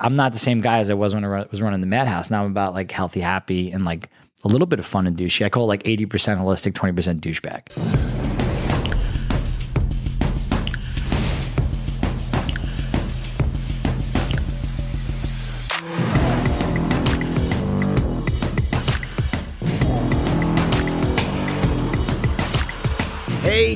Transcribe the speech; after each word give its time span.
I'm 0.00 0.16
not 0.16 0.32
the 0.32 0.38
same 0.38 0.60
guy 0.60 0.78
as 0.78 0.90
I 0.90 0.94
was 0.94 1.14
when 1.14 1.24
I 1.24 1.46
was 1.50 1.62
running 1.62 1.80
the 1.80 1.86
Madhouse. 1.86 2.30
Now 2.30 2.44
I'm 2.44 2.50
about 2.50 2.74
like 2.74 2.90
healthy, 2.90 3.20
happy, 3.20 3.70
and 3.70 3.84
like 3.84 4.10
a 4.44 4.48
little 4.48 4.66
bit 4.66 4.78
of 4.78 4.86
fun 4.86 5.06
and 5.06 5.16
douchey. 5.16 5.44
I 5.44 5.48
call 5.48 5.64
it 5.64 5.66
like 5.66 5.82
80% 5.82 6.08
holistic, 6.38 6.72
20% 6.72 7.20
douchebag. 7.20 8.25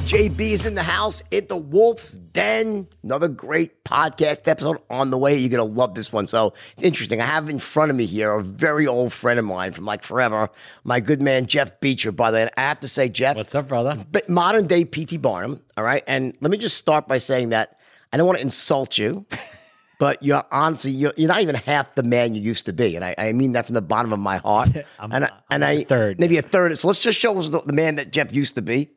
JB 0.06 0.40
is 0.40 0.66
in 0.66 0.74
the 0.74 0.82
house 0.82 1.22
at 1.32 1.48
the 1.48 1.56
Wolf's 1.56 2.14
Den. 2.14 2.88
Another 3.04 3.28
great 3.28 3.84
podcast 3.84 4.48
episode 4.48 4.78
on 4.90 5.10
the 5.10 5.18
way. 5.18 5.36
You're 5.36 5.50
going 5.56 5.58
to 5.68 5.76
love 5.78 5.94
this 5.94 6.12
one. 6.12 6.26
So 6.26 6.52
it's 6.72 6.82
interesting. 6.82 7.20
I 7.20 7.26
have 7.26 7.48
in 7.48 7.58
front 7.60 7.90
of 7.90 7.96
me 7.96 8.06
here 8.06 8.32
a 8.32 8.42
very 8.42 8.86
old 8.88 9.12
friend 9.12 9.38
of 9.38 9.44
mine 9.44 9.70
from 9.72 9.84
like 9.84 10.02
forever, 10.02 10.48
my 10.82 10.98
good 10.98 11.22
man, 11.22 11.46
Jeff 11.46 11.78
Beacher, 11.80 12.10
By 12.12 12.30
the 12.32 12.38
way, 12.38 12.48
I 12.56 12.60
have 12.62 12.80
to 12.80 12.88
say, 12.88 13.08
Jeff. 13.08 13.36
What's 13.36 13.54
up, 13.54 13.68
brother? 13.68 14.04
But 14.10 14.28
modern 14.28 14.66
day 14.66 14.84
P.T. 14.84 15.18
Barnum. 15.18 15.62
All 15.76 15.84
right. 15.84 16.02
And 16.08 16.36
let 16.40 16.50
me 16.50 16.58
just 16.58 16.76
start 16.76 17.06
by 17.06 17.18
saying 17.18 17.50
that 17.50 17.78
I 18.12 18.16
don't 18.16 18.26
want 18.26 18.38
to 18.38 18.42
insult 18.44 18.98
you. 18.98 19.26
But 19.98 20.22
you're 20.22 20.42
honestly, 20.50 20.92
you're, 20.92 21.12
you're 21.18 21.28
not 21.28 21.42
even 21.42 21.56
half 21.56 21.94
the 21.94 22.02
man 22.02 22.34
you 22.34 22.40
used 22.40 22.64
to 22.64 22.72
be, 22.72 22.96
and 22.96 23.04
I, 23.04 23.14
I 23.18 23.32
mean 23.34 23.52
that 23.52 23.66
from 23.66 23.74
the 23.74 23.82
bottom 23.82 24.14
of 24.14 24.18
my 24.18 24.38
heart. 24.38 24.70
I'm- 24.98 25.12
and 25.12 25.24
I, 25.26 25.30
and 25.50 25.62
I 25.62 25.84
third. 25.84 26.18
maybe 26.18 26.38
a 26.38 26.42
third. 26.42 26.78
So 26.78 26.88
let's 26.88 27.02
just 27.02 27.18
show 27.18 27.38
us 27.38 27.50
the, 27.50 27.60
the 27.60 27.74
man 27.74 27.96
that 27.96 28.10
Jeff 28.10 28.32
used 28.32 28.54
to 28.54 28.62
be. 28.62 28.88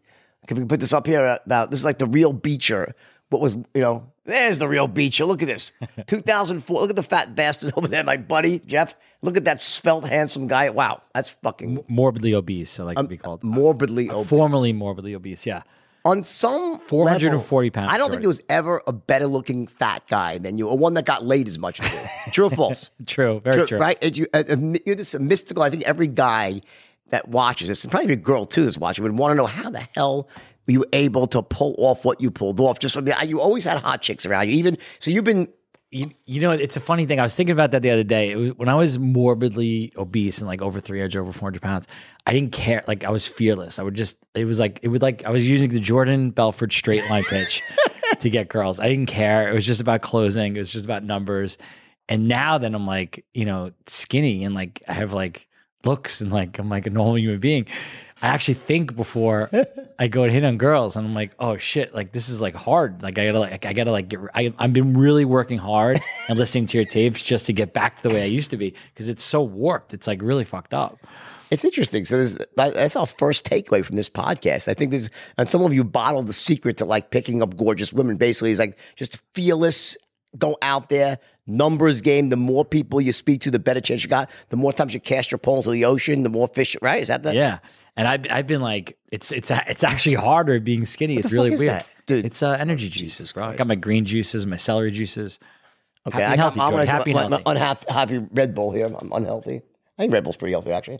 Can 0.47 0.57
we 0.57 0.65
put 0.65 0.79
this 0.79 0.93
up 0.93 1.07
here? 1.07 1.39
Now, 1.45 1.65
this 1.65 1.79
is 1.79 1.85
like 1.85 1.99
the 1.99 2.05
real 2.07 2.33
Beacher. 2.33 2.93
What 3.29 3.41
was, 3.41 3.55
you 3.55 3.81
know, 3.81 4.11
there's 4.25 4.59
the 4.59 4.67
real 4.67 4.87
Beacher. 4.87 5.25
Look 5.25 5.41
at 5.41 5.47
this. 5.47 5.71
2004. 6.07 6.81
Look 6.81 6.89
at 6.89 6.95
the 6.95 7.03
fat 7.03 7.35
bastard 7.35 7.73
over 7.77 7.87
there, 7.87 8.03
my 8.03 8.17
buddy, 8.17 8.59
Jeff. 8.65 8.95
Look 9.21 9.37
at 9.37 9.45
that 9.45 9.61
svelte, 9.61 10.05
handsome 10.05 10.47
guy. 10.47 10.69
Wow. 10.69 11.01
That's 11.13 11.29
fucking 11.29 11.83
Morbidly 11.87 12.33
obese, 12.33 12.79
I 12.79 12.83
like 12.83 12.99
Um, 12.99 13.05
to 13.05 13.09
be 13.09 13.17
called. 13.17 13.43
morbidly 13.43 14.09
obese. 14.09 14.27
Formerly 14.29 14.73
morbidly 14.73 15.15
obese, 15.15 15.45
yeah. 15.45 15.63
On 16.05 16.21
some 16.21 16.79
440 16.79 17.67
level, 17.67 17.71
pounds, 17.71 17.89
I 17.93 17.97
don't 17.97 18.09
think 18.09 18.21
there 18.23 18.27
was 18.27 18.41
ever 18.49 18.81
a 18.85 18.91
better 18.91 19.25
looking 19.25 19.67
fat 19.67 20.03
guy 20.09 20.37
than 20.37 20.57
you, 20.57 20.67
or 20.67 20.77
one 20.77 20.95
that 20.95 21.05
got 21.05 21.23
laid 21.25 21.47
as 21.47 21.57
much 21.57 21.79
as 21.79 21.89
you. 21.93 21.99
True 22.33 22.47
or 22.47 22.49
false? 22.61 22.91
True, 23.07 23.39
very 23.41 23.65
true. 23.65 23.77
Right? 23.79 23.97
And 24.03 24.17
you, 24.17 24.27
uh, 24.33 24.43
uh, 24.49 24.55
you're 24.85 24.97
this 24.97 25.17
mystical. 25.17 25.63
I 25.63 25.69
think 25.69 25.83
every 25.83 26.09
guy 26.09 26.59
that 27.13 27.29
watches 27.29 27.69
this, 27.69 27.83
and 27.83 27.91
probably 27.91 28.05
every 28.11 28.15
girl 28.17 28.45
too 28.45 28.63
that's 28.65 28.77
watching, 28.77 29.03
would 29.03 29.17
want 29.17 29.31
to 29.31 29.35
know 29.35 29.45
how 29.45 29.69
the 29.69 29.87
hell 29.95 30.29
were 30.67 30.73
you 30.73 30.85
able 30.93 31.27
to 31.27 31.41
pull 31.41 31.75
off 31.77 32.05
what 32.05 32.21
you 32.21 32.29
pulled 32.29 32.59
off? 32.59 32.79
Just 32.79 32.95
from 32.95 33.05
the, 33.05 33.15
you 33.25 33.39
always 33.39 33.65
had 33.65 33.79
hot 33.79 34.01
chicks 34.01 34.25
around 34.25 34.49
you. 34.49 34.55
Even 34.55 34.77
so, 34.99 35.11
you've 35.11 35.23
been 35.23 35.47
You, 35.91 36.09
you 36.25 36.41
know, 36.41 36.51
it's 36.51 36.75
a 36.75 36.79
funny 36.79 37.05
thing. 37.05 37.19
I 37.19 37.23
was 37.23 37.35
thinking 37.35 37.53
about 37.53 37.69
that 37.71 37.83
the 37.83 37.91
other 37.91 38.03
day. 38.03 38.31
It 38.31 38.37
was, 38.37 38.51
when 38.55 38.67
I 38.67 38.73
was 38.73 38.97
morbidly 38.97 39.93
obese 39.95 40.39
and 40.39 40.47
like 40.47 40.63
over 40.63 40.79
300, 40.79 41.21
over 41.21 41.31
400 41.31 41.61
pounds, 41.61 41.87
I 42.25 42.33
didn't 42.33 42.51
care. 42.51 42.83
Like 42.87 43.03
I 43.03 43.11
was 43.11 43.27
fearless. 43.27 43.77
I 43.77 43.83
would 43.83 43.93
just, 43.93 44.17
it 44.33 44.45
was 44.45 44.59
like, 44.59 44.79
it 44.81 44.87
would 44.87 45.03
like, 45.03 45.23
I 45.23 45.29
was 45.29 45.47
using 45.47 45.69
the 45.69 45.79
Jordan 45.79 46.31
Belfort 46.31 46.73
straight 46.73 47.07
line 47.11 47.23
pitch 47.25 47.61
to 48.21 48.29
get 48.31 48.49
girls. 48.49 48.79
I 48.79 48.89
didn't 48.89 49.05
care. 49.05 49.51
It 49.51 49.53
was 49.53 49.67
just 49.67 49.81
about 49.81 50.01
closing. 50.01 50.55
It 50.55 50.59
was 50.59 50.71
just 50.71 50.85
about 50.85 51.03
numbers. 51.03 51.59
And 52.09 52.27
now 52.27 52.57
that 52.57 52.73
I'm 52.73 52.87
like, 52.87 53.23
you 53.35 53.45
know, 53.45 53.71
skinny 53.85 54.45
and 54.45 54.55
like 54.55 54.81
I 54.87 54.93
have 54.93 55.13
like 55.13 55.47
looks 55.85 56.21
and 56.21 56.31
like 56.31 56.59
I'm 56.59 56.69
like 56.69 56.87
a 56.87 56.89
normal 56.89 57.17
human 57.17 57.39
being. 57.39 57.67
I 58.21 58.27
actually 58.27 58.53
think 58.53 58.95
before 58.95 59.49
I 59.99 60.07
go 60.07 60.25
to 60.25 60.31
hit 60.31 60.45
on 60.45 60.57
girls, 60.57 60.95
and 60.95 61.05
I'm 61.05 61.13
like, 61.13 61.31
oh 61.39 61.57
shit, 61.57 61.93
like 61.93 62.13
this 62.13 62.29
is 62.29 62.39
like 62.39 62.55
hard. 62.55 63.03
Like 63.03 63.19
I 63.19 63.25
gotta 63.25 63.39
like 63.39 63.65
I 63.65 63.73
gotta 63.73 63.91
like 63.91 64.07
get. 64.07 64.19
I, 64.33 64.53
I've 64.57 64.71
been 64.71 64.95
really 64.97 65.25
working 65.25 65.57
hard 65.57 65.99
and 66.29 66.39
listening 66.39 66.67
to 66.67 66.77
your 66.77 66.85
tapes 66.85 67.21
just 67.21 67.47
to 67.47 67.53
get 67.53 67.73
back 67.73 67.97
to 67.97 68.03
the 68.03 68.09
way 68.09 68.21
I 68.21 68.27
used 68.27 68.51
to 68.51 68.57
be 68.57 68.73
because 68.93 69.09
it's 69.09 69.23
so 69.23 69.41
warped. 69.43 69.93
It's 69.93 70.07
like 70.07 70.21
really 70.21 70.45
fucked 70.45 70.73
up. 70.73 70.99
It's 71.51 71.65
interesting. 71.65 72.05
So 72.05 72.23
that- 72.23 72.73
that's 72.73 72.95
our 72.95 73.05
first 73.05 73.45
takeaway 73.45 73.83
from 73.85 73.95
this 73.97 74.09
podcast. 74.09 74.67
I 74.67 74.73
think 74.73 74.89
there's, 74.91 75.11
and 75.37 75.47
some 75.47 75.61
of 75.61 75.71
you 75.73 75.83
bottled 75.83 76.25
the 76.27 76.33
secret 76.33 76.77
to 76.77 76.85
like 76.85 77.11
picking 77.11 77.41
up 77.43 77.55
gorgeous 77.57 77.93
women. 77.93 78.15
Basically, 78.17 78.51
is 78.51 78.57
like 78.59 78.79
just 78.95 79.21
fearless, 79.35 79.95
go 80.37 80.57
out 80.63 80.89
there, 80.89 81.19
numbers 81.45 82.01
game. 82.01 82.29
The 82.29 82.35
more 82.35 82.63
people 82.65 83.01
you 83.01 83.11
speak 83.11 83.41
to, 83.41 83.51
the 83.51 83.59
better 83.59 83.81
chance 83.81 84.03
you 84.03 84.09
got. 84.09 84.29
The 84.49 84.57
more 84.57 84.73
times 84.73 84.93
you 84.93 84.99
cast 84.99 85.31
your 85.31 85.37
pole 85.37 85.57
into 85.57 85.71
the 85.71 85.85
ocean, 85.85 86.23
the 86.23 86.29
more 86.29 86.47
fish. 86.47 86.75
Right? 86.81 87.01
Is 87.01 87.07
that 87.07 87.23
the? 87.23 87.33
Yeah, 87.35 87.59
and 87.95 88.07
I've 88.07 88.25
I've 88.29 88.47
been 88.47 88.61
like, 88.61 88.97
it's 89.11 89.31
it's 89.31 89.51
it's 89.51 89.83
actually 89.83 90.15
harder 90.15 90.59
being 90.59 90.85
skinny. 90.85 91.17
it's 91.17 91.29
the 91.29 91.35
really 91.35 91.51
weird, 91.51 91.69
that? 91.69 91.95
Dude. 92.05 92.25
It's 92.25 92.41
uh, 92.41 92.51
energy 92.51 92.89
juices, 92.89 93.31
bro. 93.33 93.45
I 93.45 93.55
got 93.55 93.67
my 93.67 93.75
green 93.75 94.05
juices, 94.05 94.45
my 94.45 94.57
celery 94.57 94.91
juices. 94.91 95.39
Okay, 96.05 96.19
Happy 96.19 96.31
and 96.31 96.41
healthy, 96.41 96.59
I'm 96.59 96.71
gonna 96.71 96.85
Happy 96.85 97.13
my, 97.13 97.21
and 97.21 97.29
my 97.29 97.37
healthy. 97.37 97.51
unhappy 97.51 97.85
happy 97.89 98.17
Red 98.33 98.53
Bull 98.53 98.71
here. 98.71 98.87
I'm 98.87 99.11
unhealthy. 99.13 99.61
I 99.97 100.03
think 100.03 100.11
Red 100.13 100.23
Bull's 100.23 100.35
pretty 100.35 100.51
healthy, 100.51 100.71
actually. 100.71 100.99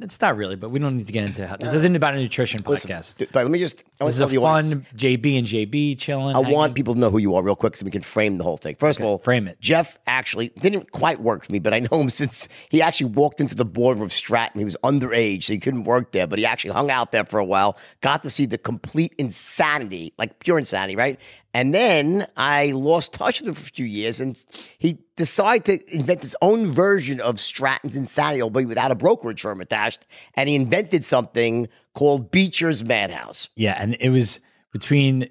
It's 0.00 0.20
not 0.20 0.36
really, 0.36 0.56
but 0.56 0.70
we 0.70 0.78
don't 0.78 0.96
need 0.96 1.06
to 1.06 1.12
get 1.12 1.24
into 1.24 1.46
how 1.46 1.56
this 1.56 1.72
isn't 1.74 1.94
about 1.96 2.14
a 2.14 2.18
nutrition 2.18 2.60
podcast. 2.60 3.16
Dude, 3.16 3.30
But 3.32 3.44
let 3.44 3.50
me 3.50 3.58
just. 3.58 3.82
I 4.00 4.04
want 4.04 4.08
This 4.12 4.18
to 4.18 4.24
is 4.24 4.32
tell 4.32 4.42
a 4.44 4.46
audience- 4.46 4.74
fun 4.74 4.98
JB 4.98 5.38
and 5.38 5.46
JB 5.46 5.98
chilling. 5.98 6.34
I 6.36 6.40
hanging. 6.40 6.52
want 6.54 6.74
people 6.74 6.94
to 6.94 7.00
know 7.00 7.10
who 7.10 7.18
you 7.18 7.34
are 7.34 7.42
real 7.42 7.56
quick 7.56 7.76
so 7.76 7.84
we 7.84 7.90
can 7.90 8.02
frame 8.02 8.38
the 8.38 8.44
whole 8.44 8.56
thing. 8.56 8.74
First 8.76 8.98
of 8.98 9.04
all, 9.04 9.18
frame 9.18 9.46
it. 9.48 9.60
Jeff 9.60 9.98
actually 10.06 10.48
didn't 10.60 10.92
quite 10.92 11.20
work 11.20 11.44
for 11.44 11.52
me, 11.52 11.58
but 11.58 11.72
I 11.74 11.80
know 11.80 12.00
him 12.00 12.10
since 12.22 12.48
he 12.70 12.82
actually 12.82 13.10
walked 13.10 13.40
into 13.40 13.54
the 13.54 13.64
boardroom 13.64 14.04
of 14.06 14.12
Stratton. 14.12 14.58
He 14.58 14.64
was 14.64 14.76
underage, 14.82 15.44
so 15.44 15.52
he 15.52 15.58
couldn't 15.58 15.84
work 15.84 16.12
there, 16.12 16.26
but 16.26 16.38
he 16.38 16.46
actually 16.46 16.72
hung 16.72 16.90
out 16.90 17.12
there 17.12 17.24
for 17.24 17.38
a 17.38 17.44
while, 17.44 17.76
got 18.00 18.22
to 18.24 18.30
see 18.30 18.46
the 18.46 18.58
complete 18.58 19.14
insanity, 19.18 20.12
like 20.18 20.38
pure 20.40 20.58
insanity, 20.58 20.96
right? 20.96 21.20
And 21.54 21.72
then 21.72 22.26
I 22.36 22.72
lost 22.72 23.12
touch 23.12 23.40
with 23.40 23.48
him 23.48 23.54
for 23.54 23.62
a 23.62 23.70
few 23.70 23.86
years, 23.86 24.20
and 24.20 24.44
he 24.76 24.98
decided 25.16 25.86
to 25.86 25.94
invent 25.94 26.22
his 26.22 26.34
own 26.42 26.66
version 26.66 27.20
of 27.20 27.38
Stratton's 27.38 27.94
insanity, 27.94 28.42
albeit 28.42 28.68
without 28.68 28.90
a 28.90 28.96
brokerage 28.96 29.40
firm 29.40 29.60
attached. 29.60 30.04
And 30.34 30.48
he 30.48 30.56
invented 30.56 31.04
something 31.04 31.68
called 31.94 32.32
Beacher's 32.32 32.84
Madhouse. 32.84 33.48
Yeah, 33.54 33.76
and 33.78 33.96
it 34.00 34.10
was 34.10 34.40
between 34.72 35.30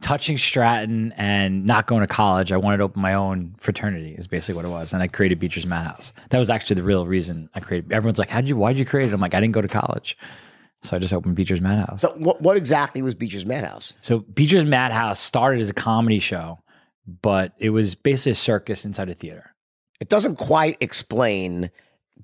touching 0.00 0.38
Stratton 0.38 1.12
and 1.16 1.66
not 1.66 1.86
going 1.86 2.00
to 2.00 2.06
college. 2.06 2.50
I 2.50 2.56
wanted 2.56 2.78
to 2.78 2.84
open 2.84 3.02
my 3.02 3.12
own 3.12 3.54
fraternity. 3.58 4.14
Is 4.16 4.26
basically 4.26 4.54
what 4.54 4.64
it 4.64 4.70
was, 4.70 4.94
and 4.94 5.02
I 5.02 5.08
created 5.08 5.38
Beacher's 5.38 5.66
Madhouse. 5.66 6.14
That 6.30 6.38
was 6.38 6.48
actually 6.48 6.76
the 6.76 6.84
real 6.84 7.06
reason 7.06 7.50
I 7.54 7.60
created. 7.60 7.92
Everyone's 7.92 8.18
like, 8.18 8.30
"How'd 8.30 8.48
you? 8.48 8.56
Why'd 8.56 8.78
you 8.78 8.86
create 8.86 9.10
it?" 9.10 9.12
I'm 9.12 9.20
like, 9.20 9.34
"I 9.34 9.40
didn't 9.40 9.54
go 9.54 9.60
to 9.60 9.68
college." 9.68 10.16
So 10.82 10.96
I 10.96 11.00
just 11.00 11.12
opened 11.12 11.34
Beacher's 11.34 11.60
Madhouse. 11.60 12.02
So, 12.02 12.10
what, 12.18 12.40
what 12.40 12.56
exactly 12.56 13.02
was 13.02 13.14
Beacher's 13.14 13.44
Madhouse? 13.44 13.94
So 14.00 14.20
Beacher's 14.20 14.64
Madhouse 14.64 15.18
started 15.18 15.60
as 15.60 15.68
a 15.70 15.74
comedy 15.74 16.18
show, 16.20 16.60
but 17.22 17.52
it 17.58 17.70
was 17.70 17.94
basically 17.96 18.32
a 18.32 18.36
circus 18.36 18.84
inside 18.84 19.08
a 19.08 19.14
theater. 19.14 19.54
it 20.00 20.08
doesn't 20.08 20.36
quite 20.36 20.76
explain 20.80 21.70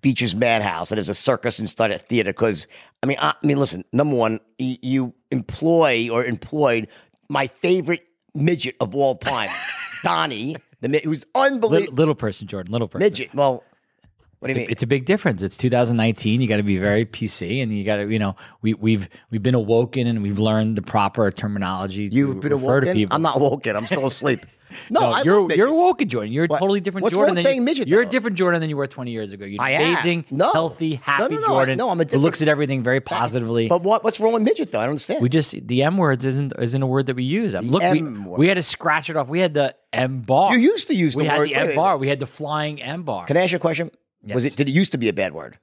Beacher's 0.01 0.35
Madhouse 0.35 0.91
and 0.93 0.99
it 0.99 1.03
was 1.03 1.09
a 1.09 1.15
circus 1.15 1.59
inside 1.59 1.91
a 1.91 1.99
theater. 1.99 2.31
Because 2.33 2.69
I 3.03 3.07
mean, 3.07 3.17
I, 3.21 3.31
I 3.43 3.47
mean, 3.47 3.57
listen. 3.57 3.85
Number 3.93 4.15
one, 4.15 4.39
y- 4.61 4.79
you 4.83 5.15
employ 5.33 6.09
or 6.13 6.25
employed 6.25 6.89
my 7.29 7.47
favorite 7.49 8.05
midget 8.35 8.77
of 8.81 8.95
all 8.95 9.17
time, 9.17 9.51
Donnie, 10.05 10.57
the 10.81 10.89
mid- 10.89 11.05
who's 11.05 11.25
unbelievable 11.35 11.95
little 11.95 12.15
person, 12.15 12.47
Jordan, 12.47 12.71
little 12.73 12.87
person. 12.89 13.05
midget. 13.05 13.35
Well, 13.35 13.65
what 14.45 14.53
do 14.53 14.61
you 14.61 14.67
mean? 14.67 14.71
It's 14.71 14.83
a 14.83 14.87
big 14.87 15.07
difference. 15.07 15.43
It's 15.43 15.57
2019. 15.57 16.43
You 16.43 16.47
got 16.47 16.59
to 16.59 16.63
be 16.63 16.77
very 16.77 17.07
PC, 17.07 17.63
and 17.63 17.75
you 17.75 17.83
got 17.83 17.97
to, 17.97 18.13
you 18.13 18.19
know, 18.19 18.37
we, 18.61 18.75
we've 18.75 19.09
we've 19.31 19.43
been 19.43 19.55
awoken 19.55 20.07
and 20.07 20.23
we've 20.23 20.39
learned 20.39 20.77
the 20.77 20.83
proper 20.83 21.31
terminology. 21.31 22.11
You've 22.13 22.41
been 22.41 22.53
refer 22.53 22.81
to 22.83 22.91
awoken. 22.91 23.09
I'm 23.11 23.23
not 23.23 23.37
awoken. 23.37 23.75
I'm 23.75 23.87
still 23.87 24.07
asleep. 24.07 24.45
No, 24.91 25.13
No, 25.13 25.23
you're 25.23 25.53
you're 25.53 25.69
awoken, 25.69 26.09
Jordan. 26.09 26.33
You're 26.33 26.47
a 26.47 26.49
totally 26.49 26.81
different 26.81 27.05
what's 27.05 27.15
Jordan 27.15 27.37
than 27.37 27.45
saying 27.45 27.57
you, 27.57 27.63
midget, 27.63 27.87
You're 27.87 28.03
a 28.03 28.07
different 28.07 28.37
Jordan 28.37 28.61
than 28.61 28.71
you 28.71 28.77
were 28.77 28.89
20 28.89 29.13
years 29.13 29.33
ago. 29.33 29.45
You're 29.45 29.63
I 29.63 29.71
amazing, 29.71 30.25
No. 30.33 30.51
healthy, 30.53 30.97
happy 30.97 31.35
no, 31.35 31.41
no, 31.43 31.47
Jordan. 31.49 31.79
no, 31.79 31.91
I'm 31.91 32.01
a 32.01 32.05
who 32.05 32.19
looks 32.19 32.43
at 32.43 32.49
everything 32.49 32.83
very 32.83 33.01
positively. 33.01 33.69
But 33.69 33.83
what, 33.83 34.03
what's 34.03 34.19
wrong 34.19 34.33
with 34.33 34.43
midget 34.43 34.73
though? 34.73 34.81
I 34.81 34.85
don't 34.85 34.91
understand. 34.91 35.23
we 35.23 35.29
just 35.29 35.55
the 35.69 35.83
M 35.85 35.97
words 35.97 36.25
isn't 36.25 36.55
isn't 36.59 36.83
a 36.83 36.87
word 36.87 37.07
that 37.07 37.15
we 37.15 37.23
use. 37.23 37.55
Look, 37.55 37.83
we, 37.83 38.03
we 38.03 38.49
had 38.49 38.55
to 38.55 38.63
scratch 38.63 39.11
it 39.11 39.17
off. 39.17 39.29
We 39.29 39.39
had 39.39 39.55
the 39.55 39.77
M 39.93 40.23
bar. 40.23 40.57
you 40.57 40.73
used 40.73 40.89
to 40.89 40.95
use 40.95 41.15
we 41.15 41.25
the 41.25 41.31
had 41.31 41.39
word. 41.39 41.49
the 41.51 41.55
M 41.55 41.77
bar. 41.77 41.97
We 41.97 42.09
had 42.09 42.19
the 42.19 42.27
flying 42.27 42.83
M 42.83 43.05
bar. 43.05 43.27
Can 43.27 43.37
I 43.37 43.43
ask 43.43 43.53
you 43.53 43.57
a 43.57 43.61
question? 43.61 43.91
Was 44.33 44.45
it? 44.45 44.57
Did 44.57 44.69
it 44.69 44.73
used 44.73 44.93
to 44.93 44.99
be 44.99 45.09
a 45.09 45.13
bad 45.13 45.35
word? 45.35 45.59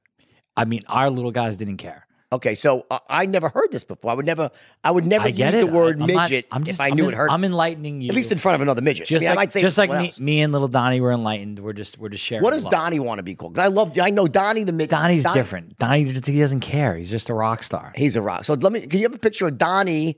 I 0.57 0.65
mean, 0.65 0.81
our 0.87 1.09
little 1.09 1.31
guys 1.31 1.57
didn't 1.57 1.77
care. 1.77 2.05
Okay, 2.33 2.55
so 2.55 2.85
uh, 2.89 2.97
I 3.09 3.25
never 3.25 3.49
heard 3.49 3.71
this 3.73 3.83
before. 3.83 4.09
I 4.09 4.13
would 4.13 4.25
never, 4.25 4.51
I 4.85 4.91
would 4.91 5.05
never 5.05 5.25
I 5.25 5.27
use 5.27 5.53
it. 5.53 5.65
the 5.65 5.67
word 5.67 5.97
I, 6.01 6.05
not- 6.05 6.07
midget 6.07 6.45
I'm 6.49 6.63
just, 6.63 6.77
if 6.77 6.81
I 6.81 6.87
I'm 6.87 6.95
knew 6.95 7.07
en- 7.07 7.13
it 7.13 7.17
hurt. 7.17 7.29
I'm 7.29 7.43
enlightening 7.43 7.99
you. 7.99 8.07
at 8.07 8.15
least 8.15 8.31
in 8.31 8.37
front 8.37 8.55
of 8.55 8.61
another 8.61 8.81
midget. 8.81 9.07
just 9.07 9.19
I 9.19 9.23
mean, 9.23 9.27
I 9.27 9.31
like 9.31 9.37
might 9.37 9.51
say 9.51 9.59
just 9.61 9.77
like 9.77 9.89
me, 9.89 10.11
me 10.17 10.39
and 10.41 10.53
little 10.53 10.69
Donnie 10.69 11.01
were 11.01 11.11
enlightened. 11.11 11.59
We're 11.59 11.73
just 11.73 11.97
we're 11.97 12.07
just 12.07 12.23
sharing. 12.23 12.41
What 12.43 12.53
does. 12.53 12.63
Donnie 12.63 13.01
want 13.01 13.19
to 13.19 13.23
be 13.23 13.35
called? 13.35 13.53
Because 13.55 13.65
I 13.65 13.67
love, 13.67 13.97
I 13.99 14.11
know 14.11 14.27
Donnie 14.29 14.63
the 14.63 14.71
midget. 14.71 14.91
Donnie's 14.91 15.23
Donnie- 15.23 15.39
different. 15.41 15.77
Donnie 15.77 16.05
just 16.05 16.25
he 16.25 16.39
doesn't 16.39 16.61
care. 16.61 16.95
He's 16.95 17.11
just 17.11 17.29
a 17.29 17.33
rock 17.33 17.63
star. 17.63 17.91
He's 17.97 18.15
a 18.15 18.21
rock. 18.21 18.45
So 18.45 18.53
let 18.53 18.71
me. 18.71 18.87
Can 18.87 18.99
you 19.01 19.05
have 19.07 19.15
a 19.15 19.19
picture 19.19 19.47
of 19.47 19.57
Donnie? 19.57 20.17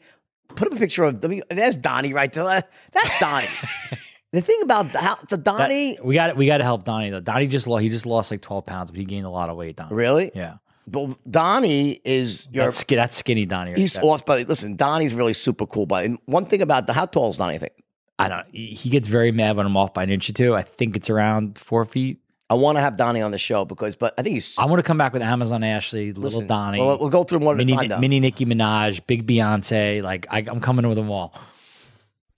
Put 0.49 0.67
up 0.67 0.73
a 0.73 0.77
picture 0.79 1.05
of. 1.05 1.15
Let 1.23 1.31
me. 1.31 1.41
There's 1.49 1.75
Donnie 1.77 2.13
right 2.13 2.31
there. 2.31 2.63
That's 2.91 3.19
Donnie. 3.19 3.47
the 4.33 4.41
thing 4.41 4.59
about 4.63 4.87
how 4.87 5.17
so 5.29 5.37
That- 5.37 5.43
Donnie. 5.45 5.97
we 6.03 6.15
got 6.15 6.35
we 6.35 6.45
got 6.45 6.57
to 6.57 6.63
help 6.65 6.83
Donnie 6.83 7.09
though. 7.09 7.21
Donnie 7.21 7.47
just 7.47 7.65
lost. 7.67 7.83
He 7.83 7.89
just 7.89 8.05
lost 8.05 8.29
like 8.31 8.41
12 8.41 8.65
pounds, 8.65 8.91
but 8.91 8.97
he 8.97 9.05
gained 9.05 9.25
a 9.25 9.29
lot 9.29 9.49
of 9.49 9.55
weight. 9.55 9.77
Donnie. 9.77 9.95
really? 9.95 10.31
Yeah. 10.35 10.55
But 10.85 11.15
Donnie 11.31 12.01
is 12.03 12.49
your. 12.51 12.65
That's, 12.65 12.83
that's 12.83 13.15
skinny 13.15 13.45
Donnie. 13.45 13.71
Right 13.71 13.77
He's 13.79 13.93
there. 13.93 14.03
awesome. 14.03 14.25
But 14.27 14.49
listen, 14.49 14.75
Donnie's 14.75 15.13
really 15.13 15.31
super 15.31 15.65
cool. 15.65 15.85
But 15.85 16.03
and 16.03 16.19
one 16.25 16.43
thing 16.45 16.61
about 16.61 16.87
the 16.87 16.93
how 16.93 17.05
tall 17.05 17.29
is 17.29 17.37
Donnie? 17.37 17.55
I 17.55 17.57
think 17.59 17.73
I 18.19 18.27
don't. 18.27 18.45
He 18.53 18.89
gets 18.89 19.07
very 19.07 19.31
mad 19.31 19.55
when 19.55 19.65
I'm 19.65 19.77
off 19.77 19.93
by 19.93 20.03
an 20.03 20.09
inch 20.09 20.29
or 20.29 20.33
two. 20.33 20.53
I 20.55 20.61
think 20.61 20.97
it's 20.97 21.09
around 21.09 21.57
four 21.57 21.85
feet. 21.85 22.19
I 22.49 22.55
want 22.55 22.77
to 22.77 22.81
have 22.81 22.97
Donnie 22.97 23.21
on 23.21 23.31
the 23.31 23.37
show 23.37 23.63
because, 23.65 23.95
but 23.95 24.13
I 24.17 24.21
think 24.23 24.33
he's. 24.33 24.57
I 24.59 24.65
want 24.65 24.79
to 24.79 24.83
come 24.83 24.97
back 24.97 25.13
with 25.13 25.21
Amazon 25.21 25.63
Ashley, 25.63 26.07
little 26.07 26.23
listen, 26.23 26.47
Donnie, 26.47 26.79
We'll, 26.81 26.99
we'll 26.99 27.09
go 27.09 27.23
through 27.23 27.39
one 27.39 27.55
at 27.55 27.61
a 27.61 27.65
mini, 27.65 27.77
time. 27.77 27.87
though. 27.87 27.99
mini 27.99 28.19
Nicki 28.19 28.45
Minaj, 28.45 29.07
big 29.07 29.25
Beyonce. 29.25 30.03
Like 30.03 30.27
I, 30.29 30.39
I'm 30.39 30.59
coming 30.59 30.85
with 30.87 30.97
them 30.97 31.09
all. 31.09 31.33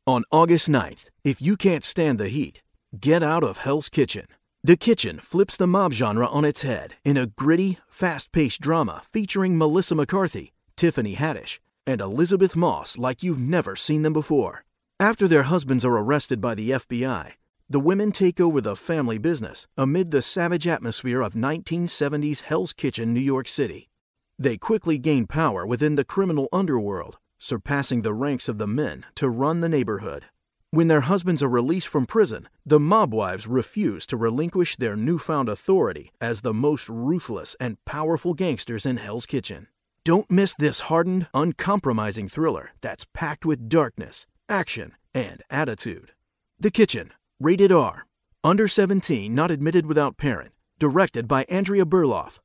On 0.08 0.24
August 0.32 0.70
9th, 0.70 1.10
if 1.24 1.42
you 1.42 1.58
can't 1.58 1.84
stand 1.84 2.20
the 2.20 2.30
heat, 2.30 2.62
get 3.00 3.24
out 3.24 3.44
of 3.44 3.58
Hell's 3.58 3.90
Kitchen. 3.90 4.28
The 4.64 4.78
Kitchen 4.78 5.18
flips 5.18 5.58
the 5.58 5.66
mob 5.66 5.94
genre 5.94 6.28
on 6.28 6.46
its 6.46 6.62
head 6.62 6.94
in 7.04 7.18
a 7.18 7.26
gritty, 7.26 7.80
fast 7.90 8.32
paced 8.32 8.62
drama 8.62 9.02
featuring 9.12 9.58
Melissa 9.58 9.96
McCarthy, 9.96 10.54
Tiffany 10.76 11.16
Haddish, 11.16 11.58
and 11.88 12.02
Elisabeth 12.02 12.56
Moss 12.56 13.00
like 13.00 13.24
you've 13.24 13.40
never 13.40 13.76
seen 13.76 14.04
them 14.04 14.14
before. 14.14 14.64
After 15.00 15.28
their 15.28 15.42
husbands 15.42 15.84
are 15.84 15.98
arrested 15.98 16.40
by 16.40 16.54
the 16.54 16.70
FBI, 16.70 17.32
the 17.68 17.80
women 17.80 18.12
take 18.12 18.40
over 18.40 18.62
the 18.62 18.76
family 18.76 19.18
business 19.18 19.66
amid 19.76 20.12
the 20.12 20.22
savage 20.22 20.68
atmosphere 20.68 21.22
of 21.22 21.34
1970s 21.34 22.42
Hell's 22.42 22.74
Kitchen, 22.74 23.12
New 23.12 23.22
York 23.22 23.48
City. 23.48 23.90
They 24.38 24.58
quickly 24.58 25.00
gain 25.00 25.26
power 25.26 25.66
within 25.66 25.96
the 25.96 26.06
criminal 26.06 26.48
underworld, 26.54 27.18
surpassing 27.46 28.02
the 28.02 28.14
ranks 28.14 28.50
of 28.50 28.58
the 28.58 28.68
men 28.68 29.06
to 29.16 29.30
run 29.30 29.60
the 29.62 29.70
neighborhood. 29.70 30.26
When 30.72 30.90
their 30.90 31.02
husbands 31.02 31.42
are 31.42 31.48
released 31.48 31.88
from 31.88 32.06
prison, 32.06 32.50
the 32.66 32.80
mob 32.80 33.14
wives 33.14 33.48
refuse 33.48 34.06
to 34.08 34.18
relinquish 34.18 34.76
their 34.76 34.98
newfound 34.98 35.48
authority 35.48 36.12
as 36.20 36.42
the 36.42 36.54
most 36.54 36.90
ruthless 36.90 37.56
and 37.60 37.78
powerful 37.86 38.34
gangsters 38.34 38.86
in 38.86 38.98
Hell's 38.98 39.26
Kitchen. 39.26 39.68
Don't 40.04 40.30
miss 40.30 40.54
this 40.54 40.82
hardened, 40.82 41.28
uncompromising 41.34 42.28
thriller 42.28 42.72
that's 42.82 43.08
packed 43.14 43.46
with 43.46 43.70
darkness, 43.70 44.28
action, 44.50 44.94
and 45.14 45.42
attitude. 45.50 46.12
The 46.60 46.72
Kitchen, 46.72 47.14
rated 47.40 47.72
R. 47.72 48.06
Under 48.44 48.68
17, 48.68 49.34
not 49.34 49.50
admitted 49.50 49.86
without 49.86 50.18
parent. 50.18 50.52
Directed 50.78 51.28
by 51.28 51.46
Andrea 51.46 51.86
Berloff. 51.86 52.40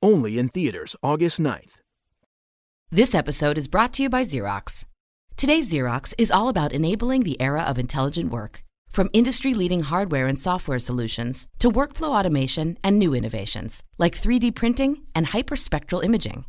Only 0.00 0.38
in 0.38 0.48
theaters 0.48 0.94
August 1.02 1.40
9th. 1.40 1.81
This 2.94 3.14
episode 3.14 3.56
is 3.56 3.68
brought 3.68 3.94
to 3.94 4.02
you 4.02 4.10
by 4.10 4.22
Xerox. 4.22 4.84
Today's 5.38 5.72
Xerox 5.72 6.12
is 6.18 6.30
all 6.30 6.50
about 6.50 6.74
enabling 6.74 7.22
the 7.22 7.40
era 7.40 7.62
of 7.62 7.78
intelligent 7.78 8.30
work. 8.30 8.64
From 8.90 9.08
industry 9.14 9.54
leading 9.54 9.80
hardware 9.80 10.26
and 10.26 10.38
software 10.38 10.78
solutions 10.78 11.48
to 11.60 11.70
workflow 11.70 12.18
automation 12.18 12.76
and 12.84 12.98
new 12.98 13.14
innovations 13.14 13.82
like 13.96 14.12
3D 14.12 14.54
printing 14.54 15.04
and 15.14 15.28
hyperspectral 15.28 16.04
imaging. 16.04 16.44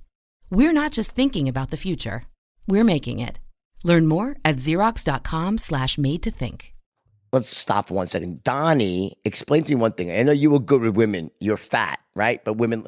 We're 0.50 0.74
not 0.74 0.92
just 0.92 1.12
thinking 1.12 1.48
about 1.48 1.70
the 1.70 1.78
future, 1.78 2.26
we're 2.68 2.84
making 2.84 3.20
it. 3.20 3.40
Learn 3.86 4.06
more 4.06 4.36
at 4.44 4.58
xerox.com/slash 4.58 5.98
made 5.98 6.24
to 6.24 6.30
think. 6.32 6.74
Let's 7.32 7.48
stop 7.48 7.90
one 7.90 8.08
second. 8.08 8.44
Donnie, 8.44 9.16
explain 9.24 9.64
to 9.64 9.70
me 9.70 9.76
one 9.76 9.94
thing. 9.94 10.12
I 10.12 10.24
know 10.24 10.34
you 10.34 10.52
were 10.52 10.60
good 10.60 10.82
with 10.82 10.98
women. 10.98 11.32
You're 11.40 11.56
fat, 11.56 12.00
right? 12.16 12.44
But 12.44 12.58
women. 12.58 12.88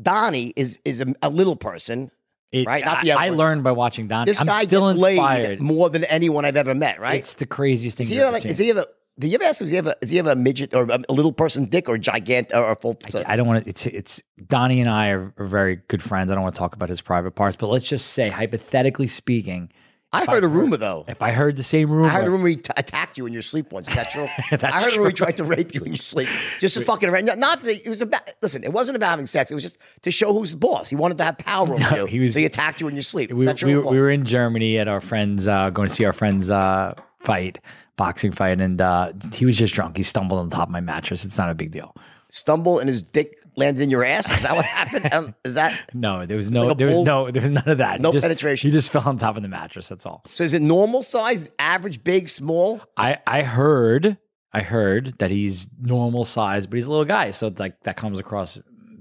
Donnie 0.00 0.54
is 0.56 0.80
is 0.86 1.02
a, 1.02 1.14
a 1.22 1.28
little 1.28 1.54
person. 1.54 2.10
It, 2.54 2.66
Right, 2.66 2.84
not 2.84 2.98
I, 2.98 3.02
the 3.02 3.12
I 3.12 3.24
F-word. 3.26 3.38
learned 3.38 3.64
by 3.64 3.72
watching 3.72 4.06
Donnie. 4.06 4.30
This 4.30 4.40
I'm 4.40 4.46
guy 4.46 4.62
still 4.62 4.92
gets 4.92 5.02
inspired. 5.02 5.60
more 5.60 5.90
than 5.90 6.04
anyone 6.04 6.44
I've 6.44 6.56
ever 6.56 6.74
met, 6.74 7.00
right? 7.00 7.16
It's 7.18 7.34
the 7.34 7.46
craziest 7.46 7.98
thing. 7.98 8.04
Is 8.04 8.10
he 8.10 8.20
ever 8.20 8.32
like? 8.32 8.44
Is 8.44 8.58
he 8.58 8.70
ever? 8.70 8.86
Do 9.18 9.28
you 9.28 9.34
ever 9.36 9.44
ask 9.44 9.60
him? 9.60 9.66
Is 9.66 9.70
he 9.72 9.78
a? 9.78 9.82
Does 9.82 10.10
he 10.10 10.16
have 10.16 10.26
a 10.26 10.34
midget 10.36 10.74
or 10.74 10.84
a 10.90 11.12
little 11.12 11.32
person 11.32 11.66
dick 11.66 11.88
or 11.88 11.98
gigantic 11.98 12.54
or 12.56 12.72
a 12.72 12.76
full? 12.76 12.96
I, 13.14 13.32
I 13.32 13.36
don't 13.36 13.46
want 13.46 13.64
to. 13.64 13.70
It's 13.70 13.86
it's 13.86 14.22
Donnie 14.46 14.80
and 14.80 14.88
I 14.88 15.08
are, 15.10 15.32
are 15.36 15.46
very 15.46 15.76
good 15.88 16.02
friends. 16.02 16.30
I 16.30 16.34
don't 16.34 16.42
want 16.44 16.54
to 16.54 16.58
talk 16.58 16.74
about 16.74 16.88
his 16.88 17.00
private 17.00 17.32
parts, 17.32 17.56
but 17.56 17.68
let's 17.68 17.88
just 17.88 18.08
say, 18.08 18.28
hypothetically 18.30 19.06
speaking, 19.08 19.70
I 20.14 20.24
heard 20.32 20.44
a 20.44 20.48
rumor 20.48 20.76
though. 20.76 21.04
if 21.08 21.22
I 21.22 21.32
heard 21.32 21.56
the 21.56 21.62
same 21.62 21.90
rumor, 21.90 22.08
I 22.08 22.12
heard 22.12 22.26
a 22.26 22.30
rumor 22.30 22.48
he 22.48 22.56
t- 22.56 22.70
attacked 22.76 23.18
you 23.18 23.26
in 23.26 23.32
your 23.32 23.42
sleep 23.42 23.72
once. 23.72 23.88
Is 23.88 23.94
that 23.94 24.10
true? 24.10 24.28
That's 24.50 24.64
I 24.64 24.80
heard 24.82 24.92
a 24.94 24.96
rumor 24.98 25.10
he 25.10 25.14
tried 25.14 25.36
to 25.38 25.44
rape 25.44 25.74
you 25.74 25.82
in 25.82 25.88
your 25.92 25.96
sleep, 25.96 26.28
just 26.60 26.74
to 26.76 26.80
fucking 26.82 27.08
around. 27.08 27.24
Not, 27.26 27.38
not 27.38 27.62
that 27.64 27.84
it 27.84 27.88
was 27.88 28.00
about. 28.02 28.30
Listen, 28.42 28.64
it 28.64 28.72
wasn't 28.72 28.96
about 28.96 29.10
having 29.10 29.26
sex. 29.26 29.50
It 29.50 29.54
was 29.54 29.62
just 29.64 29.78
to 30.02 30.10
show 30.10 30.32
who's 30.32 30.52
the 30.52 30.56
boss. 30.56 30.88
He 30.88 30.96
wanted 30.96 31.18
to 31.18 31.24
have 31.24 31.38
power 31.38 31.64
over 31.74 31.78
No, 31.90 31.96
you. 32.02 32.06
he 32.06 32.18
was- 32.20 32.32
so 32.34 32.38
he 32.40 32.44
attacked 32.46 32.80
you 32.80 32.88
in 32.88 32.94
your 32.94 33.02
sleep. 33.02 33.32
We, 33.32 33.52
true? 33.54 33.68
we, 33.68 33.74
were- 33.76 33.90
we 33.90 34.00
were 34.00 34.10
in 34.10 34.24
Germany 34.24 34.78
at 34.78 34.88
our 34.88 35.00
friends 35.00 35.46
uh, 35.48 35.70
going 35.70 35.88
to 35.88 35.94
see 35.94 36.04
our 36.04 36.12
friends 36.12 36.50
uh, 36.50 36.94
fight, 37.20 37.58
boxing 37.96 38.32
fight, 38.32 38.60
and 38.60 38.80
uh, 38.80 39.12
he 39.32 39.44
was 39.46 39.56
just 39.56 39.74
drunk. 39.74 39.96
He 39.96 40.02
stumbled 40.02 40.40
on 40.40 40.50
top 40.50 40.68
of 40.68 40.72
my 40.72 40.80
mattress. 40.80 41.24
It's 41.24 41.38
not 41.38 41.50
a 41.50 41.54
big 41.54 41.70
deal. 41.70 41.94
Stumble 42.30 42.78
and 42.80 42.88
his 42.88 43.02
dick 43.02 43.38
landed 43.56 43.82
in 43.82 43.90
your 43.90 44.04
ass. 44.04 44.30
Is 44.30 44.42
that 44.42 44.54
what 44.56 44.64
happened? 44.64 45.12
Um, 45.14 45.34
is 45.44 45.54
that 45.54 45.90
No, 45.94 46.26
there 46.26 46.36
was 46.36 46.50
no, 46.50 46.66
like 46.66 46.78
there 46.78 46.86
was 46.88 47.00
no, 47.00 47.30
there 47.30 47.42
was 47.42 47.50
none 47.50 47.68
of 47.68 47.78
that. 47.78 48.00
No 48.00 48.12
Just- 48.12 48.24
penetration. 48.24 48.70
He 48.70 48.72
just 48.72 48.90
fell 48.92 49.02
on 49.06 49.18
top 49.18 49.36
of 49.36 49.42
the 49.42 49.48
mattress. 49.48 49.88
That's 49.88 50.06
all. 50.06 50.24
so? 50.32 50.44
Is 50.44 50.54
it 50.54 50.62
normal 50.62 51.02
size, 51.02 51.50
average, 51.58 52.02
big, 52.04 52.28
small? 52.28 52.80
I 52.96 53.18
I 53.26 53.42
heard 53.42 54.18
I 54.52 54.60
heard 54.60 55.14
that 55.18 55.30
he's 55.30 55.68
normal 55.80 56.24
size, 56.24 56.66
but 56.66 56.76
he's 56.76 56.86
a 56.86 56.90
little 56.90 57.04
guy, 57.04 57.30
so 57.32 57.48
it's 57.48 57.58
like 57.60 57.80
that 57.84 57.96
comes 57.96 58.18
across 58.20 58.58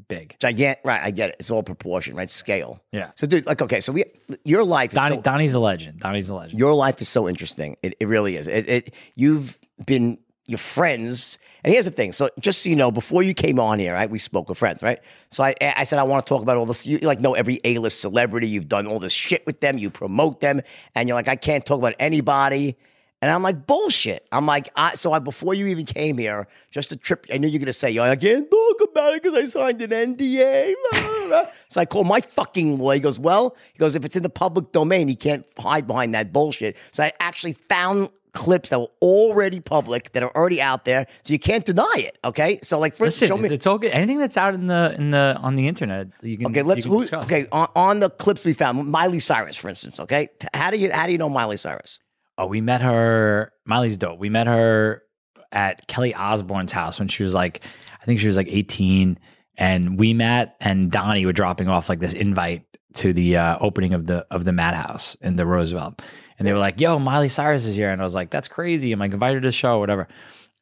big. 0.07 0.35
Gigant, 0.39 0.75
right? 0.83 1.01
I 1.01 1.11
get 1.11 1.29
it. 1.29 1.35
It's 1.39 1.49
all 1.49 1.63
proportion, 1.63 2.15
right? 2.15 2.29
Scale. 2.29 2.83
Yeah. 2.91 3.11
So, 3.15 3.25
dude, 3.25 3.45
like, 3.45 3.61
okay, 3.61 3.79
so 3.79 3.91
we, 3.93 4.03
your 4.43 4.63
life, 4.63 4.91
is 4.91 4.95
Donnie 4.95 5.15
so- 5.15 5.21
Donnie's 5.21 5.53
a 5.53 5.59
legend. 5.59 5.99
Donnie's 6.01 6.29
a 6.29 6.35
legend. 6.35 6.59
your 6.59 6.73
life 6.73 7.01
is 7.01 7.07
so 7.09 7.29
interesting. 7.29 7.77
It, 7.81 7.95
it 7.99 8.07
really 8.07 8.35
is. 8.35 8.47
It, 8.47 8.69
it 8.69 8.93
you've 9.15 9.57
been 9.85 10.17
your 10.45 10.57
friends, 10.57 11.39
and 11.63 11.73
here's 11.73 11.85
the 11.85 11.91
thing. 11.91 12.11
So 12.11 12.29
just 12.39 12.63
so 12.63 12.69
you 12.69 12.75
know, 12.75 12.91
before 12.91 13.23
you 13.23 13.33
came 13.33 13.59
on 13.59 13.79
here, 13.79 13.93
right, 13.93 14.09
we 14.09 14.19
spoke 14.19 14.49
with 14.49 14.57
friends, 14.57 14.83
right? 14.83 14.99
So 15.29 15.43
I, 15.43 15.55
I 15.61 15.85
said 15.85 15.99
I 15.99 16.03
want 16.03 16.25
to 16.25 16.29
talk 16.29 16.41
about 16.41 16.57
all 16.57 16.65
this. 16.65 16.85
You 16.85 16.97
like 16.99 17.19
know 17.19 17.33
every 17.33 17.61
A 17.63 17.77
list 17.77 18.01
celebrity. 18.01 18.47
You've 18.47 18.67
done 18.67 18.85
all 18.85 18.99
this 18.99 19.13
shit 19.13 19.45
with 19.45 19.61
them. 19.61 19.77
You 19.77 19.89
promote 19.89 20.41
them, 20.41 20.61
and 20.95 21.07
you're 21.07 21.15
like, 21.15 21.29
I 21.29 21.35
can't 21.35 21.65
talk 21.65 21.79
about 21.79 21.95
anybody. 21.99 22.77
And 23.21 23.31
I'm 23.31 23.41
like, 23.41 23.65
bullshit. 23.65 24.27
I'm 24.33 24.45
like, 24.45 24.69
I, 24.75 24.95
so 24.95 25.13
I 25.13 25.19
before 25.19 25.53
you 25.53 25.67
even 25.67 25.85
came 25.85 26.17
here, 26.17 26.45
just 26.71 26.91
a 26.91 26.97
trip, 26.97 27.25
I 27.31 27.37
knew 27.37 27.47
you're 27.47 27.61
gonna 27.61 27.71
say, 27.71 27.89
Yo, 27.89 28.03
I 28.03 28.17
can't 28.17 28.51
talk 28.51 28.81
about 28.81 29.13
it 29.13 29.23
because 29.23 29.37
I 29.37 29.45
signed 29.45 29.81
an 29.81 29.91
NDA. 29.91 30.73
so 31.69 31.79
I 31.79 31.85
called 31.85 32.07
my 32.07 32.19
fucking 32.19 32.79
lawyer. 32.79 32.95
He 32.95 32.99
goes, 32.99 33.19
Well, 33.21 33.55
he 33.71 33.79
goes, 33.79 33.95
if 33.95 34.03
it's 34.03 34.17
in 34.17 34.23
the 34.23 34.29
public 34.29 34.73
domain, 34.73 35.07
he 35.07 35.15
can't 35.15 35.45
hide 35.57 35.87
behind 35.87 36.13
that 36.15 36.33
bullshit. 36.33 36.75
So 36.91 37.01
I 37.01 37.13
actually 37.21 37.53
found 37.53 38.09
clips 38.33 38.69
that 38.69 38.79
were 38.79 38.91
already 39.01 39.59
public, 39.59 40.11
that 40.13 40.23
are 40.23 40.35
already 40.35 40.61
out 40.61 40.85
there, 40.85 41.07
so 41.23 41.33
you 41.33 41.39
can't 41.39 41.65
deny 41.65 41.93
it. 41.97 42.17
Okay. 42.25 42.59
So 42.63 42.79
like 42.79 42.93
first 42.93 43.21
Listen, 43.21 43.27
show 43.27 43.41
me 43.41 43.49
it's, 43.49 43.67
all 43.67 43.77
good. 43.77 43.91
Anything 43.91 44.19
that's 44.19 44.37
out 44.37 44.53
in 44.53 44.67
the 44.67 44.95
in 44.97 45.11
the 45.11 45.37
on 45.41 45.55
the 45.55 45.67
internet, 45.67 46.07
you 46.21 46.37
can. 46.37 46.47
Okay, 46.47 46.63
let's 46.63 46.85
can 46.85 46.93
who, 46.93 47.07
okay, 47.13 47.47
on, 47.51 47.69
on 47.75 47.99
the 47.99 48.09
clips 48.09 48.43
we 48.43 48.53
found, 48.53 48.87
Miley 48.87 49.19
Cyrus, 49.19 49.57
for 49.57 49.69
instance, 49.69 49.99
okay? 49.99 50.29
How 50.53 50.71
do 50.71 50.79
you 50.79 50.91
how 50.91 51.05
do 51.05 51.11
you 51.11 51.17
know 51.17 51.29
Miley 51.29 51.57
Cyrus? 51.57 51.99
Oh, 52.37 52.47
we 52.47 52.61
met 52.61 52.81
her. 52.81 53.51
Miley's 53.65 53.97
dope. 53.97 54.19
We 54.19 54.29
met 54.29 54.47
her 54.47 55.03
at 55.51 55.87
Kelly 55.87 56.15
Osbourne's 56.15 56.71
house 56.71 56.99
when 56.99 57.07
she 57.07 57.23
was 57.23 57.33
like, 57.33 57.63
I 58.01 58.05
think 58.05 58.19
she 58.19 58.27
was 58.27 58.37
like 58.37 58.47
18. 58.49 59.19
And 59.55 59.99
we 59.99 60.15
met, 60.15 60.55
and 60.59 60.91
Donnie 60.91 61.27
were 61.27 61.33
dropping 61.33 61.67
off 61.69 61.89
like 61.89 61.99
this 61.99 62.13
invite 62.13 62.65
to 62.95 63.13
the 63.13 63.37
uh, 63.37 63.57
opening 63.59 63.93
of 63.93 64.07
the 64.07 64.25
of 64.31 64.45
the 64.45 64.51
Madhouse 64.51 65.15
in 65.15 65.35
the 65.35 65.45
Roosevelt. 65.45 66.01
And 66.39 66.47
they 66.47 66.53
were 66.53 66.59
like, 66.59 66.79
"Yo, 66.81 66.97
Miley 66.99 67.29
Cyrus 67.29 67.65
is 67.65 67.75
here," 67.75 67.89
and 67.91 68.01
I 68.01 68.03
was 68.03 68.15
like, 68.15 68.29
"That's 68.29 68.47
crazy." 68.47 68.91
I'm 68.91 68.99
like, 68.99 69.13
invited 69.13 69.41
to 69.43 69.47
the 69.47 69.51
show, 69.51 69.75
or 69.75 69.79
whatever. 69.79 70.07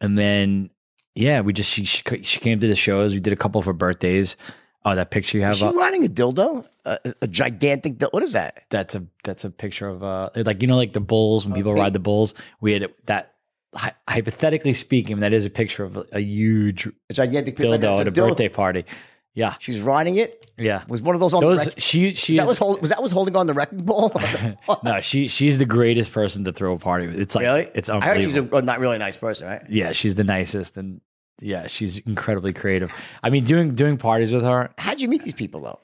And 0.01 0.17
then, 0.17 0.69
yeah, 1.15 1.41
we 1.41 1.53
just 1.53 1.71
she 1.71 1.85
she, 1.85 2.01
she 2.23 2.39
came 2.39 2.59
to 2.59 2.67
the 2.67 2.75
shows. 2.75 3.13
We 3.13 3.19
did 3.19 3.33
a 3.33 3.37
couple 3.37 3.59
of 3.59 3.65
her 3.65 3.73
birthdays. 3.73 4.35
Oh, 4.83 4.95
that 4.95 5.11
picture 5.11 5.37
you 5.37 5.43
have 5.43 5.51
Is 5.53 5.59
she 5.59 5.65
up. 5.65 5.75
riding 5.75 6.03
a 6.05 6.09
dildo? 6.09 6.65
A, 6.85 6.97
a 7.21 7.27
gigantic 7.27 7.99
dildo? 7.99 8.11
What 8.13 8.23
is 8.23 8.33
that? 8.33 8.63
That's 8.71 8.95
a 8.95 9.05
that's 9.23 9.43
a 9.45 9.49
picture 9.51 9.87
of 9.87 10.03
uh 10.03 10.29
like 10.35 10.61
you 10.61 10.67
know 10.67 10.75
like 10.77 10.93
the 10.93 10.99
bulls 10.99 11.45
when 11.45 11.53
people 11.53 11.73
ride 11.75 11.93
the 11.93 11.99
bulls. 11.99 12.33
We 12.61 12.73
had 12.73 12.87
that 13.05 13.33
hy- 13.75 13.93
hypothetically 14.09 14.73
speaking, 14.73 15.19
that 15.19 15.33
is 15.33 15.45
a 15.45 15.51
picture 15.51 15.83
of 15.83 15.97
a, 15.97 16.05
a 16.13 16.19
huge 16.19 16.87
A 17.09 17.13
gigantic 17.13 17.55
picture. 17.57 17.77
dildo 17.77 17.91
It's 17.91 18.01
at 18.01 18.07
a 18.07 18.11
dildo. 18.11 18.29
birthday 18.29 18.49
party. 18.49 18.85
Yeah, 19.33 19.55
She's 19.59 19.79
riding 19.79 20.15
it. 20.15 20.51
yeah. 20.57 20.83
Was 20.89 21.01
one 21.01 21.15
of 21.15 21.21
those 21.21 21.33
on 21.33 21.41
the 21.41 21.55
wreck- 21.55 21.73
she 21.79 22.13
she 22.13 22.35
that 22.35 22.41
is 22.43 22.47
was, 22.49 22.57
hold, 22.57 22.81
was 22.81 22.89
that 22.89 23.01
was 23.01 23.13
holding 23.13 23.35
on 23.37 23.47
the 23.47 23.53
wrecking 23.53 23.85
ball? 23.85 24.11
no 24.83 24.99
she 24.99 25.29
she's 25.29 25.57
the 25.57 25.65
greatest 25.65 26.11
person 26.11 26.43
to 26.43 26.51
throw 26.51 26.73
a 26.73 26.77
party 26.77 27.07
with. 27.07 27.17
It's 27.19 27.33
like 27.35 27.43
really? 27.43 27.69
it's 27.73 27.87
I 27.89 28.01
heard 28.01 28.17
she's 28.17 28.35
unbelievable. 28.35 28.57
a, 28.57 28.61
a 28.61 28.65
not 28.65 28.79
really 28.79 28.97
a 28.97 28.99
nice 28.99 29.15
person, 29.15 29.47
right? 29.47 29.61
yeah, 29.69 29.93
she's 29.93 30.15
the 30.15 30.25
nicest 30.25 30.75
and 30.75 30.99
yeah, 31.39 31.67
she's 31.67 31.97
incredibly 31.99 32.51
creative. 32.53 32.91
I 33.23 33.29
mean, 33.29 33.45
doing 33.45 33.73
doing 33.73 33.97
parties 33.97 34.33
with 34.33 34.43
her, 34.43 34.69
How'd 34.77 34.99
you 34.99 35.07
meet 35.07 35.23
these 35.23 35.33
people 35.33 35.61
though? 35.61 35.79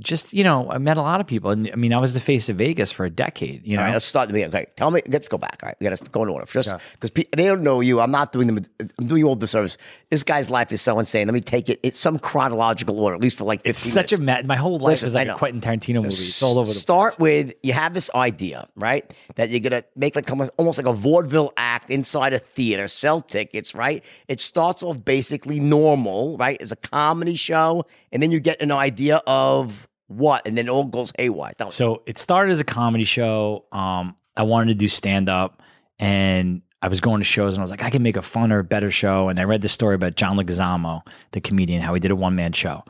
Just 0.00 0.32
you 0.32 0.44
know, 0.44 0.70
I 0.70 0.78
met 0.78 0.96
a 0.96 1.02
lot 1.02 1.20
of 1.20 1.26
people, 1.26 1.50
and 1.50 1.68
I 1.72 1.76
mean, 1.76 1.92
I 1.92 1.98
was 1.98 2.14
the 2.14 2.20
face 2.20 2.48
of 2.48 2.56
Vegas 2.56 2.92
for 2.92 3.04
a 3.04 3.10
decade. 3.10 3.66
You 3.66 3.76
know, 3.76 3.82
right, 3.82 3.92
let's 3.92 4.04
start 4.04 4.28
the 4.28 4.32
beginning. 4.34 4.54
Okay, 4.54 4.66
tell 4.76 4.92
me. 4.92 5.00
Let's 5.08 5.26
go 5.26 5.38
back. 5.38 5.58
All 5.62 5.66
right, 5.68 5.76
we 5.80 5.88
got 5.88 5.98
to 5.98 6.04
go 6.10 6.22
in 6.22 6.28
order. 6.28 6.46
Just 6.46 6.70
because 7.00 7.10
they 7.36 7.46
don't 7.46 7.62
know 7.62 7.80
you, 7.80 7.98
I'm 8.00 8.12
not 8.12 8.30
doing 8.30 8.46
them. 8.46 8.64
I'm 8.98 9.06
doing 9.08 9.20
you 9.20 9.26
all 9.26 9.34
disservice. 9.34 9.76
This 10.10 10.22
guy's 10.22 10.50
life 10.50 10.70
is 10.70 10.80
so 10.80 11.00
insane. 11.00 11.26
Let 11.26 11.34
me 11.34 11.40
take 11.40 11.68
it. 11.68 11.80
It's 11.82 11.98
some 11.98 12.18
chronological 12.20 13.00
order, 13.00 13.16
at 13.16 13.20
least 13.20 13.38
for 13.38 13.44
like 13.44 13.60
15 13.62 13.70
it's 13.70 13.82
such 13.82 14.12
a 14.12 14.20
minutes. 14.20 14.46
ma- 14.46 14.54
my 14.54 14.56
whole 14.56 14.78
life 14.78 15.02
Listen, 15.02 15.06
is 15.08 15.14
like 15.16 15.28
a. 15.28 15.34
Quentin 15.34 15.60
Tarantino 15.60 15.96
movie. 15.96 16.06
It's 16.08 16.42
all 16.44 16.58
over 16.60 16.68
the 16.68 16.74
Start 16.74 17.16
place. 17.16 17.46
with 17.46 17.54
you 17.64 17.72
have 17.72 17.92
this 17.92 18.08
idea, 18.14 18.68
right? 18.76 19.12
That 19.34 19.50
you're 19.50 19.58
gonna 19.60 19.82
make 19.96 20.14
like 20.14 20.30
almost 20.30 20.52
almost 20.58 20.78
like 20.78 20.86
a 20.86 20.92
vaudeville 20.92 21.52
act 21.56 21.90
inside 21.90 22.34
a 22.34 22.38
theater, 22.38 22.86
sell 22.86 23.20
tickets, 23.20 23.74
right? 23.74 24.04
It 24.28 24.40
starts 24.40 24.84
off 24.84 25.04
basically 25.04 25.58
normal, 25.58 26.36
right? 26.36 26.56
It's 26.60 26.70
a 26.70 26.76
comedy 26.76 27.34
show, 27.34 27.84
and 28.12 28.22
then 28.22 28.30
you 28.30 28.38
get 28.38 28.62
an 28.62 28.70
idea 28.70 29.20
of 29.26 29.87
what, 30.08 30.46
and 30.46 30.58
then 30.58 30.66
it 30.66 30.70
all 30.70 30.84
goes 30.84 31.12
haywire. 31.18 31.52
So 31.70 32.02
it 32.06 32.18
started 32.18 32.50
as 32.50 32.60
a 32.60 32.64
comedy 32.64 33.04
show. 33.04 33.66
Um, 33.72 34.16
I 34.36 34.42
wanted 34.42 34.68
to 34.68 34.74
do 34.74 34.88
stand 34.88 35.28
up, 35.28 35.62
and 35.98 36.62
I 36.80 36.88
was 36.88 37.00
going 37.00 37.20
to 37.20 37.24
shows 37.24 37.54
and 37.54 37.60
I 37.60 37.64
was 37.64 37.70
like, 37.70 37.82
I 37.82 37.90
can 37.90 38.02
make 38.02 38.16
a 38.16 38.20
funner, 38.20 38.66
better 38.66 38.90
show. 38.90 39.28
And 39.28 39.40
I 39.40 39.44
read 39.44 39.62
the 39.62 39.68
story 39.68 39.94
about 39.94 40.14
John 40.14 40.36
Leguizamo, 40.36 41.02
the 41.32 41.40
comedian, 41.40 41.82
how 41.82 41.92
he 41.94 42.00
did 42.00 42.10
a 42.10 42.16
one 42.16 42.36
man 42.36 42.52
show. 42.52 42.84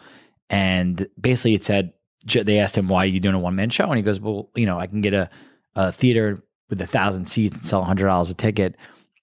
And 0.51 1.09
basically, 1.21 1.55
it 1.55 1.65
said 1.65 1.93
they 2.27 2.59
asked 2.59 2.77
him 2.77 2.89
why 2.89 3.05
are 3.05 3.07
you 3.07 3.21
doing 3.21 3.35
a 3.35 3.39
one 3.39 3.57
man 3.57 3.71
show, 3.71 3.89
and 3.89 3.97
he 3.97 4.03
goes, 4.03 4.21
well, 4.21 4.51
you 4.55 4.67
know, 4.67 4.79
I 4.79 4.87
can 4.87 5.01
get 5.01 5.15
a, 5.15 5.29
a 5.75 5.93
theater 5.93 6.43
with 6.71 6.81
a 6.81 6.87
thousand 6.87 7.27
seats 7.27 7.57
and 7.57 7.67
sell 7.67 7.81
a 7.81 7.85
hundred 7.85 8.07
dollars 8.07 8.31
a 8.31 8.35
ticket 8.35 8.77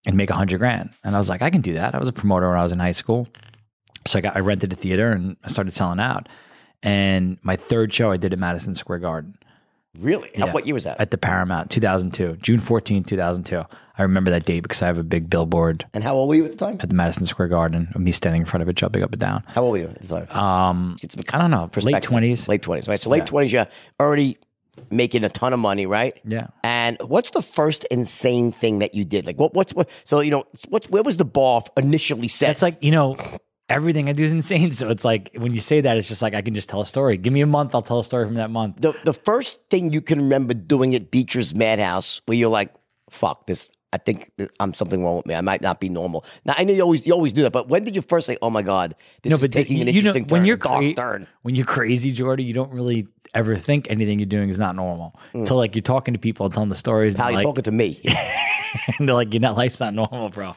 and 0.06 0.18
make 0.18 0.30
a 0.30 0.36
hundred 0.36 0.60
grand. 0.60 0.90
And 1.04 1.16
I 1.16 1.20
was 1.20 1.30
like, 1.30 1.42
I 1.42 1.50
can 1.50 1.62
do 1.62 1.74
that. 1.74 1.96
I 1.96 2.00
was 2.00 2.10
a 2.10 2.14
promoter 2.14 2.50
when 2.50 2.58
I 2.58 2.64
was 2.64 2.72
in 2.72 2.80
high 2.80 2.92
school, 2.92 3.28
so 4.06 4.20
I 4.20 4.22
got 4.22 4.36
I 4.36 4.40
rented 4.40 4.74
a 4.74 4.76
theater 4.76 5.12
and 5.12 5.38
I 5.44 5.48
started 5.48 5.72
selling 5.72 6.00
out. 6.00 6.28
And 6.86 7.38
my 7.42 7.56
third 7.56 7.94
show 7.94 8.12
I 8.12 8.18
did 8.18 8.32
at 8.34 8.40
Madison 8.40 8.76
Square 8.76 9.00
Garden 9.00 9.38
Really? 10.00 10.30
Yeah. 10.36 10.52
What 10.52 10.66
year 10.66 10.74
was 10.74 10.84
that? 10.84 11.00
at 11.00 11.12
the 11.12 11.18
Paramount, 11.18 11.70
2002, 11.72 12.38
June 12.42 12.60
14, 12.60 13.04
2002. 13.04 13.64
I 13.98 14.02
remember 14.02 14.32
that 14.32 14.46
date 14.46 14.62
because 14.62 14.82
I 14.82 14.88
have 14.88 14.98
a 14.98 15.04
big 15.04 15.30
billboard 15.30 15.86
and 15.94 16.04
how 16.04 16.16
old 16.16 16.28
were 16.28 16.36
you 16.36 16.46
at 16.46 16.52
the 16.52 16.58
time? 16.58 16.78
at 16.82 16.90
the 16.90 16.96
Madison 16.96 17.26
Square 17.26 17.48
Garden 17.50 17.88
me 17.96 18.12
standing 18.12 18.42
in 18.42 18.46
front 18.46 18.62
of 18.62 18.70
it, 18.70 18.76
jumping 18.76 19.04
up 19.04 19.14
and 19.14 19.22
down. 19.22 19.44
How 19.48 19.64
old 19.64 19.74
were 19.74 19.78
you 19.78 19.86
at 19.86 20.02
the 20.02 20.08
time? 20.28 20.38
Um, 20.38 20.98
I 21.34 21.38
don't 21.38 21.52
know, 21.52 21.70
late 21.78 22.04
20s. 22.04 22.48
Late 22.48 22.62
twenties, 22.62 22.88
right? 22.88 23.02
So 23.02 23.10
late 23.10 23.26
twenties, 23.26 23.54
you're 23.54 23.68
already 24.00 24.38
making 24.92 25.24
a 25.24 25.30
ton 25.30 25.54
of 25.54 25.60
money, 25.60 25.86
right? 25.86 26.20
Yeah. 26.26 26.48
And 26.64 26.98
what's 27.00 27.32
the 27.32 27.42
first 27.42 27.86
insane 27.86 28.52
thing 28.52 28.80
that 28.80 28.94
you 28.94 29.06
did? 29.06 29.26
Like, 29.26 29.40
what? 29.40 29.54
What's 29.54 29.74
what? 29.74 29.90
So 30.04 30.20
you 30.20 30.32
know, 30.32 30.46
what's 30.68 30.90
where 30.90 31.04
was 31.04 31.16
the 31.16 31.26
bar 31.26 31.64
initially 31.78 32.28
set? 32.28 32.52
It's 32.52 32.62
like, 32.62 32.84
you 32.84 32.92
know, 32.92 33.16
everything 33.70 34.10
I 34.10 34.14
do 34.14 34.24
is 34.24 34.34
insane. 34.34 34.72
So 34.76 34.90
it's 34.90 35.06
like, 35.06 35.32
when 35.38 35.54
you 35.54 35.62
say 35.62 35.82
that, 35.82 35.98
it's 35.98 36.08
just 36.08 36.22
like, 36.22 36.34
I 36.34 36.42
can 36.42 36.54
just 36.54 36.70
tell 36.70 36.82
a 36.82 36.86
story. 36.86 37.18
Give 37.18 37.32
me 37.32 37.42
a 37.42 37.46
month, 37.48 37.74
I'll 37.74 37.82
tell 37.82 38.00
a 38.00 38.04
story 38.04 38.26
from 38.26 38.36
that 38.36 38.50
month. 38.52 38.82
the 38.82 38.94
the 39.04 39.14
first 39.14 39.70
thing 39.70 39.94
you 39.94 40.02
can 40.02 40.20
remember 40.22 40.54
doing 40.54 40.96
at 40.96 41.12
Beacher's 41.12 41.56
Madhouse, 41.56 42.22
where 42.26 42.38
you're 42.38 42.50
like, 42.50 42.74
"Fuck 43.10 43.48
this." 43.48 43.72
I 43.96 43.98
think 43.98 44.30
I'm 44.60 44.74
something 44.74 45.02
wrong 45.02 45.16
with 45.16 45.26
me. 45.26 45.36
I 45.36 45.42
might 45.42 45.62
not 45.62 45.80
be 45.80 45.88
normal. 45.88 46.26
Now 46.44 46.54
I 46.58 46.66
know 46.66 46.74
you 46.74 46.82
always 46.82 47.08
you 47.08 47.14
always 47.14 47.32
do 47.32 47.44
that, 47.44 47.54
but 47.54 47.70
when 47.70 47.86
did 47.86 47.96
you 47.96 48.02
first 48.02 48.28
say, 48.28 48.38
"Oh 48.42 48.50
my 48.50 48.62
god, 48.62 48.94
this 49.22 49.42
is 49.42 49.50
taking 49.50 49.80
an 49.80 49.88
you 49.88 49.94
know, 49.94 49.98
interesting 50.10 50.26
turn, 50.26 50.40
when 50.40 50.46
you're 50.46 50.58
cra- 50.58 50.94
turn"? 50.94 51.28
when 51.44 51.56
you're 51.56 51.66
crazy, 51.66 52.12
Jordy, 52.12 52.44
you 52.44 52.54
don't 52.54 52.74
really 52.74 53.08
ever 53.34 53.56
think 53.56 53.90
anything 53.90 54.20
you're 54.20 54.26
doing 54.26 54.50
is 54.50 54.60
not 54.60 54.76
normal. 54.76 55.18
Hmm. 55.32 55.40
Until 55.40 55.56
like 55.56 55.76
you're 55.76 55.82
talking 55.82 56.14
to 56.14 56.20
people 56.20 56.46
and 56.46 56.54
telling 56.54 56.68
the 56.68 56.76
stories. 56.76 57.14
And 57.14 57.24
How 57.24 57.30
you 57.30 57.36
like, 57.36 57.46
talking 57.46 57.64
to 57.64 57.72
me? 57.72 58.02
and 59.00 59.08
they're 59.08 59.16
like, 59.16 59.34
"You're 59.34 59.40
not 59.40 59.56
life's 59.56 59.80
not 59.80 59.94
normal, 59.94 60.28
bro." 60.28 60.56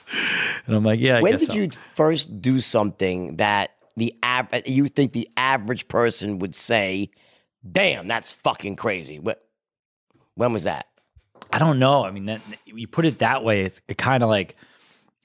And 0.66 0.74
I'm 0.74 0.84
like, 0.84 0.98
"Yeah." 0.98 1.18
I 1.18 1.22
when 1.22 1.36
did 1.36 1.52
so." 1.52 1.58
you 1.58 1.68
first 1.94 2.42
do 2.42 2.58
something 2.58 3.36
that 3.36 3.70
the 3.96 4.14
av- 4.24 4.66
you 4.66 4.88
think 4.88 5.12
the 5.12 5.28
average 5.36 5.86
person 5.86 6.40
would 6.40 6.56
say, 6.56 7.10
"Damn, 7.70 8.08
that's 8.08 8.32
fucking 8.32 8.74
crazy"? 8.74 9.20
What? 9.20 9.44
When 10.34 10.52
was 10.52 10.64
that? 10.64 10.88
I 11.52 11.58
don't 11.58 11.78
know. 11.78 12.04
I 12.04 12.10
mean, 12.10 12.26
that, 12.26 12.40
you 12.64 12.86
put 12.86 13.04
it 13.04 13.20
that 13.20 13.44
way, 13.44 13.62
it's 13.62 13.80
it 13.88 13.98
kind 13.98 14.22
of 14.22 14.28
like, 14.28 14.56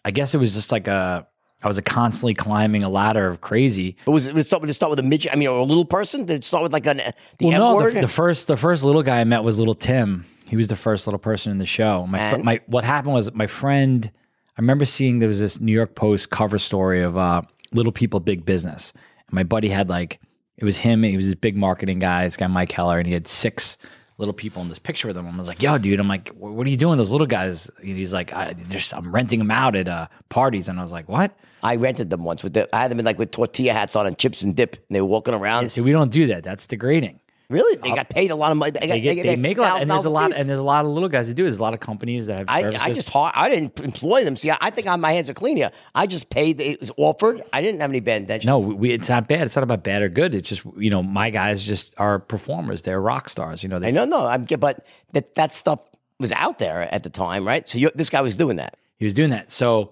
I 0.06 0.12
guess 0.12 0.34
it 0.34 0.38
was 0.38 0.54
just 0.54 0.72
like 0.72 0.88
a, 0.88 1.28
I 1.64 1.68
was 1.68 1.78
a 1.78 1.82
constantly 1.82 2.34
climbing 2.34 2.84
a 2.84 2.90
ladder 2.90 3.30
of 3.30 3.40
crazy. 3.40 3.96
But 4.06 4.12
was 4.12 4.28
it, 4.28 4.34
did 4.34 4.40
it 4.42 4.48
start, 4.48 4.68
it 4.68 4.74
start 4.74 4.90
with 4.90 5.00
a 5.00 5.04
midget? 5.04 5.32
I 5.32 5.36
mean, 5.36 5.48
or 5.48 5.60
a 5.60 5.64
little 5.64 5.86
person? 5.86 6.26
Did 6.26 6.36
it 6.36 6.44
start 6.44 6.64
with 6.64 6.74
like 6.74 6.86
an 6.86 6.98
the 7.38 7.48
well, 7.48 7.80
no, 7.80 7.90
the, 7.90 8.02
the 8.02 8.08
first, 8.08 8.48
the 8.48 8.58
first 8.58 8.84
little 8.84 9.04
guy 9.04 9.22
I 9.22 9.24
met 9.24 9.44
was 9.44 9.60
little 9.60 9.76
Tim. 9.76 10.26
He 10.46 10.58
was 10.58 10.68
the 10.68 10.76
first 10.76 11.08
little 11.08 11.20
person 11.20 11.52
in 11.52 11.58
the 11.58 11.66
show. 11.66 12.06
My, 12.06 12.20
And? 12.20 12.44
my, 12.44 12.60
what 12.68 12.84
happened 12.84 13.14
was 13.14 13.34
my 13.34 13.48
friend, 13.48 14.12
I 14.58 14.62
remember 14.62 14.86
seeing 14.86 15.20
there 15.20 15.30
was 15.30 15.40
this 15.40 15.60
New 15.60 15.72
York 15.72 15.96
Post 15.96 16.30
cover 16.30 16.60
story 16.60 17.02
of 17.02 17.18
uh, 17.18 17.42
little 17.72 17.94
people, 17.94 18.20
big 18.20 18.46
business. 18.46 18.92
And 19.28 19.34
my 19.34 19.44
buddy 19.44 19.70
had 19.70 19.90
like, 19.90 20.20
it 20.58 20.66
was 20.66 20.78
him. 20.78 21.02
He 21.04 21.16
was 21.16 21.26
this 21.26 21.36
big 21.36 21.56
marketing 21.56 22.00
guy, 22.00 22.26
this 22.26 22.38
guy 22.38 22.48
Mike 22.48 22.72
Heller, 22.72 23.00
and 23.00 23.08
he 23.08 23.14
had 23.14 23.28
six 23.28 23.78
little 24.24 24.34
people 24.34 24.62
in 24.62 24.70
this 24.70 24.80
picture 24.80 25.08
with 25.08 25.18
him. 25.18 25.28
I 25.28 25.38
was 25.38 25.48
like, 25.48 25.62
"Yo, 25.62 25.78
dude!" 25.78 26.00
I'm 26.00 26.08
like, 26.08 26.30
"What 26.30 26.66
are 26.66 26.70
you 26.70 26.78
doing, 26.78 26.98
those 26.98 27.12
little 27.12 27.28
guys?" 27.28 27.70
And 27.80 27.98
he's 27.98 28.14
like, 28.14 28.34
I, 28.34 28.54
just, 28.70 28.94
"I'm 28.96 29.12
renting 29.12 29.40
them 29.40 29.52
out 29.52 29.76
at 29.76 29.88
uh, 29.88 30.08
parties." 30.30 30.70
And 30.70 30.80
I 30.80 30.84
was 30.84 30.92
like, 30.92 31.10
"What?" 31.10 31.38
I 31.62 31.76
rented 31.76 32.10
them 32.10 32.24
once 32.24 32.44
with 32.44 32.54
the, 32.54 32.74
I 32.76 32.82
had 32.82 32.92
them 32.92 33.00
in 33.00 33.06
like 33.06 33.20
with 33.20 33.32
tortilla 33.32 33.74
hats 33.74 33.96
on 33.96 34.08
and 34.08 34.18
chips 34.18 34.42
and 34.42 34.56
dip, 34.56 34.76
and 34.76 34.96
they 34.96 35.02
were 35.02 35.08
walking 35.08 35.34
around. 35.34 35.72
So 35.72 35.84
we 35.84 35.92
don't 35.92 36.12
do 36.12 36.28
that. 36.28 36.44
That's 36.44 36.68
degrading. 36.68 37.20
Really, 37.54 37.78
they 37.78 37.92
uh, 37.92 37.96
got 37.96 38.10
paid 38.10 38.32
a 38.32 38.36
lot 38.36 38.52
of 38.52 38.58
money. 38.58 38.72
They, 38.72 38.80
got, 38.80 38.94
They, 38.94 39.00
get, 39.02 39.16
they 39.18 39.24
get 39.24 39.40
make 39.40 39.58
a 39.58 39.62
lot, 39.62 39.82
and 39.82 39.90
there's 39.90 40.06
a 40.06 40.10
lot, 40.10 40.36
and 40.36 40.50
there's 40.50 40.60
a 40.60 40.64
lot 40.64 40.86
of 40.86 40.92
little 40.92 41.08
guys 41.08 41.28
that 41.28 41.36
do. 41.36 41.44
it. 41.44 41.46
There's 41.46 41.60
a 41.60 41.62
lot 41.62 41.76
of 41.76 41.80
companies 41.80 42.26
that 42.28 42.40
have 42.40 42.46
I. 42.50 42.76
I 42.80 42.92
just 42.92 43.12
I 43.16 43.48
didn't 43.50 43.80
employ 43.80 44.24
them. 44.24 44.36
See, 44.36 44.50
I, 44.50 44.58
I 44.60 44.70
think 44.72 44.88
on 44.88 45.00
my 45.00 45.12
hands 45.12 45.30
are 45.30 45.34
clean 45.34 45.56
here. 45.56 45.72
I 45.94 46.08
just 46.08 46.30
paid. 46.30 46.60
It 46.60 46.80
was 46.80 46.92
offered. 46.98 47.44
I 47.54 47.62
didn't 47.62 47.82
have 47.82 47.92
any 47.92 48.00
bad 48.00 48.24
intentions. 48.24 48.48
no, 48.48 48.58
we, 48.58 48.92
it's 48.92 49.08
not 49.10 49.28
bad. 49.28 49.44
It's 49.44 49.56
not 49.56 49.64
about 49.64 49.84
bad 49.84 50.02
or 50.02 50.10
good. 50.10 50.34
It's 50.34 50.50
just 50.50 50.64
you 50.78 50.90
know 50.90 51.04
my 51.04 51.30
guys 51.30 51.64
just 51.64 51.94
are 52.00 52.18
performers. 52.20 52.82
They're 52.82 53.00
rock 53.00 53.30
stars. 53.30 53.62
You 53.62 53.70
know, 53.70 53.80
they, 53.80 53.90
I 53.90 53.92
know, 53.92 54.06
no. 54.06 54.26
I'm, 54.26 54.46
but 54.46 54.86
that 55.12 55.36
that 55.36 55.54
stuff 55.54 55.80
was 56.20 56.32
out 56.32 56.58
there 56.58 56.82
at 56.94 57.04
the 57.04 57.10
time, 57.10 57.46
right? 57.46 57.68
So 57.70 57.78
you, 57.78 57.92
this 57.94 58.10
guy 58.10 58.22
was 58.22 58.36
doing 58.36 58.58
that. 58.58 58.78
he 58.98 59.06
was 59.06 59.14
doing 59.14 59.30
that. 59.30 59.52
So 59.52 59.92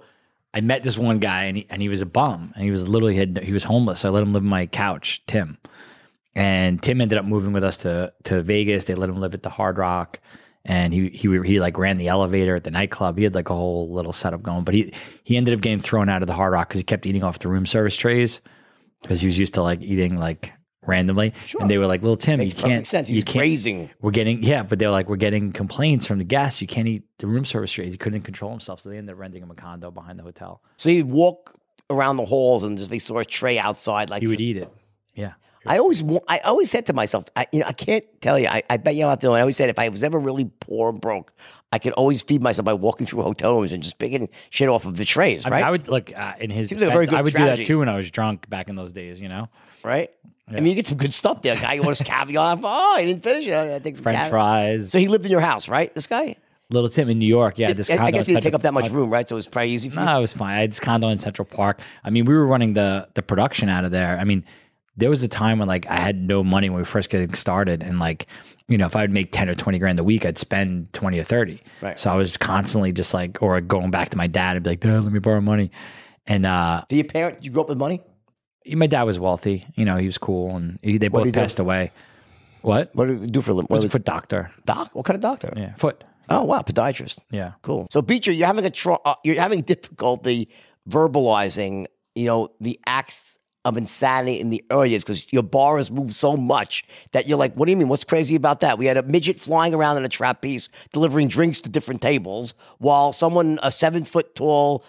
I 0.54 0.62
met 0.62 0.84
this 0.84 0.98
one 0.98 1.20
guy, 1.20 1.44
and 1.46 1.58
he 1.58 1.68
and 1.70 1.82
he 1.82 1.90
was 1.90 2.02
a 2.02 2.06
bum, 2.06 2.52
and 2.56 2.64
he 2.64 2.72
was 2.72 2.88
literally 2.88 3.16
had 3.16 3.40
he 3.44 3.54
was 3.54 3.64
homeless. 3.66 4.02
So 4.02 4.10
I 4.10 4.12
let 4.12 4.24
him 4.24 4.34
live 4.34 4.44
on 4.44 4.50
my 4.50 4.66
couch, 4.66 5.22
Tim, 5.28 5.58
and 6.36 6.82
Tim 6.82 7.02
ended 7.02 7.18
up 7.18 7.26
moving 7.26 7.54
with 7.54 7.64
us 7.64 7.78
to 7.78 8.14
to 8.26 8.42
Vegas. 8.42 8.86
They 8.86 8.96
let 8.96 9.10
him 9.10 9.18
live 9.20 9.34
at 9.34 9.44
the 9.44 9.50
Hard 9.50 9.78
Rock, 9.78 10.20
and 10.66 10.94
he 10.94 11.10
he 11.10 11.28
he 11.44 11.60
like 11.60 11.78
ran 11.78 11.98
the 11.98 12.08
elevator 12.08 12.56
at 12.56 12.64
the 12.64 12.72
nightclub. 12.72 13.18
He 13.18 13.24
had 13.24 13.36
like 13.36 13.50
a 13.50 13.56
whole 13.56 13.92
little 13.94 14.14
setup 14.14 14.42
going, 14.44 14.64
but 14.64 14.74
he 14.74 14.94
he 15.24 15.38
ended 15.38 15.54
up 15.54 15.62
getting 15.62 15.80
thrown 15.82 16.10
out 16.10 16.22
of 16.24 16.28
the 16.28 16.34
Hard 16.34 16.54
Rock 16.54 16.70
because 16.70 16.80
he 16.80 16.86
kept 16.86 17.06
eating 17.06 17.24
off 17.24 17.40
the 17.40 17.48
room 17.50 17.66
service 17.66 17.96
trays 17.96 18.42
because 19.02 19.22
he 19.22 19.28
was 19.28 19.38
used 19.38 19.54
to 19.56 19.62
like 19.64 19.82
eating 19.82 20.18
like 20.18 20.54
randomly, 20.88 21.34
and 21.60 21.70
they 21.70 21.78
were 21.78 21.86
like, 21.86 22.02
"Little 22.02 22.18
Tim, 22.18 22.40
Makes 22.40 22.56
you 22.58 22.64
can't." 22.64 22.88
sense. 22.88 23.10
You 23.10 23.16
He's 23.16 23.24
can't. 23.24 23.38
grazing. 23.38 23.92
We're 24.02 24.12
getting 24.12 24.42
yeah, 24.44 24.64
but 24.64 24.80
they're 24.80 24.90
like, 24.90 25.10
we're 25.10 25.16
getting 25.18 25.52
complaints 25.52 26.08
from 26.08 26.18
the 26.18 26.24
guests. 26.24 26.62
You 26.62 26.68
can't 26.68 26.88
eat 26.88 27.04
the 27.20 27.28
room 27.28 27.46
service 27.46 27.72
trays. 27.72 27.92
He 27.94 27.98
couldn't 27.98 28.22
control 28.22 28.52
himself, 28.52 28.80
so 28.82 28.90
they 28.90 28.98
ended 28.98 29.14
up 29.14 29.20
renting 29.20 29.44
him 29.44 29.52
a 29.52 29.56
condo 29.56 29.92
behind 29.92 30.18
the 30.18 30.24
hotel. 30.24 30.62
So 30.78 30.90
he'd 30.90 31.04
walk 31.04 31.56
around 31.90 32.16
the 32.18 32.26
halls 32.26 32.64
and 32.64 32.78
just 32.78 32.90
they 32.90 33.00
saw 33.00 33.18
a 33.20 33.26
tray 33.26 33.60
outside. 33.60 34.10
Like 34.10 34.22
He 34.22 34.28
would 34.28 34.40
eat 34.42 34.56
it. 34.58 34.72
Yeah. 35.14 35.34
I 35.66 35.78
always, 35.78 36.04
I 36.28 36.40
always 36.40 36.72
said 36.72 36.88
to 36.88 36.94
myself, 36.94 37.26
I, 37.36 37.46
you 37.52 37.60
know, 37.60 37.68
I 37.68 37.74
can't 37.74 38.04
tell 38.22 38.40
you. 38.40 38.48
I, 38.48 38.64
I 38.70 38.78
bet 38.78 38.96
you 38.96 39.06
out 39.06 39.22
there. 39.22 39.32
I 39.32 39.42
always 39.42 39.58
said 39.58 39.70
if 39.70 39.78
I 39.78 39.90
was 39.90 40.04
ever 40.04 40.18
really 40.18 40.46
poor 40.60 40.90
and 40.90 41.00
broke, 41.00 41.34
I 41.72 41.80
could 41.80 41.94
always 41.94 42.22
feed 42.22 42.42
myself 42.42 42.66
by 42.66 42.74
walking 42.74 43.06
through 43.06 43.22
hotel 43.24 43.56
rooms 43.56 43.72
and 43.72 43.84
just 43.84 44.00
picking 44.00 44.30
shit 44.50 44.70
off 44.70 44.86
of 44.86 44.98
the 44.98 45.06
trays. 45.06 45.46
I 45.46 45.50
right? 45.50 45.58
mean, 45.58 45.66
I 45.66 45.72
would 45.72 45.88
look 45.88 46.12
uh, 46.18 46.34
in 46.40 46.50
his. 46.50 46.70
Seems 46.70 46.82
like 46.82 46.90
a 46.90 46.94
very 46.94 47.06
defense, 47.06 47.20
I 47.20 47.22
would 47.22 47.32
strategy. 47.32 47.56
do 47.58 47.64
that 47.64 47.68
too 47.68 47.80
when 47.80 47.90
I 47.90 47.98
was 47.98 48.10
drunk 48.10 48.50
back 48.50 48.70
in 48.70 48.76
those 48.76 48.92
days. 48.92 49.22
You 49.22 49.30
know, 49.30 49.50
right? 49.84 50.10
I 50.48 50.56
mean, 50.56 50.68
you 50.68 50.76
get 50.76 50.88
some 50.88 50.98
good 50.98 51.14
stuff 51.14 51.42
there. 51.42 51.56
Guy 51.56 51.80
orders 51.80 52.02
caviar. 52.02 52.58
Oh, 52.64 52.98
he 53.00 53.06
didn't 53.06 53.24
finish 53.24 53.48
it. 53.48 53.54
I 53.54 53.80
think 53.80 54.02
French 54.02 54.18
caviar. 54.18 54.30
fries. 54.30 54.92
So 54.92 55.00
he 55.00 55.08
lived 55.08 55.26
in 55.26 55.32
your 55.32 55.40
house, 55.42 55.70
right? 55.70 55.94
This 55.94 56.08
guy. 56.08 56.36
Little 56.70 56.90
Tim 56.90 57.10
in 57.10 57.20
New 57.20 57.28
York. 57.28 57.58
Yeah, 57.58 57.74
this 57.74 57.90
I, 57.90 57.94
I 57.94 57.98
condo 57.98 58.12
guess 58.14 58.28
in 58.28 58.32
he 58.32 58.36
didn't 58.36 58.44
take 58.46 58.54
up 58.54 58.62
that 58.62 58.74
much 58.74 58.90
room, 58.90 59.10
right? 59.10 59.28
So 59.28 59.36
it 59.36 59.38
was 59.38 59.48
probably 59.48 59.72
easy 59.72 59.90
for 59.90 60.00
you. 60.00 60.06
No, 60.06 60.18
it 60.18 60.22
was 60.22 60.34
fine. 60.34 60.58
I 60.58 60.62
had 60.62 60.70
this 60.72 60.80
condo 60.80 61.10
in 61.10 61.18
Central 61.18 61.46
Park. 61.46 61.82
I 62.04 62.10
mean, 62.10 62.26
we 62.26 62.34
were 62.34 62.46
running 62.46 62.74
the 62.74 63.08
the 63.14 63.22
production 63.22 63.70
out 63.70 63.84
of 63.84 63.92
there. 63.92 64.18
I 64.18 64.24
mean, 64.24 64.46
there 65.02 65.10
was 65.10 65.22
a 65.24 65.28
time 65.28 65.60
when 65.60 65.68
like 65.68 65.86
I 65.88 65.98
had 65.98 66.16
no 66.22 66.44
money 66.44 66.70
when 66.70 66.80
we 66.80 66.86
first 66.86 67.10
getting 67.10 67.34
started, 67.34 67.84
and 67.84 68.00
like 68.00 68.28
you 68.68 68.78
know, 68.78 68.86
if 68.86 68.96
I 68.96 69.02
would 69.02 69.12
make 69.12 69.32
ten 69.34 69.50
or 69.50 69.56
twenty 69.56 69.80
grand 69.80 70.00
a 70.00 70.04
week, 70.04 70.26
I'd 70.26 70.38
spend 70.38 70.94
twenty 70.94 71.20
or 71.20 71.24
thirty. 71.24 71.62
Right. 71.82 72.00
So 72.00 72.10
I 72.12 72.16
was 72.16 72.38
constantly 72.38 72.94
just 72.94 73.14
like, 73.14 73.42
or 73.42 73.60
going 73.60 73.92
back 73.92 74.10
to 74.10 74.18
my 74.18 74.28
dad 74.28 74.56
and 74.56 74.64
be 74.64 74.70
like, 74.72 74.80
Dad, 74.80 75.04
let 75.04 75.12
me 75.12 75.20
borrow 75.20 75.42
money. 75.42 75.72
And 76.28 76.46
uh, 76.46 76.84
Did 76.88 76.96
your 76.96 77.06
parent? 77.06 77.38
Did 77.38 77.46
you 77.46 77.52
grow 77.52 77.64
up 77.64 77.70
with 77.70 77.78
money? 77.78 78.02
my 78.68 78.88
dad 78.88 79.04
was 79.04 79.18
wealthy. 79.20 79.66
You 79.76 79.86
know, 79.86 79.98
he 79.98 80.06
was 80.06 80.18
cool, 80.20 80.56
and 80.56 80.80
he, 80.84 80.98
they 81.00 81.10
What 81.10 81.20
both 81.22 81.26
he 81.26 81.32
do? 81.32 81.40
passed 81.40 81.60
away. 81.60 81.92
What? 82.62 82.92
What 82.94 83.08
did 83.08 83.20
you 83.22 83.28
do 83.28 83.42
for 83.42 83.52
a 83.52 83.54
living? 83.56 83.68
I 83.72 83.74
was 83.74 83.80
What 83.80 83.84
a 83.84 83.88
was 83.88 83.92
foot 83.92 84.06
doctor. 84.06 84.52
doc? 84.66 84.92
What 84.94 85.04
kind 85.06 85.16
of 85.16 85.22
doctor? 85.22 85.52
Yeah, 85.58 85.74
foot. 85.76 86.04
Oh 86.30 86.44
wow, 86.44 86.62
podiatrist. 86.62 87.18
Yeah. 87.32 87.54
Cool. 87.64 87.88
So 87.92 88.02
Beacher, 88.04 88.32
you're 88.32 88.48
having 88.48 88.64
a 88.64 88.70
tr- 88.70 89.02
uh, 89.04 89.16
you're 89.26 89.42
having 89.42 89.62
difficulty 89.62 90.48
verbalizing, 90.88 91.88
you 92.16 92.26
know, 92.26 92.50
the 92.62 92.80
acts 92.86 93.31
of 93.64 93.78
insanity 93.78 94.40
in 94.40 94.50
the 94.50 94.64
early 94.72 94.90
years 94.90 95.04
because 95.04 95.32
your 95.32 95.44
bar 95.44 95.78
has 95.78 95.92
moved 95.92 96.14
so 96.16 96.36
much 96.36 96.84
that 97.12 97.28
you're 97.28 97.38
like, 97.38 97.54
what 97.54 97.66
do 97.66 97.72
you 97.72 97.78
mean? 97.78 97.90
What's 97.90 98.04
crazy 98.04 98.36
about 98.36 98.60
that? 98.62 98.78
We 98.80 98.88
had 98.88 98.98
a 98.98 99.04
midget 99.04 99.40
flying 99.40 99.74
around 99.74 99.98
in 99.98 100.06
a 100.06 100.10
trapeze 100.10 100.68
delivering 100.94 101.28
drinks 101.28 101.60
to 101.62 101.70
different 101.70 102.02
tables 102.02 102.56
while 102.80 103.14
someone, 103.14 103.60
a 103.62 103.72
seven 103.72 104.04
foot 104.04 104.34
tall 104.36 104.84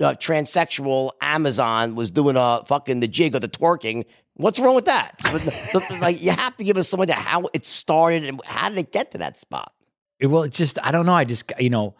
uh, 0.00 0.14
transsexual 0.14 1.12
Amazon 1.20 1.94
was 1.94 2.10
doing 2.10 2.36
a 2.36 2.62
fucking 2.66 3.00
the 3.00 3.08
jig 3.08 3.34
or 3.34 3.38
the 3.38 3.48
twerking. 3.48 4.04
What's 4.34 4.58
wrong 4.58 4.74
with 4.74 4.86
that? 4.86 5.16
The- 5.22 5.80
the- 5.88 5.98
like 6.00 6.20
you 6.22 6.32
have 6.32 6.56
to 6.56 6.64
give 6.64 6.76
us 6.76 6.88
some 6.88 7.00
of 7.00 7.04
idea 7.04 7.16
how 7.16 7.48
it 7.54 7.64
started 7.64 8.24
and 8.24 8.40
how 8.44 8.68
did 8.68 8.78
it 8.78 8.92
get 8.92 9.10
to 9.12 9.18
that 9.18 9.38
spot? 9.38 9.72
It- 10.18 10.26
well, 10.26 10.42
it's 10.42 10.56
just 10.58 10.78
I 10.82 10.90
don't 10.90 11.06
know. 11.06 11.14
I 11.14 11.24
just 11.24 11.50
you 11.58 11.70
know, 11.70 11.94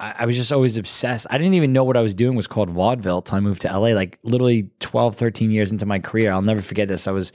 I, 0.00 0.14
I 0.18 0.26
was 0.26 0.36
just 0.36 0.52
always 0.52 0.76
obsessed. 0.76 1.26
I 1.30 1.38
didn't 1.38 1.54
even 1.54 1.72
know 1.72 1.84
what 1.84 1.96
I 1.96 2.00
was 2.00 2.14
doing 2.14 2.36
was 2.36 2.46
called 2.46 2.70
vaudeville 2.70 3.22
till 3.22 3.36
I 3.36 3.40
moved 3.40 3.62
to 3.62 3.68
LA. 3.68 3.88
Like 3.88 4.18
literally 4.22 4.70
12, 4.80 5.16
13 5.16 5.50
years 5.50 5.72
into 5.72 5.86
my 5.86 5.98
career, 5.98 6.32
I'll 6.32 6.42
never 6.42 6.62
forget 6.62 6.88
this. 6.88 7.06
I 7.06 7.12
was 7.12 7.32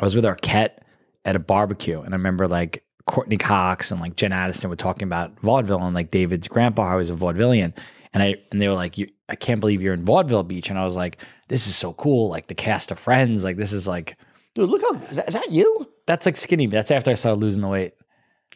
I 0.00 0.04
was 0.04 0.14
with 0.14 0.24
Arquette 0.24 0.78
at 1.24 1.36
a 1.36 1.40
barbecue, 1.40 2.00
and 2.00 2.14
I 2.14 2.16
remember 2.16 2.46
like 2.46 2.84
Courteney 3.06 3.36
Cox 3.36 3.90
and 3.90 4.00
like 4.00 4.16
Jen 4.16 4.30
Aniston 4.30 4.68
were 4.70 4.76
talking 4.76 5.06
about 5.06 5.38
vaudeville, 5.40 5.82
and 5.82 5.94
like 5.94 6.10
David's 6.10 6.48
grandpa 6.48 6.96
was 6.96 7.10
a 7.10 7.14
vaudevillian, 7.14 7.76
and 8.14 8.22
I 8.22 8.36
and 8.50 8.60
they 8.60 8.68
were 8.68 8.74
like, 8.74 8.96
you, 8.96 9.08
I 9.28 9.36
can't 9.36 9.60
believe 9.60 9.82
you're 9.82 9.94
in 9.94 10.04
vaudeville 10.04 10.44
beach, 10.44 10.70
and 10.70 10.78
I 10.78 10.84
was 10.84 10.96
like, 10.96 11.22
this 11.48 11.66
is 11.66 11.76
so 11.76 11.92
cool. 11.94 12.28
Like 12.28 12.46
the 12.46 12.54
cast 12.54 12.90
of 12.90 12.98
Friends, 12.98 13.44
like 13.44 13.56
this 13.56 13.72
is 13.72 13.88
like 13.88 14.16
Dude, 14.54 14.70
look 14.70 14.82
how 14.82 14.94
is 14.94 15.16
that, 15.16 15.28
is 15.28 15.34
that 15.34 15.50
you? 15.50 15.88
that's 16.06 16.26
like 16.26 16.36
skinny. 16.36 16.66
That's 16.66 16.90
after 16.90 17.10
I 17.10 17.14
started 17.14 17.40
losing 17.40 17.62
the 17.62 17.68
weight. 17.68 17.92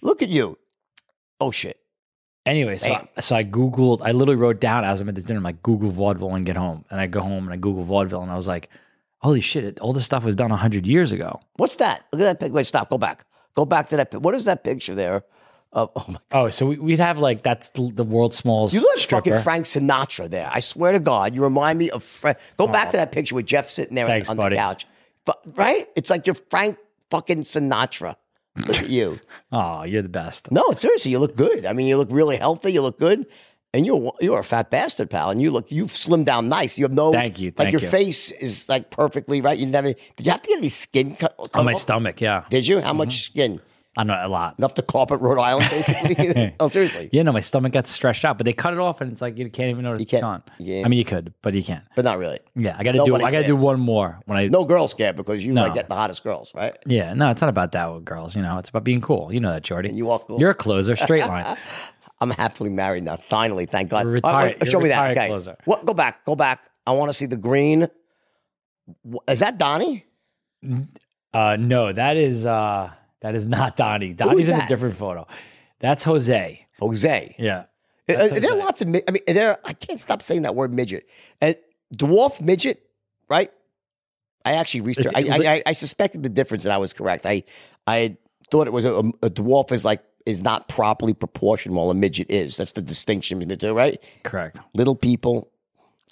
Look 0.00 0.22
at 0.22 0.30
you. 0.30 0.58
Oh 1.38 1.50
shit. 1.50 1.78
Anyway, 2.44 2.76
so 2.76 2.90
I, 2.90 3.20
so 3.20 3.36
I 3.36 3.44
googled. 3.44 4.00
I 4.02 4.10
literally 4.12 4.40
wrote 4.40 4.60
down 4.60 4.84
as 4.84 5.00
I'm 5.00 5.08
at 5.08 5.14
this 5.14 5.24
dinner, 5.24 5.38
I'm 5.38 5.44
like 5.44 5.62
Google 5.62 5.90
vaudeville 5.90 6.34
and 6.34 6.44
get 6.44 6.56
home, 6.56 6.84
and 6.90 7.00
I 7.00 7.06
go 7.06 7.20
home 7.20 7.44
and 7.44 7.52
I 7.52 7.56
Google 7.56 7.84
vaudeville, 7.84 8.22
and 8.22 8.32
I 8.32 8.36
was 8.36 8.48
like, 8.48 8.68
holy 9.18 9.40
shit! 9.40 9.64
It, 9.64 9.78
all 9.78 9.92
this 9.92 10.04
stuff 10.04 10.24
was 10.24 10.34
done 10.34 10.50
hundred 10.50 10.86
years 10.86 11.12
ago. 11.12 11.40
What's 11.54 11.76
that? 11.76 12.04
Look 12.12 12.20
at 12.20 12.24
that 12.24 12.40
picture. 12.40 12.54
Wait, 12.54 12.66
stop. 12.66 12.90
Go 12.90 12.98
back. 12.98 13.24
Go 13.54 13.64
back 13.64 13.88
to 13.90 13.96
that. 13.96 14.12
What 14.20 14.34
is 14.34 14.44
that 14.46 14.64
picture 14.64 14.94
there? 14.94 15.24
Of, 15.72 15.90
oh 15.94 16.04
my! 16.08 16.18
Oh, 16.32 16.50
so 16.50 16.66
we, 16.66 16.78
we'd 16.78 16.98
have 16.98 17.18
like 17.18 17.42
that's 17.42 17.70
the, 17.70 17.92
the 17.92 18.04
world's 18.04 18.36
smallest 18.36 18.74
You 18.74 18.80
look 18.80 18.90
like 18.90 18.98
stripper. 18.98 19.30
fucking 19.30 19.42
Frank 19.42 19.66
Sinatra 19.66 20.28
there. 20.28 20.50
I 20.52 20.60
swear 20.60 20.92
to 20.92 21.00
God, 21.00 21.36
you 21.36 21.42
remind 21.42 21.78
me 21.78 21.90
of 21.90 22.02
Frank. 22.02 22.38
Go 22.56 22.64
oh, 22.64 22.68
back 22.68 22.90
to 22.90 22.96
that 22.96 23.12
picture 23.12 23.36
with 23.36 23.46
Jeff 23.46 23.70
sitting 23.70 23.94
there 23.94 24.06
Thanks, 24.06 24.28
on 24.28 24.36
buddy. 24.36 24.56
the 24.56 24.60
couch. 24.60 24.86
But, 25.24 25.40
right? 25.54 25.88
It's 25.94 26.10
like 26.10 26.26
you're 26.26 26.34
Frank 26.34 26.76
fucking 27.10 27.42
Sinatra. 27.42 28.16
Look 28.56 28.78
at 28.78 28.90
you. 28.90 29.18
Oh, 29.54 29.82
you're 29.82 30.00
the 30.00 30.08
best. 30.08 30.50
No, 30.50 30.64
seriously, 30.74 31.10
you 31.10 31.18
look 31.18 31.36
good. 31.36 31.66
I 31.66 31.74
mean, 31.74 31.86
you 31.86 31.98
look 31.98 32.08
really 32.10 32.38
healthy. 32.38 32.72
You 32.72 32.80
look 32.80 32.98
good. 32.98 33.26
And 33.74 33.84
you're 33.84 34.12
you're 34.20 34.38
a 34.40 34.44
fat 34.44 34.70
bastard, 34.70 35.10
pal. 35.10 35.28
And 35.30 35.40
you 35.42 35.50
look 35.50 35.70
you've 35.70 35.90
slimmed 35.90 36.24
down 36.24 36.48
nice. 36.48 36.78
You 36.78 36.84
have 36.86 36.92
no 36.94 37.12
Thank 37.12 37.38
you, 37.38 37.52
like 37.58 37.70
your 37.72 37.80
you. 37.82 37.88
face 37.88 38.30
is 38.30 38.66
like 38.70 38.88
perfectly 38.90 39.40
right. 39.42 39.58
You 39.58 39.70
have 39.72 39.84
did 39.84 39.96
you 40.26 40.30
have 40.32 40.40
to 40.42 40.48
get 40.48 40.58
any 40.58 40.68
skin 40.70 41.16
cut? 41.16 41.34
cut 41.36 41.50
On 41.54 41.64
my 41.66 41.72
off? 41.72 41.78
stomach, 41.78 42.20
yeah. 42.20 42.44
Did 42.48 42.66
you? 42.66 42.80
How 42.80 42.88
Mm-hmm. 42.90 42.98
much 42.98 43.24
skin? 43.26 43.60
I 43.94 44.04
know 44.04 44.18
a 44.18 44.26
lot. 44.28 44.54
Enough 44.58 44.72
to 44.74 44.82
carpet 44.82 45.20
Rhode 45.20 45.38
Island, 45.38 45.68
basically. 45.70 46.54
oh, 46.60 46.68
seriously. 46.68 47.10
Yeah, 47.12 47.24
no, 47.24 47.32
my 47.32 47.40
stomach 47.40 47.72
got 47.72 47.86
stretched 47.86 48.24
out, 48.24 48.38
but 48.38 48.46
they 48.46 48.54
cut 48.54 48.72
it 48.72 48.78
off, 48.78 49.02
and 49.02 49.12
it's 49.12 49.20
like 49.20 49.36
you 49.36 49.50
can't 49.50 49.68
even 49.68 49.84
notice 49.84 50.00
You 50.00 50.04
it's 50.04 50.10
can't- 50.12 50.22
gone. 50.22 50.42
yeah. 50.58 50.82
I 50.84 50.88
mean, 50.88 50.98
you 50.98 51.04
could, 51.04 51.34
but 51.42 51.52
you 51.52 51.62
can't. 51.62 51.84
But 51.94 52.06
not 52.06 52.16
really. 52.18 52.38
Yeah, 52.54 52.74
I 52.78 52.84
got 52.84 52.92
to 52.92 53.04
do. 53.04 53.14
I 53.16 53.30
got 53.30 53.40
to 53.42 53.46
do 53.46 53.54
one 53.56 53.78
more 53.80 54.18
when 54.24 54.38
I. 54.38 54.48
No 54.48 54.64
girls 54.64 54.94
care 54.94 55.12
because 55.12 55.44
you 55.44 55.52
No. 55.52 55.62
like 55.64 55.74
get 55.74 55.88
the 55.90 55.94
hottest 55.94 56.24
girls, 56.24 56.54
right? 56.54 56.74
Yeah, 56.86 57.12
no, 57.12 57.30
it's 57.30 57.42
not 57.42 57.50
about 57.50 57.72
that 57.72 57.92
with 57.92 58.04
girls. 58.06 58.34
You 58.34 58.40
know, 58.42 58.56
it's 58.58 58.70
about 58.70 58.84
being 58.84 59.02
cool. 59.02 59.30
You 59.32 59.40
know 59.40 59.52
that, 59.52 59.62
Jordy. 59.62 59.90
you 59.92 60.06
walk 60.06 60.26
cool. 60.26 60.40
You're 60.40 60.50
a 60.50 60.54
closer, 60.54 60.96
straight 60.96 61.26
line. 61.26 61.58
I'm 62.20 62.30
happily 62.30 62.70
married 62.70 63.02
now. 63.04 63.16
Finally, 63.28 63.66
thank 63.66 63.90
God. 63.90 64.06
You're 64.06 64.20
All 64.24 64.32
right, 64.32 64.44
retired- 64.54 64.60
wait, 64.62 64.70
show 64.70 64.80
me 64.80 64.88
that. 64.88 65.10
Okay. 65.10 65.26
closer. 65.26 65.56
What? 65.66 65.84
Go 65.84 65.92
back. 65.92 66.24
Go 66.24 66.34
back. 66.36 66.62
I 66.86 66.92
want 66.92 67.10
to 67.10 67.14
see 67.14 67.26
the 67.26 67.36
green. 67.36 67.88
Is 69.28 69.40
that 69.40 69.58
Donnie? 69.58 70.06
Uh, 71.34 71.56
no, 71.58 71.92
that 71.92 72.16
is 72.16 72.46
uh, 72.46 72.90
that 73.22 73.34
is 73.34 73.48
not 73.48 73.76
Donnie. 73.76 74.12
Donnie's 74.12 74.48
in 74.48 74.56
that? 74.56 74.66
a 74.66 74.68
different 74.68 74.96
photo. 74.96 75.26
That's 75.78 76.04
Jose. 76.04 76.66
Jose. 76.78 77.36
Yeah. 77.38 77.64
Uh, 78.08 78.14
That's 78.28 78.40
there 78.40 78.52
are 78.52 78.56
lots 78.56 78.82
of. 78.82 78.88
I 78.88 79.10
mean, 79.10 79.22
there. 79.26 79.58
I 79.64 79.72
can't 79.72 79.98
stop 79.98 80.22
saying 80.22 80.42
that 80.42 80.54
word 80.54 80.72
midget. 80.72 81.08
And 81.40 81.56
dwarf 81.94 82.40
midget, 82.40 82.84
right? 83.28 83.52
I 84.44 84.54
actually 84.54 84.80
researched. 84.80 85.16
I, 85.16 85.20
I, 85.20 85.54
I, 85.54 85.62
I 85.66 85.72
suspected 85.72 86.24
the 86.24 86.28
difference, 86.28 86.64
and 86.64 86.72
I 86.72 86.78
was 86.78 86.92
correct. 86.92 87.26
I 87.26 87.44
I 87.86 88.16
thought 88.50 88.66
it 88.66 88.72
was 88.72 88.84
a, 88.84 88.98
a 89.22 89.30
dwarf 89.30 89.70
is 89.70 89.84
like 89.84 90.02
is 90.26 90.40
not 90.40 90.68
properly 90.68 91.14
proportioned, 91.14 91.76
while 91.76 91.90
a 91.90 91.94
midget 91.94 92.30
is. 92.30 92.56
That's 92.56 92.72
the 92.72 92.82
distinction 92.82 93.38
between 93.38 93.50
the 93.50 93.56
two, 93.56 93.72
right? 93.72 94.02
Correct. 94.24 94.58
Little 94.74 94.96
people 94.96 95.51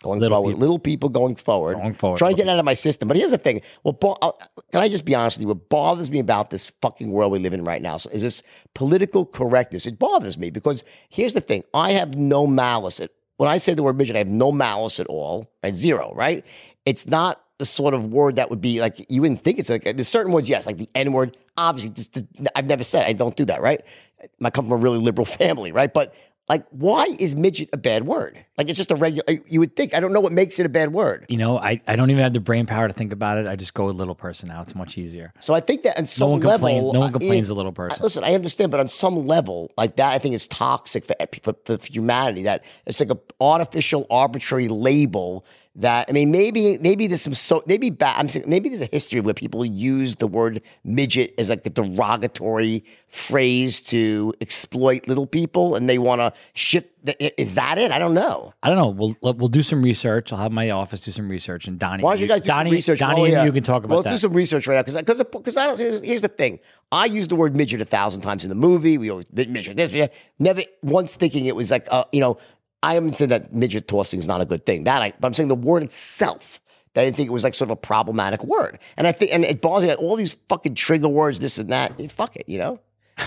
going 0.03 0.21
Little 0.21 0.37
forward. 0.39 0.51
people. 0.53 0.61
Little 0.61 0.79
people 0.79 1.09
going 1.09 1.37
forward. 1.37 1.77
Going 1.77 1.95
forward. 1.95 2.19
Trying 2.19 2.33
to 2.33 2.37
get 2.37 2.49
out 2.49 2.59
of 2.59 2.65
my 2.65 2.75
system. 2.75 3.09
But 3.09 3.17
here's 3.17 3.31
the 3.33 3.39
thing. 3.39 3.61
Well, 3.85 3.93
bo- 3.93 4.17
uh, 4.23 4.33
can 4.73 4.81
I 4.81 4.89
just 4.89 5.05
be 5.05 5.15
honest 5.15 5.37
with 5.39 5.43
you? 5.43 5.49
What 5.49 5.69
bothers 5.69 6.11
me 6.11 6.19
about 6.19 6.51
this 6.51 6.71
fucking 6.83 7.11
world 7.11 7.33
we 7.33 7.39
live 7.39 7.53
in 7.53 7.65
right 7.65 7.83
now 7.83 7.97
so 7.97 8.11
is 8.11 8.23
this 8.23 8.43
political 8.75 9.27
correctness. 9.27 9.87
It 9.87 9.99
bothers 9.99 10.39
me 10.39 10.51
because 10.51 10.85
here's 11.09 11.35
the 11.35 11.41
thing. 11.41 11.65
I 11.75 11.93
have 11.93 12.15
no 12.17 12.47
malice. 12.47 13.01
At, 13.01 13.11
when 13.37 13.49
I 13.49 13.59
say 13.59 13.75
the 13.75 13.83
word 13.83 13.97
midget, 13.97 14.17
I 14.17 14.21
have 14.21 14.29
no 14.29 14.53
malice 14.53 15.01
at 15.01 15.07
all. 15.07 15.51
Right? 15.63 15.75
Zero, 15.75 16.13
right? 16.15 16.45
It's 16.87 17.07
not 17.07 17.43
the 17.59 17.67
sort 17.67 17.93
of 17.93 18.07
word 18.07 18.37
that 18.37 18.49
would 18.49 18.63
be 18.63 18.81
like, 18.81 19.05
you 19.11 19.21
wouldn't 19.21 19.45
think 19.45 19.59
it's 19.59 19.69
like, 19.69 19.85
there's 19.85 20.09
certain 20.09 20.33
words, 20.33 20.49
yes, 20.49 20.65
like 20.65 20.79
the 20.79 20.89
N 20.95 21.13
word. 21.13 21.37
Obviously, 21.59 21.91
just, 21.91 22.19
I've 22.57 22.65
never 22.65 22.85
said, 22.85 23.05
I 23.05 23.13
don't 23.13 23.37
do 23.37 23.45
that, 23.45 23.61
right? 23.61 23.85
I 24.43 24.49
come 24.49 24.65
from 24.65 24.73
a 24.73 24.77
really 24.77 24.99
liberal 24.99 25.25
family, 25.27 25.71
right? 25.71 25.93
But 25.93 26.15
like, 26.51 26.67
why 26.71 27.07
is 27.21 27.37
midget 27.37 27.69
a 27.73 27.77
bad 27.77 28.05
word? 28.09 28.45
Like, 28.59 28.69
it's 28.69 28.77
just 28.77 28.91
a 28.91 28.97
regular, 28.97 29.23
you 29.47 29.61
would 29.61 29.77
think, 29.77 29.95
I 29.95 30.01
don't 30.01 30.13
know 30.13 30.19
what 30.19 30.33
makes 30.33 30.59
it 30.59 30.67
a 30.67 30.69
bad 30.69 30.93
word. 30.93 31.27
You 31.29 31.37
know, 31.37 31.59
I, 31.59 31.81
I 31.87 31.95
don't 31.95 32.11
even 32.11 32.25
have 32.25 32.33
the 32.33 32.41
brain 32.41 32.67
power 32.67 32.89
to 32.89 32.93
think 32.93 33.13
about 33.13 33.39
it. 33.39 33.47
I 33.47 33.55
just 33.55 33.73
go 33.73 33.87
with 33.87 33.95
little 33.95 34.17
person 34.17 34.49
now. 34.49 34.61
It's 34.61 34.75
much 34.75 34.99
easier. 34.99 35.33
So 35.39 35.55
I 35.55 35.61
think 35.61 35.85
that 35.85 35.97
on 35.97 36.09
some 36.09 36.31
one 36.31 36.41
level, 36.41 36.67
complains- 36.69 36.93
no 36.93 36.99
one 36.99 37.09
uh, 37.11 37.13
complains 37.13 37.51
a 37.51 37.55
little 37.55 37.71
I- 37.71 37.75
person. 37.75 38.03
Listen, 38.03 38.25
I 38.25 38.35
understand, 38.35 38.73
but 38.73 38.81
on 38.81 38.89
some 38.89 39.29
level, 39.29 39.71
like 39.79 39.95
that, 39.97 40.13
I 40.13 40.19
think 40.19 40.35
is 40.35 40.49
toxic 40.49 41.05
for, 41.05 41.15
for, 41.45 41.79
for 41.79 41.87
humanity. 41.87 42.43
That 42.43 42.65
it's 42.85 42.99
like 42.99 43.11
an 43.11 43.21
artificial, 43.41 44.09
arbitrary 44.11 44.67
label. 44.67 45.47
That 45.77 46.07
I 46.09 46.13
mean, 46.13 46.33
maybe 46.33 46.79
maybe 46.79 47.07
there's 47.07 47.23
some 47.23 47.33
so 47.33 47.63
maybe 47.65 47.91
ba- 47.91 48.13
I'm 48.17 48.29
saying 48.29 48.45
maybe 48.49 48.69
there's 48.69 48.81
a 48.81 48.87
history 48.87 49.21
where 49.21 49.35
people 49.35 49.65
use 49.65 50.17
the 50.17 50.27
word 50.27 50.63
midget 50.83 51.33
as 51.39 51.49
like 51.49 51.65
a 51.65 51.71
derogatory 51.71 52.83
phrase 53.07 53.81
to 53.83 54.35
exploit 54.41 55.07
little 55.07 55.29
people, 55.29 55.77
and 55.77 55.89
they 55.89 55.99
want 55.99 56.21
to 56.23 56.33
shit. 56.55 56.91
Is 57.39 57.55
that 57.55 57.79
it? 57.79 57.93
I 57.93 58.01
don't 58.01 58.15
know. 58.15 58.53
I 58.65 58.69
don't 58.69 58.77
know. 58.77 59.15
We'll 59.23 59.35
we'll 59.35 59.49
do 59.49 59.63
some 59.63 59.81
research. 59.81 60.33
I'll 60.33 60.41
have 60.41 60.51
my 60.51 60.71
office 60.71 61.01
do 61.03 61.13
some 61.13 61.29
research, 61.29 61.69
and 61.69 61.79
Donnie. 61.79 62.03
Why 62.03 62.15
don't 62.15 62.21
you 62.21 62.27
guys 62.27 62.43
do 62.43 62.49
Donnie, 62.49 62.71
some 62.71 62.75
research? 62.75 62.99
Donnie 62.99 63.21
Oh, 63.21 63.25
and 63.25 63.33
yeah. 63.33 63.45
you 63.45 63.53
can 63.53 63.63
talk 63.63 63.85
about 63.85 63.91
well, 63.95 63.99
let's 64.03 64.11
do 64.11 64.17
some 64.27 64.33
research 64.33 64.67
right 64.67 64.75
now 64.75 64.83
because 64.83 64.97
because 64.97 65.23
because 65.25 65.57
I 65.57 65.67
don't. 65.69 65.79
Here's, 65.79 66.03
here's 66.03 66.23
the 66.23 66.29
thing. 66.29 66.59
I 66.91 67.05
use 67.05 67.29
the 67.29 67.37
word 67.37 67.55
midget 67.57 67.81
a 67.81 67.85
thousand 67.85 68.23
times 68.23 68.43
in 68.43 68.49
the 68.49 68.57
movie. 68.57 68.99
We 68.99 69.09
always 69.11 69.27
midget 69.33 69.77
this, 69.77 69.93
yeah. 69.93 70.09
never 70.41 70.63
once 70.83 71.15
thinking 71.15 71.47
it 71.47 71.55
was 71.55 71.71
like 71.71 71.87
uh, 71.93 72.05
you 72.13 72.21
know. 72.21 72.39
I 72.83 72.95
haven't 72.95 73.15
said 73.15 73.29
that 73.29 73.53
midget 73.53 73.89
tossing 73.89 74.19
is 74.19 74.27
not 74.27 74.41
a 74.41 74.47
good 74.47 74.65
thing. 74.65 74.85
That 74.85 75.03
I, 75.03 75.13
but 75.19 75.27
I'm 75.27 75.35
saying 75.35 75.49
the 75.49 75.55
word 75.55 75.83
itself. 75.83 76.61
That 76.95 77.03
I 77.03 77.05
didn't 77.05 77.17
think 77.17 77.29
it 77.29 77.33
was 77.33 77.45
like 77.45 77.55
sort 77.55 77.71
of 77.71 77.73
a 77.73 77.77
problematic 77.77 78.43
word, 78.43 78.79
and 78.97 79.07
I 79.07 79.13
think 79.13 79.33
and 79.33 79.45
it 79.45 79.61
bothers 79.61 79.83
me 79.83 79.91
like 79.91 80.03
all 80.03 80.17
these 80.17 80.37
fucking 80.49 80.75
trigger 80.75 81.09
words, 81.09 81.39
this 81.39 81.59
and 81.59 81.71
that. 81.71 82.11
Fuck 82.11 82.37
it, 82.37 82.49
you 82.49 82.59
know. 82.59 82.81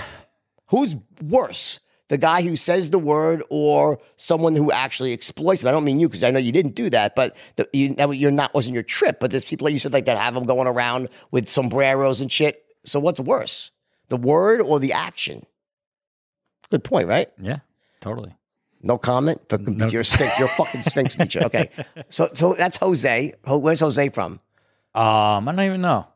Who's 0.67 0.95
worse? 1.21 1.79
The 2.09 2.17
guy 2.17 2.41
who 2.41 2.57
says 2.57 2.89
the 2.89 2.99
word 2.99 3.41
or 3.49 3.99
someone 4.17 4.55
who 4.55 4.71
actually 4.71 5.13
exploits 5.13 5.63
it? 5.63 5.67
I 5.67 5.71
don't 5.71 5.85
mean 5.85 5.99
you 5.99 6.09
because 6.09 6.23
I 6.23 6.31
know 6.31 6.39
you 6.39 6.51
didn't 6.51 6.75
do 6.75 6.89
that, 6.89 7.15
but 7.15 7.37
the, 7.55 7.67
you, 7.71 7.95
that 7.95 8.09
you're 8.11 8.31
not 8.31 8.53
wasn't 8.53 8.73
your 8.73 8.83
trip. 8.83 9.19
But 9.19 9.31
there's 9.31 9.45
people 9.45 9.65
like 9.65 9.73
you 9.73 9.79
said 9.79 9.93
like 9.93 10.05
that 10.05 10.17
have 10.17 10.33
them 10.33 10.45
going 10.45 10.67
around 10.67 11.09
with 11.31 11.47
sombreros 11.47 12.19
and 12.19 12.31
shit. 12.31 12.65
So 12.85 12.99
what's 12.99 13.19
worse, 13.19 13.71
the 14.09 14.17
word 14.17 14.59
or 14.59 14.79
the 14.79 14.91
action? 14.91 15.45
Good 16.69 16.83
point, 16.83 17.07
right? 17.07 17.31
yeah, 17.39 17.59
totally. 18.01 18.35
No 18.83 18.97
comment. 18.97 19.41
No. 19.59 19.87
You're 19.87 20.03
stinks. 20.03 20.37
You're 20.37 20.49
fucking 20.49 20.81
stinks 20.81 21.15
feature. 21.15 21.43
Okay, 21.45 21.69
so 22.09 22.29
so 22.33 22.53
that's 22.53 22.77
Jose. 22.77 23.33
Where's 23.47 23.79
Jose 23.79 24.09
from? 24.09 24.33
Um, 24.93 25.47
I 25.47 25.53
don't 25.55 25.61
even 25.61 25.81
know. 25.81 26.07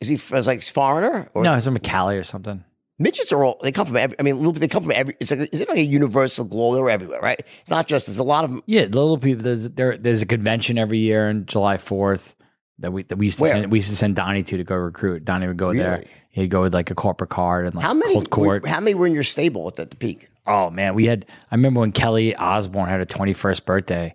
Is 0.00 0.08
he 0.08 0.14
is 0.14 0.46
like 0.46 0.62
foreigner 0.62 1.30
or 1.34 1.44
No, 1.44 1.54
he's 1.54 1.64
from 1.64 1.78
Cali 1.78 2.16
or 2.16 2.24
something. 2.24 2.64
Midgets 2.98 3.32
are 3.32 3.44
all 3.44 3.58
they 3.62 3.72
come 3.72 3.86
from 3.86 3.96
every. 3.96 4.18
I 4.18 4.22
mean, 4.22 4.36
little, 4.38 4.52
they 4.52 4.68
come 4.68 4.82
from 4.82 4.92
every. 4.92 5.16
It's 5.20 5.30
like 5.30 5.48
is 5.52 5.60
it 5.60 5.68
like 5.68 5.78
a 5.78 5.82
universal 5.84 6.44
globe? 6.44 6.76
They're 6.76 6.90
everywhere, 6.90 7.20
right? 7.20 7.38
It's 7.60 7.70
not 7.70 7.86
just. 7.86 8.06
There's 8.06 8.18
a 8.18 8.22
lot 8.24 8.44
of 8.44 8.50
them. 8.50 8.62
Yeah, 8.66 8.82
little 8.82 9.18
people. 9.18 9.42
There's 9.44 9.70
there, 9.70 9.96
there's 9.96 10.22
a 10.22 10.26
convention 10.26 10.78
every 10.78 10.98
year 10.98 11.28
on 11.28 11.46
July 11.46 11.78
Fourth 11.78 12.36
that 12.78 12.92
we 12.92 13.02
that 13.04 13.16
we 13.16 13.26
used 13.26 13.38
to 13.38 13.42
Where? 13.42 13.52
send. 13.52 13.72
We 13.72 13.78
used 13.78 13.90
to 13.90 13.96
send 13.96 14.16
Donnie 14.16 14.42
to 14.44 14.56
to 14.56 14.64
go 14.64 14.76
recruit. 14.76 15.24
Donnie 15.24 15.46
would 15.46 15.56
go 15.56 15.72
there. 15.74 16.04
He'd 16.30 16.48
go 16.48 16.62
with 16.62 16.72
like 16.72 16.90
a 16.90 16.94
corporate 16.94 17.30
card 17.30 17.66
and 17.66 17.74
like 17.74 17.84
How 17.84 17.92
many? 17.94 18.14
cold 18.14 18.30
court. 18.30 18.62
Were, 18.62 18.68
how 18.68 18.80
many 18.80 18.94
were 18.94 19.06
in 19.06 19.12
your 19.12 19.22
stable 19.24 19.68
at 19.68 19.76
the, 19.76 19.84
the 19.84 19.96
peak? 19.96 20.28
Oh 20.46 20.70
man, 20.70 20.94
we 20.94 21.06
had. 21.06 21.26
I 21.50 21.54
remember 21.54 21.80
when 21.80 21.92
Kelly 21.92 22.34
Osbourne 22.34 22.88
had 22.88 22.98
her 22.98 23.04
twenty 23.04 23.32
first 23.32 23.64
birthday. 23.66 24.14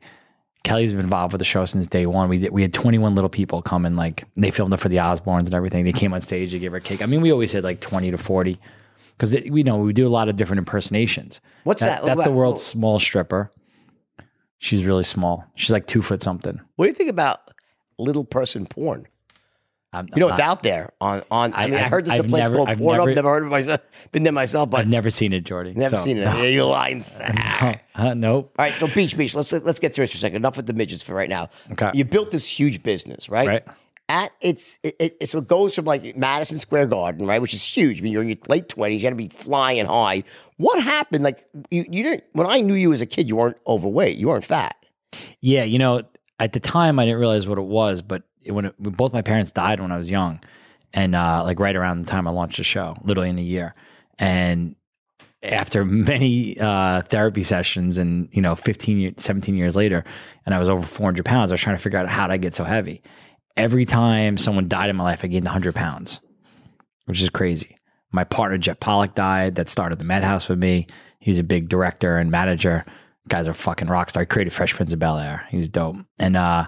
Kelly's 0.64 0.92
been 0.92 1.00
involved 1.02 1.32
with 1.32 1.40
the 1.40 1.46
show 1.46 1.64
since 1.66 1.88
day 1.88 2.06
one. 2.06 2.28
We 2.28 2.40
did, 2.40 2.52
we 2.52 2.62
had 2.62 2.74
twenty 2.74 2.98
one 2.98 3.16
little 3.16 3.30
people 3.30 3.62
come 3.62 3.86
and 3.86 3.96
like 3.96 4.26
they 4.36 4.52
filmed 4.52 4.74
it 4.74 4.78
for 4.78 4.90
the 4.90 4.98
Osbournes 4.98 5.46
and 5.46 5.54
everything. 5.54 5.86
They 5.86 5.94
came 5.94 6.14
on 6.14 6.20
stage, 6.22 6.52
they 6.52 6.60
gave 6.60 6.72
her 6.72 6.78
a 6.78 6.82
cake. 6.82 7.02
I 7.02 7.06
mean, 7.06 7.22
we 7.22 7.32
always 7.32 7.54
had 7.54 7.64
like 7.64 7.80
twenty 7.80 8.12
to 8.12 8.18
forty 8.18 8.60
because 9.18 9.34
we 9.50 9.64
know 9.64 9.78
we 9.78 9.94
do 9.94 10.06
a 10.06 10.10
lot 10.10 10.28
of 10.28 10.36
different 10.36 10.60
impersonations. 10.60 11.40
What's 11.64 11.82
that? 11.82 12.04
That's 12.04 12.24
the 12.24 12.30
What- 12.32 12.38
world's 12.38 12.64
small 12.64 13.00
stripper. 13.00 13.52
She's 14.60 14.84
really 14.84 15.04
small. 15.04 15.46
She's 15.56 15.72
like 15.72 15.88
two 15.88 16.02
foot 16.02 16.22
something. 16.22 16.60
What 16.76 16.86
do 16.86 16.90
you 16.90 16.96
think 16.96 17.12
about 17.12 17.40
little 17.98 18.26
person 18.26 18.66
porn? 18.66 19.08
I'm, 19.94 20.08
You 20.14 20.20
know, 20.20 20.28
I'm 20.28 20.32
it's 20.34 20.40
not- 20.40 20.48
out 20.50 20.64
there. 20.64 20.92
On 21.00 21.24
on. 21.32 21.54
I, 21.54 21.64
I- 21.64 21.66
mean, 21.68 21.76
I 21.76 21.82
I've- 21.82 21.90
heard 21.90 22.06
there's 22.06 22.20
a 22.20 22.24
place 22.24 22.44
never- 22.44 22.56
called 22.58 22.70
I've 22.70 22.78
Pornhub. 22.78 22.98
never- 22.98 23.16
Never 23.16 23.30
heard 23.30 23.44
of 23.44 23.48
it 23.48 23.52
myself. 23.52 23.80
Been 24.12 24.24
there 24.24 24.34
myself, 24.34 24.70
but 24.70 24.82
I've 24.82 24.88
never 24.88 25.10
seen 25.10 25.32
it, 25.34 25.42
Jordy. 25.46 25.74
never 25.76 25.96
So, 25.96 26.04
seen 26.04 26.18
it. 26.18 26.26
no. 26.26 26.36
Yeah, 26.38 26.44
you 26.50 26.66
lying 26.66 27.02
sack. 27.02 27.86
Uh, 27.96 28.14
nope. 28.14 28.54
All 28.60 28.66
right, 28.66 28.78
so 28.78 28.88
beach, 28.88 29.18
beach. 29.18 29.34
Let's 29.34 29.52
let's 29.54 29.80
get 29.80 29.96
serious 29.96 30.12
for 30.12 30.18
a 30.18 30.20
second. 30.20 30.36
Enough 30.38 30.58
with 30.58 30.66
the 30.68 30.74
midgets 30.74 31.04
for 31.04 31.14
right 31.16 31.30
now. 31.30 31.50
Okay. 31.72 31.92
You 31.94 32.04
built 32.06 32.32
this 32.32 32.48
huge 32.48 32.84
business, 32.84 33.30
right? 33.30 33.48
Right. 33.48 33.64
At 34.10 34.32
its, 34.40 34.80
it, 34.84 35.18
it, 35.20 35.28
so 35.28 35.40
it 35.40 35.50
goes 35.50 35.76
from 35.76 35.84
like 35.84 36.16
Madison 36.16 36.60
Square 36.60 36.86
Garden, 36.88 37.28
right, 37.28 37.42
which 37.42 37.54
is 37.54 37.62
huge. 37.62 38.00
I 38.00 38.04
mean, 38.04 38.14
you're 38.14 38.22
in 38.22 38.30
your 38.30 38.38
late 38.48 38.70
twenties, 38.70 39.04
you're 39.04 39.12
gonna 39.12 39.18
be 39.22 39.28
flying 39.28 39.86
high. 39.86 40.24
What 40.56 40.82
happened? 40.82 41.24
Like 41.26 41.46
you, 41.72 41.84
you 41.90 42.04
didn't. 42.04 42.24
When 42.32 42.48
I 42.48 42.62
knew 42.62 42.74
you 42.74 42.94
as 42.94 43.02
a 43.02 43.06
kid, 43.06 43.28
you 43.28 43.36
weren't 43.36 43.58
overweight. 43.68 44.16
You 44.18 44.28
weren't 44.30 44.46
fat. 44.46 44.76
Yeah, 45.42 45.64
you 45.66 45.78
know, 45.78 46.04
at 46.40 46.54
the 46.54 46.60
time 46.62 47.00
I 47.00 47.06
didn't 47.06 47.20
realize 47.20 47.48
what 47.50 47.58
it 47.58 47.66
was, 47.66 48.02
but 48.02 48.24
when, 48.52 48.66
it, 48.66 48.76
when 48.78 48.94
both 48.94 49.14
my 49.14 49.22
parents 49.22 49.52
died 49.52 49.80
when 49.80 49.92
I 49.92 49.98
was 49.98 50.10
young, 50.10 50.40
and 50.94 51.16
uh, 51.16 51.44
like 51.44 51.60
right 51.60 51.76
around 51.76 52.02
the 52.02 52.08
time 52.08 52.28
I 52.28 52.32
launched 52.32 52.58
the 52.58 52.64
show, 52.64 52.96
literally 53.04 53.30
in 53.30 53.38
a 53.38 53.44
year, 53.44 53.76
and 54.18 54.76
after 55.44 55.86
many 55.86 56.60
uh, 56.60 57.02
therapy 57.04 57.44
sessions 57.44 57.98
and 57.98 58.30
you 58.32 58.42
know 58.42 58.56
15 58.56 58.98
years 58.98 59.14
17 59.18 59.56
years 59.56 59.76
later 59.76 60.04
and 60.48 60.56
i 60.56 60.58
was 60.58 60.68
over 60.68 60.82
400 60.86 61.24
pounds 61.24 61.52
i 61.52 61.54
was 61.54 61.62
trying 61.62 61.78
to 61.78 61.82
figure 61.82 62.00
out 62.00 62.10
how 62.10 62.26
did 62.26 62.34
i 62.34 62.38
get 62.38 62.56
so 62.56 62.64
heavy 62.64 63.04
every 63.56 63.86
time 63.86 64.36
someone 64.36 64.68
died 64.68 64.90
in 64.90 64.96
my 64.96 65.04
life 65.04 65.24
i 65.24 65.28
gained 65.28 65.46
100 65.46 65.76
pounds 65.76 66.22
which 67.06 67.22
is 67.22 67.30
crazy 67.30 67.78
my 68.12 68.24
partner 68.24 68.58
jeff 68.58 68.80
pollack 68.80 69.14
died 69.14 69.54
that 69.56 69.70
started 69.70 70.00
the 70.00 70.06
Madhouse 70.06 70.50
with 70.50 70.58
me 70.58 70.88
He 71.20 71.32
was 71.32 71.40
a 71.40 71.44
big 71.44 71.70
director 71.70 72.18
and 72.18 72.32
manager. 72.32 72.86
Guy's 73.28 73.50
are 73.50 73.54
fucking 73.54 73.90
rock 73.90 74.10
star. 74.10 74.24
He 74.24 74.28
created 74.28 74.54
Fresh 74.54 74.76
Prince 74.76 74.94
of 74.94 75.00
Bel 75.00 75.18
Air. 75.18 75.46
He's 75.50 75.68
dope. 75.68 75.98
And 76.18 76.38
uh, 76.38 76.68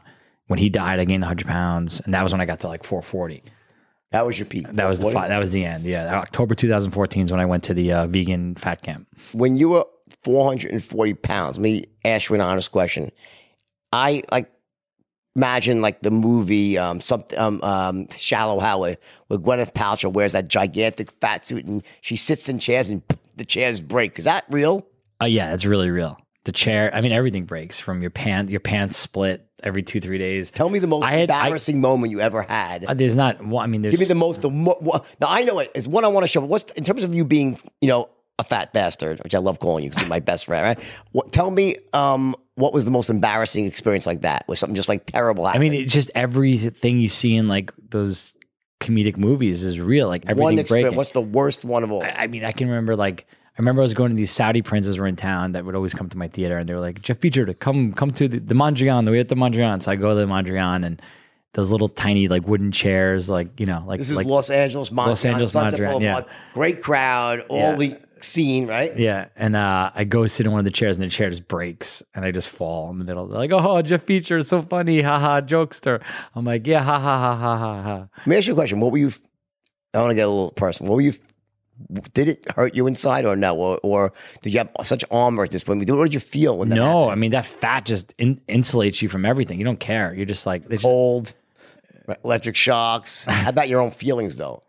when 0.50 0.58
he 0.58 0.68
died, 0.68 1.00
I 1.00 1.06
gained 1.06 1.22
100 1.22 1.48
pounds, 1.48 2.00
and 2.02 2.14
that 2.16 2.24
was 2.24 2.32
when 2.32 2.42
I 2.42 2.46
got 2.46 2.62
to 2.62 2.68
like 2.68 2.84
440. 2.84 3.44
That 4.12 4.26
was 4.26 4.40
your 4.40 4.48
peak. 4.48 4.68
That 4.68 4.88
was 4.88 5.00
the 5.00 5.12
that 5.12 5.38
was 5.38 5.52
the 5.52 5.64
end. 5.64 5.86
Yeah, 5.86 6.12
October 6.16 6.56
2014 6.56 7.26
is 7.26 7.32
when 7.32 7.40
I 7.40 7.46
went 7.46 7.64
to 7.66 7.76
the 7.76 7.94
uh, 7.94 8.08
vegan 8.08 8.56
fat 8.56 8.82
camp. 8.82 9.08
when 9.34 9.58
you 9.58 9.70
were 9.70 9.86
440 10.24 11.14
pounds, 11.14 11.58
let 11.58 11.62
me 11.62 11.86
ask 12.04 12.30
you 12.30 12.36
an 12.36 12.42
honest 12.42 12.72
question. 12.72 13.12
I 13.94 14.24
like 14.32 14.52
imagine 15.36 15.84
like 15.84 16.02
the 16.02 16.10
movie 16.10 16.80
um 16.80 17.00
something 17.00 17.38
um, 17.38 17.62
um 17.62 18.08
Shallow 18.10 18.60
Howard 18.60 18.98
where 19.28 19.40
Gwyneth 19.40 19.74
Paltrow 19.74 20.12
wears 20.12 20.32
that 20.32 20.48
gigantic 20.48 21.12
fat 21.22 21.46
suit 21.46 21.66
and 21.66 21.84
she 22.02 22.16
sits 22.16 22.50
in 22.50 22.58
chairs 22.58 22.90
and 22.90 23.04
the 23.36 23.46
chairs 23.46 23.82
break. 23.82 24.18
Is 24.18 24.26
that 24.26 24.46
real? 24.50 24.88
Uh, 25.22 25.26
yeah, 25.26 25.54
it's 25.54 25.66
really 25.66 25.92
real. 25.92 26.18
The 26.46 26.52
chair, 26.52 26.90
I 26.96 27.02
mean, 27.02 27.12
everything 27.12 27.46
breaks 27.46 27.80
from 27.80 28.02
your 28.02 28.10
pants. 28.10 28.50
Your 28.50 28.62
pants 28.62 28.98
split 28.98 29.46
every 29.63 29.84
two 29.84 30.00
three 30.00 30.17
days. 30.17 30.52
Tell 30.52 30.69
me 30.69 30.80
the 30.80 30.88
most 30.88 31.04
I 31.06 31.12
had- 31.13 31.32
I- 31.32 31.43
embarrassing 31.45 31.82
moment 31.82 32.12
you 32.12 32.19
ever 32.22 32.41
had. 32.43 32.86
Uh, 32.86 32.93
there's 32.93 33.15
not. 33.15 33.45
Well, 33.45 33.60
I 33.60 33.67
mean, 33.67 33.82
there's. 33.82 33.93
Give 33.93 34.00
me 34.00 34.06
the 34.06 34.15
most. 34.15 34.41
The 34.41 34.50
mo- 34.50 34.80
now 35.19 35.28
I 35.30 35.43
know. 35.43 35.60
It's 35.60 35.88
one 35.88 36.04
I 36.06 36.08
want 36.08 36.24
to 36.24 36.28
show. 36.28 36.41
But 36.41 36.48
what's 36.50 36.72
in 36.74 36.84
terms 36.84 37.04
of 37.04 37.13
you 37.13 37.26
being, 37.26 37.60
you 37.82 37.88
know, 37.88 38.10
a 38.38 38.43
fat 38.43 38.72
bastard, 38.74 39.19
which 39.24 39.36
I 39.36 39.39
love 39.39 39.60
calling 39.60 39.84
you 39.84 39.89
because 39.89 40.04
you're 40.04 40.10
my 40.10 40.19
best 40.22 40.45
friend. 40.45 40.63
Right? 40.63 41.00
What, 41.12 41.32
tell 41.34 41.52
me, 41.52 41.76
um, 41.93 42.36
what 42.56 42.74
was 42.74 42.86
the 42.86 42.91
most 42.91 43.10
embarrassing 43.10 43.65
experience 43.65 44.06
like 44.06 44.22
that? 44.22 44.45
Was 44.48 44.60
something 44.60 44.76
just 44.76 44.89
like 44.89 45.06
terrible? 45.06 45.45
I 45.45 45.58
mean, 45.58 45.74
it's 45.74 45.91
just 45.93 46.10
everything 46.15 47.00
you 47.00 47.10
see 47.10 47.36
in 47.36 47.48
like 47.48 47.74
those 47.89 48.34
comedic 48.80 49.17
movies 49.17 49.63
is 49.65 49.80
real. 49.80 50.08
Like 50.08 50.24
one 50.24 50.32
everything 50.32 50.60
experience. 50.60 50.86
breaking. 50.86 50.98
What's 50.98 51.12
the 51.12 51.22
worst 51.22 51.65
one 51.65 51.84
of 51.84 51.91
all? 51.91 52.02
I 52.04 52.15
I 52.19 52.28
mean, 52.28 52.45
I 52.45 52.52
can 52.52 52.69
remember 52.69 52.95
like 52.95 53.28
I 53.58 53.62
remember 53.62 53.82
I 53.82 53.84
was 53.84 53.94
going 53.94 54.12
to 54.12 54.16
these 54.16 54.32
Saudi 54.32 54.62
princes 54.62 54.98
were 54.98 55.08
in 55.08 55.16
town 55.18 55.52
that 55.52 55.66
would 55.66 55.76
always 55.76 55.94
come 55.94 56.08
to 56.10 56.18
my 56.18 56.28
theater, 56.30 56.58
and 56.58 56.68
they 56.70 56.74
were 56.74 56.80
like, 56.80 57.02
"Jeff 57.02 57.20
Beacher, 57.20 57.46
to 57.46 57.54
come 57.54 57.92
come 57.94 58.12
to 58.12 58.28
the, 58.28 58.40
the 58.40 58.56
Mondrian. 58.56 59.10
We 59.10 59.20
at 59.20 59.28
the 59.30 59.36
Mondrian." 59.36 59.82
So 59.84 59.92
I 59.92 59.96
go 59.96 60.10
to 60.10 60.16
the 60.16 60.26
Mondrian, 60.26 60.86
and 60.86 61.02
those 61.54 61.72
little 61.72 61.90
tiny 61.90 62.28
like 62.28 62.48
wooden 62.48 62.72
chairs, 62.72 63.28
like 63.30 63.60
you 63.60 63.66
know, 63.66 63.84
like 63.86 63.98
This 64.00 64.10
is 64.10 64.16
like 64.16 64.28
Los 64.28 64.50
Angeles, 64.50 64.92
Montreal, 64.92 65.10
Los 65.12 65.26
Angeles, 65.26 65.52
Sunset 65.52 65.80
Montreal, 65.80 66.00
Boulevard. 66.00 66.26
Great 66.54 66.82
crowd, 66.82 67.42
all 67.50 67.58
Yeah. 67.58 67.76
the 67.76 67.98
scene, 68.22 68.68
right? 68.68 68.98
yeah. 68.98 69.28
And 69.36 69.56
uh, 69.56 69.92
I 69.96 70.04
go 70.04 70.28
sit 70.28 70.46
in 70.46 70.52
one 70.52 70.60
of 70.60 70.66
the 70.66 70.72
chairs, 70.72 70.96
and 70.98 71.04
the 71.06 71.10
chair 71.10 71.30
just 71.30 71.48
breaks, 71.48 72.04
and 72.14 72.24
I 72.24 72.32
just 72.32 72.50
fall 72.50 72.90
in 72.92 72.98
the 72.98 73.04
middle. 73.06 73.28
They're 73.28 73.38
like, 73.40 73.52
"Oh, 73.52 73.82
Jeff 73.82 74.06
Beacher, 74.06 74.38
it's 74.38 74.50
so 74.50 74.62
funny, 74.62 75.02
haha, 75.02 75.42
jokester." 75.42 76.02
I'm 76.36 76.46
like, 76.46 76.66
"Yeah, 76.68 76.84
ha 76.84 77.00
ha 77.00 77.18
ha 77.18 77.36
ha 77.36 77.58
ha 77.58 77.82
ha." 77.84 78.08
Let 78.20 78.28
me 78.28 78.38
ask 78.38 78.48
you 78.48 78.54
a 78.54 78.56
question. 78.56 78.80
What 78.80 78.92
were 78.92 78.98
you? 79.00 79.12
I 79.94 80.00
want 80.02 80.12
to 80.12 80.16
get 80.16 80.28
a 80.28 80.30
little 80.30 80.52
personal. 80.52 80.92
What 80.92 80.98
were 80.98 81.02
you? 81.02 81.14
Did 82.13 82.28
it 82.30 82.46
hurt 82.56 82.76
you 82.76 82.88
inside 82.88 83.26
or 83.26 83.36
no? 83.36 83.56
Or, 83.56 83.80
or 83.84 84.13
did 84.42 84.54
you 84.54 84.60
have 84.60 84.70
such 84.84 85.04
armor 85.12 85.44
at 85.44 85.52
this 85.52 85.63
point? 85.63 85.80
What 85.89 86.04
did 86.06 86.13
you 86.13 86.20
feel 86.20 86.58
when 86.58 86.70
that 86.70 86.76
No, 86.76 86.86
happened? 87.06 87.12
I 87.12 87.15
mean 87.15 87.32
that 87.32 87.46
fat 87.46 87.86
just 87.86 88.13
in, 88.18 88.42
insulates 88.50 89.02
you 89.02 89.10
from 89.10 89.26
everything. 89.26 89.58
You 89.60 89.65
don't 89.65 89.80
care. 89.80 90.13
You're 90.13 90.26
just 90.26 90.46
like 90.46 90.63
it's 90.63 90.72
just 90.72 90.84
cold, 90.84 91.34
electric 92.24 92.56
shocks? 92.56 93.26
How 93.30 93.50
about 93.50 93.70
your 93.70 93.82
own 93.82 93.92
feelings 93.92 94.38
though? 94.38 94.63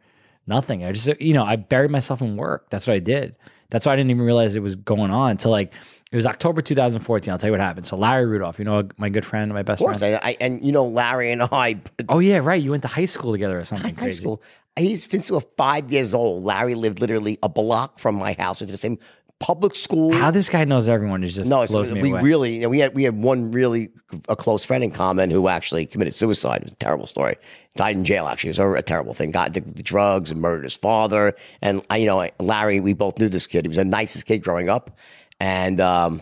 nothing. 0.46 0.84
I 0.84 0.90
just 0.90 1.20
you 1.20 1.32
know 1.34 1.44
I 1.44 1.54
buried 1.56 1.90
myself 1.92 2.20
in 2.22 2.36
work. 2.36 2.70
That's 2.70 2.86
what 2.86 2.94
I 2.94 2.98
did. 2.98 3.36
That's 3.68 3.86
why 3.86 3.92
I 3.92 3.96
didn't 3.96 4.10
even 4.10 4.24
realize 4.24 4.56
it 4.56 4.62
was 4.62 4.74
going 4.74 5.12
on 5.12 5.30
until 5.32 5.52
like 5.52 5.72
it 6.10 6.16
was 6.16 6.26
October 6.26 6.60
2014. 6.60 7.30
I'll 7.30 7.38
tell 7.38 7.46
you 7.48 7.52
what 7.52 7.60
happened. 7.60 7.86
So 7.86 7.96
Larry 7.96 8.26
Rudolph, 8.26 8.58
you 8.58 8.64
know 8.64 8.88
my 8.96 9.08
good 9.10 9.24
friend, 9.24 9.52
my 9.52 9.62
best 9.62 9.80
Of 9.80 9.86
course, 9.86 9.98
friend. 10.00 10.18
I, 10.24 10.30
I, 10.30 10.36
and 10.40 10.64
you 10.64 10.72
know 10.72 10.86
Larry 10.86 11.30
and 11.30 11.42
I. 11.42 11.80
Oh 12.08 12.18
yeah, 12.18 12.38
right. 12.38 12.60
You 12.60 12.72
went 12.72 12.82
to 12.82 12.88
high 12.88 13.04
school 13.04 13.30
together 13.30 13.60
or 13.60 13.64
something 13.64 13.94
high 13.94 14.00
crazy. 14.02 14.20
school. 14.22 14.42
He's 14.80 15.04
since 15.04 15.30
we 15.30 15.36
were 15.36 15.44
five 15.56 15.92
years 15.92 16.14
old. 16.14 16.44
Larry 16.44 16.74
lived 16.74 17.00
literally 17.00 17.38
a 17.42 17.48
block 17.48 17.98
from 17.98 18.16
my 18.16 18.34
house. 18.38 18.60
Went 18.60 18.68
to 18.68 18.72
the 18.72 18.78
same 18.78 18.98
public 19.40 19.74
school. 19.74 20.12
How 20.12 20.30
this 20.30 20.48
guy 20.48 20.64
knows 20.64 20.88
everyone 20.88 21.24
is 21.24 21.34
just 21.34 21.48
No, 21.50 21.62
it's, 21.62 21.72
blows 21.72 21.90
me 21.90 22.00
we 22.02 22.10
away. 22.10 22.22
really, 22.22 22.54
you 22.56 22.60
know, 22.60 22.68
we 22.68 22.78
had 22.78 22.94
we 22.94 23.02
had 23.02 23.16
one 23.16 23.50
really 23.50 23.88
a 24.28 24.36
close 24.36 24.64
friend 24.64 24.84
in 24.84 24.90
common 24.90 25.30
who 25.30 25.48
actually 25.48 25.86
committed 25.86 26.14
suicide. 26.14 26.58
It 26.58 26.64
was 26.64 26.72
a 26.72 26.76
terrible 26.76 27.06
story. 27.06 27.36
Died 27.74 27.96
in 27.96 28.04
jail. 28.04 28.26
Actually, 28.26 28.48
it 28.48 28.58
was 28.58 28.58
a, 28.58 28.72
a 28.74 28.82
terrible 28.82 29.14
thing. 29.14 29.30
Got 29.30 29.54
the, 29.54 29.62
to 29.62 29.82
drugs 29.82 30.30
and 30.30 30.40
murdered 30.40 30.64
his 30.64 30.76
father. 30.76 31.34
And 31.62 31.82
I, 31.90 31.96
you 31.96 32.06
know, 32.06 32.28
Larry, 32.38 32.80
we 32.80 32.92
both 32.92 33.18
knew 33.18 33.28
this 33.28 33.46
kid. 33.46 33.64
He 33.64 33.68
was 33.68 33.78
the 33.78 33.84
nicest 33.84 34.26
kid 34.26 34.38
growing 34.38 34.68
up, 34.68 34.98
and 35.40 35.80
um, 35.80 36.20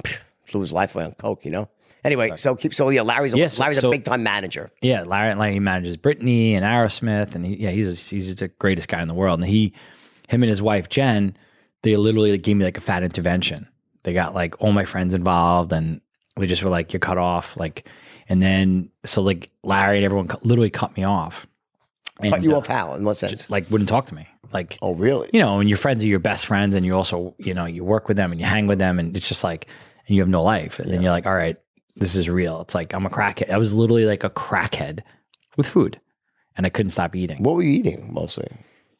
blew 0.50 0.60
his 0.62 0.72
life 0.72 0.94
away 0.94 1.04
on 1.04 1.12
coke. 1.12 1.44
You 1.44 1.50
know. 1.50 1.68
Anyway, 2.04 2.32
so 2.36 2.54
keep 2.54 2.72
so 2.74 2.88
yeah, 2.90 3.02
Larry's 3.02 3.34
a, 3.34 3.38
Yeah, 3.38 3.46
so- 3.46 3.62
Larry's 3.62 3.80
so- 3.80 3.88
a 3.88 3.90
big 3.90 4.04
time 4.04 4.22
manager. 4.22 4.70
Yeah, 4.82 5.02
Larry, 5.02 5.34
Larry 5.34 5.54
he 5.54 5.60
manages 5.60 5.96
Britney 5.96 6.52
and 6.52 6.64
Aerosmith, 6.64 7.34
and 7.34 7.44
he, 7.44 7.56
yeah, 7.56 7.70
he's 7.70 8.08
he's 8.08 8.34
the 8.36 8.48
greatest 8.48 8.88
guy 8.88 9.02
in 9.02 9.08
the 9.08 9.14
world. 9.14 9.40
And 9.40 9.48
he, 9.48 9.72
him 10.28 10.42
and 10.42 10.50
his 10.50 10.62
wife 10.62 10.88
Jen, 10.88 11.36
they 11.82 11.96
literally 11.96 12.36
gave 12.38 12.56
me 12.56 12.64
like 12.64 12.78
a 12.78 12.80
fat 12.80 13.02
intervention. 13.02 13.68
They 14.04 14.12
got 14.12 14.34
like 14.34 14.60
all 14.60 14.72
my 14.72 14.84
friends 14.84 15.12
involved, 15.14 15.72
and 15.72 16.00
we 16.36 16.46
just 16.46 16.62
were 16.62 16.70
like, 16.70 16.92
"You're 16.92 17.00
cut 17.00 17.18
off." 17.18 17.56
Like, 17.56 17.88
and 18.28 18.40
then 18.42 18.90
so 19.04 19.22
like 19.22 19.50
Larry 19.64 19.96
and 19.96 20.04
everyone 20.04 20.28
literally 20.44 20.70
cut 20.70 20.96
me 20.96 21.04
off. 21.04 21.46
And, 22.20 22.32
Cut 22.32 22.42
you 22.42 22.54
uh, 22.54 22.58
off 22.58 22.66
how? 22.66 22.94
In 22.94 23.04
what 23.04 23.16
sense? 23.16 23.48
Like, 23.48 23.70
wouldn't 23.70 23.88
talk 23.88 24.06
to 24.08 24.14
me. 24.14 24.26
Like, 24.52 24.76
Oh, 24.82 24.92
really? 24.94 25.30
you 25.32 25.38
know, 25.38 25.60
and 25.60 25.68
your 25.68 25.78
friends 25.78 26.02
are 26.04 26.08
your 26.08 26.18
best 26.18 26.46
friends, 26.46 26.74
and 26.74 26.84
you 26.84 26.94
also, 26.96 27.34
you 27.38 27.54
know, 27.54 27.64
you 27.64 27.84
work 27.84 28.08
with 28.08 28.16
them 28.16 28.32
and 28.32 28.40
you 28.40 28.46
hang 28.46 28.66
with 28.66 28.80
them, 28.80 28.98
and 28.98 29.16
it's 29.16 29.28
just 29.28 29.44
like, 29.44 29.68
and 30.08 30.16
you 30.16 30.22
have 30.22 30.28
no 30.28 30.42
life. 30.42 30.80
And 30.80 30.90
then 30.90 31.00
you're 31.00 31.12
like, 31.12 31.26
all 31.26 31.34
right, 31.34 31.56
this 31.98 32.16
is 32.16 32.28
real. 32.28 32.60
It's 32.62 32.74
like 32.74 32.94
I'm 32.94 33.06
a 33.06 33.10
crackhead. 33.10 33.50
I 33.50 33.58
was 33.58 33.74
literally 33.74 34.06
like 34.06 34.24
a 34.24 34.30
crackhead 34.30 35.00
with 35.56 35.66
food, 35.66 36.00
and 36.56 36.66
I 36.66 36.70
couldn't 36.70 36.90
stop 36.90 37.14
eating. 37.16 37.42
What 37.42 37.56
were 37.56 37.62
you 37.62 37.72
eating 37.72 38.12
mostly? 38.12 38.48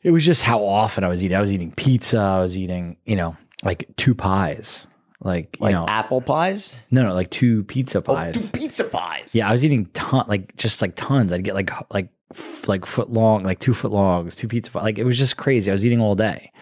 It 0.02 0.11
was 0.12 0.24
just 0.24 0.42
how 0.42 0.64
often 0.64 1.04
I 1.04 1.08
was 1.08 1.24
eating. 1.24 1.37
I 1.37 1.40
was 1.40 1.52
eating 1.52 1.72
pizza. 1.72 2.18
I 2.18 2.40
was 2.40 2.56
eating, 2.56 2.96
you 3.04 3.16
know, 3.16 3.37
like 3.64 3.88
two 3.96 4.14
pies, 4.14 4.87
like 5.20 5.56
you 5.61 5.64
Like 5.66 5.72
know, 5.72 5.87
apple 5.88 6.20
pies? 6.20 6.84
no, 6.90 7.02
no, 7.02 7.12
like 7.14 7.30
two 7.30 7.64
pizza 7.64 7.98
Oh, 7.98 8.02
pies. 8.02 8.34
two 8.34 8.48
pizza 8.58 8.84
pies. 8.84 9.34
Yeah, 9.34 9.48
I 9.48 9.52
was 9.52 9.64
eating 9.64 9.87
ton, 9.94 10.24
like 10.28 10.54
just 10.56 10.80
like 10.82 10.94
tons. 10.94 11.32
I'd 11.32 11.42
get 11.44 11.54
like 11.54 11.70
like 11.92 12.08
f- 12.32 12.68
like 12.68 12.87
foot 12.87 13.11
long, 13.11 13.42
like 13.42 13.58
two 13.58 13.74
foot 13.74 13.90
longs, 13.90 14.37
two 14.37 14.46
pizza. 14.48 14.70
pi- 14.70 14.82
Like 14.82 14.98
it 14.98 15.04
was 15.04 15.18
just 15.18 15.37
crazy. 15.37 15.70
I 15.70 15.74
was 15.74 15.84
eating 15.84 16.00
all 16.00 16.14
day. 16.14 16.52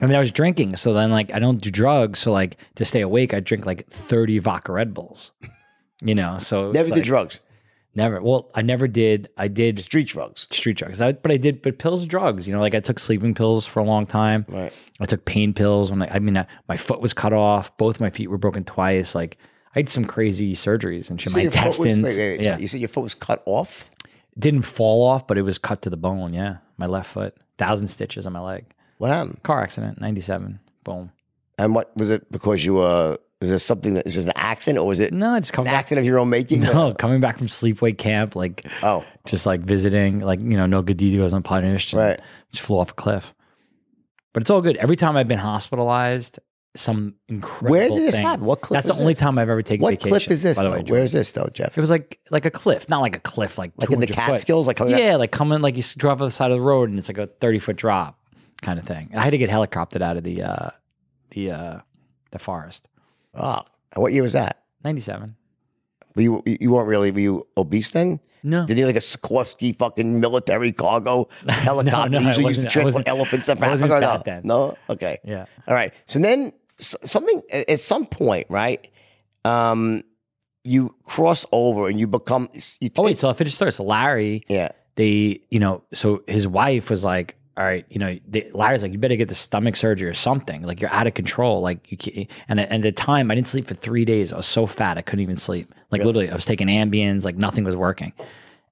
I 0.00 0.06
mean, 0.06 0.14
I 0.14 0.20
was 0.20 0.30
drinking, 0.30 0.76
so 0.76 0.92
then 0.92 1.10
like 1.10 1.34
I 1.34 1.38
don't 1.40 1.60
do 1.60 1.70
drugs, 1.70 2.18
so 2.20 2.30
like 2.30 2.56
to 2.76 2.84
stay 2.84 3.00
awake, 3.00 3.32
I 3.34 3.40
drink 3.40 3.64
like 3.66 3.88
thirty 3.88 4.38
vodka 4.38 4.72
Red 4.72 4.92
Bulls. 4.94 5.32
You 6.02 6.14
know, 6.14 6.38
so 6.38 6.70
Never 6.72 6.88
did 6.90 6.94
like- 6.96 7.04
drugs. 7.04 7.40
Never. 7.94 8.20
Well, 8.22 8.48
I 8.54 8.62
never 8.62 8.86
did. 8.86 9.28
I 9.36 9.48
did 9.48 9.80
Street 9.80 10.06
drugs. 10.06 10.46
street 10.50 10.76
drugs, 10.76 11.00
I, 11.00 11.12
but 11.12 11.32
I 11.32 11.36
did. 11.36 11.62
But 11.62 11.78
pills, 11.78 12.06
drugs. 12.06 12.46
You 12.46 12.54
know, 12.54 12.60
like 12.60 12.74
I 12.76 12.80
took 12.80 13.00
sleeping 13.00 13.34
pills 13.34 13.66
for 13.66 13.80
a 13.80 13.84
long 13.84 14.06
time. 14.06 14.46
Right. 14.48 14.72
I 15.00 15.04
took 15.06 15.24
pain 15.24 15.52
pills 15.52 15.90
when 15.90 16.02
I, 16.02 16.08
I 16.12 16.18
mean, 16.20 16.36
I, 16.36 16.46
my 16.68 16.76
foot 16.76 17.00
was 17.00 17.12
cut 17.12 17.32
off. 17.32 17.76
Both 17.76 17.98
my 17.98 18.10
feet 18.10 18.28
were 18.30 18.38
broken 18.38 18.62
twice. 18.62 19.16
Like 19.16 19.38
I 19.74 19.80
had 19.80 19.88
some 19.88 20.04
crazy 20.04 20.54
surgeries 20.54 21.10
and 21.10 21.20
shit. 21.20 21.34
My 21.34 21.40
your 21.42 21.50
foot 21.50 21.64
was- 21.66 21.78
intestines. 21.80 22.04
wait, 22.04 22.16
wait, 22.38 22.44
yeah. 22.44 22.58
You 22.58 22.68
said 22.68 22.78
your 22.80 22.88
foot 22.88 23.02
was 23.02 23.14
cut 23.14 23.42
off? 23.46 23.90
It 24.04 24.40
didn't 24.40 24.62
fall 24.62 25.04
off, 25.04 25.26
but 25.26 25.36
it 25.36 25.42
was 25.42 25.58
cut 25.58 25.82
to 25.82 25.90
the 25.90 25.96
bone. 25.96 26.32
Yeah, 26.34 26.58
my 26.76 26.86
left 26.86 27.10
foot, 27.10 27.36
thousand 27.56 27.88
stitches 27.88 28.26
on 28.28 28.32
my 28.34 28.40
leg. 28.40 28.66
What 28.98 29.08
happened? 29.08 29.42
Car 29.42 29.60
accident, 29.62 30.00
ninety 30.00 30.20
seven. 30.20 30.60
Boom. 30.84 31.10
And 31.58 31.74
what 31.74 31.96
was 31.96 32.10
it? 32.10 32.30
Because 32.30 32.64
you 32.64 32.78
uh, 32.78 33.16
was 33.40 33.50
this 33.50 33.64
something 33.64 33.94
that 33.94 34.06
is 34.06 34.16
this 34.16 34.26
an 34.26 34.32
accident 34.34 34.78
or 34.78 34.86
was 34.86 34.98
it 35.00 35.12
No, 35.12 35.34
I 35.34 35.38
just 35.40 35.52
an 35.52 35.56
coming 35.56 35.70
back. 35.72 35.78
accident 35.80 36.02
of 36.04 36.06
your 36.06 36.18
own 36.18 36.28
making? 36.30 36.60
No, 36.60 36.92
coming 36.98 37.20
back 37.20 37.38
from 37.38 37.46
sleepaway 37.46 37.96
camp, 37.96 38.34
like 38.34 38.66
Oh, 38.82 39.04
just 39.26 39.46
like 39.46 39.60
visiting, 39.60 40.20
like 40.20 40.40
you 40.40 40.56
know, 40.56 40.66
no 40.66 40.82
good 40.82 40.96
deed 40.96 41.16
goes 41.16 41.32
unpunished. 41.32 41.92
and 41.92 42.02
Right. 42.02 42.20
Just 42.52 42.64
flew 42.64 42.78
off 42.78 42.90
a 42.90 42.94
cliff. 42.94 43.34
But 44.32 44.42
it's 44.42 44.50
all 44.50 44.60
good. 44.60 44.76
Every 44.76 44.96
time 44.96 45.16
I've 45.16 45.28
been 45.28 45.38
hospitalized, 45.38 46.38
some 46.76 47.14
incredible. 47.28 47.70
Where 47.70 47.88
did 47.88 47.98
this 47.98 48.16
thing- 48.16 48.26
happen? 48.26 48.44
What 48.44 48.60
cliff 48.60 48.82
That's 48.84 48.96
the 48.96 49.02
only 49.02 49.14
time 49.14 49.38
I've 49.38 49.48
ever 49.48 49.62
taken 49.62 49.82
what 49.82 49.92
vacation. 49.92 50.10
cliff 50.10 50.30
is 50.30 50.42
this? 50.42 50.58
By 50.58 50.64
the 50.64 50.70
though? 50.70 50.76
way, 50.76 50.82
Where 50.84 51.00
is 51.02 51.12
this 51.12 51.32
though, 51.32 51.48
Jeff? 51.52 51.76
It 51.76 51.80
was 51.80 51.90
like 51.90 52.18
like 52.30 52.44
a 52.44 52.50
cliff, 52.50 52.88
not 52.88 53.00
like 53.00 53.16
a 53.16 53.20
cliff, 53.20 53.56
like 53.58 53.72
Like 53.76 53.90
in 53.90 54.00
the 54.00 54.06
200 54.06 54.22
foot. 54.26 54.30
Catskills, 54.32 54.66
like 54.66 54.80
up- 54.80 54.88
yeah, 54.88 55.16
like 55.16 55.30
coming 55.32 55.60
like 55.62 55.76
you 55.76 55.82
drop 55.96 56.20
off 56.20 56.26
the 56.26 56.30
side 56.30 56.50
of 56.50 56.56
the 56.56 56.60
road 56.62 56.90
and 56.90 56.98
it's 56.98 57.08
like 57.08 57.18
a 57.18 57.26
thirty 57.26 57.58
foot 57.58 57.76
drop 57.76 58.18
kind 58.62 58.78
of 58.78 58.84
thing. 58.86 59.08
And 59.12 59.20
I 59.20 59.24
had 59.24 59.30
to 59.30 59.38
get 59.38 59.48
helicoptered 59.50 60.02
out 60.02 60.16
of 60.16 60.24
the 60.24 60.42
uh 60.42 60.70
the 61.30 61.50
uh 61.52 61.78
the 62.30 62.38
forest. 62.38 62.86
Oh, 63.34 63.62
what 63.94 64.12
year 64.12 64.22
was 64.22 64.32
that? 64.34 64.62
Ninety 64.84 65.00
seven. 65.00 65.36
Were 66.14 66.22
you 66.22 66.42
you 66.46 66.70
weren't 66.72 66.88
really 66.88 67.10
were 67.10 67.20
you 67.20 67.46
obese 67.56 67.90
then? 67.90 68.20
No. 68.42 68.64
Did 68.66 68.78
you 68.78 68.84
need 68.84 68.92
like 68.94 68.96
a 68.96 69.00
Sikorsky 69.04 69.74
fucking 69.74 70.20
military 70.20 70.72
cargo 70.72 71.28
helicopter? 71.48 72.10
no, 72.10 72.18
I 72.20 72.28
usually 72.28 72.46
used 72.46 72.62
to 72.62 72.68
transport 72.68 73.08
elephants 73.08 73.48
wasn't 73.48 73.90
Africa. 73.92 74.00
no? 74.00 74.22
then. 74.24 74.42
no, 74.44 74.78
okay, 74.90 75.18
Yeah. 75.24 75.46
all 75.66 75.74
right. 75.74 75.92
So 76.06 76.18
then 76.20 76.52
something 76.78 77.42
at 77.52 77.80
some 77.80 78.06
point, 78.06 78.46
right? 78.48 78.88
Um, 79.44 80.02
you 80.64 80.94
cross 81.04 81.44
over 81.52 81.88
and 81.88 81.98
you 81.98 82.06
become. 82.06 82.48
You 82.80 82.90
Oh 82.96 83.02
wait, 83.02 83.18
so 83.18 83.28
I 83.28 83.32
finished. 83.32 83.58
So 83.58 83.82
Larry, 83.82 84.44
yeah. 84.48 84.70
they, 84.96 85.40
you 85.50 85.58
know, 85.58 85.82
so 85.92 86.22
his 86.28 86.46
wife 86.46 86.90
was 86.90 87.04
like, 87.04 87.36
"All 87.58 87.64
right, 87.64 87.84
you 87.90 87.98
know, 87.98 88.16
they, 88.28 88.50
Larry's 88.54 88.82
like, 88.82 88.92
you 88.92 88.98
better 88.98 89.16
get 89.16 89.28
the 89.28 89.34
stomach 89.34 89.76
surgery 89.76 90.08
or 90.08 90.14
something. 90.14 90.62
Like 90.62 90.80
you're 90.80 90.92
out 90.92 91.06
of 91.06 91.14
control. 91.14 91.60
Like 91.60 91.90
you 91.90 91.96
can't." 91.98 92.30
And, 92.48 92.60
at- 92.60 92.70
and 92.70 92.84
at 92.84 92.94
the 92.96 93.02
time, 93.02 93.30
I 93.30 93.34
didn't 93.34 93.48
sleep 93.48 93.66
for 93.66 93.74
three 93.74 94.04
days. 94.04 94.32
I 94.32 94.36
was 94.36 94.46
so 94.46 94.66
fat, 94.66 94.96
I 94.96 95.02
couldn't 95.02 95.22
even 95.22 95.36
sleep. 95.36 95.74
Like 95.90 96.02
literally, 96.04 96.30
I 96.30 96.34
was 96.34 96.44
taking 96.46 96.68
Ambiens. 96.68 97.24
Like 97.24 97.36
nothing 97.36 97.64
was 97.64 97.76
working. 97.76 98.12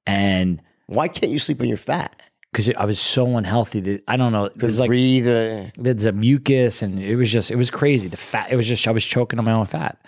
And 0.06 0.62
Why 0.86 1.08
can't 1.08 1.32
you 1.32 1.38
sleep 1.38 1.58
when 1.58 1.68
you're 1.68 1.76
fat? 1.78 2.22
because 2.52 2.70
I 2.78 2.86
was 2.86 2.98
so 2.98 3.36
unhealthy. 3.36 3.80
That, 3.80 4.04
I 4.08 4.16
don't 4.16 4.32
know. 4.32 4.48
There's 4.54 4.80
like 4.80 4.88
breathe. 4.88 5.28
Uh, 5.28 5.70
there's 5.76 6.06
a 6.06 6.12
mucus, 6.12 6.80
and 6.80 6.98
it 6.98 7.16
was 7.16 7.30
just 7.30 7.50
it 7.50 7.56
was 7.56 7.70
crazy. 7.70 8.08
The 8.08 8.16
fat. 8.16 8.50
It 8.50 8.56
was 8.56 8.66
just 8.66 8.86
I 8.88 8.92
was 8.92 9.04
choking 9.04 9.38
on 9.38 9.44
my 9.44 9.52
own 9.52 9.66
fat, 9.66 10.00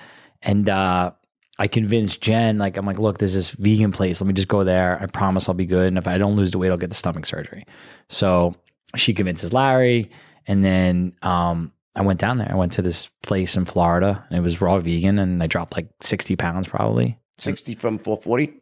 and 0.43 0.67
uh, 0.69 1.11
I 1.59 1.67
convinced 1.69 2.23
Jen 2.23 2.57
like 2.57 2.77
I'm 2.79 2.87
like, 2.87 2.99
look, 2.99 3.19
there's 3.19 3.35
this 3.35 3.51
vegan 3.51 3.93
place. 3.93 4.21
Let 4.23 4.29
me 4.29 4.33
just 4.35 4.49
go 4.49 4.65
there. 4.65 4.99
I 5.03 5.07
promise 5.07 5.47
I'll 5.49 5.55
be 5.55 5.67
good, 5.67 5.89
and 5.89 5.99
if 5.99 6.07
I 6.07 6.17
don't 6.17 6.37
lose 6.37 6.53
the 6.53 6.59
weight, 6.59 6.71
I'll 6.71 6.79
get 6.79 6.89
the 6.91 6.97
stomach 6.97 7.27
surgery. 7.27 7.67
So 8.09 8.55
she 8.97 9.15
convinces 9.15 9.53
Larry, 9.53 10.11
and 10.47 10.65
then 10.65 11.13
um, 11.23 11.73
I 11.97 12.03
went 12.03 12.19
down 12.21 12.39
there. 12.39 12.51
I 12.51 12.55
went 12.55 12.73
to 12.73 12.83
this 12.83 13.09
place 13.23 13.57
in 13.57 13.65
Florida, 13.65 14.25
and 14.31 14.39
it 14.39 14.43
was 14.43 14.61
raw 14.61 14.79
vegan, 14.79 15.19
and 15.19 15.43
I 15.43 15.47
dropped 15.47 15.77
like 15.77 15.89
60 16.01 16.37
pounds 16.37 16.69
probably. 16.69 17.19
60 17.39 17.75
from 17.75 17.99
440. 17.99 18.55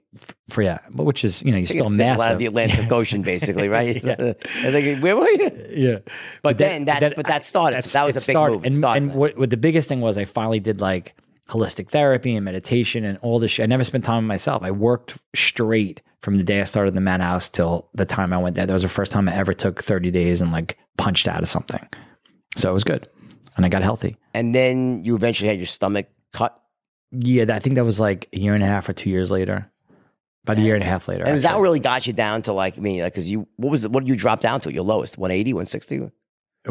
For 0.49 0.63
yeah, 0.63 0.79
but 0.91 1.05
which 1.05 1.25
is 1.25 1.43
you 1.43 1.51
know 1.53 1.59
you're 1.59 1.67
still 1.67 1.91
massive. 1.91 2.25
Out 2.25 2.33
of 2.33 2.39
the 2.39 2.47
Atlantic 2.47 2.91
Ocean, 2.93 3.21
basically, 3.23 3.69
right? 3.69 4.03
Yeah. 4.05 4.15
I 4.19 4.71
think, 4.71 5.03
where 5.03 5.15
were 5.17 5.29
you? 5.29 5.67
yeah, 5.71 5.99
But 6.43 6.57
then 6.57 6.87
that- 6.87 7.15
but 7.17 7.27
that 7.27 7.45
started. 7.45 7.77
that's- 7.77 7.93
That 7.93 8.05
was 8.05 8.17
a 8.17 8.21
big 8.21 8.35
started. 8.35 8.55
move. 8.55 8.65
And, 8.65 8.85
and 8.85 9.15
what, 9.15 9.37
what 9.37 9.51
the 9.51 9.59
biggest 9.59 9.89
thing 9.91 10.01
was, 10.01 10.17
I 10.17 10.25
finally 10.25 10.59
did 10.61 10.81
like 10.81 11.15
holistic 11.49 11.91
therapy 11.91 12.35
and 12.35 12.45
meditation 12.45 13.05
and 13.05 13.19
all 13.23 13.39
this 13.39 13.53
shit. 13.53 13.65
I 13.65 13.67
never 13.67 13.85
spent 13.85 14.05
time 14.05 14.25
with 14.25 14.29
myself. 14.29 14.63
I 14.63 14.71
worked 14.73 15.19
straight 15.35 16.03
from 16.23 16.37
the 16.37 16.43
day 16.43 16.61
I 16.61 16.65
started 16.65 16.95
the 16.95 17.01
madhouse 17.01 17.49
till 17.49 17.89
the 17.95 18.05
time 18.05 18.33
I 18.33 18.39
went 18.39 18.57
there. 18.57 18.67
That 18.67 18.73
was 18.73 18.83
the 18.83 18.89
first 18.89 19.13
time 19.13 19.29
I 19.29 19.35
ever 19.35 19.55
took 19.55 19.83
30 19.83 20.11
days 20.11 20.41
and 20.41 20.51
like 20.51 20.77
punched 20.99 21.29
out 21.29 21.43
of 21.43 21.49
something. 21.49 21.87
So 22.57 22.69
it 22.69 22.73
was 22.73 22.85
good. 22.85 23.09
And 23.57 23.65
I 23.65 23.69
got 23.69 23.83
healthy. 23.83 24.17
And 24.35 24.55
then 24.55 25.05
you 25.05 25.15
eventually 25.15 25.49
had 25.49 25.59
your 25.59 25.67
stomach 25.67 26.09
cut. 26.33 26.61
Yeah, 27.13 27.45
I 27.49 27.61
think 27.61 27.77
that 27.77 27.85
was 27.85 28.01
like 28.01 28.29
a 28.33 28.39
year 28.39 28.55
and 28.55 28.63
a 28.63 28.67
half 28.67 28.89
or 28.89 28.93
two 28.93 29.11
years 29.11 29.31
later. 29.31 29.71
About 30.43 30.59
a 30.59 30.61
year 30.61 30.75
and 30.75 30.83
a 30.83 30.87
half 30.87 31.09
later. 31.09 31.25
And 31.25 31.35
was 31.35 31.43
that 31.45 31.59
really 31.59 31.81
got 31.81 32.07
you 32.07 32.13
down 32.13 32.43
to 32.43 32.53
like, 32.53 32.77
I 32.77 32.81
mean, 32.81 33.03
like, 33.03 33.13
because 33.13 33.29
you, 33.31 33.49
what 33.57 33.71
was 33.71 33.83
the, 33.83 33.89
what 33.89 34.01
did 34.05 34.09
you 34.09 34.17
drop 34.17 34.41
down 34.41 34.61
to? 34.63 34.73
Your 34.73 34.85
lowest, 34.85 35.19
180, 35.19 35.53
160? 35.55 36.11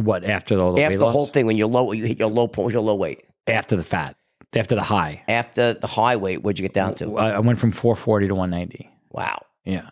what 0.01 0.23
after 0.25 0.55
the, 0.55 0.65
After 0.81 0.97
the 0.97 1.05
loss? 1.05 1.13
whole 1.13 1.25
thing, 1.25 1.45
when 1.45 1.57
you're 1.57 1.67
low, 1.67 1.91
you 1.93 2.05
hit 2.05 2.19
your 2.19 2.29
low 2.29 2.47
point, 2.47 2.65
was 2.65 2.73
your 2.73 2.83
low 2.83 2.95
weight? 2.95 3.23
after 3.47 3.75
the 3.75 3.83
fat, 3.83 4.15
after 4.57 4.75
the 4.75 4.83
high. 4.83 5.23
After 5.27 5.73
the 5.73 5.87
high 5.87 6.15
weight, 6.15 6.43
what'd 6.43 6.59
you 6.59 6.63
get 6.63 6.73
down 6.73 6.95
to? 6.95 7.17
I 7.17 7.31
I 7.31 7.39
went 7.39 7.59
from 7.59 7.71
440 7.71 8.27
to 8.29 8.35
190. 8.35 8.89
Wow. 9.11 9.45
Yeah. 9.63 9.89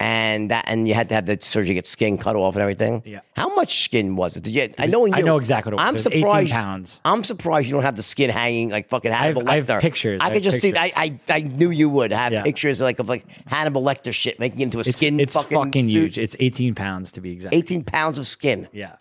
And 0.00 0.50
that, 0.50 0.64
and 0.66 0.86
you 0.88 0.92
had 0.92 1.08
to 1.10 1.14
have 1.14 1.24
the 1.24 1.38
surgery, 1.40 1.74
get 1.74 1.86
skin 1.86 2.18
cut 2.18 2.34
off 2.36 2.54
and 2.56 2.62
everything. 2.62 3.02
Yeah. 3.06 3.20
How 3.36 3.54
much 3.54 3.84
skin 3.84 4.16
was 4.16 4.36
it? 4.36 4.42
Did 4.42 4.54
you? 4.54 4.68
I 4.76 4.86
know. 4.86 5.06
You, 5.06 5.14
I 5.14 5.20
know 5.22 5.38
exactly 5.38 5.72
what 5.72 5.80
it 5.80 5.82
was. 5.82 5.88
I'm 5.88 5.94
It 5.94 5.98
was 5.98 6.06
18 6.08 6.20
surprised. 6.20 6.52
pounds. 6.52 7.00
I'm 7.04 7.24
surprised 7.24 7.68
you 7.68 7.72
don't 7.74 7.84
have 7.84 7.96
the 7.96 8.02
skin 8.02 8.28
hanging 8.28 8.70
like 8.70 8.88
fucking 8.88 9.12
Hannibal 9.12 9.48
I 9.48 9.54
have 9.54 9.66
Lecter. 9.66 9.80
pictures. 9.80 10.20
I 10.20 10.26
I 10.26 10.28
could 10.30 10.44
have 10.44 10.52
just 10.52 10.60
see. 10.60 10.74
I. 10.76 10.92
I 10.96 11.20
I 11.30 11.40
knew 11.40 11.70
you 11.70 11.88
would 11.88 12.10
have 12.12 12.32
Yeah. 12.32 12.42
pictures 12.42 12.80
like 12.80 12.98
of 12.98 13.08
like 13.08 13.24
Hannibal 13.46 13.82
Lecter 13.82 14.12
shit 14.12 14.38
making 14.40 14.60
into 14.60 14.78
a 14.78 14.80
It's, 14.80 14.96
skin. 14.96 15.20
it's 15.20 15.40
fucking, 15.40 15.86
huge. 15.86 16.18
It's 16.18 16.36
18 16.40 16.74
pounds 16.74 17.12
to 17.12 17.20
be 17.20 17.30
exact. 17.30 17.54
18 17.54 17.84
pounds 17.84 18.18
of 18.18 18.26
skin. 18.26 18.68
Yeah. 18.72 18.96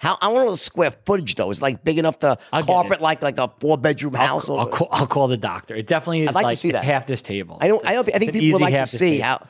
How 0.00 0.16
I 0.22 0.28
want 0.28 0.40
to 0.40 0.44
know 0.46 0.50
the 0.52 0.56
square 0.56 0.90
footage 0.90 1.34
though. 1.34 1.50
Is 1.50 1.60
like 1.60 1.84
big 1.84 1.98
enough 1.98 2.18
to 2.20 2.38
I'll 2.54 2.62
carpet 2.62 3.02
like 3.02 3.20
like 3.22 3.38
a 3.38 3.52
four 3.60 3.76
bedroom 3.76 4.14
house. 4.14 4.48
I'll, 4.48 4.56
or- 4.56 4.60
I'll, 4.60 4.66
call, 4.66 4.88
I'll 4.90 5.06
call 5.06 5.28
the 5.28 5.36
doctor. 5.36 5.74
It 5.76 5.86
definitely 5.86 6.22
is 6.22 6.30
I'd 6.30 6.34
like 6.36 6.48
to 6.48 6.56
see 6.56 6.70
it's 6.70 6.78
that. 6.78 6.84
half 6.84 7.06
this 7.06 7.20
table. 7.20 7.58
I 7.60 7.68
don't. 7.68 7.86
I 7.86 7.92
don't. 7.92 8.08
I 8.14 8.18
think 8.18 8.32
people 8.32 8.58
would 8.58 8.62
like 8.62 8.74
to 8.74 8.86
see 8.86 9.18
table. 9.18 9.24
how. 9.24 9.46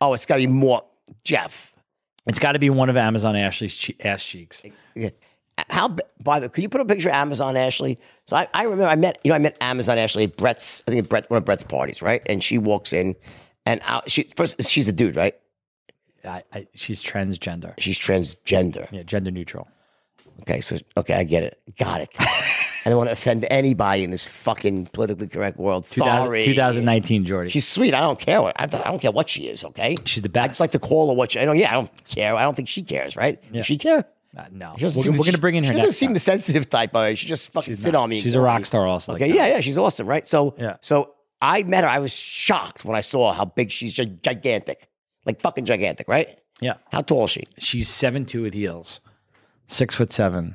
Oh, 0.00 0.14
it's 0.14 0.24
got 0.24 0.36
to 0.36 0.40
be 0.40 0.46
more, 0.46 0.82
Jeff. 1.24 1.74
It's 2.26 2.38
got 2.38 2.52
to 2.52 2.58
be 2.58 2.70
one 2.70 2.88
of 2.88 2.96
Amazon 2.96 3.36
Ashley's 3.36 3.76
che- 3.76 3.96
ass 4.02 4.24
cheeks. 4.24 4.62
Yeah. 4.94 5.10
How 5.68 5.94
by 6.22 6.40
the 6.40 6.48
could 6.48 6.62
you 6.62 6.70
put 6.70 6.80
a 6.80 6.84
picture 6.86 7.10
of 7.10 7.14
Amazon 7.14 7.54
Ashley? 7.54 7.98
So 8.26 8.36
I, 8.36 8.48
I 8.54 8.62
remember 8.62 8.86
I 8.86 8.96
met 8.96 9.18
you 9.22 9.28
know 9.28 9.34
I 9.34 9.38
met 9.38 9.58
Amazon 9.60 9.98
Ashley 9.98 10.24
at 10.24 10.36
Brett's 10.38 10.82
I 10.88 10.92
think 10.92 11.08
Brett 11.10 11.28
one 11.30 11.36
of 11.36 11.44
Brett's 11.44 11.64
parties 11.64 12.00
right, 12.00 12.22
and 12.26 12.42
she 12.42 12.56
walks 12.56 12.94
in, 12.94 13.14
and 13.66 13.82
out, 13.84 14.10
she 14.10 14.22
first 14.34 14.62
she's 14.66 14.88
a 14.88 14.92
dude 14.92 15.14
right, 15.16 15.34
I, 16.24 16.42
I, 16.52 16.66
she's 16.74 17.02
transgender. 17.02 17.74
she's 17.78 17.98
transgender. 17.98 18.90
Yeah, 18.90 19.02
gender 19.02 19.30
neutral. 19.30 19.68
Okay, 20.42 20.60
so 20.60 20.78
okay 20.96 21.14
I 21.14 21.24
get 21.24 21.42
it, 21.44 21.60
got 21.78 22.00
it. 22.00 22.08
I 22.84 22.86
don't 22.90 22.96
want 22.98 23.08
to 23.08 23.12
offend 23.12 23.46
anybody 23.50 24.02
in 24.02 24.10
this 24.10 24.24
fucking 24.24 24.86
politically 24.86 25.28
correct 25.28 25.56
world. 25.56 25.84
2000 25.84 26.24
Sorry, 26.26 26.42
2019 26.42 27.24
Jordy. 27.24 27.48
She's 27.50 27.66
sweet. 27.66 27.94
I 27.94 28.00
don't 28.00 28.18
care 28.18 28.42
what 28.42 28.60
I, 28.60 28.66
don't- 28.66 28.84
I 28.84 28.90
don't 28.90 28.98
care 29.00 29.12
what 29.12 29.28
she 29.28 29.46
is. 29.48 29.64
Okay, 29.64 29.96
She's 30.04 30.22
the 30.22 30.28
back 30.28 30.44
I 30.46 30.48
just 30.48 30.60
like 30.60 30.72
to 30.72 30.78
call 30.80 31.08
her 31.08 31.14
what 31.14 31.32
she. 31.32 31.38
I 31.40 31.44
don't. 31.44 31.56
Yeah, 31.56 31.70
I 31.70 31.74
don't 31.74 32.04
care. 32.06 32.34
I 32.34 32.42
don't 32.42 32.54
think 32.56 32.68
she 32.68 32.82
cares. 32.82 33.16
Right? 33.16 33.40
Yeah. 33.46 33.58
Does 33.60 33.66
she 33.66 33.78
care? 33.78 34.04
Uh, 34.36 34.44
no, 34.50 34.74
we're, 34.80 34.88
we're 35.12 35.24
gonna 35.26 35.36
bring 35.38 35.54
in 35.56 35.62
her 35.64 35.72
She 35.72 35.78
doesn't 35.78 35.92
seem 35.92 36.08
time. 36.08 36.14
the 36.14 36.20
sensitive 36.20 36.70
type 36.70 36.94
of. 36.96 37.16
She 37.18 37.26
just 37.26 37.52
fucking 37.52 37.72
She's 37.74 37.82
sit 37.82 37.92
not. 37.92 38.04
on 38.04 38.10
me. 38.10 38.18
She's 38.20 38.34
a 38.34 38.40
rock 38.40 38.64
star 38.66 38.86
also. 38.86 39.12
Okay, 39.14 39.26
like 39.28 39.34
yeah, 39.36 39.46
yeah, 39.48 39.60
she's 39.60 39.76
awesome, 39.78 40.06
right? 40.08 40.26
So, 40.26 40.54
Yeah. 40.58 40.76
so 40.80 41.12
I 41.40 41.62
met 41.64 41.84
her. 41.84 41.90
I 41.90 41.98
was 41.98 42.12
shocked 42.14 42.84
when 42.84 42.96
I 42.96 43.02
saw 43.02 43.32
how 43.34 43.44
big 43.44 43.70
she's. 43.70 43.92
gi- 43.92 44.18
Gigantic, 44.22 44.88
like 45.26 45.40
fucking 45.40 45.66
gigantic, 45.66 46.08
right? 46.08 46.38
yeah. 46.62 46.74
How 46.90 47.02
tall 47.02 47.26
is 47.26 47.32
she? 47.32 47.42
She's 47.58 47.88
seven 47.90 48.24
two 48.24 48.42
with 48.42 48.54
heels, 48.54 49.00
six 49.66 49.94
foot 49.94 50.12
seven. 50.12 50.54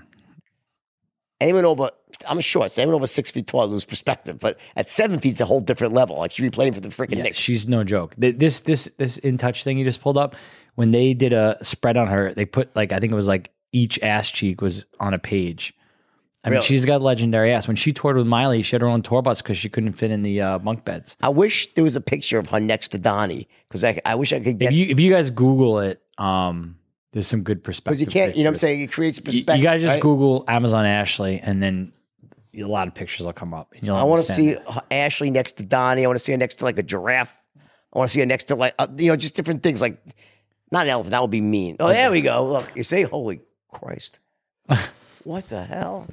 Anyone 1.39 1.65
over? 1.65 1.89
I'm 2.27 2.39
short. 2.41 2.71
So 2.71 2.81
anyone 2.81 2.95
over 2.95 3.05
six 3.07 3.29
feet 3.29 3.45
tall, 3.47 3.61
I 3.61 3.65
lose 3.65 3.85
perspective. 3.85 4.39
But 4.39 4.59
at 4.75 4.89
seven 4.89 5.19
feet, 5.19 5.33
it's 5.33 5.41
a 5.41 5.45
whole 5.45 5.61
different 5.61 5.93
level. 5.93 6.17
Like 6.17 6.31
she'd 6.31 6.41
be 6.41 6.49
playing 6.49 6.73
for 6.73 6.79
the 6.79 6.89
freaking 6.89 7.17
Yeah, 7.17 7.23
Knicks. 7.23 7.37
she's 7.37 7.67
no 7.67 7.83
joke. 7.83 8.15
This 8.17 8.61
this 8.61 8.89
this 8.97 9.17
in 9.19 9.37
touch 9.37 9.63
thing 9.63 9.77
you 9.77 9.85
just 9.85 10.01
pulled 10.01 10.17
up. 10.17 10.35
When 10.75 10.91
they 10.91 11.13
did 11.13 11.33
a 11.33 11.57
spread 11.63 11.97
on 11.97 12.07
her, 12.07 12.33
they 12.33 12.45
put 12.45 12.75
like 12.75 12.91
I 12.91 12.99
think 12.99 13.11
it 13.11 13.15
was 13.15 13.27
like 13.27 13.51
each 13.71 13.99
ass 14.01 14.29
cheek 14.31 14.61
was 14.61 14.85
on 14.99 15.13
a 15.13 15.19
page. 15.19 15.73
I 16.43 16.49
mean, 16.49 16.61
she's 16.61 16.85
got 16.85 17.01
legendary 17.01 17.51
ass. 17.51 17.67
When 17.67 17.75
she 17.75 17.91
toured 17.91 18.15
with 18.15 18.25
Miley, 18.25 18.61
she 18.61 18.71
had 18.73 18.81
her 18.81 18.87
own 18.87 19.01
tour 19.01 19.21
bus 19.21 19.41
because 19.41 19.57
she 19.57 19.67
couldn't 19.67 19.91
fit 19.93 20.11
in 20.11 20.21
the 20.21 20.39
uh, 20.39 20.59
bunk 20.59 20.85
beds. 20.85 21.17
I 21.19 21.27
wish 21.27 21.73
there 21.73 21.83
was 21.83 21.97
a 21.97 22.01
picture 22.01 22.39
of 22.39 22.47
her 22.51 22.59
next 22.61 22.89
to 22.89 22.97
Donnie 22.97 23.49
because 23.67 23.83
I, 23.83 23.99
I 24.05 24.15
wish 24.15 24.31
I 24.31 24.37
could 24.39 24.53
If 24.53 24.57
get. 24.59 24.73
you 24.73 24.85
if 24.85 24.99
you 24.99 25.11
guys 25.11 25.29
Google 25.29 25.79
it, 25.79 26.01
um, 26.17 26.77
there's 27.11 27.27
some 27.27 27.43
good 27.43 27.63
perspective. 27.63 27.99
Because 27.99 28.13
you 28.15 28.21
can't, 28.21 28.35
you 28.35 28.43
know 28.43 28.49
what 28.49 28.55
I'm 28.55 28.57
saying? 28.57 28.81
It 28.81 28.91
creates 28.91 29.19
perspective. 29.19 29.57
you 29.57 29.63
gotta 29.63 29.79
just 29.79 29.95
right? 29.95 30.01
Google 30.01 30.43
Amazon 30.47 30.85
Ashley, 30.85 31.39
and 31.39 31.61
then 31.63 31.93
a 32.55 32.63
lot 32.63 32.87
of 32.87 32.93
pictures 32.93 33.25
will 33.25 33.33
come 33.33 33.53
up. 33.53 33.73
I 33.87 34.03
want 34.03 34.25
to 34.25 34.33
see 34.33 34.53
her- 34.53 34.83
Ashley 34.91 35.31
next 35.31 35.53
to 35.57 35.63
Donnie. 35.63 36.03
I 36.03 36.07
want 36.07 36.19
to 36.19 36.23
see 36.23 36.31
her 36.31 36.37
next 36.37 36.55
to 36.55 36.65
like 36.65 36.77
a 36.77 36.83
giraffe. 36.83 37.41
I 37.93 37.99
want 37.99 38.09
to 38.09 38.13
see 38.13 38.19
her 38.19 38.25
next 38.25 38.45
to 38.45 38.55
like, 38.55 38.73
uh, 38.77 38.87
you 38.97 39.09
know, 39.09 39.15
just 39.15 39.35
different 39.35 39.63
things 39.63 39.81
like, 39.81 39.97
not 40.71 40.85
an 40.85 40.89
elephant. 40.89 41.11
That 41.11 41.21
would 41.21 41.31
be 41.31 41.41
mean. 41.41 41.77
Oh, 41.79 41.87
there 41.87 42.11
we 42.11 42.21
go. 42.21 42.45
Look, 42.45 42.75
you 42.75 42.83
say, 42.83 43.03
holy 43.03 43.41
Christ. 43.71 44.19
what 45.23 45.47
the 45.47 45.63
hell? 45.63 46.07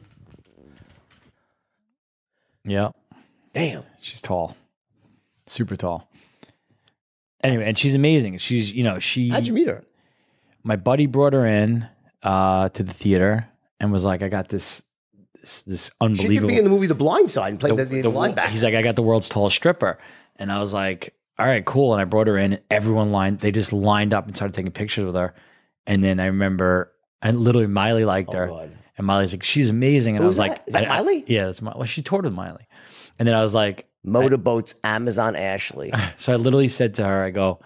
Yeah, 2.67 2.91
Damn. 3.53 3.83
she's 4.01 4.23
tall, 4.23 4.57
super 5.47 5.77
tall. 5.77 6.09
Anyway, 7.43 7.67
and 7.67 7.77
she's 7.77 7.95
amazing. 7.95 8.39
She's 8.39 8.73
you 8.73 8.83
know 8.85 8.99
she. 8.99 9.29
How'd 9.29 9.47
you 9.47 9.53
meet 9.53 9.69
her? 9.69 9.85
My 10.64 10.77
buddy 10.77 11.07
brought 11.07 11.33
her 11.35 11.46
in 11.46 11.87
uh, 12.22 12.68
to 12.70 12.83
the 12.83 12.92
theater 12.92 13.46
and 13.81 13.92
was 13.92 14.05
like, 14.05 14.22
"I 14.22 14.29
got 14.29 14.48
this, 14.48 14.83
this, 15.40 15.62
this 15.62 15.90
She 16.16 16.38
could 16.38 16.48
be 16.48 16.59
in 16.59 16.64
the 16.64 16.70
movie 16.70 16.87
The 16.87 16.94
Blind 16.94 17.31
Side 17.31 17.50
and 17.53 17.61
play 17.61 17.70
the, 17.70 17.85
the, 17.85 18.00
the- 18.03 18.11
linebacker. 18.11 18.48
He's 18.48 18.64
like, 18.64 18.74
"I 18.74 18.83
got 18.83 18.96
the 18.96 19.03
world's 19.03 19.29
tallest 19.29 19.57
stripper," 19.57 19.98
and 20.37 20.50
I 20.50 20.61
was 20.61 20.72
like, 20.74 21.14
"All 21.38 21.46
right, 21.46 21.64
cool." 21.64 21.92
And 21.92 22.00
I 22.00 22.05
brought 22.05 22.27
her 22.27 22.38
in. 22.38 22.59
Everyone 22.70 23.12
lined. 23.12 23.40
They 23.40 23.53
just 23.53 23.72
lined 23.72 24.12
up 24.14 24.27
and 24.27 24.35
started 24.35 24.55
taking 24.55 24.72
pictures 24.72 25.05
with 25.05 25.14
her. 25.16 25.35
And 25.87 26.03
then 26.03 26.18
I 26.18 26.27
remember, 26.27 26.92
and 27.20 27.40
literally 27.40 27.66
Miley 27.66 28.07
liked 28.07 28.33
her, 28.33 28.46
God. 28.46 28.72
and 28.96 29.07
Miley's 29.07 29.33
like, 29.35 29.42
"She's 29.42 29.68
amazing." 29.68 30.16
And 30.16 30.24
I 30.24 30.29
was 30.29 30.38
like, 30.38 30.64
that? 30.64 30.68
Is 30.68 30.72
that 30.72 30.85
I- 30.90 30.94
I- 30.94 31.03
Miley? 31.03 31.24
yeah, 31.27 31.44
that's 31.46 31.61
my. 31.61 31.72
Well, 31.77 31.85
she 31.85 32.00
toured 32.00 32.24
with 32.24 32.33
Miley, 32.33 32.66
and 33.18 33.29
then 33.29 33.35
I 33.35 33.42
was 33.42 33.55
like, 33.55 33.87
Motorboats, 34.03 34.77
Amazon 34.83 35.37
Ashley. 35.37 35.92
so 36.16 36.33
I 36.33 36.37
literally 36.37 36.68
said 36.68 36.94
to 36.94 37.05
her, 37.05 37.22
I 37.24 37.31
go. 37.31 37.61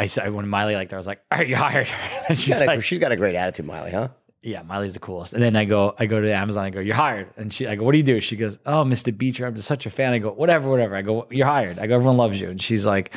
I 0.00 0.06
said 0.06 0.32
when 0.32 0.48
Miley 0.48 0.74
liked 0.74 0.90
her, 0.90 0.96
I 0.96 0.98
was 0.98 1.06
like, 1.06 1.20
"All 1.30 1.38
right, 1.38 1.48
you're 1.48 1.58
hired." 1.58 1.88
And 2.28 2.38
She's 2.38 2.44
she's 2.46 2.54
got, 2.58 2.62
a, 2.62 2.66
like, 2.66 2.84
she's 2.84 2.98
got 2.98 3.12
a 3.12 3.16
great 3.16 3.34
attitude, 3.34 3.66
Miley, 3.66 3.90
huh? 3.90 4.08
yeah, 4.42 4.62
Miley's 4.62 4.94
the 4.94 5.00
coolest. 5.00 5.34
And 5.34 5.42
then 5.42 5.54
I 5.54 5.64
go, 5.66 5.94
I 5.98 6.06
go 6.06 6.20
to 6.20 6.32
Amazon. 6.34 6.64
I 6.64 6.70
go, 6.70 6.80
you're 6.80 6.94
hired. 6.94 7.28
And 7.36 7.52
she, 7.52 7.66
I 7.66 7.74
go, 7.74 7.84
what 7.84 7.92
do 7.92 7.98
you 7.98 8.04
do? 8.04 8.20
She 8.22 8.36
goes, 8.36 8.58
oh, 8.64 8.84
Mr. 8.84 9.16
Beacher, 9.16 9.44
I'm 9.46 9.54
just 9.54 9.68
such 9.68 9.84
a 9.84 9.90
fan. 9.90 10.14
I 10.14 10.18
go, 10.18 10.30
whatever, 10.32 10.70
whatever. 10.70 10.96
I 10.96 11.02
go, 11.02 11.26
you're 11.30 11.46
hired. 11.46 11.78
I 11.78 11.86
go, 11.86 11.94
everyone 11.96 12.16
loves 12.16 12.40
you. 12.40 12.48
And 12.48 12.60
she's 12.62 12.86
like, 12.86 13.14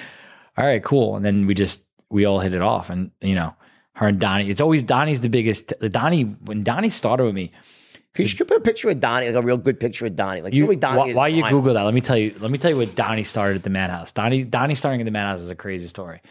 all 0.57 0.65
right, 0.65 0.83
cool. 0.83 1.15
And 1.15 1.23
then 1.23 1.45
we 1.47 1.53
just, 1.53 1.83
we 2.09 2.25
all 2.25 2.39
hit 2.41 2.53
it 2.53 2.61
off. 2.61 2.89
And 2.89 3.11
you 3.21 3.35
know, 3.35 3.55
her 3.93 4.07
and 4.09 4.19
Donnie. 4.19 4.49
It's 4.49 4.59
always 4.59 4.83
Donnie's 4.83 5.21
the 5.21 5.29
biggest. 5.29 5.71
Donnie 5.91 6.23
when 6.23 6.63
Donnie 6.63 6.89
started 6.89 7.23
with 7.23 7.35
me. 7.35 7.51
Could 8.15 8.37
you 8.37 8.45
put 8.45 8.57
a 8.57 8.61
picture 8.61 8.89
of 8.89 8.99
Donnie, 8.99 9.27
like 9.27 9.35
a 9.35 9.41
real 9.41 9.57
good 9.57 9.79
picture 9.79 10.05
of 10.05 10.15
Donnie? 10.15 10.41
Like, 10.41 10.53
You, 10.53 10.75
Donnie. 10.75 11.13
why, 11.13 11.13
why 11.13 11.27
you. 11.29 11.43
Google 11.49 11.73
that? 11.73 11.83
Let 11.83 11.93
me 11.93 12.01
tell 12.01 12.17
you. 12.17 12.35
Let 12.39 12.51
me 12.51 12.57
tell 12.57 12.69
you 12.69 12.77
what 12.77 12.93
Donnie 12.95 13.23
started 13.23 13.55
at 13.55 13.63
the 13.63 13.69
Madhouse. 13.71 14.11
Donnie 14.11 14.43
Donnie 14.43 14.75
starting 14.75 14.99
at 15.01 15.05
the 15.05 15.11
Madhouse 15.11 15.41
is 15.41 15.49
a 15.49 15.55
crazy 15.55 15.87
story. 15.87 16.21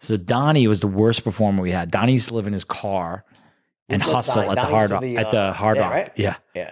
So 0.00 0.16
Donnie 0.16 0.66
was 0.68 0.80
the 0.80 0.86
worst 0.86 1.24
performer 1.24 1.62
we 1.62 1.72
had. 1.72 1.90
Donnie 1.90 2.12
used 2.12 2.28
to 2.28 2.34
live 2.34 2.46
in 2.46 2.52
his 2.52 2.64
car 2.64 3.24
and 3.88 4.02
hustle 4.02 4.42
at 4.50 4.54
the 4.54 4.62
Hard 4.62 4.90
Rock. 4.90 5.02
the, 5.02 5.16
at 5.16 5.30
the 5.30 5.38
uh, 5.38 5.52
Hard 5.52 5.76
yeah, 5.76 5.82
Rock. 5.82 5.92
right? 5.92 6.12
Yeah. 6.16 6.36
Yeah. 6.54 6.70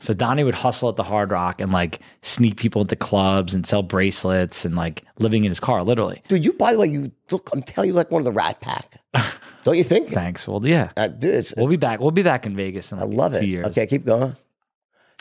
So 0.00 0.12
Donnie 0.12 0.44
would 0.44 0.56
hustle 0.56 0.88
at 0.88 0.96
the 0.96 1.04
Hard 1.04 1.30
Rock 1.30 1.60
and 1.60 1.70
like 1.72 2.00
sneak 2.20 2.56
people 2.56 2.82
into 2.82 2.96
clubs 2.96 3.54
and 3.54 3.66
sell 3.66 3.82
bracelets 3.82 4.64
and 4.64 4.74
like 4.74 5.04
living 5.18 5.44
in 5.44 5.50
his 5.50 5.60
car, 5.60 5.82
literally. 5.84 6.22
Dude, 6.28 6.44
you, 6.44 6.52
by 6.52 6.72
the 6.72 6.78
way, 6.78 6.88
you 6.88 7.12
look, 7.30 7.48
I'm 7.52 7.62
telling 7.62 7.88
you, 7.88 7.94
like 7.94 8.10
one 8.10 8.20
of 8.20 8.24
the 8.24 8.32
Rat 8.32 8.60
Pack. 8.60 9.00
Don't 9.64 9.78
you 9.78 9.84
think? 9.84 10.08
Thanks. 10.08 10.46
Well, 10.46 10.66
yeah, 10.66 10.90
Uh, 10.96 11.06
dude, 11.08 11.36
it's, 11.36 11.54
we'll 11.56 11.68
be 11.68 11.76
back. 11.76 12.00
We'll 12.00 12.10
be 12.10 12.22
back 12.22 12.44
in 12.44 12.54
Vegas 12.56 12.92
in 12.92 12.98
I 12.98 13.04
love 13.04 13.32
two 13.32 13.38
it. 13.38 13.44
years. 13.46 13.66
Okay, 13.68 13.86
keep 13.86 14.04
going. 14.04 14.32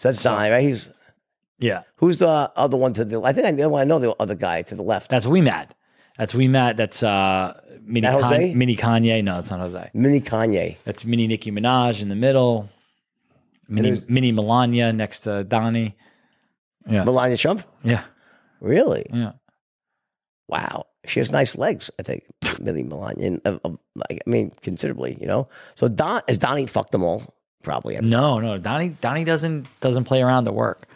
So 0.01 0.09
that's 0.09 0.21
Donnie, 0.21 0.49
right? 0.49 0.63
He's 0.63 0.89
Yeah, 1.59 1.83
who's 1.97 2.17
the 2.17 2.51
other 2.55 2.75
one 2.75 2.91
to 2.93 3.05
the? 3.05 3.21
I 3.21 3.31
think 3.31 3.45
I 3.47 3.51
know. 3.51 3.77
I 3.77 3.85
know 3.85 3.99
the 3.99 4.13
other 4.19 4.35
guy 4.35 4.63
to 4.63 4.75
the 4.75 4.81
left. 4.81 5.09
that's 5.11 5.25
We 5.27 5.39
Mad. 5.39 5.73
That's 6.17 6.33
We 6.35 6.47
Mad. 6.47 6.77
That's 6.77 7.01
uh 7.03 7.59
mini 7.83 8.01
That 8.07 8.19
Con- 8.21 8.57
mini 8.57 8.75
Kanye. 8.75 9.23
No, 9.23 9.39
it's 9.39 9.49
not 9.51 9.59
Jose. 9.59 9.89
Mini 9.93 10.21
Kanye. 10.21 10.77
That's 10.83 11.05
mini 11.05 11.27
Nicki 11.27 11.51
Minaj 11.51 12.01
in 12.01 12.09
the 12.09 12.15
middle. 12.15 12.69
Mini 13.67 13.89
there's- 13.91 14.05
mini 14.09 14.31
Melania 14.31 14.93
next 14.93 15.21
to 15.21 15.43
Donnie. 15.43 15.95
Yeah, 16.87 17.03
Melania 17.05 17.37
Trump? 17.37 17.63
yeah, 17.83 18.03
Really? 18.59 19.05
yeah. 19.13 19.31
Wow. 20.49 20.85
She 21.05 21.19
has 21.21 21.31
nice 21.31 21.57
legs, 21.57 21.89
I 21.99 22.03
think. 22.03 22.23
Millie 22.59 22.83
Melania. 22.83 23.27
And, 23.27 23.41
uh, 23.45 23.57
uh, 23.63 23.71
I 24.11 24.19
mean, 24.25 24.51
considerably, 24.61 25.17
you 25.19 25.25
know? 25.27 25.47
So 25.75 25.87
Don, 25.87 26.21
has 26.27 26.37
Donnie 26.37 26.65
fucked 26.65 26.91
them 26.91 27.03
all? 27.03 27.23
Probably. 27.63 27.97
No, 28.01 28.39
no. 28.39 28.57
Donnie 28.57 28.89
Donnie 28.89 29.23
doesn't 29.23 29.67
doesn't 29.79 30.03
play 30.03 30.21
around 30.21 30.47
at 30.47 30.53
work. 30.53 30.87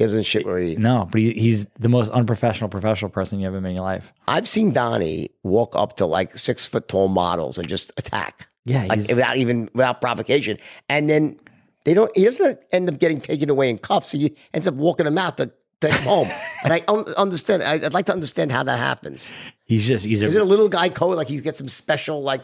He 0.00 0.04
doesn't 0.04 0.22
shit 0.22 0.46
where 0.46 0.56
he. 0.58 0.76
No, 0.76 1.06
but 1.12 1.20
he, 1.20 1.34
he's 1.34 1.66
the 1.78 1.90
most 1.90 2.10
unprofessional 2.12 2.70
professional 2.70 3.10
person 3.10 3.38
you 3.38 3.46
ever 3.46 3.60
met 3.60 3.68
in 3.68 3.74
your 3.76 3.84
life. 3.84 4.14
I've 4.26 4.48
seen 4.48 4.72
Donnie 4.72 5.28
walk 5.42 5.76
up 5.76 5.96
to 5.96 6.06
like 6.06 6.38
six 6.38 6.66
foot 6.66 6.88
tall 6.88 7.08
models 7.08 7.58
and 7.58 7.68
just 7.68 7.92
attack. 7.98 8.48
Yeah, 8.64 8.86
Like 8.86 9.00
without 9.00 9.36
even, 9.36 9.68
without 9.74 10.00
provocation. 10.00 10.56
And 10.88 11.10
then 11.10 11.38
they 11.84 11.92
don't, 11.92 12.10
he 12.16 12.24
doesn't 12.24 12.58
end 12.72 12.88
up 12.88 12.98
getting 12.98 13.20
taken 13.20 13.50
away 13.50 13.68
in 13.68 13.76
cuffs. 13.76 14.10
He 14.12 14.34
ends 14.54 14.66
up 14.66 14.72
walking 14.72 15.04
them 15.04 15.18
out 15.18 15.36
to 15.36 15.50
take 15.82 15.92
them 15.92 16.02
home. 16.04 16.30
and 16.64 16.72
I 16.72 16.82
un- 16.88 17.04
understand, 17.18 17.62
I- 17.62 17.74
I'd 17.84 17.92
like 17.92 18.06
to 18.06 18.12
understand 18.14 18.52
how 18.52 18.62
that 18.62 18.78
happens. 18.78 19.28
He's 19.66 19.86
just 19.86 20.06
he's 20.06 20.22
Is 20.22 20.34
it 20.34 20.40
a. 20.40 20.44
a 20.44 20.46
little 20.46 20.70
guy 20.70 20.88
code? 20.88 21.16
Like 21.18 21.28
he 21.28 21.38
gets 21.42 21.58
some 21.58 21.68
special, 21.68 22.22
like, 22.22 22.40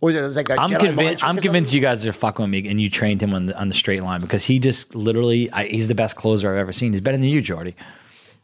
or 0.00 0.10
is 0.10 0.16
it 0.16 0.36
like 0.36 0.50
a 0.50 0.60
I'm 0.60 0.70
Jedi 0.70 0.80
convinced. 0.80 1.24
I'm 1.24 1.36
convinced 1.36 1.72
you 1.72 1.80
guys 1.80 2.06
are 2.06 2.12
fucking 2.12 2.42
with 2.42 2.50
me, 2.50 2.68
and 2.68 2.80
you 2.80 2.90
trained 2.90 3.22
him 3.22 3.34
on 3.34 3.46
the 3.46 3.58
on 3.58 3.68
the 3.68 3.74
straight 3.74 4.02
line 4.02 4.20
because 4.20 4.44
he 4.44 4.58
just 4.58 4.94
literally. 4.94 5.50
I, 5.50 5.66
he's 5.66 5.88
the 5.88 5.94
best 5.94 6.16
closer 6.16 6.52
I've 6.52 6.58
ever 6.58 6.72
seen. 6.72 6.92
He's 6.92 7.00
better 7.00 7.16
than 7.16 7.26
you, 7.26 7.40
Jordy. 7.40 7.74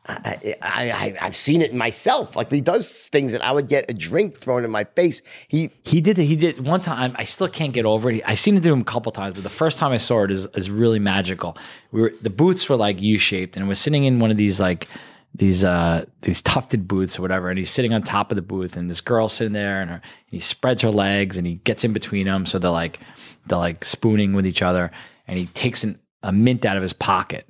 I, 0.07 0.57
I, 0.63 0.91
I, 0.91 1.17
I've 1.21 1.37
seen 1.37 1.61
it 1.61 1.75
myself. 1.75 2.35
Like 2.35 2.51
he 2.51 2.63
does 2.63 3.09
things 3.09 3.33
that 3.33 3.45
I 3.45 3.53
would 3.53 3.69
get 3.69 3.91
a 3.91 3.95
drink 3.95 4.39
thrown 4.39 4.65
in 4.65 4.71
my 4.71 4.85
face. 4.85 5.23
He 5.47 5.71
He 5.85 6.01
did. 6.01 6.17
He 6.17 6.37
did 6.37 6.65
one 6.65 6.81
time. 6.81 7.15
I 7.19 7.25
still 7.25 7.49
can't 7.49 7.73
get 7.73 7.85
over 7.85 8.11
it. 8.11 8.23
I've 8.27 8.41
seen 8.41 8.57
it 8.57 8.63
do 8.63 8.73
him 8.73 8.81
a 8.81 8.85
couple 8.85 9.13
times, 9.13 9.35
but 9.35 9.43
the 9.43 9.51
first 9.51 9.79
time 9.79 9.93
I 9.93 9.99
saw 9.99 10.25
it 10.25 10.31
is 10.31 10.47
is 10.55 10.71
really 10.71 10.99
magical. 10.99 11.57
We 11.93 12.01
were 12.01 12.15
the 12.23 12.31
booths 12.31 12.69
were 12.69 12.77
like 12.77 13.01
U 13.01 13.19
shaped, 13.19 13.57
and 13.57 13.69
we're 13.69 13.75
sitting 13.75 14.05
in 14.05 14.21
one 14.21 14.31
of 14.31 14.37
these 14.37 14.59
like 14.59 14.89
these 15.35 15.65
uh 15.65 16.05
these 16.23 16.43
tufted 16.43 16.89
booths 16.89 17.19
or 17.19 17.23
whatever, 17.23 17.49
and 17.49 17.59
he's 17.59 17.71
sitting 17.71 17.93
on 17.93 18.03
top 18.03 18.31
of 18.33 18.37
the 18.37 18.43
booth, 18.43 18.77
and 18.77 18.91
this 18.91 19.01
girl's 19.01 19.33
sitting 19.33 19.53
there, 19.53 19.81
and, 19.81 19.91
her, 19.91 19.97
and 19.97 20.05
he 20.31 20.41
spreads 20.41 20.83
her 20.83 20.91
legs, 20.91 21.39
and 21.39 21.47
he 21.47 21.57
gets 21.57 21.85
in 21.85 21.93
between 21.93 22.27
them, 22.27 22.47
so 22.47 22.59
they're 22.59 22.71
like 22.71 23.01
they're 23.47 23.59
like 23.59 23.85
spooning 23.85 24.33
with 24.35 24.47
each 24.47 24.63
other, 24.63 24.91
and 25.27 25.39
he 25.39 25.47
takes 25.47 25.85
an, 25.85 25.99
a 26.23 26.33
mint 26.33 26.65
out 26.65 26.77
of 26.77 26.83
his 26.83 26.93
pocket, 26.93 27.49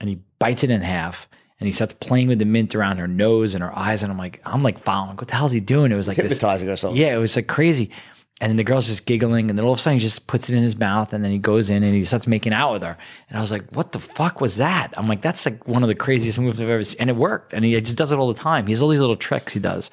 and 0.00 0.08
he 0.08 0.18
bites 0.38 0.64
it 0.64 0.70
in 0.70 0.82
half. 0.82 1.28
And 1.58 1.66
he 1.66 1.72
starts 1.72 1.92
playing 1.92 2.28
with 2.28 2.38
the 2.38 2.46
mint 2.46 2.74
around 2.74 2.96
her 2.96 3.06
nose 3.06 3.54
and 3.54 3.62
her 3.62 3.78
eyes, 3.78 4.02
and 4.02 4.10
I'm 4.10 4.16
like, 4.16 4.40
I'm 4.46 4.62
like 4.62 4.78
following. 4.78 5.18
What 5.18 5.28
the 5.28 5.34
hell 5.34 5.44
is 5.44 5.52
he 5.52 5.60
doing? 5.60 5.92
It 5.92 5.94
was 5.94 6.08
like 6.08 6.16
this, 6.16 6.32
hypnotizing 6.32 6.70
or 6.70 6.76
something. 6.76 6.98
yeah, 6.98 7.14
it 7.14 7.18
was 7.18 7.36
like 7.36 7.48
crazy. 7.48 7.90
And 8.40 8.48
then 8.48 8.56
the 8.56 8.64
girl's 8.64 8.86
just 8.86 9.04
giggling, 9.04 9.50
and 9.50 9.58
then 9.58 9.66
all 9.66 9.72
of 9.72 9.78
a 9.78 9.82
sudden 9.82 9.98
he 9.98 10.02
just 10.02 10.26
puts 10.26 10.48
it 10.48 10.56
in 10.56 10.62
his 10.62 10.78
mouth, 10.78 11.12
and 11.12 11.22
then 11.22 11.30
he 11.30 11.36
goes 11.38 11.68
in 11.68 11.82
and 11.82 11.94
he 11.94 12.04
starts 12.04 12.26
making 12.26 12.54
out 12.54 12.72
with 12.72 12.82
her. 12.82 12.96
And 13.28 13.36
I 13.36 13.40
was 13.40 13.52
like, 13.52 13.70
"What 13.72 13.92
the 13.92 13.98
fuck 13.98 14.40
was 14.40 14.56
that?" 14.56 14.94
I'm 14.96 15.08
like, 15.08 15.20
"That's 15.20 15.44
like 15.44 15.68
one 15.68 15.82
of 15.82 15.88
the 15.88 15.94
craziest 15.94 16.38
moves 16.38 16.58
I've 16.58 16.68
ever 16.68 16.82
seen," 16.82 17.00
and 17.00 17.10
it 17.10 17.16
worked. 17.16 17.52
And 17.52 17.64
he 17.66 17.78
just 17.80 17.98
does 17.98 18.12
it 18.12 18.18
all 18.18 18.32
the 18.32 18.40
time. 18.40 18.66
He 18.66 18.72
has 18.72 18.80
all 18.80 18.88
these 18.88 19.00
little 19.00 19.16
tricks 19.16 19.52
he 19.52 19.60
does. 19.60 19.90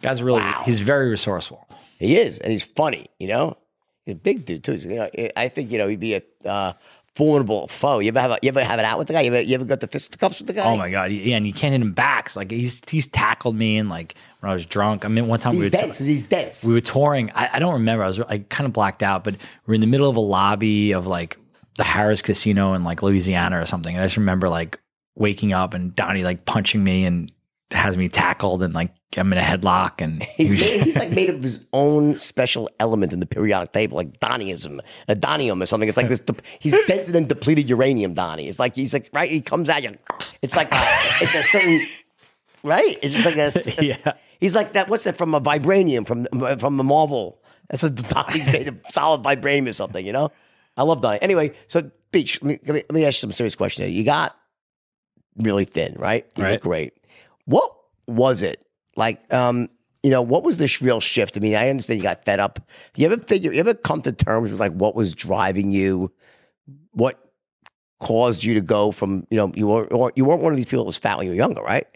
Guy's 0.00 0.22
really, 0.22 0.42
he's 0.64 0.80
very 0.80 1.10
resourceful. 1.10 1.68
He 1.98 2.16
is, 2.16 2.38
and 2.38 2.50
he's 2.50 2.64
funny. 2.64 3.08
You 3.18 3.28
know, 3.28 3.58
he's 4.06 4.14
a 4.14 4.18
big 4.18 4.46
dude 4.46 4.64
too. 4.64 4.76
You 4.76 4.96
know, 4.96 5.10
I 5.36 5.48
think 5.48 5.70
you 5.70 5.76
know 5.76 5.86
he'd 5.86 6.00
be 6.00 6.14
a 6.14 6.22
uh, 6.46 6.72
formidable 7.20 7.68
foe. 7.68 7.98
You 7.98 8.08
ever 8.08 8.20
have 8.20 8.30
a, 8.30 8.38
you 8.42 8.48
ever 8.48 8.64
have 8.64 8.78
it 8.78 8.84
out 8.86 8.98
with 8.98 9.08
the 9.08 9.12
guy? 9.12 9.20
You 9.20 9.34
ever, 9.34 9.42
you 9.42 9.54
ever 9.54 9.66
got 9.66 9.80
the 9.80 9.86
fisticuffs 9.86 10.38
with 10.38 10.46
the 10.46 10.54
guy? 10.54 10.64
Oh 10.64 10.76
my 10.76 10.88
god, 10.88 11.12
yeah, 11.12 11.36
and 11.36 11.46
you 11.46 11.52
can't 11.52 11.72
hit 11.72 11.82
him 11.82 11.92
back. 11.92 12.26
It's 12.26 12.36
like 12.36 12.50
he's 12.50 12.80
he's 12.88 13.06
tackled 13.06 13.54
me, 13.54 13.76
and 13.76 13.90
like 13.90 14.14
when 14.40 14.50
I 14.50 14.54
was 14.54 14.64
drunk. 14.64 15.04
I 15.04 15.08
mean, 15.08 15.26
one 15.26 15.38
time 15.38 15.52
he's 15.52 15.60
we 15.60 15.66
were 15.66 15.70
dense 15.70 15.96
because 15.96 16.06
he's 16.06 16.22
dense. 16.22 16.64
we 16.64 16.72
were 16.72 16.80
touring. 16.80 17.30
I, 17.34 17.50
I 17.54 17.58
don't 17.58 17.74
remember. 17.74 18.04
I 18.04 18.06
was 18.06 18.20
I 18.20 18.38
kind 18.38 18.66
of 18.66 18.72
blacked 18.72 19.02
out, 19.02 19.22
but 19.22 19.36
we're 19.66 19.74
in 19.74 19.82
the 19.82 19.86
middle 19.86 20.08
of 20.08 20.16
a 20.16 20.20
lobby 20.20 20.92
of 20.92 21.06
like 21.06 21.36
the 21.76 21.82
Harrah's 21.82 22.22
Casino 22.22 22.72
in 22.72 22.84
like 22.84 23.02
Louisiana 23.02 23.60
or 23.60 23.66
something. 23.66 23.94
And 23.94 24.02
I 24.02 24.06
just 24.06 24.16
remember 24.16 24.48
like 24.48 24.80
waking 25.14 25.52
up 25.52 25.74
and 25.74 25.94
Donnie 25.94 26.24
like 26.24 26.46
punching 26.46 26.82
me 26.82 27.04
and 27.04 27.30
has 27.72 27.98
me 27.98 28.08
tackled 28.08 28.62
and 28.62 28.72
like 28.74 28.94
I'm 29.16 29.32
in 29.32 29.38
a 29.38 29.42
headlock 29.42 30.00
and 30.00 30.22
He's, 30.36 30.52
made, 30.52 30.82
he's 30.82 30.96
like 30.96 31.10
made 31.10 31.28
of 31.34 31.42
his 31.42 31.66
own 31.72 32.18
special 32.20 32.70
element 32.78 33.12
in 33.12 33.18
the 33.20 33.26
periodic 33.26 33.72
table, 33.72 33.96
like 33.96 34.20
Donnyism, 34.20 34.78
a 35.08 35.12
uh, 35.12 35.14
Donium 35.16 35.60
or 35.62 35.66
something. 35.66 35.88
It's 35.88 35.96
like 35.96 36.08
this. 36.08 36.20
de- 36.20 36.34
He's 36.60 36.74
denser 36.86 37.10
than 37.12 37.26
depleted 37.26 37.68
uranium, 37.68 38.14
Donnie. 38.14 38.46
It's 38.48 38.58
like 38.60 38.76
he's 38.76 38.92
like 38.92 39.10
right. 39.12 39.30
He 39.30 39.40
comes 39.40 39.68
at 39.68 39.82
you. 39.82 39.96
It's 40.42 40.54
like 40.54 40.72
a, 40.72 40.78
it's 41.20 41.34
a 41.34 41.42
certain 41.42 41.84
right. 42.62 42.98
It's 43.02 43.14
just 43.14 43.26
like 43.26 43.36
a. 43.36 43.84
Yeah. 43.84 44.12
He's 44.38 44.54
like 44.54 44.72
that. 44.72 44.88
What's 44.88 45.04
that 45.04 45.16
from 45.18 45.34
a 45.34 45.40
vibranium 45.40 46.06
from 46.06 46.26
from 46.58 46.76
the 46.76 46.84
Marvel? 46.84 47.42
That's 47.68 47.82
what 47.82 47.96
Donnie's 47.96 48.46
made 48.46 48.68
of 48.68 48.78
solid 48.90 49.22
vibranium 49.22 49.68
or 49.68 49.72
something. 49.72 50.06
You 50.06 50.12
know. 50.12 50.30
I 50.76 50.82
love 50.84 51.00
Donnie. 51.02 51.20
Anyway, 51.20 51.52
so 51.66 51.90
Beach, 52.12 52.40
let 52.42 52.48
me, 52.48 52.58
let 52.64 52.74
me, 52.74 52.82
let 52.88 52.92
me 52.92 53.04
ask 53.04 53.16
you 53.16 53.20
some 53.20 53.32
serious 53.32 53.54
question 53.56 53.84
here. 53.86 53.92
You 53.94 54.04
got 54.04 54.36
really 55.36 55.64
thin, 55.64 55.94
right? 55.98 56.26
You 56.36 56.44
Right. 56.44 56.52
look 56.52 56.62
great. 56.62 56.94
What 57.44 57.74
was 58.06 58.40
it 58.40 58.64
like? 58.96 59.32
Um, 59.32 59.68
you 60.02 60.10
know, 60.10 60.22
what 60.22 60.44
was 60.44 60.56
the 60.56 60.66
sh- 60.66 60.80
real 60.80 60.98
shift? 61.00 61.36
I 61.36 61.40
mean, 61.40 61.54
I 61.54 61.68
understand 61.68 61.98
you 61.98 62.02
got 62.04 62.24
fed 62.24 62.40
up. 62.40 62.58
Do 62.94 63.02
you 63.02 63.06
ever 63.10 63.18
figure? 63.22 63.52
You 63.52 63.60
ever 63.60 63.74
come 63.74 64.00
to 64.02 64.12
terms 64.12 64.50
with 64.50 64.58
like 64.58 64.72
what 64.72 64.94
was 64.94 65.14
driving 65.14 65.70
you? 65.70 66.10
What 66.92 67.18
caused 67.98 68.42
you 68.42 68.54
to 68.54 68.62
go 68.62 68.92
from 68.92 69.26
you 69.30 69.36
know 69.36 69.52
you 69.54 69.66
were 69.66 70.12
you 70.16 70.24
weren't 70.24 70.40
one 70.42 70.52
of 70.52 70.56
these 70.56 70.64
people 70.66 70.84
that 70.84 70.86
was 70.86 70.96
fat 70.96 71.18
when 71.18 71.26
you 71.26 71.32
were 71.32 71.36
younger, 71.36 71.60
right? 71.62 71.86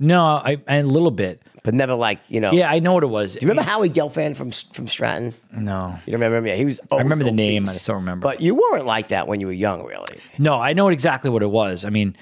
no, 0.00 0.22
I, 0.24 0.58
I 0.68 0.76
a 0.76 0.82
little 0.84 1.10
bit. 1.10 1.42
But 1.64 1.74
never 1.74 1.94
like 1.94 2.20
you 2.28 2.40
know. 2.40 2.52
Yeah, 2.52 2.70
I 2.70 2.78
know 2.78 2.92
what 2.92 3.02
it 3.02 3.08
was. 3.08 3.34
Do 3.34 3.40
you 3.44 3.48
remember 3.50 3.68
Howie 3.68 3.90
Gelfand 3.90 4.36
from 4.36 4.52
from 4.52 4.86
Stratton? 4.86 5.34
No, 5.52 5.98
You 6.06 6.12
don't 6.12 6.20
remember? 6.20 6.48
Yeah, 6.48 6.54
he 6.54 6.64
was. 6.64 6.80
I 6.92 6.98
remember 6.98 7.24
the 7.24 7.30
always 7.30 7.36
name. 7.36 7.62
I 7.64 7.64
obese. 7.64 7.74
just 7.74 7.86
don't 7.88 7.96
remember. 7.96 8.22
But 8.22 8.40
you 8.40 8.54
weren't 8.54 8.86
like 8.86 9.08
that 9.08 9.26
when 9.26 9.40
you 9.40 9.48
were 9.48 9.52
young, 9.52 9.84
really. 9.84 10.20
No, 10.38 10.60
I 10.60 10.72
know 10.74 10.88
exactly 10.88 11.28
what 11.30 11.42
it 11.42 11.50
was. 11.50 11.84
I 11.84 11.90
mean, 11.90 12.16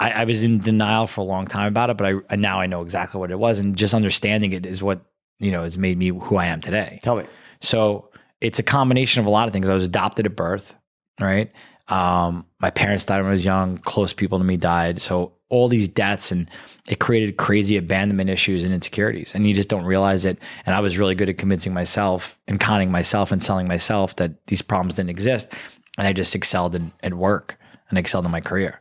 I, 0.00 0.10
I 0.10 0.24
was 0.24 0.42
in 0.42 0.58
denial 0.58 1.06
for 1.06 1.20
a 1.20 1.24
long 1.24 1.46
time 1.46 1.68
about 1.68 1.90
it, 1.90 1.96
but 1.98 2.06
I 2.06 2.14
and 2.30 2.42
now 2.42 2.58
I 2.58 2.66
know 2.66 2.82
exactly 2.82 3.20
what 3.20 3.30
it 3.30 3.38
was, 3.38 3.58
and 3.58 3.76
just 3.76 3.94
understanding 3.94 4.52
it 4.52 4.66
is 4.66 4.82
what 4.82 5.02
you 5.38 5.52
know 5.52 5.62
has 5.62 5.78
made 5.78 5.98
me 5.98 6.08
who 6.08 6.36
I 6.36 6.46
am 6.46 6.60
today. 6.60 6.98
Tell 7.02 7.16
me. 7.16 7.26
So 7.60 8.08
it's 8.40 8.58
a 8.58 8.62
combination 8.62 9.20
of 9.20 9.26
a 9.26 9.30
lot 9.30 9.46
of 9.46 9.52
things. 9.52 9.68
I 9.68 9.74
was 9.74 9.84
adopted 9.84 10.26
at 10.26 10.34
birth, 10.34 10.74
right? 11.20 11.52
Um, 11.88 12.46
my 12.60 12.70
parents 12.70 13.04
died 13.04 13.18
when 13.18 13.26
I 13.26 13.32
was 13.32 13.44
young. 13.44 13.76
Close 13.78 14.12
people 14.12 14.38
to 14.38 14.44
me 14.44 14.56
died. 14.56 15.00
So 15.00 15.32
all 15.48 15.68
these 15.68 15.88
deaths 15.88 16.30
and 16.30 16.48
it 16.88 17.00
created 17.00 17.36
crazy 17.36 17.76
abandonment 17.76 18.30
issues 18.30 18.64
and 18.64 18.72
insecurities, 18.72 19.34
and 19.34 19.46
you 19.46 19.52
just 19.52 19.68
don't 19.68 19.84
realize 19.84 20.24
it. 20.24 20.38
And 20.64 20.74
I 20.74 20.80
was 20.80 20.96
really 20.96 21.14
good 21.14 21.28
at 21.28 21.36
convincing 21.36 21.74
myself 21.74 22.38
and 22.48 22.58
conning 22.58 22.90
myself 22.90 23.32
and 23.32 23.42
selling 23.42 23.68
myself 23.68 24.16
that 24.16 24.46
these 24.46 24.62
problems 24.62 24.94
didn't 24.94 25.10
exist, 25.10 25.52
and 25.98 26.06
I 26.06 26.14
just 26.14 26.34
excelled 26.34 26.74
in, 26.74 26.90
at 27.02 27.12
work 27.12 27.58
and 27.90 27.98
excelled 27.98 28.24
in 28.24 28.30
my 28.30 28.40
career. 28.40 28.80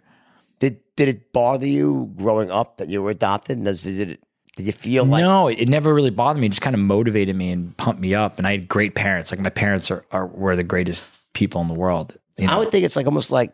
Did 0.99 1.07
it 1.07 1.31
bother 1.31 1.65
you 1.65 2.11
growing 2.17 2.51
up 2.51 2.75
that 2.75 2.89
you 2.89 3.01
were 3.01 3.09
adopted? 3.09 3.63
Does 3.63 3.83
did 3.83 4.11
it? 4.11 4.23
Did 4.57 4.65
you 4.65 4.73
feel 4.73 5.05
like 5.05 5.21
no, 5.21 5.47
it, 5.47 5.69
never 5.69 5.93
really 5.93 6.09
bothered 6.09 6.41
me. 6.41 6.47
It 6.47 6.49
just 6.49 6.61
kind 6.61 6.73
of 6.73 6.81
motivated 6.81 7.37
me 7.37 7.51
and 7.51 7.77
pumped 7.77 8.01
me 8.01 8.13
up. 8.13 8.37
And 8.37 8.45
I 8.45 8.51
had 8.51 8.67
great 8.67 8.95
parents. 8.95 9.31
Like 9.31 9.39
my 9.39 9.49
parents 9.49 9.89
are, 9.91 10.03
are 10.11 10.27
were 10.27 10.57
the 10.57 10.63
greatest 10.63 11.05
people 11.31 11.61
in 11.61 11.69
the 11.69 11.73
world. 11.73 12.17
You 12.37 12.47
know? 12.47 12.53
I 12.53 12.57
would 12.57 12.69
think 12.69 12.83
it's 12.83 12.97
like 12.97 13.05
almost 13.05 13.31
like 13.31 13.53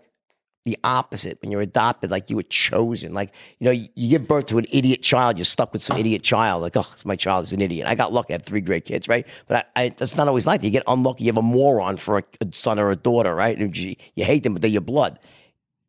the 0.66 0.76
opposite 0.84 1.38
when 1.44 1.52
you're 1.52 1.62
adopted, 1.62 2.10
like 2.10 2.32
you 2.32 2.36
were 2.36 2.42
chosen. 2.42 3.14
Like, 3.14 3.32
you 3.60 3.66
know, 3.66 3.72
you, 3.72 3.90
you 3.94 4.10
give 4.10 4.28
birth 4.28 4.48
to 4.48 4.58
an 4.58 4.66
idiot 4.72 5.04
child, 5.04 5.38
you're 5.38 5.46
stuck 5.46 5.72
with 5.72 5.84
some 5.84 6.00
idiot 6.00 6.24
child. 6.24 6.64
Like, 6.64 6.76
oh, 6.76 6.88
my 7.06 7.16
child 7.16 7.44
is 7.44 7.54
an 7.54 7.62
idiot. 7.62 7.86
I 7.86 7.94
got 7.94 8.12
lucky. 8.12 8.34
I 8.34 8.38
had 8.38 8.46
three 8.48 8.62
great 8.62 8.86
kids, 8.86 9.08
right? 9.08 9.28
But 9.46 9.70
I, 9.76 9.84
I, 9.84 9.90
that's 9.90 10.18
not 10.18 10.28
always 10.28 10.48
like 10.48 10.62
that. 10.62 10.66
You 10.66 10.72
get 10.72 10.82
unlucky. 10.88 11.26
You 11.26 11.28
have 11.28 11.38
a 11.38 11.44
moron 11.44 11.98
for 11.98 12.18
a, 12.18 12.24
a 12.42 12.48
son 12.52 12.80
or 12.80 12.90
a 12.90 12.96
daughter, 12.96 13.36
right? 13.36 13.56
And 13.56 13.78
you, 13.78 13.96
you 14.16 14.26
hate 14.26 14.42
them, 14.42 14.54
but 14.54 14.64
they're 14.64 14.72
your 14.72 14.82
blood. 14.82 15.20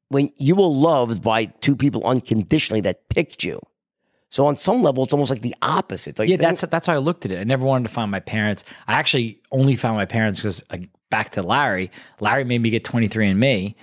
When 0.09 0.31
you 0.37 0.55
were 0.55 0.66
loved 0.66 1.23
by 1.23 1.47
two 1.47 1.75
people 1.75 2.07
unconditionally 2.07 2.81
that 2.83 3.09
picked 3.09 3.42
you. 3.42 3.61
So 4.31 4.47
on 4.47 4.57
some 4.57 4.83
level, 4.83 5.05
it's 5.05 5.12
almost 5.12 5.31
like 5.31 5.42
the 5.42 5.55
opposite. 5.62 6.19
yeah, 6.19 6.27
think? 6.27 6.40
that's 6.40 6.61
that's 6.62 6.87
how 6.87 6.95
I 6.95 6.99
looked 6.99 7.25
at 7.25 7.33
it. 7.33 7.38
I 7.38 7.45
never 7.45 7.64
wanted 7.64 7.88
to 7.88 7.95
find 7.95 8.11
my 8.11 8.21
parents. 8.21 8.64
I 8.87 8.95
actually 8.95 9.40
only 9.51 9.77
found 9.77 9.97
my 9.97 10.05
parents 10.05 10.40
because 10.40 10.62
like, 10.71 10.88
back 11.11 11.31
to 11.31 11.42
Larry. 11.42 11.90
Larry 12.21 12.45
made 12.45 12.61
me 12.61 12.71
get 12.71 12.85
23andMe, 12.85 13.75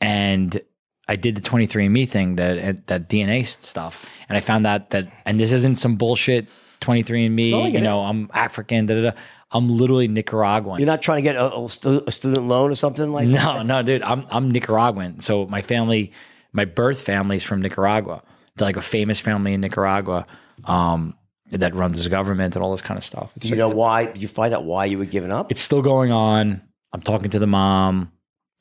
and 0.00 0.60
I 1.06 1.16
did 1.16 1.36
the 1.36 1.42
23andMe 1.42 2.08
thing, 2.08 2.36
that 2.36 2.86
that 2.86 3.08
DNA 3.08 3.46
stuff, 3.46 4.06
and 4.28 4.36
I 4.38 4.40
found 4.40 4.66
out 4.66 4.90
that 4.90 5.12
and 5.26 5.38
this 5.38 5.52
isn't 5.52 5.76
some 5.76 5.96
bullshit 5.96 6.48
23andMe. 6.84 7.50
No, 7.50 7.62
I 7.62 7.70
get 7.70 7.72
you 7.72 7.78
it. 7.78 7.82
know, 7.82 8.00
I'm 8.00 8.30
African. 8.32 8.86
Da, 8.86 8.94
da, 8.94 9.10
da. 9.10 9.16
I'm 9.50 9.68
literally 9.68 10.08
Nicaraguan. 10.08 10.80
You're 10.80 10.86
not 10.86 11.00
trying 11.00 11.18
to 11.18 11.22
get 11.22 11.36
a, 11.36 11.54
a 11.54 11.68
stu- 11.68 12.02
a 12.06 12.12
student 12.12 12.46
loan 12.46 12.70
or 12.70 12.74
something 12.74 13.12
like 13.12 13.30
that? 13.30 13.56
No, 13.56 13.62
no, 13.62 13.82
dude. 13.82 14.02
I'm 14.02 14.26
I'm 14.30 14.50
Nicaraguan. 14.50 15.20
So 15.20 15.46
my 15.46 15.62
family, 15.62 16.12
my 16.52 16.64
birth 16.64 17.00
family 17.00 17.36
is 17.36 17.44
from 17.44 17.62
Nicaragua. 17.62 18.22
They're 18.56 18.66
like 18.66 18.76
a 18.76 18.82
famous 18.82 19.20
family 19.20 19.54
in 19.54 19.60
Nicaragua 19.60 20.26
um, 20.64 21.14
that 21.50 21.74
runs 21.74 22.02
the 22.02 22.10
government 22.10 22.54
and 22.54 22.64
all 22.64 22.72
this 22.72 22.82
kind 22.82 22.98
of 22.98 23.04
stuff. 23.04 23.32
Do 23.38 23.48
you 23.48 23.56
know 23.56 23.68
why? 23.68 24.06
Did 24.06 24.22
you 24.22 24.28
find 24.28 24.54
out 24.54 24.64
why 24.64 24.84
you 24.86 24.98
were 24.98 25.04
giving 25.04 25.32
up? 25.32 25.50
It's 25.50 25.60
still 25.60 25.82
going 25.82 26.12
on. 26.12 26.62
I'm 26.92 27.02
talking 27.02 27.30
to 27.30 27.38
the 27.38 27.46
mom. 27.46 28.12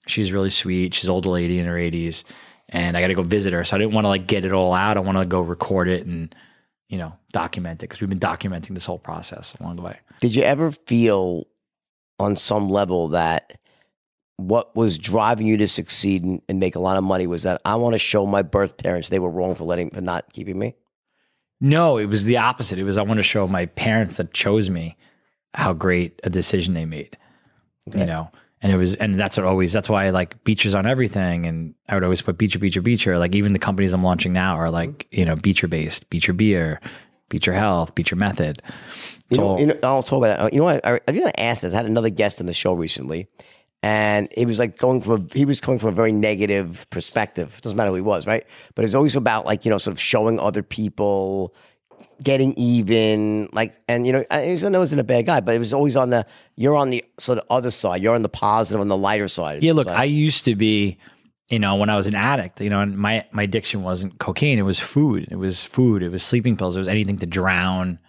She's 0.07 0.31
really 0.33 0.49
sweet. 0.49 0.93
She's 0.93 1.05
an 1.05 1.11
older 1.11 1.29
lady 1.29 1.59
in 1.59 1.65
her 1.65 1.75
80s, 1.75 2.23
and 2.69 2.97
I 2.97 3.01
got 3.01 3.07
to 3.07 3.13
go 3.13 3.23
visit 3.23 3.53
her. 3.53 3.63
So 3.63 3.75
I 3.75 3.79
didn't 3.79 3.93
want 3.93 4.05
to 4.05 4.09
like 4.09 4.27
get 4.27 4.45
it 4.45 4.51
all 4.51 4.73
out. 4.73 4.97
I 4.97 4.99
want 4.99 5.17
to 5.17 5.25
go 5.25 5.41
record 5.41 5.87
it 5.87 6.05
and 6.05 6.35
you 6.93 6.99
know, 6.99 7.11
document 7.31 7.81
it 7.81 7.89
because 7.89 8.01
we've 8.01 8.09
been 8.11 8.19
documenting 8.19 8.75
this 8.75 8.85
whole 8.85 8.99
process 8.99 9.55
along 9.59 9.77
the 9.77 9.81
way. 9.81 9.97
Did 10.19 10.35
you 10.35 10.43
ever 10.43 10.69
feel 10.69 11.47
on 12.19 12.35
some 12.35 12.69
level 12.69 13.07
that 13.07 13.57
what 14.37 14.75
was 14.75 14.99
driving 14.99 15.47
you 15.47 15.57
to 15.57 15.67
succeed 15.67 16.23
and, 16.23 16.39
and 16.47 16.59
make 16.59 16.75
a 16.75 16.79
lot 16.79 16.95
of 16.95 17.03
money 17.03 17.25
was 17.25 17.41
that 17.41 17.59
I 17.65 17.77
want 17.77 17.95
to 17.95 17.99
show 17.99 18.27
my 18.27 18.43
birth 18.43 18.77
parents 18.77 19.09
they 19.09 19.17
were 19.17 19.31
wrong 19.31 19.55
for 19.55 19.63
letting 19.63 19.89
for 19.89 20.01
not 20.01 20.31
keeping 20.33 20.59
me? 20.59 20.75
No, 21.59 21.97
it 21.97 22.05
was 22.05 22.25
the 22.25 22.37
opposite. 22.37 22.77
It 22.77 22.83
was 22.83 22.95
I 22.95 23.01
want 23.01 23.17
to 23.17 23.23
show 23.23 23.47
my 23.47 23.65
parents 23.65 24.17
that 24.17 24.31
chose 24.31 24.69
me 24.69 24.95
how 25.55 25.73
great 25.73 26.19
a 26.23 26.29
decision 26.29 26.75
they 26.75 26.85
made. 26.85 27.17
You 27.91 28.05
know, 28.05 28.29
and 28.63 28.71
it 28.71 28.77
was, 28.77 28.95
and 28.95 29.19
that's 29.19 29.35
what 29.35 29.45
always. 29.45 29.73
That's 29.73 29.89
why 29.89 30.05
I 30.05 30.09
like 30.11 30.41
Beacher's 30.45 30.73
on 30.73 30.85
everything, 30.85 31.45
and 31.45 31.75
I 31.89 31.95
would 31.95 32.03
always 32.03 32.21
put 32.21 32.37
beacher, 32.37 32.59
beacher, 32.59 32.81
beacher. 32.81 33.19
Like 33.19 33.35
even 33.35 33.51
the 33.51 33.59
companies 33.59 33.91
I'm 33.91 34.03
launching 34.03 34.31
now 34.31 34.55
are 34.55 34.71
like 34.71 34.89
mm-hmm. 34.89 35.19
you 35.19 35.25
know 35.25 35.35
beacher 35.35 35.67
based, 35.67 36.09
beacher 36.09 36.31
beer, 36.31 36.79
beacher 37.27 37.53
health, 37.53 37.93
beacher 37.93 38.15
method. 38.15 38.61
You 39.29 39.37
know, 39.37 39.59
you 39.59 39.65
know, 39.65 39.75
I'll 39.83 40.01
talk 40.01 40.19
about 40.19 40.37
that. 40.37 40.39
Uh, 40.39 40.49
you 40.53 40.59
know 40.59 40.65
what? 40.65 40.85
I, 40.85 41.01
I'm 41.07 41.15
going 41.15 41.31
to 41.31 41.39
ask 41.39 41.61
this. 41.61 41.73
I 41.73 41.77
had 41.77 41.85
another 41.85 42.09
guest 42.09 42.39
on 42.39 42.47
the 42.47 42.53
show 42.53 42.73
recently, 42.73 43.27
and 43.81 44.29
it 44.31 44.47
was 44.47 44.59
like 44.59 44.77
going 44.77 45.01
from 45.01 45.27
a, 45.29 45.37
he 45.37 45.43
was 45.43 45.59
coming 45.59 45.79
from 45.79 45.89
a 45.89 45.93
very 45.93 46.13
negative 46.13 46.87
perspective. 46.89 47.59
Doesn't 47.61 47.75
matter 47.75 47.89
who 47.89 47.95
he 47.95 48.01
was, 48.01 48.25
right? 48.25 48.45
But 48.75 48.85
it's 48.85 48.93
always 48.93 49.17
about 49.17 49.45
like 49.45 49.65
you 49.65 49.71
know, 49.71 49.77
sort 49.77 49.91
of 49.91 49.99
showing 49.99 50.39
other 50.39 50.63
people, 50.63 51.53
getting 52.21 52.53
even, 52.53 53.49
like, 53.53 53.73
and 53.87 54.05
you 54.05 54.13
know, 54.13 54.23
I 54.31 54.51
I 54.51 54.69
know 54.69 54.79
wasn't 54.79 55.01
a 55.01 55.03
bad 55.03 55.25
guy, 55.25 55.39
but 55.39 55.55
it 55.55 55.59
was 55.59 55.73
always 55.73 55.95
on 55.95 56.09
the 56.09 56.25
you're 56.55 56.75
on 56.75 56.89
the 56.89 57.03
sort 57.19 57.37
of 57.37 57.45
other 57.49 57.71
side. 57.71 58.01
You're 58.01 58.15
on 58.15 58.21
the 58.21 58.29
positive, 58.29 58.79
on 58.81 58.87
the 58.87 58.97
lighter 58.97 59.27
side. 59.27 59.63
Yeah, 59.63 59.73
look, 59.73 59.87
Like, 59.87 59.97
I 59.97 60.03
used 60.05 60.45
to 60.45 60.55
be, 60.55 60.97
you 61.49 61.59
know, 61.59 61.75
when 61.75 61.89
I 61.89 61.95
was 61.95 62.07
an 62.07 62.15
addict, 62.15 62.61
you 62.61 62.69
know, 62.69 62.79
and 62.81 62.97
my 62.97 63.25
my 63.31 63.43
addiction 63.43 63.83
wasn't 63.83 64.19
cocaine, 64.19 64.59
it 64.59 64.63
was 64.63 64.79
food. 64.79 65.27
It 65.31 65.37
was 65.37 65.63
food, 65.63 66.03
it 66.03 66.09
was 66.09 66.23
sleeping 66.23 66.57
pills, 66.57 66.75
it 66.75 66.79
was 66.79 66.87
anything 66.87 67.17
to 67.19 67.25
drown, 67.25 67.99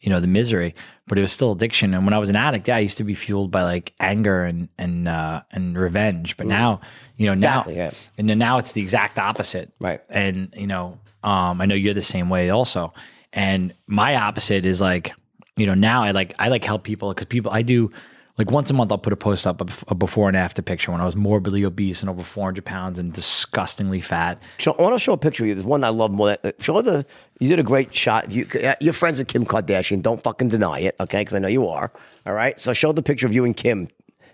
you 0.00 0.10
know, 0.10 0.20
the 0.20 0.26
misery, 0.28 0.74
but 1.06 1.18
it 1.18 1.20
was 1.20 1.30
still 1.32 1.52
addiction. 1.52 1.92
And 1.94 2.04
when 2.04 2.14
I 2.14 2.18
was 2.18 2.30
an 2.30 2.36
addict, 2.36 2.68
yeah, 2.68 2.76
I 2.76 2.80
used 2.80 2.98
to 2.98 3.04
be 3.04 3.14
fueled 3.14 3.50
by 3.50 3.62
like 3.62 3.92
anger 4.00 4.44
and 4.44 4.68
and 4.78 5.08
uh 5.08 5.42
and 5.52 5.76
revenge. 5.78 6.36
But 6.36 6.46
now, 6.46 6.80
you 7.16 7.26
know, 7.26 7.32
Exactly, 7.34 7.74
now 7.76 7.80
yeah. 7.84 7.90
and 8.18 8.28
then 8.28 8.38
now 8.38 8.58
it's 8.58 8.72
the 8.72 8.80
exact 8.82 9.18
opposite. 9.18 9.72
Right. 9.80 10.00
And, 10.08 10.52
you 10.56 10.66
know, 10.66 10.98
um 11.22 11.60
I 11.60 11.66
know 11.66 11.74
you're 11.74 11.94
the 11.94 12.02
same 12.02 12.30
way 12.30 12.48
also. 12.50 12.92
And 13.32 13.74
my 13.86 14.16
opposite 14.16 14.66
is 14.66 14.80
like, 14.80 15.12
you 15.56 15.66
know, 15.66 15.74
now 15.74 16.02
I 16.02 16.10
like 16.10 16.34
I 16.38 16.48
like 16.48 16.64
help 16.64 16.84
people 16.84 17.10
because 17.10 17.26
people 17.26 17.52
I 17.52 17.62
do 17.62 17.90
like 18.38 18.50
once 18.50 18.70
a 18.70 18.74
month 18.74 18.90
I'll 18.90 18.98
put 18.98 19.12
a 19.12 19.16
post 19.16 19.46
up 19.46 19.60
a 19.88 19.94
before 19.94 20.28
and 20.28 20.36
after 20.36 20.62
picture 20.62 20.90
when 20.90 21.00
I 21.00 21.04
was 21.04 21.14
morbidly 21.14 21.64
obese 21.64 22.00
and 22.00 22.08
over 22.08 22.22
400 22.22 22.64
pounds 22.64 22.98
and 22.98 23.12
disgustingly 23.12 24.00
fat. 24.00 24.42
Show, 24.58 24.72
I 24.72 24.82
want 24.82 24.94
to 24.94 24.98
show 24.98 25.12
a 25.12 25.18
picture 25.18 25.44
of 25.44 25.48
you. 25.48 25.54
There's 25.54 25.66
one 25.66 25.84
I 25.84 25.90
love 25.90 26.10
more. 26.10 26.36
Than, 26.42 26.52
show 26.58 26.80
the. 26.80 27.04
You 27.38 27.48
did 27.48 27.58
a 27.58 27.62
great 27.62 27.94
shot. 27.94 28.30
You, 28.30 28.46
uh, 28.64 28.74
you're 28.80 28.94
friends 28.94 29.18
with 29.18 29.28
Kim 29.28 29.44
Kardashian. 29.44 30.02
Don't 30.02 30.22
fucking 30.22 30.48
deny 30.48 30.80
it, 30.80 30.96
okay? 31.00 31.20
Because 31.20 31.34
I 31.34 31.38
know 31.38 31.48
you 31.48 31.68
are. 31.68 31.92
All 32.26 32.32
right. 32.32 32.58
So 32.58 32.72
show 32.72 32.92
the 32.92 33.02
picture 33.02 33.26
of 33.26 33.34
you 33.34 33.44
and 33.44 33.54
Kim. 33.54 33.88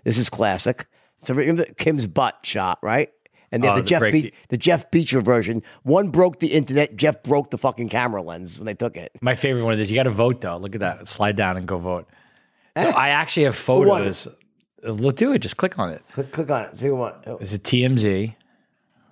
This 0.05 0.17
is 0.17 0.29
classic. 0.29 0.87
So 1.21 1.33
remember 1.33 1.65
Kim's 1.77 2.07
butt 2.07 2.37
shot, 2.43 2.79
right? 2.81 3.11
And 3.51 3.63
then 3.63 3.71
Oh, 3.71 3.75
the 3.77 3.81
Jeff 3.83 4.01
Be- 4.01 4.21
the- 4.21 4.33
the 4.49 4.57
Jeff 4.57 4.91
Beacher 4.91 5.21
version. 5.21 5.63
One 5.83 6.09
broke 6.09 6.39
the 6.39 6.47
internet. 6.47 6.95
Jeff 6.97 7.23
broke 7.23 7.49
the 7.51 7.57
fucking 7.57 7.89
camera 7.89 8.21
lens 8.21 8.59
when 8.59 8.65
they 8.65 8.73
took 8.73 8.97
it. 8.97 9.11
My 9.21 9.35
favorite 9.35 9.63
one 9.63 9.73
of 9.73 9.79
is 9.79 9.89
you 9.89 9.95
got 9.95 10.03
to 10.03 10.09
vote 10.11 10.41
though. 10.41 10.57
Look 10.57 10.75
at 10.75 10.81
that. 10.81 11.07
Slide 11.07 11.35
down 11.35 11.55
and 11.57 11.65
go 11.67 11.77
vote. 11.77 12.07
So 12.77 12.83
eh? 12.89 12.91
I 12.91 13.09
actually 13.09 13.43
have 13.43 13.55
photos. 13.55 14.27
Uh, 14.85 14.91
look, 14.91 15.15
do 15.15 15.31
it. 15.33 15.39
Just 15.39 15.57
click 15.57 15.79
on 15.79 15.91
it. 15.91 16.03
Click, 16.13 16.31
click 16.31 16.51
on 16.51 16.65
it. 16.65 16.75
See 16.77 16.89
what. 16.89 17.23
Oh. 17.25 17.37
Is 17.37 17.53
it 17.53 17.63
TMZ? 17.63 18.35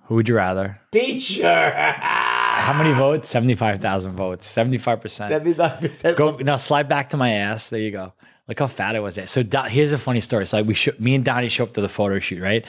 Who 0.04 0.14
would 0.16 0.28
you 0.28 0.36
rather? 0.36 0.80
Beacher. 0.92 1.72
How 1.96 2.72
many 2.72 2.92
votes? 2.92 3.28
75,000 3.28 4.12
votes. 4.12 4.46
75%. 4.54 5.18
That'd 5.30 5.44
be 5.44 5.54
nine 5.54 5.78
percent. 5.78 6.16
Go 6.16 6.36
now. 6.36 6.56
Slide 6.56 6.88
back 6.88 7.10
to 7.10 7.16
my 7.16 7.30
ass. 7.32 7.70
There 7.70 7.80
you 7.80 7.90
go. 7.90 8.12
Look 8.48 8.60
how 8.60 8.68
fat 8.68 8.94
I 8.94 9.00
was. 9.00 9.16
There. 9.16 9.26
So 9.26 9.42
Don, 9.42 9.68
here's 9.68 9.90
a 9.92 9.98
funny 9.98 10.20
story. 10.20 10.46
So 10.46 10.58
like 10.58 10.66
we 10.66 10.74
sh- 10.74 10.90
me 11.00 11.14
and 11.16 11.24
Donnie 11.24 11.48
show 11.48 11.64
up 11.64 11.72
to 11.74 11.80
the 11.80 11.88
photo 11.88 12.20
shoot, 12.20 12.40
right? 12.40 12.64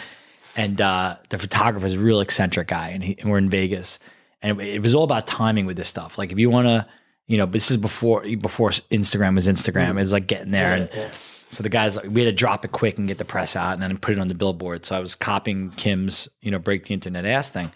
And 0.58 0.82
uh, 0.82 1.18
the 1.30 1.38
is 1.86 1.94
a 1.94 2.00
real 2.00 2.20
eccentric 2.20 2.68
guy, 2.68 2.90
and, 2.90 3.04
he, 3.04 3.16
and 3.20 3.30
we're 3.30 3.38
in 3.38 3.48
Vegas, 3.48 4.00
and 4.42 4.60
it, 4.60 4.68
it 4.68 4.82
was 4.82 4.96
all 4.96 5.04
about 5.04 5.28
timing 5.28 5.68
with 5.68 5.78
this 5.78 5.88
stuff. 5.88 6.18
Like 6.18 6.32
if 6.32 6.40
you 6.40 6.50
want 6.50 6.66
to, 6.66 6.88
you 7.28 7.38
know, 7.38 7.46
this 7.46 7.70
is 7.70 7.78
before 7.78 8.24
before 8.38 8.72
Instagram 8.72 9.36
was 9.36 9.48
Instagram. 9.48 9.92
It 9.92 9.96
was 9.96 10.12
like 10.12 10.26
getting 10.26 10.50
there, 10.50 10.74
and 10.74 11.12
so 11.52 11.62
the 11.62 11.70
guys 11.70 11.96
like 11.96 12.08
we 12.10 12.22
had 12.22 12.32
to 12.32 12.36
drop 12.36 12.66
it 12.66 12.72
quick 12.72 12.98
and 12.98 13.08
get 13.08 13.20
the 13.20 13.26
press 13.26 13.56
out, 13.56 13.74
and 13.74 13.84
then 13.84 13.96
put 14.00 14.14
it 14.14 14.20
on 14.20 14.30
the 14.30 14.34
billboard. 14.34 14.84
So 14.84 14.98
I 14.98 15.00
was 15.00 15.14
copying 15.14 15.70
Kim's, 15.72 16.28
you 16.42 16.50
know, 16.50 16.58
break 16.58 16.86
the 16.86 16.94
internet 16.96 17.24
ass 17.26 17.52
thing. 17.52 17.72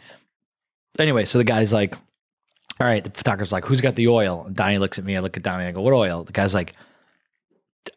Anyway, 0.97 1.25
so 1.25 1.37
the 1.37 1.43
guy's 1.43 1.71
like, 1.71 1.95
all 2.79 2.87
right, 2.87 3.03
the 3.03 3.11
photographer's 3.11 3.51
like, 3.51 3.65
who's 3.65 3.79
got 3.79 3.95
the 3.95 4.07
oil? 4.07 4.45
And 4.47 4.55
Donnie 4.55 4.79
looks 4.79 4.97
at 4.97 5.05
me. 5.05 5.15
I 5.15 5.19
look 5.19 5.37
at 5.37 5.43
Donnie. 5.43 5.65
I 5.65 5.71
go, 5.71 5.81
what 5.81 5.93
oil? 5.93 6.23
The 6.23 6.33
guy's 6.33 6.55
like, 6.55 6.73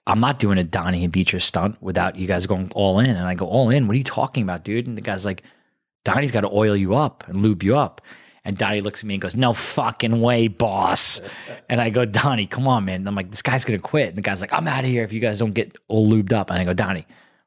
I'm 0.06 0.20
not 0.20 0.38
doing 0.38 0.58
a 0.58 0.64
Donnie 0.64 1.04
and 1.04 1.12
Beacher 1.12 1.40
stunt 1.40 1.80
without 1.82 2.16
you 2.16 2.26
guys 2.26 2.46
going 2.46 2.70
all 2.74 2.98
in. 3.00 3.10
And 3.10 3.26
I 3.26 3.34
go, 3.34 3.46
all 3.46 3.70
in? 3.70 3.86
What 3.86 3.94
are 3.94 3.98
you 3.98 4.04
talking 4.04 4.42
about, 4.42 4.64
dude? 4.64 4.86
And 4.86 4.96
the 4.96 5.02
guy's 5.02 5.24
like, 5.24 5.42
Donnie's 6.04 6.32
got 6.32 6.42
to 6.42 6.50
oil 6.50 6.76
you 6.76 6.94
up 6.94 7.24
and 7.26 7.42
lube 7.42 7.62
you 7.62 7.76
up. 7.76 8.00
And 8.46 8.58
Donnie 8.58 8.82
looks 8.82 9.00
at 9.00 9.06
me 9.06 9.14
and 9.14 9.22
goes, 9.22 9.34
no 9.34 9.54
fucking 9.54 10.20
way, 10.20 10.48
boss. 10.48 11.20
And 11.70 11.80
I 11.80 11.88
go, 11.88 12.04
Donnie, 12.04 12.46
come 12.46 12.68
on, 12.68 12.84
man. 12.84 12.96
And 12.96 13.08
I'm 13.08 13.14
like, 13.14 13.30
this 13.30 13.40
guy's 13.40 13.64
going 13.64 13.78
to 13.78 13.82
quit. 13.82 14.08
And 14.08 14.18
the 14.18 14.22
guy's 14.22 14.42
like, 14.42 14.52
I'm 14.52 14.68
out 14.68 14.84
of 14.84 14.90
here 14.90 15.02
if 15.02 15.14
you 15.14 15.18
guys 15.18 15.38
don't 15.38 15.54
get 15.54 15.78
all 15.88 16.08
lubed 16.08 16.32
up. 16.32 16.50
And 16.50 16.58
I 16.58 16.64
go, 16.64 16.74
Donnie, 16.74 17.06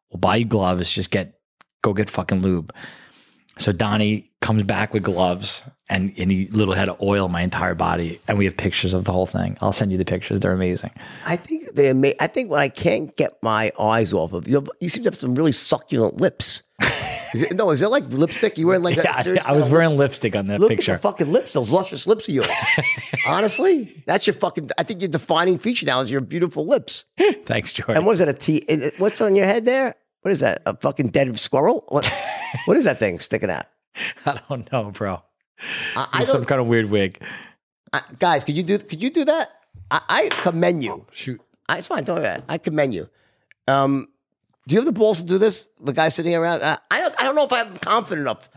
we'll 0.10 0.20
buy 0.20 0.38
you 0.38 0.46
gloves. 0.46 0.92
Just 0.92 1.12
get, 1.12 1.40
go 1.84 1.94
get 1.94 2.10
fucking 2.10 2.42
lube. 2.42 2.74
So 3.60 3.72
Donnie 3.72 4.30
comes 4.42 4.64
back 4.64 4.94
with 4.94 5.04
gloves 5.04 5.64
and, 5.90 6.14
and 6.18 6.30
he 6.32 6.48
literally 6.48 6.78
had 6.78 6.86
to 6.86 6.98
oil 7.02 7.28
my 7.28 7.42
entire 7.42 7.74
body. 7.76 8.22
And 8.28 8.38
we 8.38 8.46
have 8.46 8.56
pictures 8.56 8.94
of 8.94 9.04
the 9.06 9.12
whole 9.12 9.26
thing. 9.26 9.58
I'll 9.62 9.74
send 9.74 9.92
you 9.92 9.98
the 9.98 10.06
pictures. 10.06 10.40
They're 10.42 10.52
amazing. 10.54 10.92
I 11.26 11.36
think 11.38 11.74
they. 11.74 11.90
Ama- 11.90 12.14
I 12.20 12.28
think 12.28 12.50
what 12.52 12.60
I 12.62 12.70
can't 12.70 13.16
get 13.18 13.42
my 13.42 13.72
eyes 13.80 14.14
off 14.14 14.34
of 14.34 14.48
you. 14.48 14.64
You 14.80 14.90
seem 14.90 15.04
to 15.04 15.10
have 15.10 15.16
some 15.18 15.34
really 15.36 15.52
succulent 15.52 16.22
lips. 16.22 16.64
Is 17.34 17.42
it, 17.42 17.58
no, 17.58 17.72
is 17.72 17.82
it 17.82 17.90
like 17.90 18.06
lipstick? 18.14 18.58
You 18.58 18.68
were 18.68 18.72
wearing 18.80 18.84
like 18.84 18.96
Yeah, 19.04 19.12
that? 19.12 19.46
I, 19.48 19.52
I 19.52 19.56
was 19.56 19.70
wearing 19.70 19.90
lips? 19.90 20.00
lipstick 20.24 20.36
on 20.38 20.48
that 20.48 20.62
Look 20.62 20.70
picture. 20.70 20.94
at 20.94 21.02
the 21.02 21.10
fucking 21.10 21.34
lips, 21.34 21.52
those 21.52 21.72
luscious 21.72 22.08
lips 22.08 22.30
of 22.30 22.34
yours. 22.34 22.48
Honestly, 23.28 24.02
that's 24.08 24.26
your 24.28 24.34
fucking. 24.34 24.70
I 24.78 24.84
think 24.84 25.02
your 25.02 25.10
defining 25.10 25.58
feature 25.58 25.86
now 25.86 26.00
is 26.00 26.10
your 26.10 26.22
beautiful 26.22 26.66
lips. 26.66 27.04
Thanks, 27.46 27.74
George. 27.74 27.98
And 27.98 28.06
what 28.06 28.14
is 28.14 28.20
that? 28.20 28.30
A 28.30 28.34
T? 28.34 28.92
What's 28.98 29.20
on 29.20 29.36
your 29.36 29.46
head 29.46 29.66
there? 29.66 29.96
What 30.28 30.34
is 30.34 30.42
that? 30.42 30.62
A 30.66 30.76
fucking 30.76 31.08
dead 31.12 31.40
squirrel? 31.40 31.86
What? 31.88 32.06
what 32.66 32.76
is 32.76 32.84
that 32.84 33.00
thing 33.00 33.18
sticking 33.18 33.50
out? 33.50 33.64
I 34.26 34.42
don't 34.50 34.70
know, 34.74 34.92
bro. 34.92 35.22
I, 35.96 36.08
I 36.12 36.24
some 36.26 36.44
kind 36.44 36.60
of 36.60 36.68
weird 36.68 36.90
wig. 36.90 37.24
I, 37.94 38.02
guys, 38.20 38.44
could 38.44 38.58
you 38.58 38.64
do? 38.64 38.78
Could 38.78 39.02
you 39.02 39.10
do 39.10 39.24
that? 39.24 39.52
I, 39.90 40.02
I 40.10 40.28
commend 40.42 40.84
you. 40.84 41.06
Shoot. 41.14 41.40
I, 41.70 41.78
it's 41.78 41.88
fine. 41.88 42.04
Don't 42.04 42.18
worry 42.18 42.26
about 42.26 42.40
it. 42.40 42.44
I 42.50 42.58
commend 42.58 42.94
you. 42.94 43.10
Um, 43.70 44.10
do 44.68 44.76
you 44.76 44.82
have 44.82 44.86
the 44.86 44.92
balls 44.92 45.22
to 45.22 45.26
do 45.26 45.38
this? 45.38 45.70
The 45.80 45.94
guy 45.94 46.10
sitting 46.10 46.36
around. 46.36 46.62
Uh, 46.62 46.76
I 46.92 47.00
don't. 47.00 47.16
I 47.18 47.24
don't 47.24 47.36
know 47.36 47.46
if 47.46 47.54
I'm 47.54 47.78
confident 47.78 48.24
enough 48.24 48.50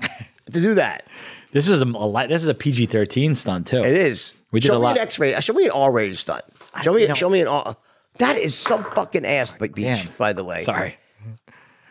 to 0.46 0.60
do 0.60 0.74
that. 0.74 1.06
This 1.52 1.68
is 1.68 1.82
a, 1.82 1.86
a 1.86 2.26
this 2.28 2.42
is 2.42 2.48
a 2.48 2.54
PG 2.54 2.86
thirteen 2.86 3.36
stunt 3.36 3.68
too. 3.68 3.82
It 3.82 3.96
is. 3.96 4.34
We 4.50 4.58
did 4.58 4.66
show 4.68 4.76
a 4.76 4.78
me 4.78 4.84
lot. 4.84 4.96
an 4.96 5.02
X-rated. 5.02 5.42
Show 5.42 5.52
me 5.52 5.66
an 5.66 5.72
R-rated 5.72 6.16
stunt. 6.16 6.42
Show 6.82 6.94
me. 6.94 7.12
show 7.14 7.28
me 7.28 7.40
an 7.40 7.48
R. 7.48 7.76
That 8.18 8.36
is 8.36 8.56
some 8.56 8.84
fucking 8.94 9.24
ass 9.24 9.50
beach, 9.50 9.74
Damn. 9.74 10.08
by 10.16 10.32
the 10.32 10.44
way. 10.44 10.62
Sorry. 10.62 10.96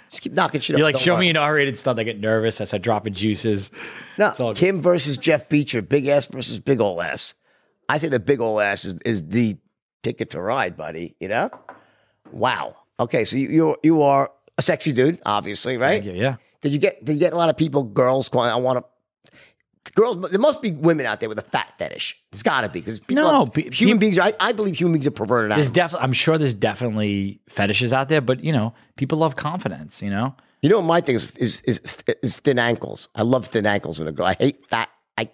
Just 0.09 0.23
keep 0.23 0.33
knocking 0.33 0.61
shit 0.61 0.77
You're 0.77 0.85
up. 0.87 0.93
like, 0.93 0.95
Don't 0.95 1.03
show 1.03 1.13
worry. 1.13 1.21
me 1.25 1.29
an 1.31 1.37
R 1.37 1.53
rated 1.53 1.77
stunt. 1.77 1.99
I 1.99 2.03
get 2.03 2.19
nervous. 2.19 2.59
I 2.61 2.63
start 2.63 2.81
dropping 2.81 3.13
juices. 3.13 3.69
No, 4.17 4.29
It's 4.29 4.39
all 4.39 4.53
good. 4.53 4.59
Kim 4.59 4.81
versus 4.81 5.17
Jeff 5.17 5.47
Beacher, 5.49 5.81
big 5.81 6.07
ass 6.07 6.25
versus 6.25 6.59
big 6.59 6.81
ol' 6.81 7.01
ass. 7.01 7.33
I 7.87 7.97
say 7.99 8.07
the 8.07 8.19
big 8.19 8.39
ol' 8.41 8.59
ass 8.59 8.85
is, 8.85 8.95
is 9.05 9.27
the 9.27 9.57
ticket 10.03 10.31
to 10.31 10.41
ride, 10.41 10.75
buddy. 10.77 11.15
You 11.19 11.27
know? 11.27 11.49
Wow. 12.31 12.75
Okay, 12.99 13.23
so 13.23 13.37
you 13.37 13.49
you 13.49 13.75
you 13.83 14.01
are 14.01 14.31
a 14.57 14.61
sexy 14.61 14.91
dude, 14.93 15.21
obviously, 15.25 15.77
right? 15.77 16.03
Yeah, 16.03 16.13
yeah. 16.13 16.35
Did 16.61 16.73
you 16.73 16.79
get 16.79 17.03
did 17.05 17.13
you 17.13 17.19
get 17.19 17.33
a 17.33 17.37
lot 17.37 17.49
of 17.49 17.55
people, 17.57 17.83
girls 17.83 18.27
going? 18.29 18.49
I 18.49 18.55
want 18.57 18.79
to. 18.79 19.31
Girls, 19.95 20.19
there 20.29 20.39
must 20.39 20.61
be 20.61 20.71
women 20.71 21.05
out 21.05 21.19
there 21.19 21.29
with 21.29 21.39
a 21.39 21.43
fat 21.43 21.73
fetish. 21.77 22.21
There's 22.31 22.43
got 22.43 22.61
to 22.61 22.69
be 22.69 22.79
because 22.79 23.01
No, 23.09 23.27
are, 23.27 23.45
human 23.55 23.71
peop- 23.71 23.99
beings. 23.99 24.17
Are, 24.17 24.27
I, 24.27 24.33
I, 24.39 24.51
believe 24.51 24.77
human 24.77 24.93
beings 24.93 25.07
are 25.07 25.11
perverted. 25.11 25.51
There's 25.51 25.69
definitely, 25.69 26.03
I'm 26.03 26.13
sure 26.13 26.37
there's 26.37 26.53
definitely 26.53 27.41
fetishes 27.49 27.93
out 27.93 28.09
there, 28.09 28.21
but 28.21 28.43
you 28.43 28.53
know, 28.53 28.73
people 28.95 29.17
love 29.17 29.35
confidence. 29.35 30.01
You 30.01 30.09
know. 30.09 30.35
You 30.61 30.69
know 30.69 30.79
what 30.79 30.85
my 30.85 31.01
thing 31.01 31.15
is, 31.15 31.35
is 31.37 31.61
is 31.61 32.03
is 32.21 32.39
thin 32.39 32.59
ankles. 32.59 33.09
I 33.15 33.21
love 33.21 33.47
thin 33.47 33.65
ankles 33.65 33.99
in 33.99 34.07
a 34.07 34.11
girl. 34.11 34.25
I 34.25 34.35
hate 34.39 34.65
fat. 34.65 34.89
I 35.17 35.29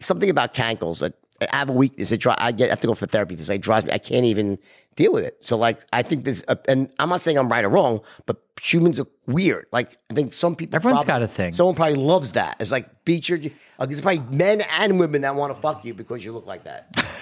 something 0.00 0.28
about 0.28 0.54
cankles 0.54 1.00
that 1.00 1.14
I 1.40 1.56
have 1.56 1.68
a 1.68 1.72
weakness. 1.72 2.10
It 2.12 2.18
dri- 2.18 2.34
I 2.38 2.52
get 2.52 2.66
I 2.66 2.70
have 2.70 2.80
to 2.80 2.86
go 2.86 2.94
for 2.94 3.06
therapy 3.06 3.34
because 3.34 3.48
it 3.50 3.60
drives 3.60 3.86
me. 3.86 3.92
I 3.92 3.98
can't 3.98 4.24
even 4.24 4.58
deal 4.96 5.12
with 5.12 5.24
it. 5.24 5.42
So 5.44 5.56
like 5.56 5.78
I 5.92 6.02
think 6.02 6.24
this, 6.24 6.44
uh, 6.48 6.56
and 6.68 6.92
I'm 6.98 7.08
not 7.08 7.20
saying 7.22 7.38
I'm 7.38 7.48
right 7.48 7.64
or 7.64 7.68
wrong, 7.70 8.00
but 8.26 8.36
humans 8.60 9.00
are 9.00 9.06
weird. 9.26 9.66
Like 9.72 9.96
I 10.10 10.14
think 10.14 10.32
some 10.32 10.54
people. 10.56 10.76
Everyone's 10.76 11.04
probably- 11.04 11.20
got 11.26 11.30
a 11.30 11.32
thing. 11.32 11.52
Someone 11.54 11.74
probably 11.74 11.94
loves 11.96 12.32
that. 12.32 12.56
It's 12.60 12.70
like 12.72 13.04
beat 13.04 13.28
your. 13.28 13.38
Uh, 13.78 13.86
there's 13.86 14.00
probably 14.02 14.36
men 14.36 14.62
and 14.78 14.98
women 15.00 15.22
that 15.22 15.34
want 15.34 15.54
to 15.54 15.60
fuck 15.60 15.84
you 15.84 15.94
because 15.94 16.24
you 16.24 16.32
look 16.32 16.46
like 16.46 16.64
that. 16.64 17.04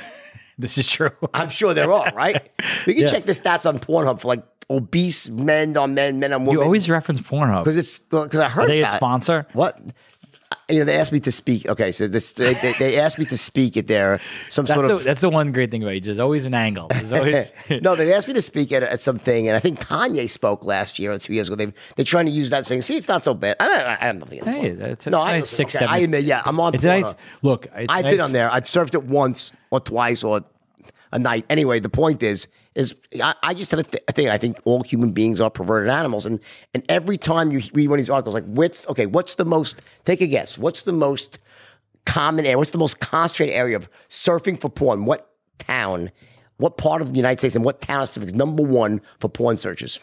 This 0.61 0.77
is 0.77 0.89
true. 0.89 1.13
I'm 1.33 1.51
sure 1.51 1.73
there 1.73 1.93
are, 1.93 2.11
right? 2.17 2.51
We 2.85 2.95
can 2.95 3.03
Yeah. 3.05 3.09
check 3.09 3.23
the 3.27 3.33
stats 3.33 3.65
on 3.65 3.79
Pornhub 3.79 4.21
for 4.21 4.27
like 4.27 4.43
obese 4.69 5.29
men 5.31 5.77
on 5.77 5.95
men, 5.95 6.19
men 6.19 6.33
on 6.33 6.41
women. 6.41 6.55
You 6.55 6.63
always 6.65 6.91
reference 6.91 7.21
Pornhub. 7.21 7.63
because 7.63 7.77
it's 7.77 8.01
because 8.01 8.41
I 8.41 8.49
heard 8.49 8.65
Are 8.65 8.67
they 8.67 8.81
a 8.81 8.83
about 8.83 8.95
it. 8.95 8.97
sponsor? 8.97 9.47
What? 9.53 9.79
You 10.71 10.81
know, 10.81 10.85
they 10.85 10.97
asked 10.99 11.13
me 11.13 11.21
to 11.21 11.33
speak. 11.33 11.67
Okay, 11.69 11.93
so 11.93 12.07
this, 12.09 12.33
they, 12.33 12.55
they, 12.55 12.73
they 12.79 13.01
asked 13.01 13.19
me 13.19 13.25
to 13.27 13.39
speak 13.39 13.77
at 13.77 13.87
their 13.87 14.21
some 14.51 14.67
That's, 14.67 14.77
sort 14.77 14.89
the, 14.89 14.95
of. 14.95 15.05
that's 15.05 15.21
the 15.23 15.31
one 15.31 15.53
great 15.53 15.71
thing 15.71 15.83
about 15.83 15.95
you. 15.95 16.01
There's 16.01 16.19
always 16.19 16.45
an 16.45 16.55
angle. 16.55 16.89
There's 16.89 17.13
always. 17.13 17.53
no, 17.83 17.97
they 17.97 18.13
asked 18.13 18.29
me 18.29 18.35
to 18.35 18.43
speak 18.43 18.71
at, 18.73 18.83
at 18.83 19.01
something, 19.01 19.49
and 19.49 19.57
I 19.57 19.61
think 19.61 19.81
Kanye 19.81 20.29
spoke 20.29 20.65
last 20.65 20.99
year 20.99 21.13
or 21.13 21.19
two 21.19 21.33
years 21.33 21.49
ago. 21.49 21.57
They 21.57 21.73
they're 21.97 22.05
trying 22.05 22.27
to 22.27 22.33
use 22.33 22.51
that 22.51 22.67
saying, 22.67 22.83
"See, 22.83 22.97
it's 22.97 23.09
not 23.09 23.25
so 23.25 23.35
bad." 23.35 23.57
I 23.61 23.67
don't. 23.67 23.77
I 23.87 23.95
have 23.97 24.17
nothing. 24.17 24.41
against 24.41 24.63
Hey, 24.63 24.71
that's 24.73 25.07
a 25.07 25.11
no, 25.11 25.23
I 25.23 25.33
nice 25.33 25.49
six, 25.49 25.73
seven- 25.73 25.89
I 25.89 25.99
admit, 25.99 26.25
yeah, 26.25 26.43
I'm 26.45 26.61
on. 26.61 26.75
It's 26.75 26.85
nice. 26.85 27.15
Look, 27.43 27.67
it's 27.67 27.87
I've 27.89 28.05
nice- 28.05 28.13
been 28.15 28.21
on 28.21 28.33
there. 28.33 28.51
I've 28.53 28.65
surfed 28.65 28.95
it 28.95 29.05
once 29.05 29.53
or 29.71 29.81
twice 29.81 30.23
or 30.23 30.43
a 31.13 31.19
night. 31.19 31.45
Anyway, 31.51 31.81
the 31.81 31.89
point 31.89 32.23
is, 32.23 32.49
is 32.75 32.95
I, 33.23 33.35
I 33.43 33.55
just 33.55 33.71
have 33.71 33.81
a, 33.81 33.85
th- 33.85 34.03
a 34.09 34.13
thing. 34.13 34.29
I 34.29 34.39
think 34.39 34.61
all 34.65 34.83
human 34.83 35.13
beings 35.13 35.41
are 35.41 35.51
perverted 35.51 35.89
animals, 35.91 36.27
and 36.27 36.41
and 36.75 36.83
every 36.89 37.17
time 37.19 37.51
you 37.53 37.61
read 37.75 37.89
one 37.89 37.99
of 37.99 38.05
these 38.05 38.11
articles, 38.11 38.35
like 38.35 38.45
what's 38.45 38.89
okay, 38.89 39.07
what's 39.07 39.35
the 39.37 39.45
most? 39.45 39.83
Take 40.05 40.21
a 40.21 40.27
guess. 40.27 40.59
What's 40.59 40.83
the 40.83 40.93
most 40.93 41.39
common 42.07 42.45
area? 42.47 42.59
What's 42.59 42.71
the 42.71 42.79
most 42.79 43.01
concentrated 43.01 43.55
area 43.55 43.77
of 43.77 43.89
surfing 44.09 44.61
for 44.61 44.69
porn? 44.69 45.05
What 45.05 45.31
town? 45.59 46.11
What 46.59 46.77
part 46.77 47.03
of 47.03 47.11
the 47.13 47.17
United 47.17 47.39
States 47.39 47.55
and 47.55 47.65
what 47.65 47.81
town 47.81 48.09
is 48.17 48.35
number 48.35 48.63
one 48.63 49.01
for 49.21 49.29
porn 49.29 49.57
searches? 49.57 50.01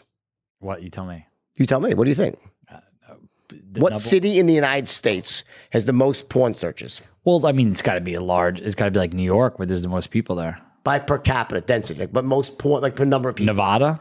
What 0.60 0.82
you 0.82 0.88
tell 0.90 1.04
me? 1.06 1.26
You 1.58 1.66
tell 1.66 1.80
me. 1.80 1.92
What 1.94 2.04
do 2.04 2.10
you 2.10 2.14
think? 2.14 2.38
Uh, 2.70 2.76
uh, 3.08 3.14
the 3.48 3.80
What 3.80 3.90
number- 3.90 4.02
city 4.02 4.38
in 4.38 4.46
the 4.46 4.54
United 4.54 4.88
States 4.88 5.44
has 5.70 5.84
the 5.84 5.92
most 5.92 6.28
porn 6.30 6.54
searches 6.54 7.02
Well, 7.24 7.44
I 7.46 7.52
mean, 7.52 7.72
it's 7.72 7.82
got 7.82 7.94
to 7.94 8.00
be 8.00 8.14
a 8.14 8.22
large. 8.22 8.60
It's 8.60 8.74
got 8.74 8.86
to 8.86 8.90
be 8.90 8.98
like 8.98 9.12
New 9.12 9.22
York, 9.22 9.58
where 9.58 9.66
there's 9.66 9.82
the 9.82 9.88
most 9.88 10.10
people 10.10 10.36
there. 10.36 10.58
By 10.86 11.00
per 11.00 11.18
capita 11.18 11.60
density? 11.60 11.98
Like, 11.98 12.12
but 12.12 12.24
most 12.24 12.58
porn, 12.58 12.80
like 12.80 12.94
per 12.94 13.04
number 13.04 13.28
of 13.28 13.34
people. 13.34 13.52
Nevada, 13.52 14.00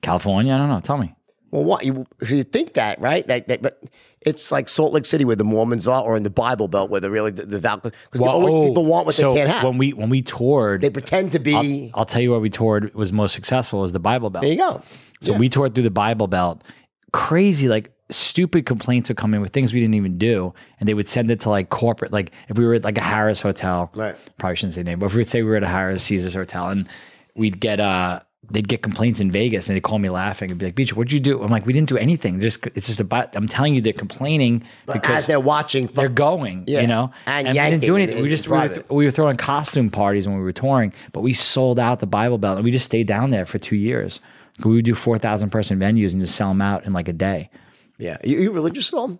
California. 0.00 0.54
I 0.54 0.56
don't 0.56 0.70
know. 0.70 0.80
Tell 0.80 0.96
me. 0.96 1.14
Well, 1.50 1.64
what 1.64 1.84
you 1.84 2.06
so 2.22 2.34
you 2.34 2.44
think 2.44 2.72
that 2.74 2.98
right? 2.98 3.26
That, 3.28 3.46
that 3.48 3.60
but 3.60 3.82
it's 4.22 4.50
like 4.50 4.70
Salt 4.70 4.94
Lake 4.94 5.04
City 5.04 5.26
where 5.26 5.36
the 5.36 5.44
Mormons 5.44 5.86
are, 5.86 6.02
or 6.02 6.16
in 6.16 6.22
the 6.22 6.30
Bible 6.30 6.66
Belt 6.66 6.90
where 6.90 7.00
the 7.00 7.10
really 7.10 7.30
the, 7.30 7.44
the 7.44 7.58
because 7.60 8.20
Well, 8.20 8.30
always 8.30 8.54
oh, 8.54 8.68
people 8.68 8.86
want 8.86 9.04
what 9.04 9.14
so 9.14 9.34
they 9.34 9.40
can't 9.40 9.50
have. 9.50 9.64
When 9.64 9.76
we 9.76 9.92
when 9.92 10.08
we 10.08 10.22
toured, 10.22 10.80
they 10.80 10.90
pretend 10.90 11.32
to 11.32 11.38
be. 11.38 11.92
I'll 11.94 12.06
tell 12.06 12.22
you 12.22 12.30
where 12.30 12.40
we 12.40 12.50
toured 12.50 12.94
was 12.94 13.12
most 13.12 13.34
successful 13.34 13.80
was 13.80 13.92
the 13.92 14.00
Bible 14.00 14.30
Belt. 14.30 14.42
there 14.42 14.52
you 14.52 14.58
go. 14.58 14.82
So 15.20 15.34
we 15.34 15.48
toured 15.50 15.74
through 15.74 15.84
the 15.84 15.90
Bible 15.90 16.26
Belt. 16.26 16.64
Crazy, 17.12 17.68
like 17.68 17.92
stupid 18.10 18.66
complaints 18.66 19.08
would 19.08 19.16
come 19.16 19.34
in 19.34 19.40
with 19.40 19.52
things 19.52 19.72
we 19.72 19.80
didn't 19.80 19.94
even 19.96 20.18
do, 20.18 20.54
and 20.78 20.88
they 20.88 20.94
would 20.94 21.08
send 21.08 21.30
it 21.30 21.40
to 21.40 21.50
like 21.50 21.68
corporate. 21.70 22.12
Like 22.12 22.32
if 22.48 22.56
we 22.58 22.64
were 22.64 22.74
at 22.74 22.84
like 22.84 22.98
a 22.98 23.02
Harrah's 23.02 23.40
hotel, 23.40 23.90
Right. 23.94 24.14
Probably 24.38 24.56
shouldn't 24.56 24.74
say 24.74 24.82
name, 24.82 24.98
but 24.98 25.06
if 25.06 25.14
we 25.14 25.18
would 25.20 25.28
say 25.28 25.42
we 25.42 25.50
were 25.50 25.56
at 25.56 25.64
a 25.64 25.66
Harrah's 25.66 26.02
Caesars 26.04 26.34
hotel, 26.34 26.68
and 26.68 26.88
we'd 27.34 27.60
get 27.60 27.80
uh 27.80 28.20
they'd 28.48 28.68
get 28.68 28.80
complaints 28.80 29.18
in 29.18 29.28
Vegas, 29.32 29.68
and 29.68 29.74
they'd 29.74 29.80
call 29.82 29.98
me 29.98 30.08
laughing 30.08 30.52
and 30.52 30.60
be 30.60 30.66
like, 30.66 30.76
"Beach, 30.76 30.94
what'd 30.94 31.10
you 31.10 31.18
do?" 31.18 31.42
I'm 31.42 31.50
like, 31.50 31.66
"We 31.66 31.72
didn't 31.72 31.88
do 31.88 31.96
anything. 31.96 32.38
Just 32.40 32.64
it's 32.76 32.86
just 32.86 33.00
about. 33.00 33.34
I'm 33.34 33.48
telling 33.48 33.74
you, 33.74 33.80
they're 33.80 33.92
complaining 33.92 34.62
As 34.86 34.92
because 34.94 35.26
they're 35.26 35.40
watching, 35.40 35.88
they're 35.88 36.08
going, 36.08 36.62
Yeah. 36.68 36.82
you 36.82 36.86
know, 36.86 37.10
And 37.26 37.48
we 37.48 37.54
didn't 37.54 37.80
do 37.82 37.96
anything. 37.96 38.22
we 38.22 38.28
just 38.28 38.46
we 38.46 38.52
were, 38.52 38.68
driving. 38.68 38.84
we 38.88 39.04
were 39.04 39.10
throwing 39.10 39.36
costume 39.36 39.90
parties 39.90 40.28
when 40.28 40.36
we 40.36 40.44
were 40.44 40.52
touring, 40.52 40.92
but 41.12 41.22
we 41.22 41.32
sold 41.32 41.80
out 41.80 41.98
the 41.98 42.06
Bible 42.06 42.38
Belt 42.38 42.56
and 42.58 42.64
we 42.64 42.70
just 42.70 42.84
stayed 42.84 43.08
down 43.08 43.30
there 43.30 43.46
for 43.46 43.58
two 43.58 43.74
years. 43.74 44.20
We 44.64 44.76
would 44.76 44.84
do 44.84 44.94
four 44.94 45.18
thousand 45.18 45.50
person 45.50 45.80
venues 45.80 46.12
and 46.12 46.22
just 46.22 46.36
sell 46.36 46.50
them 46.50 46.62
out 46.62 46.84
in 46.86 46.92
like 46.92 47.08
a 47.08 47.12
day. 47.12 47.50
Yeah. 47.98 48.16
You, 48.24 48.38
you 48.40 48.52
religious 48.52 48.92
at 48.92 48.96
all? 48.96 49.18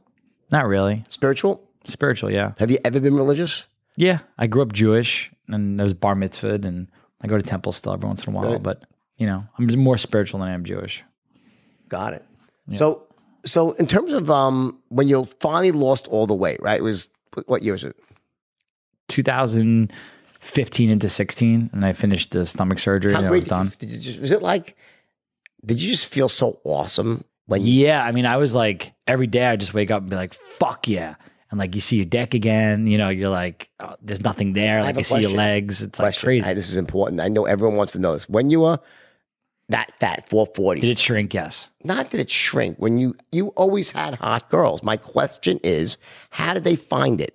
Not 0.52 0.66
really 0.66 1.02
Spiritual? 1.08 1.62
spiritual, 1.84 2.30
yeah, 2.30 2.52
Have 2.58 2.70
you 2.70 2.78
ever 2.84 2.98
been 3.00 3.14
religious? 3.14 3.66
yeah. 3.96 4.18
I 4.38 4.46
grew 4.46 4.62
up 4.62 4.72
Jewish 4.72 5.30
and 5.48 5.80
I 5.80 5.84
was 5.84 5.94
bar 5.94 6.14
mitzvahed, 6.14 6.64
and 6.64 6.88
I 7.22 7.26
go 7.28 7.36
to 7.36 7.42
temple 7.42 7.72
still 7.72 7.92
every 7.92 8.06
once 8.08 8.24
in 8.26 8.32
a 8.32 8.36
while, 8.36 8.52
Right. 8.52 8.62
but 8.62 8.82
you 9.18 9.26
know, 9.26 9.46
I'm 9.58 9.66
more 9.78 9.96
spiritual 9.96 10.40
than 10.40 10.48
I 10.48 10.52
am 10.52 10.64
Jewish. 10.64 11.02
Got 11.88 12.12
it. 12.14 12.24
So, 12.74 13.04
so 13.44 13.72
in 13.72 13.86
terms 13.86 14.12
of 14.12 14.28
um, 14.30 14.78
when 14.88 15.06
you 15.08 15.24
finally 15.40 15.70
lost 15.70 16.08
all 16.08 16.26
the 16.26 16.34
weight, 16.34 16.60
right? 16.60 16.78
It 16.80 16.82
was 16.82 17.08
what 17.46 17.62
year 17.62 17.72
was 17.74 17.84
it? 17.84 17.96
2015 19.08 20.90
into 20.90 21.08
16, 21.08 21.70
and 21.72 21.84
I 21.84 21.92
finished 21.92 22.32
the 22.32 22.44
stomach 22.46 22.78
surgery 22.78 23.14
and 23.14 23.26
I 23.26 23.30
was 23.30 23.44
done. 23.46 23.66
you, 23.66 23.72
did 23.78 23.90
you 23.90 23.98
just, 23.98 24.20
was 24.20 24.30
it 24.32 24.42
like? 24.42 24.76
Did 25.64 25.80
you 25.80 25.90
just 25.90 26.06
feel 26.12 26.28
so 26.28 26.60
awesome 26.64 27.24
you? 27.54 27.86
Yeah, 27.86 28.04
I 28.04 28.12
mean, 28.12 28.26
I 28.26 28.36
was 28.36 28.54
like 28.54 28.92
every 29.06 29.26
day 29.26 29.46
I 29.46 29.56
just 29.56 29.74
wake 29.74 29.90
up 29.90 30.02
and 30.02 30.10
be 30.10 30.16
like, 30.16 30.34
"Fuck 30.34 30.88
yeah!" 30.88 31.14
And 31.50 31.58
like 31.60 31.74
you 31.74 31.80
see 31.80 31.96
your 31.96 32.04
deck 32.06 32.34
again, 32.34 32.86
you 32.88 32.98
know, 32.98 33.08
you're 33.08 33.28
like, 33.28 33.70
oh, 33.80 33.94
"There's 34.02 34.20
nothing 34.22 34.52
there." 34.52 34.82
Like 34.82 34.96
you 34.96 35.04
see 35.04 35.20
your 35.20 35.30
legs, 35.30 35.82
it's 35.82 35.98
like 36.00 36.18
crazy. 36.18 36.46
Hey, 36.46 36.54
this 36.54 36.68
is 36.70 36.76
important. 36.76 37.20
I 37.20 37.28
know 37.28 37.46
everyone 37.46 37.76
wants 37.76 37.92
to 37.92 37.98
know 38.00 38.12
this. 38.14 38.28
When 38.28 38.50
you 38.50 38.60
were 38.60 38.78
that 39.68 39.92
fat, 40.00 40.28
four 40.28 40.46
forty, 40.54 40.80
Did 40.80 40.90
it 40.90 40.98
shrink? 40.98 41.34
Yes. 41.34 41.70
not 41.84 42.10
that 42.10 42.20
it 42.20 42.30
shrink. 42.30 42.76
When 42.78 42.98
you 42.98 43.14
you 43.32 43.48
always 43.48 43.90
had 43.90 44.16
hot 44.16 44.48
girls. 44.48 44.82
My 44.82 44.96
question 44.96 45.60
is, 45.62 45.98
how 46.30 46.54
did 46.54 46.64
they 46.64 46.76
find 46.76 47.20
it? 47.20 47.32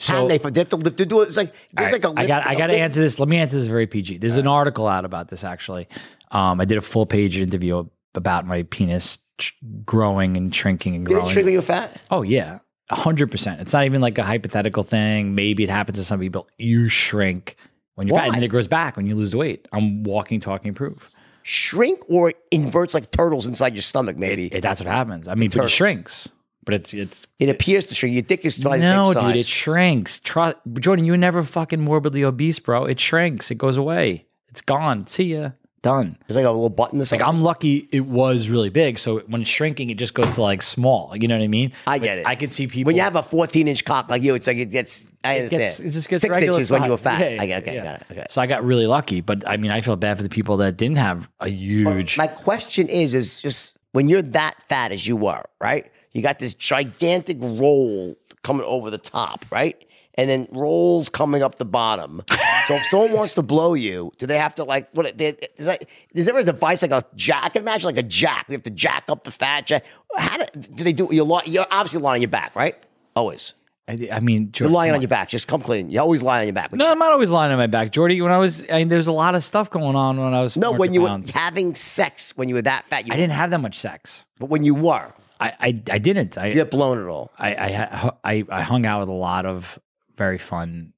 how 0.00 0.16
So- 0.22 0.28
did 0.28 0.42
they? 0.42 0.50
They 0.50 0.60
have 0.60 0.68
to 0.70 0.76
lift 0.76 0.96
to 0.98 1.06
do 1.06 1.20
it. 1.22 1.28
It's 1.28 1.36
like 1.36 1.52
there's 1.72 1.92
like 1.92 2.04
a. 2.04 2.12
I 2.16 2.26
got 2.26 2.46
I 2.46 2.54
got 2.54 2.68
to 2.68 2.76
answer 2.76 3.00
this. 3.00 3.18
Let 3.18 3.28
me 3.28 3.38
answer 3.38 3.58
this 3.58 3.66
very 3.68 3.86
PG. 3.86 4.18
There's 4.18 4.36
an 4.36 4.46
article 4.46 4.86
out 4.88 5.04
about 5.04 5.28
this 5.28 5.42
actually. 5.44 5.88
Um, 6.30 6.60
I 6.60 6.64
did 6.64 6.78
a 6.78 6.82
full 6.82 7.06
page 7.06 7.36
interview 7.38 7.84
about 8.14 8.46
my 8.46 8.62
penis 8.64 9.18
ch- 9.42 9.56
growing 9.84 10.36
and 10.36 10.54
shrinking 10.54 10.94
and 10.96 11.04
Did 11.06 11.12
it 11.12 11.14
growing. 11.14 11.30
shrink 11.32 11.44
when 11.46 11.52
you 11.52 11.58
were 11.58 11.64
fat? 11.64 12.00
Oh 12.10 12.22
yeah, 12.22 12.58
hundred 12.90 13.30
percent. 13.30 13.60
It's 13.60 13.72
not 13.72 13.84
even 13.84 14.00
like 14.00 14.16
a 14.18 14.22
hypothetical 14.22 14.82
thing. 14.82 15.34
Maybe 15.34 15.64
it 15.64 15.70
happens 15.70 15.98
to 15.98 16.04
some 16.04 16.20
people. 16.20 16.48
You 16.58 16.88
shrink 16.88 17.56
when 17.96 18.08
you're 18.08 18.16
fat, 18.16 18.26
and 18.28 18.34
then 18.36 18.42
it 18.42 18.48
grows 18.48 18.68
back 18.68 18.96
when 18.96 19.06
you 19.06 19.14
lose 19.14 19.34
weight. 19.36 19.68
I'm 19.72 20.02
walking, 20.04 20.40
talking 20.40 20.74
proof. 20.74 21.14
Shrink 21.42 22.00
or 22.08 22.30
it 22.30 22.36
inverts 22.50 22.94
like 22.94 23.10
turtles 23.10 23.46
inside 23.46 23.74
your 23.74 23.82
stomach? 23.82 24.16
Maybe 24.16 24.46
It- 24.46 24.60
that's 24.60 24.80
what 24.80 24.88
happens. 24.88 25.26
I 25.28 25.34
mean, 25.34 25.50
but 25.50 25.64
it 25.64 25.70
shrinks. 25.70 26.28
But 26.64 26.74
it's 26.74 26.94
it's 26.94 27.26
it 27.40 27.48
appears 27.48 27.86
to 27.86 27.94
shrink. 27.96 28.12
Your 28.14 28.22
dick 28.22 28.44
is 28.44 28.60
twice 28.60 28.80
no, 28.80 29.12
dude. 29.12 29.34
It 29.34 29.46
shrinks. 29.46 30.20
Tru- 30.20 30.54
Jordan, 30.78 31.04
you 31.04 31.10
were 31.12 31.18
never 31.18 31.42
fucking 31.42 31.80
morbidly 31.80 32.22
obese, 32.22 32.60
bro. 32.60 32.84
It 32.84 33.00
shrinks. 33.00 33.50
It 33.50 33.56
goes 33.58 33.76
away. 33.76 34.26
It's 34.48 34.60
gone. 34.60 35.08
See 35.08 35.24
ya. 35.34 35.50
Done. 35.82 36.16
There's 36.26 36.36
like 36.36 36.44
a 36.44 36.50
little 36.50 36.70
button. 36.70 37.00
Or 37.00 37.04
Like. 37.10 37.20
I'm 37.22 37.40
lucky. 37.40 37.88
It 37.90 38.06
was 38.06 38.48
really 38.48 38.70
big. 38.70 38.98
So 38.98 39.18
when 39.26 39.40
it's 39.40 39.50
shrinking, 39.50 39.90
it 39.90 39.98
just 39.98 40.14
goes 40.14 40.36
to 40.36 40.42
like 40.42 40.62
small. 40.62 41.16
You 41.16 41.26
know 41.26 41.36
what 41.36 41.42
I 41.42 41.48
mean? 41.48 41.72
I 41.88 41.98
But 41.98 42.04
get 42.04 42.18
it. 42.18 42.26
I 42.26 42.36
could 42.36 42.52
see 42.52 42.68
people 42.68 42.90
when 42.90 42.96
you 42.96 43.02
have 43.02 43.16
a 43.16 43.22
14 43.24 43.66
inch 43.66 43.84
cock 43.84 44.08
like 44.08 44.22
you, 44.22 44.36
it's 44.36 44.46
like 44.46 44.58
it 44.58 44.70
gets. 44.70 45.10
I 45.24 45.34
it 45.34 45.36
understand. 45.38 45.60
gets 45.62 45.80
it 45.80 45.90
just 45.90 46.08
gets 46.08 46.22
six 46.22 46.38
inches 46.38 46.70
when 46.70 46.84
you 46.84 46.90
were 46.90 46.96
fat. 46.96 47.20
Yeah, 47.20 47.42
I 47.42 47.46
get, 47.46 47.62
okay, 47.64 47.74
yeah. 47.74 47.82
got 47.82 48.00
it. 48.00 48.06
Okay. 48.12 48.26
So 48.30 48.40
I 48.40 48.46
got 48.46 48.64
really 48.64 48.86
lucky. 48.86 49.20
But 49.20 49.48
I 49.48 49.56
mean, 49.56 49.72
I 49.72 49.80
feel 49.80 49.96
bad 49.96 50.16
for 50.16 50.22
the 50.22 50.28
people 50.28 50.56
that 50.58 50.76
didn't 50.76 50.98
have 50.98 51.28
a 51.40 51.48
huge. 51.48 52.16
My 52.16 52.28
question 52.28 52.88
is, 52.88 53.12
is 53.12 53.40
just 53.40 53.76
when 53.90 54.08
you're 54.08 54.22
that 54.22 54.62
fat 54.68 54.92
as 54.92 55.06
you 55.08 55.16
were, 55.16 55.42
right? 55.60 55.90
You 56.12 56.22
got 56.22 56.38
this 56.38 56.54
gigantic 56.54 57.38
roll 57.40 58.16
coming 58.42 58.64
over 58.66 58.90
the 58.90 58.98
top, 58.98 59.44
right? 59.50 59.82
And 60.14 60.28
then 60.28 60.46
rolls 60.50 61.08
coming 61.08 61.42
up 61.42 61.56
the 61.56 61.64
bottom. 61.64 62.20
so 62.66 62.74
if 62.74 62.84
someone 62.86 63.12
wants 63.12 63.34
to 63.34 63.42
blow 63.42 63.74
you, 63.74 64.12
do 64.18 64.26
they 64.26 64.36
have 64.36 64.54
to 64.56 64.64
like 64.64 64.90
what? 64.92 65.16
They, 65.16 65.28
is, 65.56 65.64
that, 65.64 65.84
is 66.12 66.26
there 66.26 66.36
a 66.36 66.44
device 66.44 66.82
like 66.82 66.90
a 66.90 67.02
jack? 67.16 67.44
I 67.44 67.48
can 67.48 67.62
imagine 67.62 67.86
like 67.86 67.96
a 67.96 68.02
jack. 68.02 68.46
We 68.48 68.54
have 68.54 68.62
to 68.64 68.70
jack 68.70 69.04
up 69.08 69.24
the 69.24 69.30
fat. 69.30 69.66
Jack. 69.66 69.86
How 70.16 70.36
do, 70.36 70.44
do 70.60 70.84
they 70.84 70.92
do? 70.92 71.08
You're, 71.10 71.24
li- 71.24 71.44
you're 71.46 71.66
obviously 71.70 72.00
lying 72.00 72.18
on 72.18 72.22
your 72.22 72.28
back, 72.28 72.54
right? 72.54 72.76
Always. 73.16 73.54
I, 73.88 74.08
I 74.12 74.20
mean, 74.20 74.52
You're 74.56 74.68
lying 74.68 74.94
on 74.94 75.00
your 75.00 75.08
back. 75.08 75.28
Just 75.28 75.48
come 75.48 75.60
clean. 75.60 75.90
You 75.90 76.00
always 76.00 76.22
lie 76.22 76.40
on 76.40 76.46
your 76.46 76.54
back. 76.54 76.72
No, 76.72 76.90
I'm 76.90 76.98
not 76.98 77.10
always 77.12 77.30
lying 77.30 77.50
on 77.50 77.58
my 77.58 77.66
back, 77.66 77.90
Jordy. 77.90 78.20
When 78.22 78.30
I 78.30 78.38
was, 78.38 78.62
I 78.70 78.78
mean, 78.78 78.88
there's 78.88 79.08
a 79.08 79.12
lot 79.12 79.34
of 79.34 79.44
stuff 79.44 79.70
going 79.70 79.96
on 79.96 80.20
when 80.20 80.32
I 80.32 80.40
was. 80.40 80.56
No, 80.56 80.72
when 80.72 80.92
you 80.92 81.02
were 81.02 81.20
having 81.34 81.74
sex, 81.74 82.36
when 82.36 82.48
you 82.48 82.54
were 82.54 82.62
that 82.62 82.84
fat, 82.88 83.06
you 83.06 83.12
I 83.12 83.16
didn't 83.16 83.32
have 83.32 83.50
that 83.50 83.58
much 83.60 83.78
sex. 83.78 84.26
But 84.38 84.50
when 84.50 84.62
you 84.62 84.74
were, 84.74 85.12
I, 85.40 85.52
I, 85.58 85.82
I 85.90 85.98
didn't. 85.98 86.38
I, 86.38 86.48
you 86.48 86.54
get 86.54 86.70
blown 86.70 87.00
at 87.00 87.06
all. 87.06 87.32
I, 87.38 87.54
I, 87.54 88.10
I, 88.22 88.44
I 88.48 88.62
hung 88.62 88.86
out 88.86 89.00
with 89.00 89.08
a 89.08 89.12
lot 89.12 89.46
of 89.46 89.80
very 90.22 90.38
fun. 90.38 90.92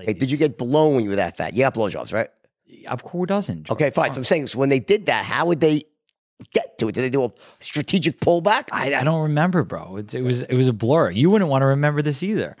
Hey, 0.00 0.14
did 0.14 0.30
you 0.30 0.38
get 0.38 0.56
blown 0.56 0.94
when 0.94 1.04
you 1.04 1.10
were 1.10 1.16
that 1.16 1.36
fat? 1.36 1.52
You 1.52 1.60
got 1.60 1.74
blowjobs, 1.74 2.12
right? 2.12 2.30
Of 2.88 3.04
course, 3.04 3.28
doesn't. 3.28 3.70
Okay, 3.70 3.90
fine. 3.90 4.12
So 4.12 4.18
I'm 4.18 4.24
saying, 4.24 4.46
so 4.48 4.58
when 4.58 4.70
they 4.70 4.80
did 4.80 5.06
that, 5.06 5.24
how 5.24 5.46
would 5.46 5.60
they 5.60 5.84
get 6.52 6.78
to 6.78 6.88
it? 6.88 6.92
Did 6.92 7.02
they 7.02 7.10
do 7.10 7.24
a 7.24 7.32
strategic 7.60 8.20
pullback? 8.20 8.68
I, 8.72 8.94
I 8.94 9.04
don't 9.04 9.22
remember, 9.22 9.64
bro. 9.64 9.96
It's, 9.98 10.14
it 10.14 10.22
was, 10.22 10.42
it 10.42 10.54
was 10.54 10.66
a 10.66 10.72
blur. 10.72 11.10
You 11.10 11.30
wouldn't 11.30 11.50
want 11.50 11.62
to 11.62 11.66
remember 11.66 12.00
this 12.00 12.22
either. 12.22 12.56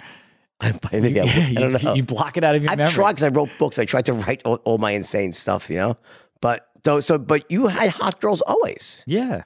Maybe 0.92 1.20
I. 1.20 1.24
I 1.24 1.54
don't 1.54 1.82
know. 1.82 1.94
you 1.94 2.04
block 2.04 2.36
it 2.36 2.44
out 2.44 2.54
of 2.54 2.62
your 2.62 2.70
I've 2.70 2.78
memory. 2.78 2.92
tried 2.92 3.12
because 3.12 3.24
I 3.24 3.28
wrote 3.28 3.50
books. 3.58 3.78
I 3.78 3.86
tried 3.86 4.06
to 4.06 4.12
write 4.12 4.42
all, 4.44 4.56
all 4.64 4.78
my 4.78 4.92
insane 4.92 5.32
stuff, 5.32 5.68
you 5.70 5.76
know. 5.76 5.96
But 6.40 6.68
so, 6.84 7.00
so, 7.00 7.18
but 7.18 7.50
you 7.50 7.66
had 7.66 7.90
hot 7.90 8.20
girls 8.20 8.42
always. 8.42 9.02
Yeah. 9.06 9.44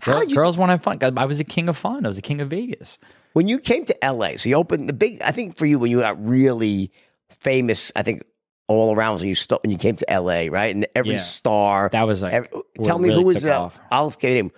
Girl, 0.00 0.26
girls 0.26 0.58
want 0.58 0.68
to 0.68 0.72
have 0.72 0.82
fun. 0.82 1.18
I 1.18 1.24
was 1.24 1.40
a 1.40 1.44
king 1.44 1.68
of 1.68 1.76
fun. 1.76 2.04
I 2.04 2.08
was 2.08 2.18
a 2.18 2.22
king 2.22 2.40
of 2.40 2.50
Vegas. 2.50 2.98
When 3.34 3.48
you 3.48 3.58
came 3.58 3.84
to 3.84 3.96
LA, 4.02 4.36
so 4.36 4.48
you 4.48 4.56
opened 4.56 4.88
the 4.88 4.92
big. 4.92 5.20
I 5.22 5.30
think 5.32 5.56
for 5.56 5.66
you, 5.66 5.78
when 5.78 5.90
you 5.90 6.00
got 6.00 6.28
really 6.28 6.90
famous, 7.30 7.92
I 7.94 8.02
think 8.02 8.22
all 8.66 8.94
around 8.94 9.14
was 9.14 9.22
when 9.22 9.28
you 9.28 9.34
st- 9.34 9.62
when 9.62 9.70
you 9.70 9.78
came 9.78 9.96
to 9.96 10.06
LA, 10.10 10.48
right? 10.50 10.74
And 10.74 10.86
every 10.94 11.12
Yeah. 11.12 11.18
star. 11.18 11.88
That 11.92 12.06
was 12.06 12.22
like 12.22 12.32
every- 12.32 12.48
tell 12.82 12.98
me 12.98 13.08
really 13.08 13.20
who 13.22 13.26
was. 13.26 13.44
Uh, 13.44 13.60
off. 13.60 13.78
I'll 13.90 14.10
get 14.10 14.36
him. 14.36 14.50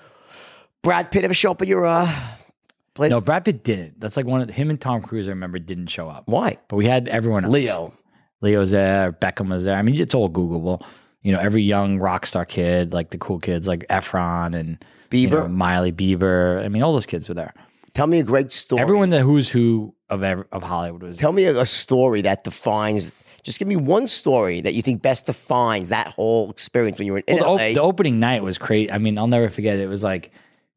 Brad 0.83 1.11
Pitt 1.11 1.25
ever 1.25 1.35
show 1.35 1.51
up 1.51 1.61
at 1.62 1.68
your 1.68 1.85
uh, 1.85 2.11
place? 2.95 3.11
No, 3.11 3.21
Brad 3.21 3.45
Pitt 3.45 3.62
didn't. 3.62 4.01
That's 4.01 4.16
like 4.16 4.27
one 4.27 4.41
of 4.41 4.49
him 4.51 4.71
and 4.71 4.81
Tom 4.81 5.03
Cruise. 5.03 5.27
I 5.27 5.31
remember 5.31 5.59
didn't 5.59 5.89
show 5.89 6.09
up. 6.09 6.25
Why? 6.27 6.57
But 6.68 6.77
we 6.77 6.87
had 6.87 7.07
everyone 7.09 7.45
else. 7.45 7.53
Leo. 7.53 7.93
Leo's 8.41 8.71
there. 8.71 9.12
Beckham 9.12 9.51
was 9.51 9.64
there. 9.64 9.77
I 9.77 9.83
mean, 9.83 9.95
it's 10.01 10.14
all 10.14 10.31
Googleable. 10.31 10.83
You 11.23 11.33
know, 11.33 11.39
every 11.39 11.62
young 11.62 11.99
rock 11.99 12.25
star 12.25 12.47
kid, 12.47 12.95
like 12.95 13.11
the 13.11 13.18
cool 13.18 13.39
kids, 13.39 13.68
like 13.68 13.87
Efron 13.91 14.59
and 14.59 14.83
you 15.11 15.29
Bieber? 15.29 15.33
know, 15.43 15.49
Miley 15.49 15.93
Bieber. 15.93 16.64
I 16.64 16.68
mean, 16.68 16.83
all 16.83 16.95
those 16.95 17.05
kids 17.05 17.29
were 17.29 17.35
there. 17.35 17.53
Tell 18.01 18.07
me 18.07 18.21
a 18.21 18.23
great 18.23 18.51
story. 18.51 18.81
Everyone 18.81 19.11
the 19.11 19.21
who's 19.21 19.51
who 19.51 19.95
of 20.09 20.23
ever, 20.23 20.47
of 20.53 20.63
Hollywood 20.63 21.03
was 21.03 21.19
Tell 21.19 21.33
me 21.33 21.45
a, 21.45 21.61
a 21.61 21.67
story 21.67 22.23
that 22.23 22.45
defines. 22.45 23.15
Just 23.43 23.59
give 23.59 23.69
me 23.69 23.77
one 23.77 24.09
story 24.09 24.63
that 24.63 24.73
you 24.73 24.81
think 24.81 25.03
best 25.03 25.27
defines 25.27 25.91
that 25.91 26.07
whole 26.09 26.51
experience 26.51 26.99
when 26.99 27.05
you 27.05 27.13
were 27.13 27.23
in 27.27 27.37
Well, 27.37 27.59
the, 27.59 27.63
LA. 27.63 27.69
op- 27.69 27.75
the 27.75 27.83
opening 27.83 28.19
night 28.19 28.43
was 28.43 28.57
crazy. 28.57 28.91
I 28.91 28.97
mean, 28.97 29.19
I'll 29.19 29.27
never 29.27 29.51
forget 29.51 29.79
it. 29.79 29.83
It 29.83 29.89
was 29.89 30.03
like 30.03 30.33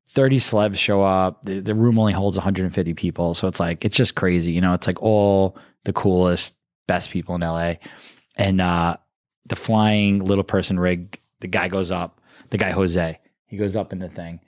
30 0.10 0.36
celebs 0.36 0.76
show 0.76 1.02
up. 1.02 1.44
The, 1.44 1.62
the 1.62 1.74
room 1.74 1.98
only 1.98 2.12
holds 2.12 2.36
150 2.36 2.94
people. 2.94 3.36
So 3.36 3.48
it's 3.48 3.60
like, 3.60 3.86
it's 3.86 3.96
just 3.96 4.16
crazy. 4.16 4.52
You 4.52 4.60
know, 4.60 4.74
it's 4.74 4.88
like 4.88 5.02
all 5.02 5.58
the 5.86 5.94
coolest, 5.94 6.58
best 6.90 7.10
people 7.10 7.36
in 7.36 7.42
LA. 7.42 7.76
And 8.36 8.60
uh, 8.60 8.98
the 9.46 9.56
flying 9.56 10.20
little 10.20 10.44
person 10.44 10.78
rig, 10.78 11.22
the 11.40 11.48
guy 11.48 11.70
goes 11.70 11.90
up, 11.90 12.20
the 12.50 12.58
guy 12.58 12.72
Jose, 12.72 13.18
he 13.46 13.56
goes 13.56 13.78
up 13.78 13.94
in 13.94 14.00
the 14.00 14.10
thing 14.10 14.42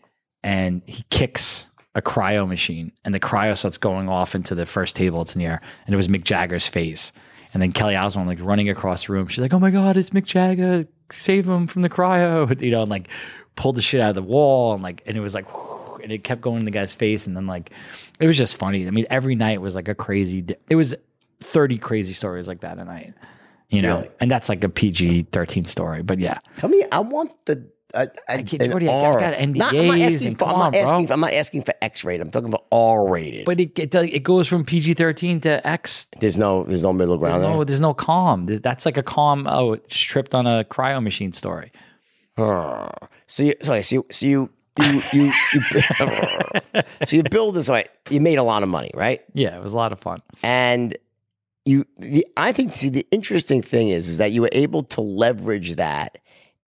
and 0.44 0.82
he 0.86 1.06
kicks 1.10 1.70
a 1.96 2.02
cryo 2.02 2.48
machine 2.48 2.91
and 3.04 3.14
the 3.14 3.20
cryo 3.20 3.58
starts 3.58 3.78
going 3.78 4.10
off 4.10 4.36
into 4.36 4.54
the 4.54 4.66
first 4.66 4.96
table 4.96 5.22
it's 5.22 5.36
near. 5.36 5.62
And 5.86 5.93
it 5.93 5.98
was 5.98 6.08
Mick 6.08 6.24
Jagger's 6.24 6.68
face. 6.68 7.12
And 7.54 7.62
then 7.62 7.72
Kelly 7.72 7.96
Osbourne 7.96 8.28
like 8.28 8.39
running 8.41 8.70
across 8.70 9.08
the 9.08 9.14
room. 9.14 9.28
She's 9.28 9.39
like, 9.39 9.54
"Oh 9.54 9.60
my 9.60 9.72
god, 9.72 9.96
it's 9.96 10.10
Mick 10.10 10.26
Jagger! 10.26 10.88
Save 11.10 11.48
him 11.48 11.68
from 11.68 11.84
the 11.84 11.89
cryo!" 11.89 12.62
You 12.62 12.72
know, 12.72 12.82
and 12.82 12.91
like 12.91 13.08
pulled 13.56 13.78
the 13.78 13.82
shit 13.82 14.02
out 14.02 14.10
of 14.10 14.16
the 14.16 14.22
wall, 14.24 14.74
and 14.74 14.84
like, 14.84 15.02
and 15.06 15.16
it 15.16 15.22
was 15.22 15.34
like, 15.34 15.46
and 16.04 16.12
it 16.12 16.26
kept 16.26 16.41
going 16.41 16.60
in 16.60 16.66
the 16.66 16.72
guy's 16.72 16.93
face, 16.93 17.28
and 17.28 17.38
then 17.38 17.48
like, 17.48 17.72
it 18.20 18.28
was 18.28 18.38
just 18.38 18.58
funny. 18.58 18.86
I 18.86 18.91
mean, 18.91 19.06
every 19.10 19.36
night 19.36 19.62
was 19.62 19.74
like 19.74 19.88
a 19.88 19.96
crazy. 19.96 20.46
It 20.70 20.76
was 20.76 20.93
thirty 21.39 21.78
crazy 21.78 22.12
stories 22.12 22.46
like 22.50 22.60
that 22.60 22.78
a 22.78 22.84
night, 22.84 23.14
you 23.70 23.82
know, 23.82 24.00
Really? 24.00 24.10
and 24.20 24.30
that's 24.30 24.50
like 24.50 24.62
a 24.66 24.70
PG 24.70 25.28
thirteen 25.32 25.64
story. 25.64 26.02
But 26.04 26.20
yeah, 26.20 26.39
Tell 26.58 26.70
me, 26.70 26.84
I 26.91 27.00
want 27.00 27.32
the. 27.46 27.66
Uh, 27.96 28.06
a, 28.30 28.43
can't- 28.43 28.62
an 28.62 28.70
Jordy, 28.72 28.88
I 28.88 28.91
got- 28.91 29.04
I 29.04 29.06
R. 29.06 29.20
got 29.20 29.56
Not, 29.56 29.74
I'm 29.74 29.88
not 29.88 30.00
asking. 30.00 30.36
For, 30.36 30.46
I'm 30.46 30.60
not 30.60 30.68
on, 30.68 30.76
asking. 30.76 31.12
I'm 31.12 31.20
not 31.22 31.34
asking 31.34 31.62
for 31.64 31.74
X-rated. 31.82 32.26
I'm 32.26 32.32
talking 32.32 32.50
about 32.50 32.66
R-rated. 32.72 33.46
but 33.46 33.60
it 33.60 33.78
it, 33.80 33.96
it 33.96 34.24
goes 34.24 34.48
from 34.48 34.66
PG 34.66 34.93
thirteen 34.96 35.39
to 35.41 35.66
X. 35.66 36.08
there's 36.20 36.38
no, 36.38 36.64
there's 36.66 36.84
no 36.84 36.93
middle 36.93 37.18
ground 37.18 37.41
No, 37.41 37.56
there. 37.58 37.66
there's 37.66 37.82
no 37.82 37.93
calm. 37.93 38.46
There's, 38.46 38.62
that's 38.62 38.86
like 38.86 38.98
a 38.98 39.04
calm. 39.04 39.48
Oh, 39.50 39.74
it 39.74 39.88
just 39.88 40.04
tripped 40.04 40.36
on 40.36 40.46
a 40.46 40.64
cryo 40.66 41.02
machine 41.02 41.34
story. 41.34 41.72
Huh. 42.38 42.89
So 43.28 43.43
you, 43.43 43.54
sorry, 43.62 43.82
so 43.84 43.96
you, 43.96 44.06
so 44.12 44.26
you, 44.26 44.50
you, 44.82 45.02
you, 45.14 45.34
you 45.54 45.62
so 47.06 47.16
you 47.16 47.24
build 47.24 47.56
this. 47.56 47.70
Right, 47.70 47.89
you 48.10 48.20
made 48.20 48.38
a 48.38 48.43
lot 48.43 48.62
of 48.62 48.70
money, 48.70 48.91
right? 48.93 49.22
Yeah, 49.34 49.56
it 49.56 49.62
was 49.64 49.74
a 49.74 49.78
lot 49.78 49.91
of 49.93 50.00
fun. 50.00 50.20
And 50.43 50.98
you, 51.64 51.86
the, 51.98 52.28
I 52.38 52.52
think, 52.52 52.76
see, 52.76 52.89
the 52.89 53.08
interesting 53.12 53.62
thing 53.62 53.89
is, 53.89 54.08
is 54.10 54.18
that 54.18 54.32
you 54.32 54.41
were 54.41 54.50
able 54.52 54.84
to 54.84 55.02
leverage 55.02 55.78
that. 55.78 56.20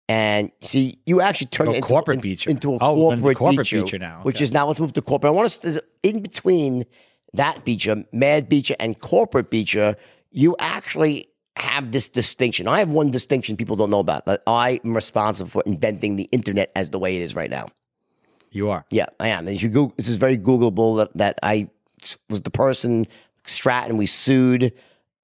And 0.09 0.51
see, 0.61 0.95
you 1.05 1.19
actually 1.19 1.47
turned 1.47 1.67
Go 1.67 1.71
oh, 1.71 1.73
it 1.73 1.77
into, 1.77 1.87
corporate 1.87 2.15
in- 2.17 2.21
Beacher. 2.21 2.49
into 2.49 2.73
a 2.73 2.77
Oh, 2.79 2.93
we're 2.93 3.13
in 3.13 3.19
the 3.19 3.23
corporate, 3.23 3.37
corporate 3.37 3.69
Beacher 3.71 3.99
now. 3.99 4.21
which 4.23 4.37
Okay. 4.37 4.45
is 4.45 4.51
now 4.53 4.65
let's 4.67 4.79
move 4.79 4.93
to 4.93 5.01
corporate. 5.01 5.29
I 5.31 5.35
want 5.35 5.49
to 5.51 5.83
in 6.03 6.21
between 6.21 6.85
that 7.33 7.65
Beacher, 7.65 8.05
Mad 8.13 8.47
Beacher, 8.47 8.75
and 8.79 8.97
corporate 8.99 9.49
Beacher, 9.49 9.95
you 10.31 10.55
actually 10.59 11.25
have 11.57 11.91
this 11.91 12.07
distinction. 12.07 12.67
I 12.67 12.79
have 12.79 12.89
one 12.89 13.11
distinction 13.11 13.57
people 13.57 13.75
don't 13.75 13.89
know 13.89 13.99
about. 13.99 14.25
That 14.27 14.43
I 14.47 14.79
am 14.85 14.95
responsible 14.95 15.49
for 15.49 15.63
inventing 15.65 16.15
the 16.15 16.29
internet 16.31 16.71
as 16.75 16.91
the 16.91 16.99
way 16.99 17.17
it 17.17 17.21
is 17.23 17.35
right 17.35 17.49
now. 17.49 17.67
You 18.51 18.69
are. 18.69 18.85
Yeah, 18.89 19.07
I 19.19 19.27
am. 19.29 19.47
And 19.47 19.61
you 19.61 19.67
go, 19.67 19.93
this 19.97 20.07
is 20.07 20.15
very 20.15 20.37
Googleable 20.37 20.97
that, 20.97 21.17
that 21.17 21.39
I 21.43 21.69
was 22.29 22.41
the 22.41 22.49
person, 22.51 23.07
Stratton, 23.45 23.97
we 23.97 24.05
sued. 24.05 24.71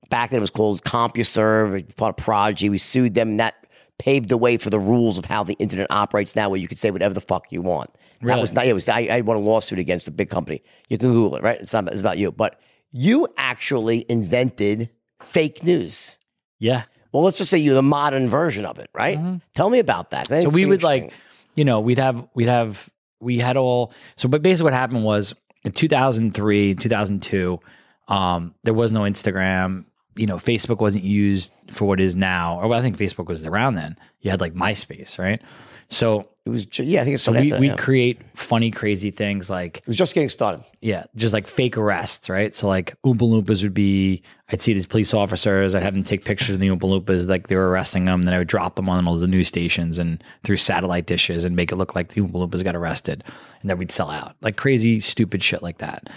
Back 0.09 0.31
then 0.31 0.39
it 0.39 0.41
was 0.41 0.49
called 0.49 0.83
CompuServe, 0.83 1.95
part 1.95 2.19
of 2.19 2.23
Prodigy. 2.23 2.69
We 2.69 2.77
sued 2.79 3.13
them 3.15 3.37
that 3.37 3.55
paved 3.99 4.29
the 4.29 4.37
way 4.37 4.57
for 4.57 4.69
the 4.69 4.79
rules 4.79 5.17
of 5.17 5.25
how 5.25 5.43
the 5.43 5.53
internet 5.53 5.87
operates 5.89 6.35
now 6.35 6.49
where 6.49 6.59
you 6.59 6.67
could 6.67 6.77
say 6.77 6.91
whatever 6.91 7.13
the 7.13 7.21
fuck 7.21 7.51
you 7.51 7.61
want. 7.61 7.89
That 8.21 8.39
was 8.39 8.53
not, 8.53 8.65
it 8.65 8.73
was, 8.73 8.89
I, 8.89 9.07
I 9.09 9.21
won 9.21 9.37
a 9.37 9.39
lawsuit 9.39 9.79
against 9.79 10.07
a 10.07 10.11
big 10.11 10.29
company. 10.29 10.61
You 10.89 10.97
can 10.97 11.11
Google 11.11 11.37
it, 11.37 11.43
right? 11.43 11.59
It's 11.61 11.73
not, 11.73 11.87
it's 11.87 12.01
about 12.01 12.17
you. 12.17 12.31
But 12.31 12.59
you 12.91 13.27
actually 13.37 14.05
invented 14.09 14.89
fake 15.21 15.63
news. 15.63 16.17
Yeah. 16.59 16.83
Well, 17.11 17.23
let's 17.23 17.37
just 17.37 17.49
say 17.49 17.59
you're 17.59 17.75
the 17.75 17.83
modern 17.83 18.29
version 18.29 18.65
of 18.65 18.79
it, 18.79 18.89
right? 18.93 19.41
Tell 19.53 19.69
me 19.69 19.79
about 19.79 20.09
that. 20.11 20.27
Mm-hmm. 20.27 20.43
So 20.43 20.49
we 20.49 20.65
would 20.65 20.83
like, 20.83 21.13
you 21.55 21.63
know, 21.63 21.79
we'd 21.79 21.99
have, 21.99 22.27
we'd 22.33 22.47
have, 22.47 22.89
we 23.19 23.37
had 23.39 23.55
all, 23.57 23.93
so, 24.15 24.27
but 24.27 24.41
basically 24.41 24.65
what 24.65 24.73
happened 24.73 25.03
was 25.03 25.35
in 25.63 25.71
2003, 25.71 26.75
2002, 26.75 27.59
um, 28.07 28.55
there 28.63 28.73
was 28.73 28.91
no 28.91 29.01
Instagram. 29.01 29.85
You 30.15 30.27
know, 30.27 30.37
Facebook 30.37 30.79
wasn't 30.79 31.03
used 31.03 31.53
for 31.71 31.85
what 31.85 31.99
it 31.99 32.03
is 32.03 32.15
now. 32.15 32.59
Or 32.59 32.67
well, 32.67 32.79
I 32.79 32.81
think 32.81 32.97
Facebook 32.97 33.27
was 33.27 33.45
around 33.45 33.75
then. 33.75 33.97
You 34.21 34.31
had 34.31 34.41
like 34.41 34.53
MySpace, 34.53 35.17
right? 35.17 35.41
So, 35.89 36.27
it 36.45 36.49
was, 36.49 36.79
yeah, 36.79 37.01
I 37.01 37.03
think 37.03 37.15
it's 37.15 37.23
so 37.23 37.31
we, 37.31 37.53
we 37.53 37.67
yeah. 37.67 37.75
create 37.75 38.19
funny, 38.35 38.69
crazy 38.71 39.11
things 39.11 39.49
like, 39.49 39.77
It 39.77 39.87
was 39.87 39.97
just 39.97 40.13
getting 40.13 40.27
started. 40.27 40.63
Yeah, 40.81 41.05
just 41.15 41.33
like 41.33 41.47
fake 41.47 41.77
arrests, 41.77 42.29
right? 42.29 42.53
So 42.53 42.67
like 42.67 42.99
Oompa 43.03 43.19
Loompas 43.19 43.63
would 43.63 43.73
be, 43.73 44.23
I'd 44.49 44.61
see 44.61 44.73
these 44.73 44.85
police 44.85 45.13
officers, 45.13 45.73
I'd 45.73 45.83
have 45.83 45.93
them 45.93 46.03
take 46.03 46.25
pictures 46.25 46.49
of 46.55 46.59
the 46.59 46.67
Oompa 46.67 46.81
Loompas 46.81 47.27
like 47.29 47.47
they 47.47 47.55
were 47.55 47.69
arresting 47.69 48.05
them, 48.05 48.23
then 48.23 48.33
I 48.33 48.39
would 48.39 48.47
drop 48.47 48.75
them 48.75 48.89
on 48.89 49.07
all 49.07 49.15
the 49.15 49.27
news 49.27 49.47
stations 49.47 49.99
and 49.99 50.21
through 50.43 50.57
satellite 50.57 51.05
dishes 51.05 51.45
and 51.45 51.55
make 51.55 51.71
it 51.71 51.77
look 51.77 51.95
like 51.95 52.09
the 52.09 52.21
Oompa 52.21 52.33
Loompas 52.33 52.63
got 52.63 52.75
arrested, 52.75 53.23
and 53.61 53.69
then 53.69 53.77
we'd 53.77 53.91
sell 53.91 54.09
out 54.09 54.35
like 54.41 54.57
crazy, 54.57 54.99
stupid 54.99 55.43
shit 55.43 55.63
like 55.63 55.77
that. 55.77 56.09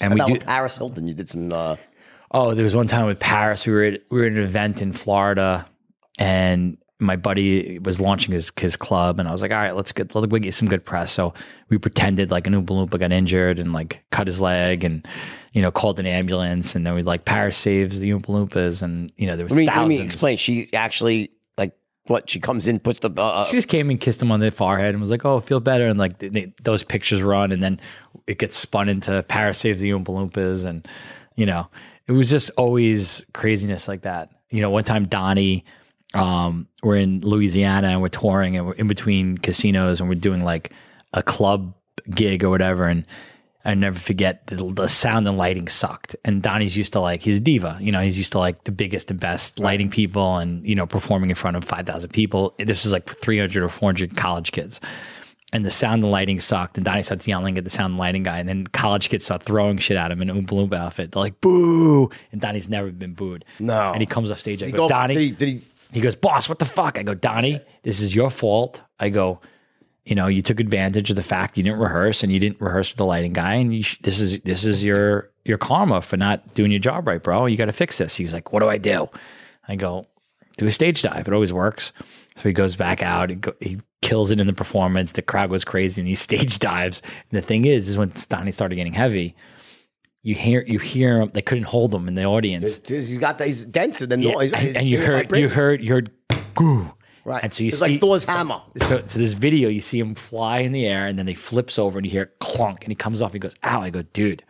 And 0.00 0.14
we 0.14 0.20
About 0.20 0.28
do. 0.28 0.38
Paris 0.38 0.76
Hilton, 0.76 1.08
you 1.08 1.14
did 1.14 1.28
some. 1.28 1.52
Uh, 1.52 1.76
Oh, 2.32 2.54
there 2.54 2.64
was 2.64 2.74
one 2.74 2.86
time 2.86 3.06
with 3.06 3.20
Paris. 3.20 3.66
We 3.66 3.72
were 3.72 3.82
at, 3.84 4.02
we 4.10 4.20
were 4.20 4.26
at 4.26 4.32
an 4.32 4.38
event 4.42 4.80
in 4.82 4.92
Florida, 4.92 5.66
and 6.18 6.78
my 6.98 7.16
buddy 7.16 7.78
was 7.80 8.00
launching 8.00 8.32
his 8.32 8.50
his 8.58 8.76
club, 8.76 9.18
and 9.20 9.28
I 9.28 9.32
was 9.32 9.42
like, 9.42 9.50
"All 9.52 9.58
right, 9.58 9.76
let's 9.76 9.92
get 9.92 10.14
let's 10.14 10.26
get 10.26 10.54
some 10.54 10.68
good 10.68 10.84
press." 10.84 11.12
So 11.12 11.34
we 11.68 11.76
pretended 11.78 12.30
like 12.30 12.46
an 12.46 12.54
Oompa 12.54 12.68
Loompa 12.88 12.98
got 12.98 13.12
injured 13.12 13.58
and 13.58 13.72
like 13.72 14.02
cut 14.10 14.26
his 14.28 14.40
leg, 14.40 14.82
and 14.84 15.06
you 15.52 15.60
know 15.60 15.70
called 15.70 15.98
an 15.98 16.06
ambulance, 16.06 16.74
and 16.74 16.86
then 16.86 16.94
we 16.94 17.02
like 17.02 17.24
Paris 17.24 17.58
saves 17.58 18.00
the 18.00 18.10
Oompa 18.10 18.26
Loompas, 18.26 18.82
and 18.82 19.12
you 19.16 19.26
know 19.26 19.36
there 19.36 19.44
was 19.44 19.50
What 19.50 19.56
do 19.56 19.62
you 19.62 19.66
mean, 19.68 19.76
what 19.76 19.88
do 19.88 19.94
you 19.94 19.98
thousands. 19.98 19.98
mean? 19.98 20.06
Explain. 20.06 20.36
She 20.38 20.72
actually 20.72 21.32
like 21.58 21.76
what? 22.06 22.30
She 22.30 22.40
comes 22.40 22.66
in, 22.66 22.78
puts 22.78 23.00
the. 23.00 23.10
Uh, 23.10 23.22
uh, 23.22 23.44
She 23.44 23.56
just 23.56 23.68
came 23.68 23.90
and 23.90 24.00
kissed 24.00 24.22
him 24.22 24.32
on 24.32 24.40
the 24.40 24.50
forehead 24.50 24.90
and 24.94 25.00
was 25.00 25.10
like, 25.10 25.24
"Oh, 25.26 25.40
feel 25.40 25.60
better." 25.60 25.86
And 25.88 25.98
like 25.98 26.18
they, 26.18 26.54
those 26.62 26.82
pictures 26.84 27.20
run, 27.22 27.52
and 27.52 27.62
then 27.62 27.78
it 28.26 28.38
gets 28.38 28.56
spun 28.56 28.88
into 28.88 29.22
Paris 29.24 29.58
saves 29.58 29.82
the 29.82 29.90
Oompa 29.90 30.06
Loompas, 30.06 30.64
and 30.64 30.86
you 31.34 31.46
know, 31.46 31.68
it 32.08 32.12
was 32.12 32.30
just 32.30 32.50
always 32.56 33.24
craziness 33.32 33.88
like 33.88 34.02
that. 34.02 34.30
You 34.50 34.60
know, 34.60 34.70
one 34.70 34.84
time 34.84 35.06
Donnie, 35.06 35.64
um, 36.14 36.68
we're 36.82 36.96
in 36.96 37.20
Louisiana 37.20 37.88
and 37.88 38.02
we're 38.02 38.08
touring, 38.08 38.56
and 38.56 38.66
we're 38.66 38.74
in 38.74 38.88
between 38.88 39.38
casinos, 39.38 40.00
and 40.00 40.08
we're 40.08 40.14
doing 40.14 40.44
like 40.44 40.72
a 41.12 41.22
club 41.22 41.74
gig 42.10 42.44
or 42.44 42.50
whatever, 42.50 42.86
and. 42.86 43.06
I 43.64 43.74
never 43.74 43.96
forget 43.96 44.48
the, 44.48 44.56
the 44.56 44.88
sound 44.88 45.24
and 45.28 45.38
lighting 45.38 45.68
sucked. 45.68 46.16
And 46.24 46.42
Donnie's 46.42 46.76
used 46.76 46.94
to 46.94 47.00
like 47.00 47.22
he's 47.22 47.36
a 47.36 47.40
diva, 47.40 47.78
you 47.80 47.92
know. 47.92 48.00
He's 48.00 48.18
used 48.18 48.32
to 48.32 48.40
like 48.40 48.64
the 48.64 48.72
biggest 48.72 49.08
and 49.12 49.20
best 49.20 49.60
lighting 49.60 49.88
people, 49.88 50.38
and 50.38 50.66
you 50.66 50.74
know 50.74 50.84
performing 50.84 51.30
in 51.30 51.36
front 51.36 51.56
of 51.56 51.62
five 51.62 51.86
thousand 51.86 52.10
people. 52.10 52.54
This 52.58 52.84
is 52.84 52.92
like 52.92 53.08
three 53.08 53.38
hundred 53.38 53.62
or 53.62 53.68
four 53.68 53.88
hundred 53.88 54.16
college 54.16 54.50
kids, 54.50 54.80
and 55.52 55.64
the 55.64 55.70
sound 55.70 56.02
and 56.02 56.10
lighting 56.10 56.40
sucked. 56.40 56.76
And 56.78 56.84
Donnie 56.84 57.02
starts 57.02 57.26
yelling 57.28 57.58
at 57.58 57.64
the 57.64 57.70
sound 57.70 57.92
and 57.92 57.98
lighting 57.98 58.22
guy, 58.22 58.38
and 58.38 58.48
then 58.48 58.66
college 58.68 59.08
kids 59.08 59.24
start 59.24 59.42
throwing 59.42 59.78
shit 59.78 59.96
at 59.96 60.10
him 60.10 60.22
in 60.22 60.30
an 60.30 60.46
Oompa 60.46 60.50
Loompa 60.68 60.76
outfit. 60.76 61.12
They're 61.12 61.22
like 61.22 61.40
boo, 61.40 62.10
and 62.32 62.40
Donnie's 62.40 62.68
never 62.68 62.90
been 62.90 63.14
booed. 63.14 63.44
No. 63.58 63.92
and 63.92 64.00
he 64.00 64.06
comes 64.06 64.30
off 64.30 64.40
stage. 64.40 64.62
I 64.62 64.70
go, 64.70 64.76
go- 64.78 64.88
Donnie. 64.88 65.14
did 65.14 65.22
he- 65.22 65.30
did 65.32 65.48
he- 65.48 65.60
He 65.92 66.00
goes, 66.00 66.14
boss, 66.16 66.48
what 66.48 66.58
the 66.58 66.64
fuck? 66.64 66.98
I 66.98 67.02
go, 67.02 67.12
Donnie, 67.14 67.60
this 67.82 68.00
is 68.00 68.14
your 68.14 68.30
fault. 68.30 68.80
I 68.98 69.10
go, 69.10 69.40
you 70.06 70.14
know, 70.14 70.26
you 70.26 70.40
took 70.40 70.58
advantage 70.58 71.10
of 71.10 71.16
the 71.16 71.22
fact 71.22 71.58
you 71.58 71.62
didn't 71.62 71.78
rehearse 71.80 72.22
and 72.22 72.32
you 72.32 72.38
didn't 72.38 72.60
rehearse 72.62 72.90
with 72.90 72.96
the 72.96 73.04
lighting 73.04 73.34
guy, 73.34 73.54
and 73.56 73.74
you 73.74 73.82
sh- 73.82 73.98
this 74.02 74.18
is 74.20 74.40
this 74.40 74.64
is 74.64 74.82
your 74.82 75.28
your 75.44 75.58
karma 75.58 76.00
for 76.00 76.16
not 76.16 76.54
doing 76.54 76.70
your 76.70 76.80
job 76.80 77.06
right, 77.06 77.22
bro. 77.22 77.44
You 77.46 77.56
got 77.58 77.66
to 77.66 77.72
fix 77.72 77.98
this. 77.98 78.16
He's 78.16 78.32
like, 78.32 78.52
what 78.54 78.60
do 78.60 78.68
I 78.70 78.78
do? 78.78 79.10
I 79.68 79.76
go, 79.76 80.06
do 80.56 80.66
a 80.66 80.70
stage 80.70 81.02
dive. 81.02 81.28
It 81.28 81.34
always 81.34 81.52
works. 81.52 81.92
So 82.36 82.48
he 82.48 82.52
goes 82.52 82.76
back 82.76 83.02
out. 83.02 83.30
He, 83.30 83.36
go, 83.36 83.52
he 83.60 83.78
kills 84.00 84.30
it 84.30 84.40
in 84.40 84.46
the 84.46 84.52
performance. 84.52 85.12
The 85.12 85.22
crowd 85.22 85.50
goes 85.50 85.64
crazy, 85.64 86.00
and 86.00 86.08
he 86.08 86.14
stage 86.28 86.58
dives. 86.58 87.02
And 87.30 87.42
the 87.42 87.46
thing 87.46 87.64
is, 87.64 87.88
is 87.88 87.98
when 87.98 88.12
Donnie 88.28 88.52
started 88.52 88.76
getting 88.76 88.94
heavy, 88.94 89.34
you 90.22 90.34
hear 90.34 90.62
you 90.66 90.78
hear 90.78 91.20
him. 91.20 91.30
They 91.34 91.42
couldn't 91.42 91.64
hold 91.64 91.94
him 91.94 92.06
in 92.08 92.14
the 92.14 92.24
audience. 92.24 92.80
he's 92.86 93.18
got 93.18 93.38
the, 93.38 93.46
he's 93.46 93.64
denser 93.66 94.06
than 94.06 94.22
Yeah, 94.22 94.32
noise. 94.32 94.52
and, 94.52 94.76
and 94.78 94.88
you 94.88 94.98
he's 94.98 95.06
heard 95.06 95.32
you 95.36 95.48
heard 95.48 95.82
you 95.82 95.92
heard 95.92 96.10
goo. 96.54 96.92
right. 97.24 97.42
And 97.42 97.52
so 97.52 97.64
you 97.64 97.68
it's 97.68 97.80
see 97.80 97.90
like 97.92 98.00
Thor's 98.00 98.22
hammer. 98.24 98.62
so 98.78 99.02
so 99.04 99.18
this 99.18 99.34
video 99.34 99.68
you 99.68 99.80
see 99.80 99.98
him 99.98 100.14
fly 100.14 100.60
in 100.60 100.70
the 100.72 100.86
air 100.86 101.06
and 101.06 101.18
then 101.18 101.26
he 101.26 101.34
flips 101.34 101.76
over 101.78 101.98
and 101.98 102.06
you 102.06 102.12
hear 102.12 102.26
clunk 102.38 102.84
and 102.84 102.92
he 102.92 102.94
comes 102.94 103.20
off. 103.20 103.32
He 103.32 103.40
goes, 103.40 103.56
"Ow!" 103.64 103.80
I 103.82 103.90
go, 103.90 104.02
"Dude," 104.02 104.44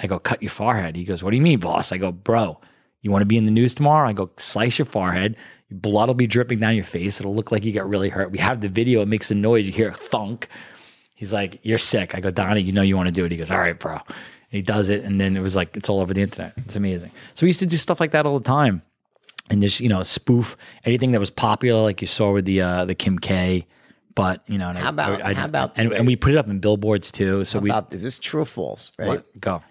I 0.00 0.06
go, 0.06 0.18
"Cut 0.18 0.42
your 0.42 0.50
forehead." 0.50 0.96
He 0.96 1.04
goes, 1.04 1.22
"What 1.22 1.30
do 1.32 1.36
you 1.36 1.42
mean, 1.42 1.58
boss?" 1.60 1.92
I 1.92 1.98
go, 1.98 2.10
"Bro, 2.10 2.58
you 3.02 3.10
want 3.10 3.20
to 3.20 3.26
be 3.26 3.36
in 3.36 3.44
the 3.44 3.50
news 3.50 3.74
tomorrow?" 3.74 4.08
I 4.08 4.14
go, 4.14 4.30
"Slice 4.38 4.78
your 4.78 4.86
forehead." 4.86 5.36
Blood 5.70 6.08
will 6.08 6.14
be 6.14 6.26
dripping 6.26 6.60
down 6.60 6.74
your 6.74 6.84
face. 6.84 7.20
It'll 7.20 7.34
look 7.34 7.52
like 7.52 7.64
you 7.64 7.72
got 7.72 7.88
really 7.88 8.08
hurt. 8.08 8.30
We 8.30 8.38
have 8.38 8.60
the 8.60 8.68
video. 8.68 9.02
It 9.02 9.08
makes 9.08 9.30
a 9.30 9.34
noise. 9.34 9.66
You 9.66 9.72
hear 9.72 9.90
a 9.90 9.94
thunk. 9.94 10.48
He's 11.14 11.32
like, 11.32 11.58
"You're 11.62 11.78
sick." 11.78 12.14
I 12.14 12.20
go, 12.20 12.30
"Donnie, 12.30 12.62
you 12.62 12.72
know 12.72 12.82
you 12.82 12.96
want 12.96 13.08
to 13.08 13.12
do 13.12 13.24
it." 13.24 13.32
He 13.32 13.36
goes, 13.38 13.50
"All 13.50 13.58
right, 13.58 13.78
bro." 13.78 13.94
And 13.94 14.00
he 14.50 14.62
does 14.62 14.88
it, 14.88 15.04
and 15.04 15.20
then 15.20 15.36
it 15.36 15.40
was 15.40 15.54
like 15.56 15.76
it's 15.76 15.88
all 15.90 16.00
over 16.00 16.14
the 16.14 16.22
internet. 16.22 16.54
It's 16.58 16.76
amazing. 16.76 17.10
So 17.34 17.44
we 17.44 17.48
used 17.50 17.60
to 17.60 17.66
do 17.66 17.76
stuff 17.76 18.00
like 18.00 18.12
that 18.12 18.24
all 18.24 18.38
the 18.38 18.44
time 18.48 18.80
and 19.50 19.60
just 19.60 19.80
you 19.80 19.88
know 19.90 20.02
spoof 20.02 20.56
anything 20.84 21.12
that 21.12 21.20
was 21.20 21.30
popular, 21.30 21.82
like 21.82 22.00
you 22.00 22.06
saw 22.06 22.32
with 22.32 22.46
the 22.46 22.62
uh, 22.62 22.84
the 22.86 22.94
Kim 22.94 23.18
K 23.18 23.66
but 24.14 24.42
you 24.48 24.58
know, 24.58 24.68
and 24.70 24.76
How 24.78 24.88
about- 24.88 25.22
I- 25.22 25.28
I- 25.30 25.34
how 25.34 25.44
about- 25.44 25.74
and, 25.76 25.92
and 25.92 26.04
we 26.04 26.16
put 26.16 26.32
it 26.32 26.38
up 26.38 26.48
in 26.48 26.58
billboards 26.58 27.12
too. 27.12 27.44
So 27.44 27.60
we 27.60 27.70
About 27.70 27.92
is 27.94 28.02
this 28.02 28.18
true 28.18 28.40
or 28.40 28.44
false? 28.44 28.90
Right. 28.98 29.06
what, 29.06 29.40
go. 29.40 29.62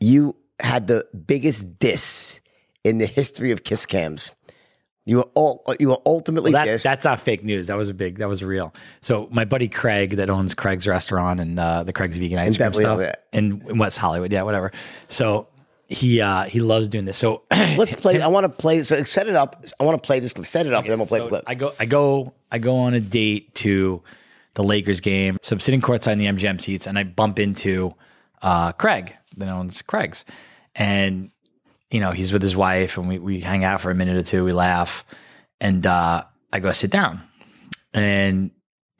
You 0.00 0.36
had 0.60 0.86
the 0.86 1.06
biggest 1.26 1.78
diss 1.78 2.40
in 2.84 2.98
the 2.98 3.06
history 3.06 3.50
of 3.50 3.64
kiss 3.64 3.86
cams. 3.86 4.32
You 5.08 5.16
were 5.16 5.28
all 5.34 5.64
you 5.80 5.88
were 5.88 6.00
ultimately 6.04 6.52
That, 6.52 6.82
that's 6.82 7.06
not 7.06 7.18
fake 7.18 7.42
news. 7.42 7.68
That 7.68 7.78
was 7.78 7.88
a 7.88 7.94
big. 7.94 8.18
That 8.18 8.28
was 8.28 8.44
real. 8.44 8.74
So 9.00 9.26
my 9.30 9.46
buddy 9.46 9.66
Craig, 9.66 10.16
that 10.16 10.28
owns 10.28 10.54
Craig's 10.54 10.86
restaurant 10.86 11.40
and 11.40 11.58
uh, 11.58 11.82
the 11.82 11.94
Craig's 11.94 12.18
Vegan 12.18 12.38
Ice 12.38 12.58
Cream 12.58 12.74
stuff 12.74 13.14
in, 13.32 13.62
in 13.66 13.78
West 13.78 13.96
Hollywood, 13.96 14.30
yeah, 14.30 14.42
whatever. 14.42 14.70
So 15.08 15.48
he 15.88 16.20
uh, 16.20 16.44
he 16.44 16.60
loves 16.60 16.90
doing 16.90 17.06
this. 17.06 17.16
So 17.16 17.44
Let's 17.50 17.94
play. 17.94 18.20
I 18.20 18.26
want 18.26 18.44
to 18.44 18.50
play. 18.50 18.82
So 18.82 19.02
set 19.04 19.28
it 19.28 19.34
up. 19.34 19.64
I 19.80 19.84
want 19.84 20.00
to 20.00 20.06
play 20.06 20.20
this 20.20 20.34
clip. 20.34 20.46
Set 20.46 20.66
it 20.66 20.74
up, 20.74 20.84
and 20.84 20.90
then 20.90 20.98
we'll 20.98 21.06
play 21.06 21.20
the 21.20 21.28
clip. 21.28 21.44
I 21.46 21.54
go, 21.54 21.72
I 21.80 21.86
go, 21.86 22.34
I 22.50 22.58
go 22.58 22.76
on 22.76 22.92
a 22.92 23.00
date 23.00 23.54
to 23.56 24.02
the 24.54 24.62
Lakers 24.62 25.00
game. 25.00 25.38
So 25.40 25.54
I'm 25.54 25.60
sitting 25.60 25.80
courtside 25.80 26.12
in 26.12 26.18
the 26.18 26.26
MGM 26.26 26.60
seats, 26.60 26.86
and 26.86 26.98
I 26.98 27.04
bump 27.04 27.38
into 27.38 27.94
uh, 28.42 28.72
Craig, 28.72 29.14
that 29.38 29.48
owns 29.48 29.80
Craig's, 29.80 30.26
and 30.74 31.30
you 31.90 32.00
know 32.00 32.12
he's 32.12 32.32
with 32.32 32.42
his 32.42 32.56
wife, 32.56 32.96
and 32.98 33.08
we 33.08 33.18
we 33.18 33.40
hang 33.40 33.64
out 33.64 33.80
for 33.80 33.90
a 33.90 33.94
minute 33.94 34.16
or 34.16 34.22
two, 34.22 34.44
we 34.44 34.52
laugh, 34.52 35.04
and 35.60 35.86
uh, 35.86 36.24
I 36.52 36.60
go 36.60 36.72
sit 36.72 36.90
down, 36.90 37.22
and 37.94 38.50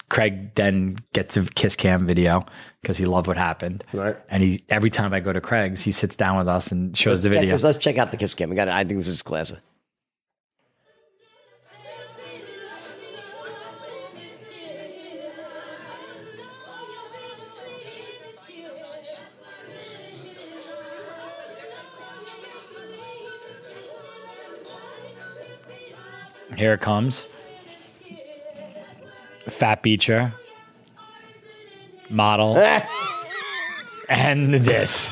Craig 0.09 0.55
then 0.55 0.97
gets 1.13 1.37
a 1.37 1.45
kiss 1.45 1.77
cam 1.77 2.07
video 2.07 2.47
because 2.81 2.97
he 2.97 3.05
loved 3.05 3.27
what 3.27 3.37
happened. 3.37 3.85
Right. 3.93 4.17
And 4.31 4.43
he 4.43 4.65
every 4.71 4.91
time 4.91 5.13
I 5.13 5.21
go 5.21 5.33
to 5.33 5.41
Craig's, 5.41 5.83
he 5.83 5.93
sits 5.93 6.17
down 6.17 6.39
with 6.39 6.49
us 6.49 6.73
and 6.73 6.97
shows 6.97 7.23
the 7.23 7.29
Check 7.29 7.41
video. 7.41 7.55
this- 7.55 7.63
let's 7.63 7.79
check 7.79 7.99
out 7.99 8.11
the 8.11 8.17
kiss 8.17 8.35
cam. 8.35 8.49
We 8.51 8.57
got. 8.57 8.69
I 8.69 8.85
think 8.85 8.99
this 8.99 9.09
is 9.09 9.23
classic. 9.23 9.59
Here 26.59 26.75
it 26.75 26.81
comes. 26.81 27.25
Fat 29.47 29.83
Beacher. 29.83 30.33
Model. 32.11 32.57
and 34.09 34.55
this. 34.55 35.11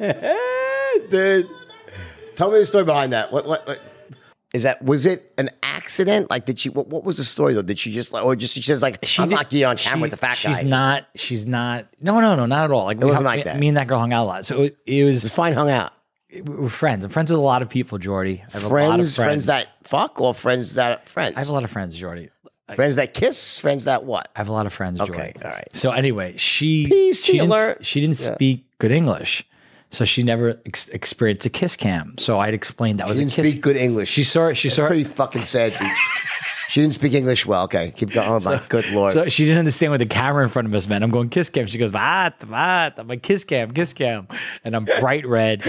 Dude, 0.00 1.46
tell 2.36 2.50
me 2.52 2.58
the 2.58 2.66
story 2.66 2.84
behind 2.84 3.12
that. 3.12 3.32
What? 3.32 3.46
What? 3.46 3.66
what 3.66 3.80
is 4.54 4.62
that? 4.62 4.82
Was 4.84 5.06
it 5.06 5.32
an 5.38 5.50
accident? 5.62 6.30
Like, 6.30 6.46
did 6.46 6.58
she? 6.60 6.68
What, 6.68 6.86
what 6.88 7.04
was 7.04 7.16
the 7.16 7.24
story 7.24 7.52
though? 7.54 7.62
Did 7.62 7.78
she 7.78 7.92
just 7.92 8.12
like, 8.12 8.24
or 8.24 8.36
just 8.36 8.54
she 8.54 8.62
says 8.62 8.80
like, 8.82 8.98
I'm 9.18 9.28
did- 9.28 9.34
not 9.34 9.50
getting 9.50 9.66
on 9.66 9.76
camera 9.76 9.98
she- 9.98 10.02
with 10.02 10.10
the 10.12 10.16
fat 10.16 10.36
she's 10.36 10.56
guy. 10.56 10.62
She's 10.62 10.66
not. 10.70 11.04
She's 11.16 11.46
not. 11.46 11.86
No, 12.00 12.20
no, 12.20 12.36
no, 12.36 12.46
not 12.46 12.64
at 12.64 12.70
all. 12.70 12.84
Like 12.84 12.98
we 12.98 13.06
wasn't 13.06 13.26
hung- 13.26 13.36
like 13.36 13.44
that. 13.44 13.58
Me 13.58 13.68
and 13.68 13.76
that 13.76 13.88
girl 13.88 13.98
hung 13.98 14.12
out 14.12 14.24
a 14.24 14.26
lot. 14.28 14.46
So 14.46 14.62
it, 14.62 14.76
it 14.86 15.04
Just 15.12 15.24
was. 15.24 15.34
fine, 15.34 15.52
hung 15.54 15.68
out. 15.70 15.92
We're 16.44 16.68
friends. 16.68 17.04
I'm 17.04 17.10
friends 17.10 17.30
with 17.30 17.38
a 17.38 17.42
lot 17.42 17.62
of 17.62 17.70
people, 17.70 17.96
Jordy. 17.98 18.44
I 18.48 18.52
have 18.52 18.64
a 18.64 18.68
lot 18.68 18.70
of 18.70 18.70
Friends, 18.70 19.16
friends. 19.16 19.16
friends 19.16 19.46
that 19.46 19.68
fuck, 19.84 20.20
or 20.20 20.34
friends 20.34 20.74
that 20.74 21.08
friends. 21.08 21.34
I 21.36 21.40
have 21.40 21.48
a 21.48 21.52
lot 21.52 21.64
of 21.64 21.70
friends, 21.70 21.96
Jordy. 21.96 22.28
friends 22.74 22.96
that 22.96 23.14
kiss, 23.14 23.58
friends 23.58 23.86
that 23.86 24.04
what? 24.04 24.30
I 24.36 24.40
have 24.40 24.48
a 24.48 24.52
lot 24.52 24.66
of 24.66 24.74
friends, 24.74 24.98
Jordy. 24.98 25.14
Okay, 25.14 25.32
all 25.42 25.50
right. 25.50 25.68
So 25.74 25.90
anyway, 25.90 26.36
she 26.36 26.86
PC 26.86 27.24
she 27.24 27.38
didn't, 27.38 27.84
she 27.84 28.00
didn't 28.02 28.20
Yeah. 28.20 28.34
speak 28.34 28.66
good 28.78 28.92
English, 28.92 29.42
so 29.90 30.04
she 30.04 30.22
never 30.22 30.60
ex- 30.66 30.88
experienced 30.88 31.46
a 31.46 31.50
kiss 31.50 31.76
cam. 31.76 32.14
So 32.18 32.38
I'd 32.38 32.52
explained 32.52 32.98
that 32.98 33.08
was 33.08 33.16
She 33.16 33.22
a 33.22 33.26
didn't 33.26 33.36
kiss. 33.36 33.50
speak 33.52 33.62
good 33.62 33.76
English. 33.78 34.10
She 34.10 34.22
saw. 34.22 34.52
She 34.52 34.68
That's 34.68 34.76
saw. 34.76 34.86
pretty 34.86 35.04
fucking 35.04 35.44
sad. 35.44 35.72
Beach. 35.80 35.98
she 36.68 36.82
didn't 36.82 36.92
speak 36.92 37.14
English 37.14 37.46
well. 37.46 37.64
Okay, 37.64 37.90
keep 37.96 38.10
going. 38.10 38.28
Oh 38.28 38.38
my 38.40 38.62
good 38.68 38.86
lord. 38.90 39.14
So 39.14 39.28
she 39.28 39.46
didn't 39.46 39.60
understand 39.60 39.92
what 39.92 39.98
the 39.98 40.04
camera 40.06 40.44
in 40.44 40.50
front 40.50 40.68
of 40.68 40.74
us 40.74 40.86
meant. 40.86 41.02
I'm 41.02 41.08
going 41.10 41.30
kiss 41.30 41.48
cam. 41.48 41.64
She 41.68 41.78
goes, 41.78 41.94
what, 41.94 42.34
what? 42.46 42.98
I'm 42.98 43.08
like 43.08 43.22
kiss 43.22 43.44
cam, 43.44 43.70
kiss 43.70 43.94
cam, 43.94 44.28
and 44.62 44.76
I'm 44.76 44.84
bright 44.84 45.26
red. 45.26 45.62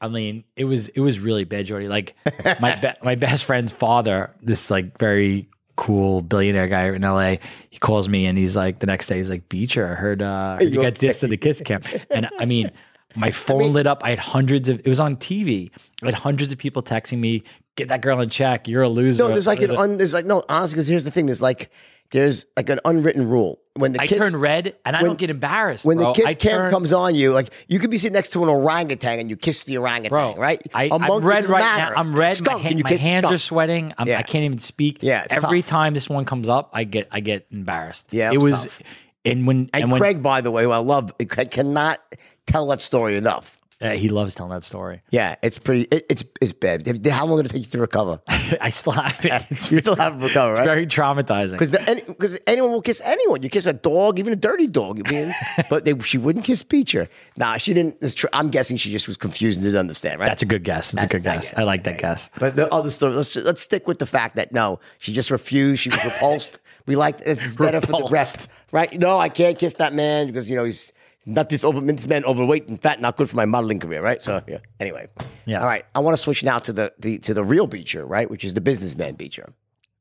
I 0.00 0.08
mean, 0.08 0.44
it 0.56 0.64
was 0.64 0.88
it 0.88 1.00
was 1.00 1.18
really 1.18 1.44
bad, 1.44 1.66
Jordy. 1.66 1.88
Like 1.88 2.14
my 2.60 2.76
be- 2.76 2.88
my 3.02 3.14
best 3.14 3.44
friend's 3.44 3.72
father, 3.72 4.34
this 4.42 4.70
like 4.70 4.98
very 4.98 5.48
cool 5.76 6.22
billionaire 6.22 6.68
guy 6.68 6.86
in 6.88 7.02
LA. 7.02 7.36
He 7.70 7.78
calls 7.78 8.08
me 8.08 8.26
and 8.26 8.36
he's 8.36 8.56
like 8.56 8.78
the 8.78 8.86
next 8.86 9.06
day 9.06 9.16
he's 9.16 9.30
like 9.30 9.48
Beacher, 9.48 9.86
I 9.88 9.94
heard 9.94 10.22
uh, 10.22 10.58
you 10.60 10.68
you 10.68 10.82
got 10.82 10.94
dissed 10.94 11.24
at 11.24 11.30
the 11.30 11.36
kiss 11.36 11.60
cam. 11.60 11.82
and 12.10 12.28
I 12.38 12.44
mean. 12.44 12.70
My 13.18 13.30
phone 13.46 13.72
lit 13.72 13.86
up. 13.86 14.02
I 14.04 14.10
had 14.10 14.18
hundreds 14.18 14.68
of. 14.68 14.80
It 14.80 14.88
was 14.88 15.00
on 15.00 15.16
TV. 15.16 15.70
I 16.02 16.06
had 16.06 16.14
hundreds 16.14 16.52
of 16.52 16.58
people 16.58 16.82
texting 16.82 17.16
me, 17.18 17.44
"Get 17.74 17.88
that 17.88 18.02
girl 18.02 18.20
in 18.20 18.28
check. 18.28 18.68
You're 18.68 18.82
a 18.82 18.90
loser." 18.90 19.22
no, 19.22 19.28
there's 19.28 19.46
like 19.46 19.62
an 19.62 19.74
un, 19.74 19.96
there's 19.96 20.12
like 20.12 20.26
no 20.26 20.42
honestly 20.50 20.74
because 20.74 20.86
here's 20.86 21.04
the 21.04 21.10
thing. 21.10 21.24
There's 21.24 21.40
like 21.40 21.70
there's 22.10 22.46
like 22.56 22.68
an 22.68 22.80
unwritten 22.84 23.28
rule 23.28 23.58
when 23.74 23.92
the 23.92 24.00
I 24.00 24.06
kiss 24.06 24.18
turn 24.18 24.36
red 24.36 24.74
and 24.84 24.96
I 24.96 25.00
when- 25.02 25.10
don't 25.10 25.18
get 25.18 25.28
embarrassed. 25.30 25.84
when 25.84 25.98
bro. 25.98 26.06
the 26.06 26.12
kiss 26.14 26.26
I 26.26 26.34
cam 26.34 26.50
turn- 26.58 26.70
comes 26.70 26.92
on 26.92 27.14
you, 27.14 27.32
like 27.32 27.52
you 27.68 27.78
could 27.78 27.90
be 27.90 27.96
sitting 27.98 28.14
next 28.14 28.30
to 28.32 28.42
an 28.42 28.48
orangutan 28.48 29.18
and 29.18 29.28
you 29.28 29.36
kiss 29.36 29.64
the 29.64 29.76
orangutan, 29.78 30.10
Bro, 30.10 30.36
right? 30.36 30.62
I, 30.72 30.84
am 30.84 31.02
red 31.24 31.44
right 31.46 31.60
matter. 31.60 31.94
now. 31.94 32.00
I'm 32.00 32.14
red. 32.14 32.36
Skunk, 32.36 32.62
my, 32.64 32.82
my 32.88 32.96
hands 32.96 33.26
are 33.26 33.38
sweating. 33.38 33.92
I'm, 33.98 34.08
Yeah. 34.08 34.18
I 34.18 34.22
can't 34.22 34.44
even 34.44 34.58
speak. 34.60 34.98
Yeah, 35.02 35.24
Every 35.30 35.62
tough. 35.62 35.68
time 35.70 35.94
this 35.94 36.08
one 36.08 36.24
comes 36.24 36.48
up, 36.48 36.70
I 36.72 36.84
get 36.84 37.08
I 37.10 37.20
get 37.20 37.46
embarrassed. 37.52 38.08
Yeah, 38.12 38.32
it 38.32 38.40
was. 38.42 38.64
tough. 38.64 38.82
And 39.24 39.44
when 39.44 39.68
And, 39.74 39.82
and, 39.82 39.90
when 39.92 40.00
Craig, 40.00 40.22
by 40.22 40.40
the 40.40 40.52
way, 40.52 40.62
who 40.62 40.70
I 40.70 40.78
love, 40.78 41.12
I 41.20 41.24
cannot 41.24 41.98
tell 42.46 42.68
that 42.68 42.80
story 42.80 43.16
enough. 43.16 43.55
Uh, 43.78 43.90
he 43.90 44.08
loves 44.08 44.34
telling 44.34 44.52
that 44.52 44.64
story. 44.64 45.02
Yeah, 45.10 45.34
it's 45.42 45.58
pretty. 45.58 45.82
It, 45.90 46.06
it's 46.08 46.24
it's 46.40 46.54
bad. 46.54 46.86
How 47.08 47.26
long 47.26 47.36
did 47.36 47.46
it 47.46 47.48
take 47.50 47.64
you 47.64 47.70
to 47.72 47.78
recover? 47.78 48.22
I 48.28 48.70
still 48.70 48.94
have 48.94 49.22
it. 49.22 49.46
It's, 49.50 49.70
you 49.72 49.80
still 49.80 49.96
haven't 49.96 50.20
recovered, 50.20 50.52
it's 50.52 50.60
right? 50.60 50.64
very 50.64 50.86
traumatizing. 50.86 51.52
Because 51.52 51.72
because 52.06 52.38
anyone 52.46 52.72
will 52.72 52.80
kiss 52.80 53.02
anyone. 53.04 53.42
You 53.42 53.50
kiss 53.50 53.66
a 53.66 53.74
dog, 53.74 54.18
even 54.18 54.32
a 54.32 54.36
dirty 54.36 54.66
dog. 54.66 55.06
I 55.06 55.10
mean, 55.12 55.34
but 55.68 55.84
they, 55.84 55.98
she 55.98 56.16
wouldn't 56.16 56.46
kiss 56.46 56.62
Beacher. 56.62 57.06
Nah, 57.36 57.58
she 57.58 57.74
didn't. 57.74 57.96
It's 58.00 58.14
true. 58.14 58.30
I'm 58.32 58.48
guessing 58.48 58.78
she 58.78 58.90
just 58.90 59.08
was 59.08 59.18
confused 59.18 59.58
and 59.58 59.64
didn't 59.64 59.78
understand. 59.78 60.20
Right? 60.20 60.28
That's 60.28 60.42
a 60.42 60.46
good 60.46 60.64
guess. 60.64 60.92
That's, 60.92 61.12
a 61.12 61.18
good 61.18 61.26
I 61.28 61.34
guess. 61.34 61.52
I 61.54 61.64
like 61.64 61.84
that 61.84 61.98
guess. 61.98 62.30
But 62.38 62.56
the 62.56 62.72
other 62.72 62.88
story, 62.88 63.14
let's 63.14 63.36
let's 63.36 63.60
stick 63.60 63.86
with 63.86 63.98
the 63.98 64.06
fact 64.06 64.36
that 64.36 64.52
no, 64.52 64.80
she 65.00 65.12
just 65.12 65.30
refused. 65.30 65.82
She 65.82 65.90
was 65.90 66.02
repulsed. 66.02 66.60
we 66.86 66.96
like 66.96 67.20
it's 67.26 67.56
better 67.56 67.82
for 67.82 67.92
the 67.92 68.08
rest, 68.10 68.50
right? 68.72 68.98
No, 68.98 69.18
I 69.18 69.28
can't 69.28 69.58
kiss 69.58 69.74
that 69.74 69.92
man 69.92 70.28
because 70.28 70.48
you 70.48 70.56
know 70.56 70.64
he's 70.64 70.92
not 71.26 71.48
this 71.48 71.64
over 71.64 71.80
this 71.80 72.06
man 72.06 72.24
overweight 72.24 72.68
and 72.68 72.80
fat, 72.80 73.00
not 73.00 73.16
good 73.16 73.28
for 73.28 73.36
my 73.36 73.44
modeling 73.44 73.80
career, 73.80 74.00
right? 74.02 74.22
So 74.22 74.40
yeah. 74.46 74.58
Anyway, 74.80 75.08
Yes. 75.44 75.60
all 75.60 75.66
right. 75.68 75.84
I 75.94 75.98
want 75.98 76.14
to 76.14 76.22
switch 76.22 76.42
now 76.44 76.58
to 76.60 76.72
the, 76.72 76.92
the 76.98 77.18
to 77.20 77.34
the 77.34 77.44
real 77.44 77.66
Beacher, 77.66 78.06
right? 78.06 78.30
Which 78.30 78.44
is 78.44 78.54
the 78.54 78.60
businessman 78.60 79.14
Beacher. 79.14 79.52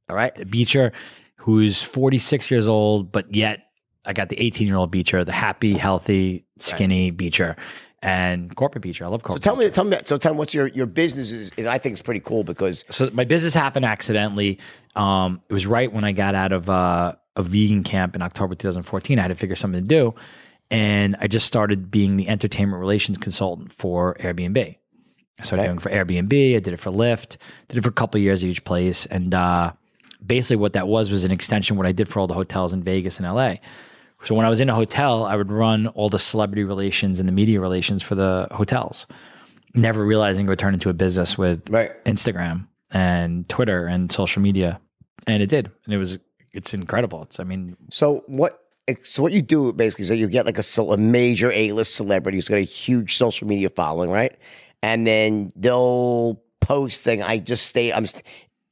All 0.10 0.16
right. 0.16 0.34
The 0.36 0.46
Beacher, 0.46 0.92
who's 1.42 1.82
46 1.82 2.52
years 2.52 2.68
old, 2.68 3.12
but 3.12 3.34
yet 3.34 3.62
I 4.06 4.14
got 4.14 4.30
the 4.30 4.40
18 4.40 4.68
year 4.68 4.76
old 4.76 4.92
Beacher, 4.92 5.24
the 5.26 5.32
happy, 5.32 5.74
healthy, 5.74 6.46
skinny 6.60 7.10
Beacher, 7.10 7.56
and 8.04 8.56
corporate 8.56 8.84
Beacher. 8.84 9.04
I 9.06 9.08
love 9.08 9.24
corporate. 9.24 9.44
So 9.44 9.50
tell 9.50 9.56
me, 9.58 9.70
tell 9.72 9.84
me, 9.84 9.98
so 10.06 10.18
tell 10.18 10.34
me 10.34 10.38
what's 10.38 10.54
your 10.54 10.68
your 10.68 10.86
business 10.86 11.32
is, 11.32 11.52
is 11.58 11.66
I 11.66 11.80
think 11.80 11.94
it's 11.94 12.04
pretty 12.04 12.20
cool 12.20 12.44
because 12.44 12.86
so 12.92 13.10
my 13.14 13.24
business 13.26 13.56
happened 13.56 13.86
accidentally. 13.86 14.60
Um, 14.96 15.42
it 15.50 15.54
was 15.54 15.66
right 15.66 15.92
when 15.92 16.04
I 16.04 16.12
got 16.12 16.36
out 16.36 16.52
of 16.52 16.70
uh, 16.70 17.14
a 17.36 17.42
vegan 17.42 17.84
camp 17.84 18.16
in 18.16 18.22
October 18.22 18.54
2014. 18.54 19.18
I 19.18 19.22
had 19.24 19.28
to 19.30 19.36
figure 19.36 19.56
something 19.56 19.82
to 19.82 19.88
do, 19.88 20.14
and 20.72 21.16
I 21.22 21.28
just 21.28 21.46
started 21.46 21.92
being 21.92 22.18
the 22.18 22.28
entertainment 22.30 22.80
relations 22.80 23.18
consultant 23.18 23.72
for 23.72 24.16
Airbnb. 24.20 24.58
I 25.38 25.44
started 25.44 25.62
Okay. 25.64 25.68
doing 25.68 25.78
it 25.78 25.82
for 25.82 25.90
Airbnb. 25.90 26.56
I 26.56 26.60
did 26.60 26.74
it 26.74 26.80
for 26.80 26.92
Lyft. 26.92 27.38
Did 27.68 27.78
it 27.78 27.82
for 27.82 27.90
a 27.90 27.94
couple 27.94 28.18
of 28.18 28.24
years 28.24 28.44
at 28.44 28.50
each 28.50 28.64
place, 28.64 29.06
and 29.06 29.34
uh, 29.34 29.74
basically 30.26 30.56
what 30.58 30.74
that 30.74 30.88
was 30.88 31.12
was 31.12 31.24
an 31.24 31.32
extension 31.32 31.76
of 31.76 31.78
what 31.78 31.86
I 31.88 31.92
did 31.92 32.08
for 32.08 32.20
all 32.20 32.28
the 32.28 32.34
hotels 32.34 32.74
in 32.74 32.84
Vegas 32.84 33.20
and 33.20 33.28
LA. 33.28 33.56
So 34.24 34.34
when 34.34 34.46
I 34.46 34.50
was 34.50 34.60
in 34.60 34.70
a 34.70 34.74
hotel, 34.76 35.26
I 35.26 35.36
would 35.36 35.52
run 35.52 35.88
all 35.88 36.10
the 36.10 36.18
celebrity 36.18 36.64
relations 36.64 37.20
and 37.20 37.28
the 37.30 37.34
media 37.34 37.60
relations 37.62 38.02
for 38.02 38.16
the 38.16 38.48
hotels, 38.52 39.06
never 39.76 40.04
realizing 40.04 40.46
it 40.46 40.50
would 40.50 40.58
turn 40.58 40.74
into 40.74 40.90
a 40.90 40.94
business 40.94 41.38
with 41.38 41.70
Right. 41.70 41.92
Instagram 42.06 42.68
and 42.92 43.48
Twitter 43.50 43.86
and 43.86 44.12
social 44.12 44.42
media, 44.42 44.80
and 45.28 45.44
it 45.44 45.48
did, 45.48 45.70
and 45.86 45.94
it 45.94 45.98
was 45.98 46.18
it's 46.54 46.74
incredible. 46.74 47.24
It's 47.24 47.40
I 47.40 47.44
mean 47.44 47.76
So 47.92 48.24
what? 48.28 48.62
So 49.04 49.24
what 49.24 49.32
you 49.32 49.42
do 49.42 49.74
basically 49.74 50.04
is 50.04 50.10
that 50.10 50.18
you 50.18 50.28
get 50.28 50.46
like 50.46 50.60
a, 50.60 50.82
a 50.82 50.98
major 50.98 51.52
A-list 51.52 51.96
celebrity 51.96 52.38
who's 52.38 52.48
got 52.48 52.60
a 52.60 52.62
huge 52.62 53.16
social 53.16 53.48
media 53.48 53.70
following, 53.70 54.12
right? 54.12 54.36
And 54.84 55.08
then 55.08 55.50
they'll 55.56 56.40
post 56.62 57.02
saying, 57.02 57.24
"I 57.24 57.40
just 57.40 57.66
stay. 57.66 57.92
I'm 57.92 58.06
st- 58.06 58.24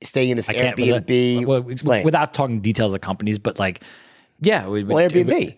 staying 0.03 0.30
in 0.30 0.38
this 0.38 0.49
I 0.49 0.53
can't 0.53 0.78
Airbnb." 0.78 1.38
without, 1.38 1.47
well, 1.47 1.70
Explain. 1.70 2.03
without 2.05 2.34
talking 2.34 2.59
details 2.61 2.93
of 2.93 3.01
companies, 3.01 3.39
but 3.39 3.57
like 3.57 3.82
yeah, 4.39 4.68
we, 4.68 4.84
well, 4.84 4.97
Airbnb. 4.97 5.55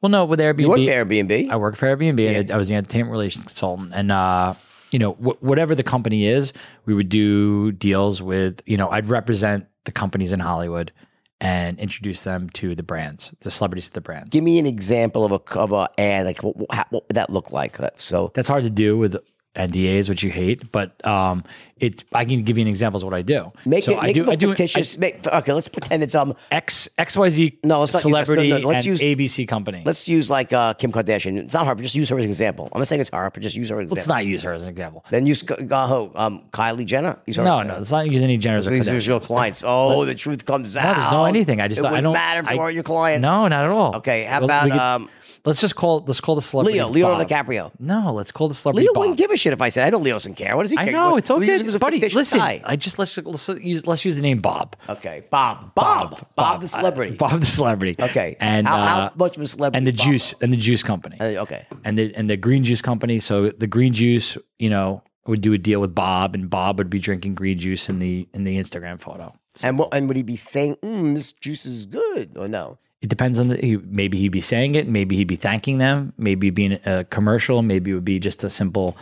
well, 0.00 0.10
no, 0.10 0.24
with 0.24 0.40
Airbnb, 0.40 0.60
You 0.60 0.68
work 0.68 0.78
for 0.78 0.84
Airbnb. 0.84 1.50
I 1.50 1.56
work 1.56 1.76
for 1.76 1.86
Airbnb. 1.94 2.26
and 2.26 2.50
I, 2.50 2.54
I 2.54 2.56
was 2.56 2.68
the 2.68 2.76
entertainment 2.76 3.10
relations 3.12 3.44
consultant, 3.44 3.92
and 3.94 4.10
uh, 4.10 4.54
you 4.90 4.98
know, 4.98 5.12
wh- 5.14 5.42
whatever 5.42 5.74
the 5.74 5.82
company 5.82 6.26
is, 6.26 6.54
we 6.86 6.94
would 6.94 7.10
do 7.10 7.72
deals 7.72 8.22
with. 8.22 8.62
You 8.64 8.78
know, 8.78 8.88
I'd 8.88 9.08
represent 9.08 9.66
the 9.84 9.92
companies 9.92 10.32
in 10.32 10.40
Hollywood 10.40 10.92
and 11.40 11.78
introduce 11.78 12.24
them 12.24 12.50
to 12.50 12.74
the 12.74 12.82
brands, 12.82 13.34
the 13.40 13.50
celebrities 13.50 13.88
to 13.88 13.94
the 13.94 14.00
brands. 14.00 14.30
Give 14.30 14.42
me 14.42 14.58
an 14.58 14.66
example 14.66 15.24
of 15.24 15.32
a 15.32 15.58
of 15.58 15.72
a 15.72 15.88
ad. 15.98 16.26
Like 16.26 16.42
what, 16.42 16.56
what 16.56 16.92
would 16.92 17.14
that 17.14 17.30
look 17.30 17.50
like? 17.50 17.78
So 17.96 18.32
That's 18.34 18.48
hard 18.48 18.64
to 18.64 18.70
do 18.70 18.96
with 18.96 19.16
NDAs, 19.58 20.08
which 20.08 20.22
you 20.22 20.30
hate, 20.30 20.70
but 20.72 21.04
um, 21.06 21.44
it. 21.78 22.04
I 22.12 22.24
can 22.24 22.42
give 22.44 22.56
you 22.56 22.62
an 22.62 22.68
example 22.68 22.98
of 22.98 23.04
what 23.04 23.14
I 23.14 23.22
do. 23.22 23.52
Make 23.66 23.84
so 23.84 23.92
it, 23.92 23.98
I 23.98 24.02
make 24.06 24.14
do. 24.14 24.22
it 24.22 24.28
I 24.30 24.34
do. 24.36 24.48
fictitious. 24.48 24.96
make, 24.96 25.26
okay, 25.26 25.52
let's 25.52 25.68
pretend 25.68 26.02
it's 26.02 26.14
um. 26.14 26.34
X 26.50 26.88
XYZ 26.98 27.58
No, 27.64 27.80
let's 27.80 27.92
not 27.92 28.02
celebrity 28.02 28.48
no, 28.50 28.58
no, 28.58 28.68
let's 28.68 28.86
use- 28.86 29.00
ABC 29.00 29.46
company. 29.48 29.82
Let's 29.84 30.08
use 30.08 30.30
like 30.30 30.52
uh, 30.52 30.74
Kim 30.74 30.92
Kardashian. 30.92 31.36
It's 31.38 31.54
not 31.54 31.66
her, 31.66 31.74
but 31.74 31.82
just 31.82 31.94
use 31.94 32.08
her 32.08 32.18
as 32.18 32.24
an 32.24 32.30
example. 32.30 32.68
I'm 32.72 32.78
not 32.80 32.88
saying 32.88 33.00
it's 33.00 33.10
her, 33.12 33.30
but 33.32 33.42
just 33.42 33.56
use 33.56 33.68
her 33.70 33.80
as 33.80 33.84
an 33.90 33.94
Let's 33.94 34.04
example. 34.04 34.16
not 34.24 34.26
use 34.26 34.42
her 34.44 34.52
as 34.52 34.62
an 34.62 34.68
example. 34.70 35.04
Then 35.10 35.26
use 35.26 35.44
uh. 35.50 36.08
Um, 36.14 36.44
Kylie 36.52 36.86
Jenner. 36.86 37.18
Use 37.26 37.36
her. 37.36 37.44
No, 37.44 37.62
no, 37.62 37.74
let's 37.78 37.90
not 37.90 38.08
use 38.10 38.22
any 38.22 38.38
Jenners 38.38 38.66
or 38.66 38.70
These 38.70 38.88
are 38.88 38.96
your 38.98 39.20
clients. 39.20 39.62
Oh, 39.66 40.04
the 40.04 40.14
truth 40.14 40.44
comes 40.44 40.74
No, 40.76 40.80
out. 40.80 40.96
there's 40.96 41.12
no 41.12 41.24
anything. 41.24 41.60
I 41.60 41.68
just 41.68 41.80
it 41.80 41.86
I 41.86 42.00
don't 42.00 42.12
matter 42.12 42.40
if 42.40 42.46
they 42.46 42.58
I- 42.58 42.68
your 42.70 42.82
clients. 42.84 43.22
No, 43.22 43.48
not 43.48 43.64
at 43.64 43.70
all. 43.70 43.96
Okay, 43.96 44.24
how 44.24 44.38
Well, 44.40 44.44
about, 44.46 44.70
could- 44.70 44.78
um, 44.80 45.10
let's 45.44 45.60
just 45.60 45.76
call 45.76 46.04
let's 46.06 46.20
call 46.20 46.34
the 46.34 46.42
celebrity 46.42 46.78
Leo, 46.78 46.88
Leo 46.88 47.06
Bob. 47.16 47.26
DiCaprio. 47.28 47.70
No, 47.78 48.12
let's 48.12 48.32
call 48.32 48.48
the 48.48 48.54
celebrity 48.54 48.86
Leo 48.86 48.92
Bob. 48.94 49.00
wouldn't 49.02 49.18
give 49.18 49.30
a 49.30 49.36
shit 49.36 49.52
if 49.52 49.60
I 49.62 49.68
said. 49.68 49.86
I 49.86 49.90
know 49.90 49.98
Leo 49.98 50.14
doesn't 50.14 50.34
care. 50.34 50.56
What 50.56 50.62
does 50.64 50.70
he 50.72 50.78
I 50.78 50.84
care? 50.84 50.92
know 50.92 51.16
it's 51.16 51.30
okay, 51.30 51.50
was- 51.52 51.60
he 51.60 51.66
was 51.66 51.74
a 51.74 51.78
buddy. 51.78 52.00
Listen, 52.00 52.38
guy. 52.38 52.60
I 52.64 52.76
just 52.76 52.98
let's 52.98 53.16
let's 53.18 53.48
use 53.48 53.86
let's 53.86 54.04
use 54.04 54.16
the 54.16 54.22
name 54.22 54.40
Bob. 54.40 54.76
Okay, 54.88 55.24
Bob. 55.30 55.74
Bob. 55.74 56.26
Bob, 56.36 56.60
the 56.60 56.68
celebrity. 56.68 57.14
Uh, 57.14 57.16
Bob 57.28 57.40
the 57.40 57.46
celebrity. 57.46 57.96
Okay. 58.02 58.36
and 58.40 58.66
How- 58.66 58.76
how 58.76 58.98
uh, 59.06 59.10
much 59.16 59.36
of 59.36 59.42
a 59.42 59.46
celebrity 59.46 59.78
And 59.78 59.86
the 59.86 59.92
Bob? 59.92 60.06
juice 60.06 60.34
and 60.40 60.52
the 60.52 60.56
juice 60.56 60.82
company. 60.82 61.16
Uh, 61.20 61.42
okay. 61.42 61.66
and 61.84 61.98
the 61.98 62.14
and 62.14 62.28
the 62.28 62.36
green 62.36 62.64
juice 62.64 62.82
company. 62.82 63.20
So 63.20 63.50
the 63.50 63.66
green 63.66 63.92
juice, 63.94 64.36
you 64.58 64.70
know, 64.70 65.02
would 65.26 65.42
do 65.42 65.52
a 65.52 65.58
deal 65.58 65.80
with 65.80 65.94
Bob, 65.94 66.34
and 66.34 66.48
Bob 66.48 66.78
would 66.78 66.88
be 66.88 66.98
drinking 66.98 67.34
green 67.34 67.58
juice 67.58 67.88
in 67.88 67.98
the 67.98 68.26
in 68.32 68.44
the 68.44 68.56
Instagram 68.58 68.98
photo. 69.00 69.34
And 69.62 69.78
what, 69.78 69.88
and 69.92 70.06
would 70.08 70.16
he 70.16 70.22
be 70.22 70.36
saying, 70.36 70.76
mm, 70.82 71.14
"This 71.14 71.32
juice 71.32 71.66
is 71.66 71.84
good" 71.84 72.38
or 72.38 72.46
no? 72.48 72.78
It 73.00 73.08
depends 73.08 73.38
on 73.38 73.48
the. 73.48 73.76
Maybe 73.86 74.18
he'd 74.18 74.30
be 74.30 74.40
saying 74.40 74.74
it. 74.74 74.88
Maybe 74.88 75.16
he'd 75.16 75.28
be 75.28 75.36
thanking 75.36 75.78
them. 75.78 76.12
Maybe 76.18 76.48
it'd 76.48 76.54
a 76.86 77.04
commercial. 77.04 77.62
Maybe 77.62 77.92
it 77.92 77.94
would 77.94 78.04
be 78.04 78.18
just 78.18 78.42
a 78.42 78.50
simple, 78.50 78.96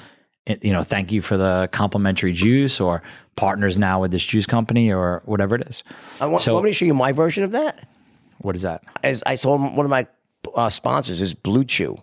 eh, 0.47 0.57
you 0.61 0.73
know, 0.73 0.83
thank 0.83 1.13
you 1.13 1.23
for 1.23 1.37
the 1.39 1.69
complimentary 1.73 2.33
juice, 2.33 2.79
or 2.79 3.03
partners 3.37 3.79
now 3.79 4.01
with 4.03 4.11
this 4.11 4.25
juice 4.25 4.45
company, 4.47 4.93
or 4.93 5.23
whatever 5.25 5.55
it 5.55 5.63
is. 5.67 5.83
I 6.21 6.27
want, 6.27 6.43
So- 6.43 6.53
want 6.53 6.65
me 6.67 6.71
to 6.71 6.75
show 6.75 6.85
you 6.85 6.93
my 6.95 7.13
version 7.13 7.43
of 7.43 7.53
that. 7.53 7.89
What 8.43 8.55
is 8.55 8.63
that? 8.63 8.83
As 9.03 9.23
I 9.25 9.35
saw 9.37 9.57
one 9.57 9.87
of 9.87 9.91
my 9.91 10.07
uh, 10.55 10.69
sponsors 10.69 11.23
is 11.23 11.33
Blue 11.33 11.65
Chew, 11.65 11.97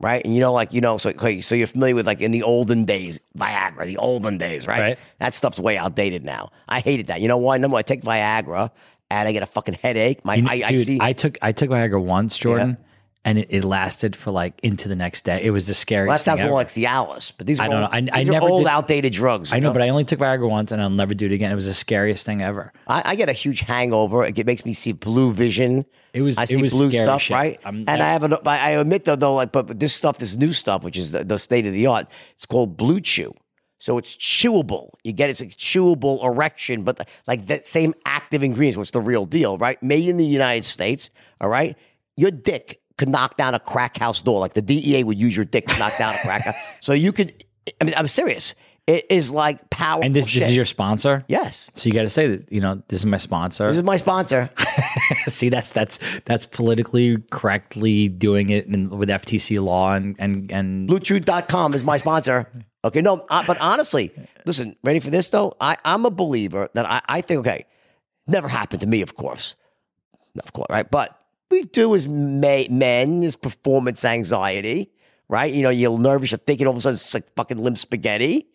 right? 0.00 0.24
And 0.24 0.32
you 0.34 0.40
know, 0.40 0.52
like 0.52 0.72
you 0.72 0.80
know, 0.80 0.96
so 0.96 1.10
okay, 1.10 1.40
so 1.40 1.56
you're 1.56 1.66
familiar 1.66 1.96
with 1.96 2.06
like 2.06 2.20
in 2.20 2.30
the 2.30 2.44
olden 2.44 2.84
days, 2.84 3.18
Viagra, 3.36 3.84
the 3.84 3.96
olden 3.96 4.38
days, 4.38 4.68
right? 4.68 4.80
Right. 4.80 4.98
That 5.18 5.34
stuff's 5.34 5.58
way 5.58 5.76
outdated 5.76 6.24
now. 6.24 6.50
I 6.68 6.78
hated 6.78 7.08
that. 7.08 7.20
You 7.20 7.26
know 7.26 7.36
why? 7.38 7.58
Number 7.58 7.72
one, 7.74 7.80
I 7.80 7.82
take 7.82 8.02
Viagra 8.02 8.70
and 9.20 9.28
I 9.28 9.32
get 9.32 9.42
a 9.42 9.46
fucking 9.46 9.74
headache. 9.74 10.24
My 10.24 10.36
You- 10.36 10.46
I, 10.48 10.62
I 10.66 10.70
dude, 10.70 10.86
see. 10.86 10.98
I 11.00 11.12
took 11.12 11.38
I 11.42 11.52
took 11.52 11.70
Viagra 11.70 12.02
once, 12.02 12.36
Jordan, 12.38 12.76
and 13.24 13.38
it, 13.38 13.48
it 13.50 13.64
lasted 13.64 14.16
for 14.16 14.30
like 14.30 14.58
into 14.62 14.88
the 14.88 14.96
next 14.96 15.24
day. 15.24 15.40
It 15.42 15.50
was 15.50 15.66
the 15.66 15.74
scariest. 15.74 16.08
well, 16.08 16.16
that 16.18 16.22
sounds 16.24 16.42
more 16.42 16.54
like 16.54 16.68
Cialis, 16.68 17.32
but 17.36 17.46
these 17.46 17.60
are 17.60 17.64
I 17.64 17.68
don't 17.68 17.82
old, 17.82 17.92
know. 17.92 18.10
I- 18.12 18.20
I 18.20 18.22
never 18.24 18.46
old, 18.48 18.64
did- 18.64 18.70
outdated 18.70 19.12
drugs. 19.12 19.52
I 19.52 19.56
you 19.56 19.62
know, 19.62 19.72
but 19.72 19.82
I 19.82 19.90
only 19.90 20.04
took 20.04 20.18
Viagra 20.18 20.48
once, 20.48 20.72
and 20.72 20.82
I'll 20.82 20.90
never 20.90 21.14
do 21.14 21.26
it 21.26 21.32
again. 21.32 21.52
It 21.52 21.54
was 21.54 21.66
the 21.66 21.74
scariest 21.74 22.26
thing 22.26 22.42
ever. 22.42 22.72
I, 22.88 23.02
I 23.04 23.14
get 23.14 23.28
a 23.28 23.32
huge 23.32 23.60
hangover. 23.60 24.24
It 24.24 24.44
makes 24.46 24.64
me 24.64 24.72
see 24.72 24.92
blue 24.92 25.32
vision. 25.32 25.84
It 26.12 26.22
was- 26.22 26.36
I 26.38 26.42
it 26.44 26.48
see 26.48 26.56
was 26.56 26.72
blue 26.72 26.90
stuff, 26.90 27.22
shit. 27.22 27.34
right? 27.34 27.60
I'm- 27.64 27.84
and 27.86 28.02
I- 28.02 28.08
I 28.08 28.12
have 28.12 28.22
an, 28.24 28.32
I 28.34 28.38
I 28.58 28.70
admit 28.70 29.04
though, 29.04 29.16
though, 29.16 29.34
like, 29.34 29.52
but 29.52 29.66
but 29.68 29.78
this 29.78 29.94
stuff, 29.94 30.18
this 30.18 30.34
new 30.36 30.52
stuff, 30.52 30.82
which 30.82 30.96
is 30.96 31.10
the, 31.12 31.22
the 31.24 31.38
state 31.38 31.64
of 31.66 31.72
the 31.72 31.86
art, 31.86 32.06
it's 32.34 32.46
called 32.46 32.76
Blue 32.76 33.00
Chew. 33.00 33.32
So 33.82 33.98
it's 33.98 34.16
chewable. 34.16 34.90
You 35.02 35.12
get 35.12 35.28
it's 35.28 35.40
a 35.40 35.46
chewable 35.46 36.24
erection, 36.24 36.84
but 36.84 37.08
like 37.26 37.48
that 37.48 37.66
same 37.66 37.94
active 38.06 38.44
ingredients, 38.44 38.78
what's 38.78 38.92
the 38.92 39.00
real 39.00 39.26
deal, 39.26 39.58
right? 39.58 39.82
Made 39.82 40.08
in 40.08 40.18
the 40.18 40.24
United 40.24 40.64
States. 40.64 41.10
All 41.40 41.48
right, 41.48 41.76
your 42.16 42.30
dick 42.30 42.80
could 42.96 43.08
knock 43.08 43.36
down 43.36 43.56
a 43.56 43.58
crack 43.58 43.98
house 43.98 44.22
door. 44.22 44.38
Like 44.38 44.54
the 44.54 44.62
DEA 44.62 45.02
would 45.02 45.18
use 45.18 45.34
your 45.34 45.44
dick 45.44 45.66
to 45.66 45.76
knock 45.80 45.98
down 45.98 46.14
a 46.14 46.20
crack 46.20 46.42
house. 46.42 46.54
So 46.80 46.92
you 46.92 47.10
could. 47.10 47.44
I 47.80 47.84
mean, 47.84 47.94
I'm 47.96 48.06
serious. 48.06 48.54
It 48.86 49.06
is 49.10 49.32
like 49.32 49.68
powerful. 49.70 50.04
And 50.04 50.14
this, 50.14 50.32
this 50.32 50.48
is 50.48 50.54
your 50.54 50.64
sponsor. 50.64 51.24
yes. 51.26 51.68
So 51.74 51.88
you 51.88 51.92
got 51.92 52.02
to 52.02 52.08
say 52.08 52.28
that 52.28 52.52
you 52.52 52.60
know 52.60 52.80
this 52.86 53.00
is 53.00 53.06
my 53.06 53.16
sponsor. 53.16 53.66
This 53.66 53.78
is 53.78 53.82
my 53.82 53.96
sponsor. 53.96 54.48
See, 55.26 55.48
that's 55.48 55.72
that's 55.72 55.98
that's 56.24 56.46
politically 56.46 57.16
correctly 57.32 58.08
doing 58.08 58.50
it 58.50 58.66
in, 58.66 58.90
with 58.90 59.08
FTC 59.08 59.60
law 59.60 59.94
and 59.94 60.14
and 60.20 60.52
and 60.52 60.88
BlueChew.com 60.88 61.74
is 61.74 61.82
my 61.82 61.96
sponsor. 61.96 62.48
Okay, 62.84 63.00
no, 63.00 63.24
uh, 63.28 63.44
but 63.46 63.60
honestly, 63.60 64.10
listen, 64.44 64.76
ready 64.82 64.98
for 64.98 65.10
this 65.10 65.30
though? 65.30 65.54
I, 65.60 65.76
I'm 65.84 66.04
a 66.04 66.10
believer 66.10 66.68
that 66.74 66.84
I, 66.84 67.00
I 67.08 67.20
think, 67.20 67.40
okay, 67.40 67.64
never 68.26 68.48
happened 68.48 68.80
to 68.80 68.86
me, 68.88 69.02
of 69.02 69.14
course. 69.14 69.54
Of 70.42 70.52
course, 70.52 70.66
right? 70.70 70.90
But 70.90 71.16
we 71.50 71.62
do 71.62 71.94
as 71.94 72.08
ma- 72.08 72.64
men 72.70 73.22
is 73.22 73.36
performance 73.36 74.04
anxiety, 74.04 74.90
right? 75.28 75.52
You 75.52 75.62
know, 75.62 75.70
you're 75.70 75.96
nervous, 75.98 76.32
you're 76.32 76.38
thinking 76.38 76.66
all 76.66 76.72
of 76.72 76.78
a 76.78 76.80
sudden 76.80 76.94
it's 76.94 77.14
like 77.14 77.32
fucking 77.36 77.58
limp 77.58 77.78
spaghetti. 77.78 78.48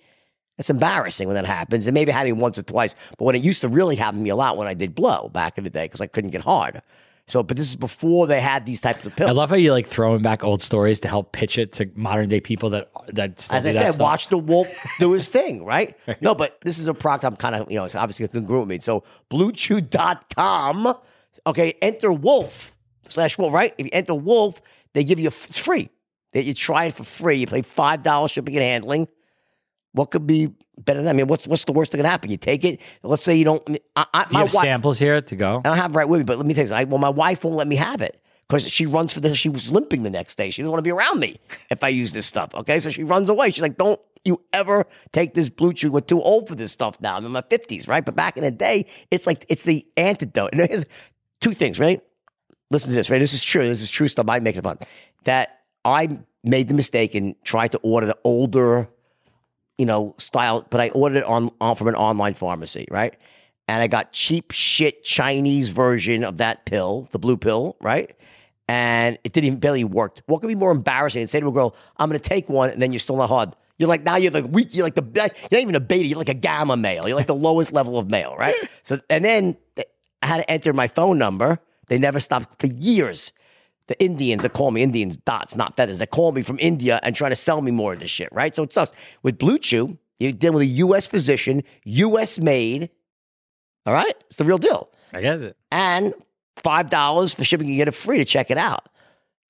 It's 0.58 0.72
embarrassing 0.72 1.28
when 1.28 1.36
that 1.36 1.46
happens. 1.46 1.86
And 1.86 1.94
maybe 1.94 2.12
happened 2.12 2.42
once 2.42 2.58
or 2.58 2.64
twice, 2.64 2.96
but 3.18 3.26
when 3.26 3.36
it 3.36 3.44
used 3.44 3.62
to 3.62 3.68
really 3.68 3.96
happen 3.96 4.20
to 4.20 4.24
me 4.24 4.32
a 4.32 4.36
lot 4.36 4.58
when 4.58 4.68
I 4.68 4.74
did 4.74 4.96
blow 4.96 5.30
back 5.30 5.58
in 5.58 5.64
the 5.64 5.70
day 5.70 5.86
because 5.86 6.02
I 6.02 6.08
couldn't 6.08 6.32
get 6.32 6.42
hard. 6.42 6.82
So, 7.30 7.44
but 7.44 7.58
this 7.58 7.70
is 7.70 7.76
before 7.76 8.26
they 8.26 8.40
had 8.40 8.66
these 8.66 8.80
types 8.80 9.06
of 9.06 9.14
pills. 9.14 9.30
I 9.30 9.34
love 9.34 9.50
how 9.50 9.58
you 9.58 9.74
like 9.74 9.86
throwing 9.86 10.22
back 10.22 10.46
old 10.46 10.62
stories 10.62 11.02
to 11.02 11.10
help 11.10 11.34
pitch 11.34 11.58
it 11.58 11.74
to 11.74 11.92
modern 11.94 12.30
day 12.30 12.40
people 12.40 12.70
that 12.70 12.90
that 13.08 13.40
still 13.42 13.58
As 13.58 13.66
I 13.66 13.72
said, 13.72 13.94
stuff. 13.96 14.00
watch 14.02 14.28
the 14.30 14.38
wolf 14.38 14.68
do 15.00 15.12
his 15.12 15.28
thing, 15.28 15.66
right? 15.66 15.98
No, 16.22 16.34
but 16.34 16.58
this 16.64 16.80
is 16.80 16.88
a 16.88 16.94
product 16.94 17.26
I'm 17.26 17.36
kind 17.36 17.56
of, 17.56 17.70
you 17.70 17.76
know, 17.78 17.84
it's 17.84 17.96
obviously 17.96 18.28
congruent 18.30 18.68
with 18.68 18.70
me. 18.70 18.80
So 18.80 19.04
bluechew.com, 19.30 20.94
okay, 21.46 21.74
enter 21.82 22.12
wolf 22.12 22.76
slash 23.10 23.38
wolf, 23.38 23.54
right? 23.54 23.74
If 23.78 23.86
you 23.88 23.92
enter 23.94 24.16
wolf, 24.16 24.62
they 24.94 25.04
give 25.04 25.20
you, 25.20 25.28
it's 25.28 25.58
free. 25.58 25.90
That 26.34 26.44
you 26.44 26.54
try 26.54 26.86
it 26.86 26.94
for 26.94 27.04
free. 27.04 27.38
You 27.38 27.48
pay 27.48 27.62
$5 27.62 28.32
shipping 28.32 28.56
and 28.56 28.64
handling. 28.64 29.08
What 29.98 30.12
could 30.12 30.28
be 30.28 30.48
better 30.78 31.00
than 31.00 31.06
that? 31.06 31.10
I 31.10 31.14
mean, 31.14 31.28
what's 31.28 31.48
what's 31.48 31.66
the 31.66 31.74
worst 31.74 31.92
that 31.92 31.98
can 31.98 32.06
happen? 32.06 32.30
You 32.30 32.38
take 32.38 32.64
it. 32.64 32.82
Let's 33.04 33.24
say 33.24 33.36
you 33.36 33.46
don't. 33.46 33.80
I, 33.96 34.06
I, 34.14 34.24
do 34.26 34.30
you 34.30 34.34
my 34.34 34.40
have 34.42 34.54
wife, 34.54 34.64
samples 34.64 35.00
here 35.00 35.22
to 35.22 35.36
go? 35.36 35.58
I 35.66 35.70
don't 35.70 35.78
have 35.78 35.92
it 35.92 35.96
right 35.96 36.08
with 36.08 36.20
me, 36.20 36.24
but 36.24 36.38
let 36.38 36.46
me 36.46 36.54
tell 36.54 36.64
you, 36.64 36.70
something. 36.70 36.90
Well, 36.90 37.00
my 37.00 37.10
wife 37.10 37.44
won't 37.44 37.56
let 37.56 37.68
me 37.68 37.76
have 37.78 38.02
it 38.02 38.22
because 38.48 38.70
she 38.70 38.86
runs 38.86 39.12
for 39.12 39.20
this. 39.20 39.38
She 39.38 39.50
was 39.50 39.72
limping 39.72 40.04
the 40.04 40.10
next 40.10 40.38
day. 40.38 40.52
She 40.52 40.62
doesn't 40.62 40.72
want 40.72 40.80
to 40.80 40.84
be 40.84 40.92
around 40.92 41.20
me 41.20 41.38
if 41.72 41.84
I 41.84 41.90
use 41.90 42.14
this 42.14 42.28
stuff. 42.28 42.54
Okay, 42.54 42.80
so 42.80 42.90
she 42.90 43.04
runs 43.04 43.30
away. 43.30 43.52
She's 43.52 43.62
like, 43.62 43.78
"Don't 43.78 44.00
you 44.24 44.42
ever 44.54 44.86
take 45.14 45.34
this 45.34 45.50
blue 45.50 45.74
chew? 45.74 45.92
We're 45.92 46.02
too 46.02 46.22
old 46.22 46.48
for 46.48 46.56
this 46.56 46.72
stuff 46.72 47.02
now. 47.02 47.18
I'm 47.18 47.26
in 47.26 47.32
my 47.32 47.44
fifties, 47.50 47.88
right? 47.88 48.06
But 48.06 48.16
back 48.16 48.38
in 48.38 48.44
the 48.44 48.52
day, 48.52 48.86
it's 49.10 49.26
like 49.26 49.46
it's 49.50 49.64
the 49.64 49.86
antidote. 49.98 50.52
And 50.54 50.62
here's 50.62 50.86
two 51.42 51.54
things, 51.54 51.80
right? 51.80 52.02
Listen 52.70 52.92
to 52.92 52.96
this, 52.96 53.10
right? 53.10 53.20
This 53.20 53.34
is 53.34 53.44
true. 53.44 53.68
This 53.68 53.82
is 53.82 53.90
true 53.90 54.08
stuff. 54.08 54.30
I 54.30 54.40
make 54.40 54.58
it 54.58 54.64
fun. 54.64 54.78
That 55.24 55.62
I 55.84 56.20
made 56.44 56.68
the 56.68 56.74
mistake 56.74 57.16
and 57.16 57.36
tried 57.44 57.72
to 57.74 57.80
order 57.80 58.08
the 58.08 58.18
older 58.24 58.90
you 59.78 59.86
know, 59.86 60.16
style, 60.18 60.66
but 60.70 60.82
I 60.82 60.90
ordered 60.90 61.20
it 61.20 61.24
on, 61.24 61.52
on 61.62 61.76
from 61.76 61.88
an 61.88 61.96
online 61.96 62.34
pharmacy, 62.34 62.88
right? 62.90 63.16
And 63.68 63.82
I 63.82 63.88
got 63.88 64.12
cheap 64.14 64.52
shit 64.52 65.04
Chinese 65.04 65.70
version 65.70 66.24
of 66.24 66.38
that 66.38 66.66
pill, 66.66 67.08
the 67.12 67.20
blue 67.20 67.38
pill, 67.38 67.76
right? 67.82 68.16
And 68.70 69.18
it 69.24 69.34
didn't 69.34 69.48
even 69.48 69.60
barely 69.60 69.84
worked. 69.84 70.24
What 70.26 70.42
could 70.42 70.48
be 70.48 70.56
more 70.56 70.72
embarrassing 70.72 71.22
than 71.22 71.28
say 71.28 71.40
to 71.40 71.48
a 71.48 71.52
girl, 71.52 71.76
I'm 71.98 72.10
gonna 72.10 72.20
take 72.20 72.50
one 72.50 72.70
and 72.70 72.82
then 72.82 72.92
you're 72.92 73.00
still 73.00 73.18
not 73.18 73.30
hard. 73.30 73.56
You're 73.78 73.90
like 73.90 74.04
now 74.04 74.16
you're 74.16 74.32
like 74.32 74.46
weak, 74.50 74.74
you're 74.74 74.86
like 74.86 74.96
the 74.96 75.04
you're 75.14 75.24
not 75.24 75.62
even 75.62 75.76
a 75.76 75.80
beta, 75.80 76.06
you're 76.08 76.18
like 76.18 76.30
a 76.30 76.34
gamma 76.34 76.76
male. 76.76 77.08
You're 77.08 77.18
like 77.18 77.28
the 77.28 77.36
lowest 77.36 77.72
level 77.72 77.98
of 77.98 78.10
male, 78.10 78.36
right? 78.38 78.56
So 78.82 79.00
and 79.10 79.24
then 79.24 79.58
eh, 79.78 79.84
I 80.22 80.28
had 80.28 80.38
to 80.38 80.50
enter 80.50 80.74
my 80.74 80.88
phone 80.88 81.18
number. 81.18 81.60
They 81.88 82.00
never 82.00 82.20
stopped 82.20 82.60
for 82.60 82.68
years. 82.68 83.32
The 83.88 84.02
Indians 84.04 84.44
that 84.44 84.54
call 84.54 84.72
me 84.72 84.82
Indians, 84.82 85.18
dots, 85.18 85.56
not 85.56 85.78
feathers. 85.78 85.98
They 85.98 86.06
call 86.06 86.34
me 86.34 86.44
from 86.44 86.60
India 86.60 87.00
and 87.04 87.16
try 87.16 87.30
to 87.30 87.36
sell 87.36 87.62
me 87.62 87.72
more 87.72 87.94
of 87.94 88.00
this 88.00 88.12
shit, 88.12 88.30
right? 88.32 88.54
So 88.54 88.64
it 88.64 88.74
sucks. 88.74 88.92
With 89.24 89.38
Blue 89.38 89.58
Chew, 89.58 89.98
you're 90.20 90.34
dealing 90.34 90.56
with 90.56 90.64
a 90.64 90.74
U.S. 90.84 91.08
physician, 91.08 91.64
U.S. 91.86 92.40
made. 92.40 92.90
All 93.86 93.94
right, 93.94 94.14
it's 94.26 94.36
the 94.36 94.44
real 94.44 94.58
deal. 94.58 94.90
I 95.14 95.22
get 95.22 95.42
it. 95.42 95.58
And 95.72 96.14
five 96.58 96.90
dollars 96.90 97.34
for 97.34 97.44
shipping. 97.44 97.68
You 97.68 97.78
get 97.78 97.88
it 97.88 97.96
free 97.96 98.18
to 98.18 98.26
check 98.26 98.52
it 98.52 98.58
out. 98.58 98.90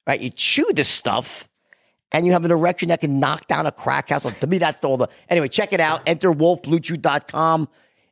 Right? 0.06 0.22
You 0.22 0.30
chew 0.30 0.70
this 0.74 0.88
stuff, 0.88 1.50
and 2.12 2.26
you 2.26 2.34
have 2.34 2.46
an 2.46 2.52
erection 2.52 2.90
that 2.90 3.02
can 3.02 3.20
knock 3.20 3.48
down 3.48 3.66
a 3.66 3.72
crack 3.72 4.10
house. 4.10 4.24
to 4.24 4.48
me, 4.48 4.60
that's 4.60 4.84
all 4.86 4.98
the. 4.98 5.08
Anyway, 5.30 5.48
check 5.48 5.74
it 5.74 5.80
out. 5.80 6.02
Enter 6.06 6.32
wolfbluechew.com. 6.32 7.68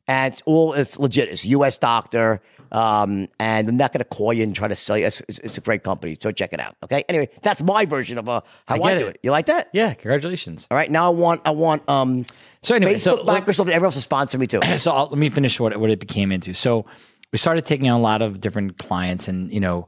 And 0.07 0.31
it's 0.31 0.41
all 0.45 0.73
it's 0.73 0.99
legit. 0.99 1.29
It's 1.29 1.45
a 1.45 1.47
U.S. 1.49 1.79
doctor, 1.79 2.39
um, 2.71 3.27
and 3.39 3.67
I'm 3.67 3.77
not 3.77 3.91
going 3.91 4.03
to 4.03 4.05
call 4.05 4.33
you 4.33 4.43
and 4.43 4.55
try 4.55 4.67
to 4.67 4.75
sell 4.75 4.97
you. 4.97 5.07
It's, 5.07 5.21
it's, 5.27 5.39
it's 5.39 5.57
a 5.57 5.61
great 5.61 5.83
company, 5.83 6.15
so 6.19 6.31
check 6.31 6.53
it 6.53 6.59
out. 6.59 6.75
Okay. 6.83 7.03
Anyway, 7.09 7.29
that's 7.41 7.63
my 7.63 7.85
version 7.85 8.19
of 8.19 8.29
uh, 8.29 8.41
how 8.67 8.75
I, 8.75 8.93
get 8.93 8.99
do 8.99 9.07
it. 9.07 9.15
it. 9.15 9.19
You 9.23 9.31
like 9.31 9.47
that? 9.47 9.69
Yeah, 9.73 9.95
congratulations. 9.95 10.67
All 10.69 10.77
right. 10.77 10.91
Now 10.91 11.07
I 11.07 11.15
want 11.15 11.41
I 11.45 11.51
want 11.51 11.89
um, 11.89 12.25
So 12.61 12.75
anyway, 12.75 12.95
Facebook, 12.95 13.01
so 13.01 13.23
Microsoft, 13.25 13.61
everyone 13.61 13.85
else 13.85 13.95
to 13.95 14.01
sponsor 14.01 14.37
me 14.37 14.45
too. 14.45 14.59
so 14.77 14.91
I'll, 14.91 15.07
let 15.07 15.17
me 15.17 15.29
finish 15.31 15.59
what 15.59 15.75
what 15.77 15.89
it 15.89 15.99
became 15.99 16.31
into. 16.31 16.53
So 16.53 16.85
we 17.31 17.37
started 17.37 17.65
taking 17.65 17.89
on 17.89 17.99
a 17.99 18.03
lot 18.03 18.21
of 18.21 18.39
different 18.39 18.77
clients, 18.77 19.27
and 19.27 19.51
you 19.51 19.59
know, 19.59 19.87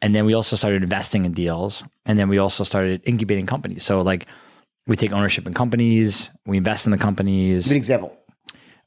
and 0.00 0.14
then 0.14 0.26
we 0.26 0.34
also 0.34 0.54
started 0.54 0.84
investing 0.84 1.24
in 1.24 1.32
deals, 1.32 1.82
and 2.04 2.18
then 2.20 2.28
we 2.28 2.38
also 2.38 2.62
started 2.62 3.02
incubating 3.04 3.46
companies. 3.46 3.82
So 3.82 4.00
like 4.02 4.26
we 4.86 4.94
take 4.94 5.10
ownership 5.10 5.46
in 5.46 5.54
companies, 5.54 6.30
we 6.46 6.56
invest 6.56 6.86
in 6.86 6.92
the 6.92 6.98
companies. 6.98 7.64
Give 7.64 7.72
an 7.72 7.78
example. 7.78 8.16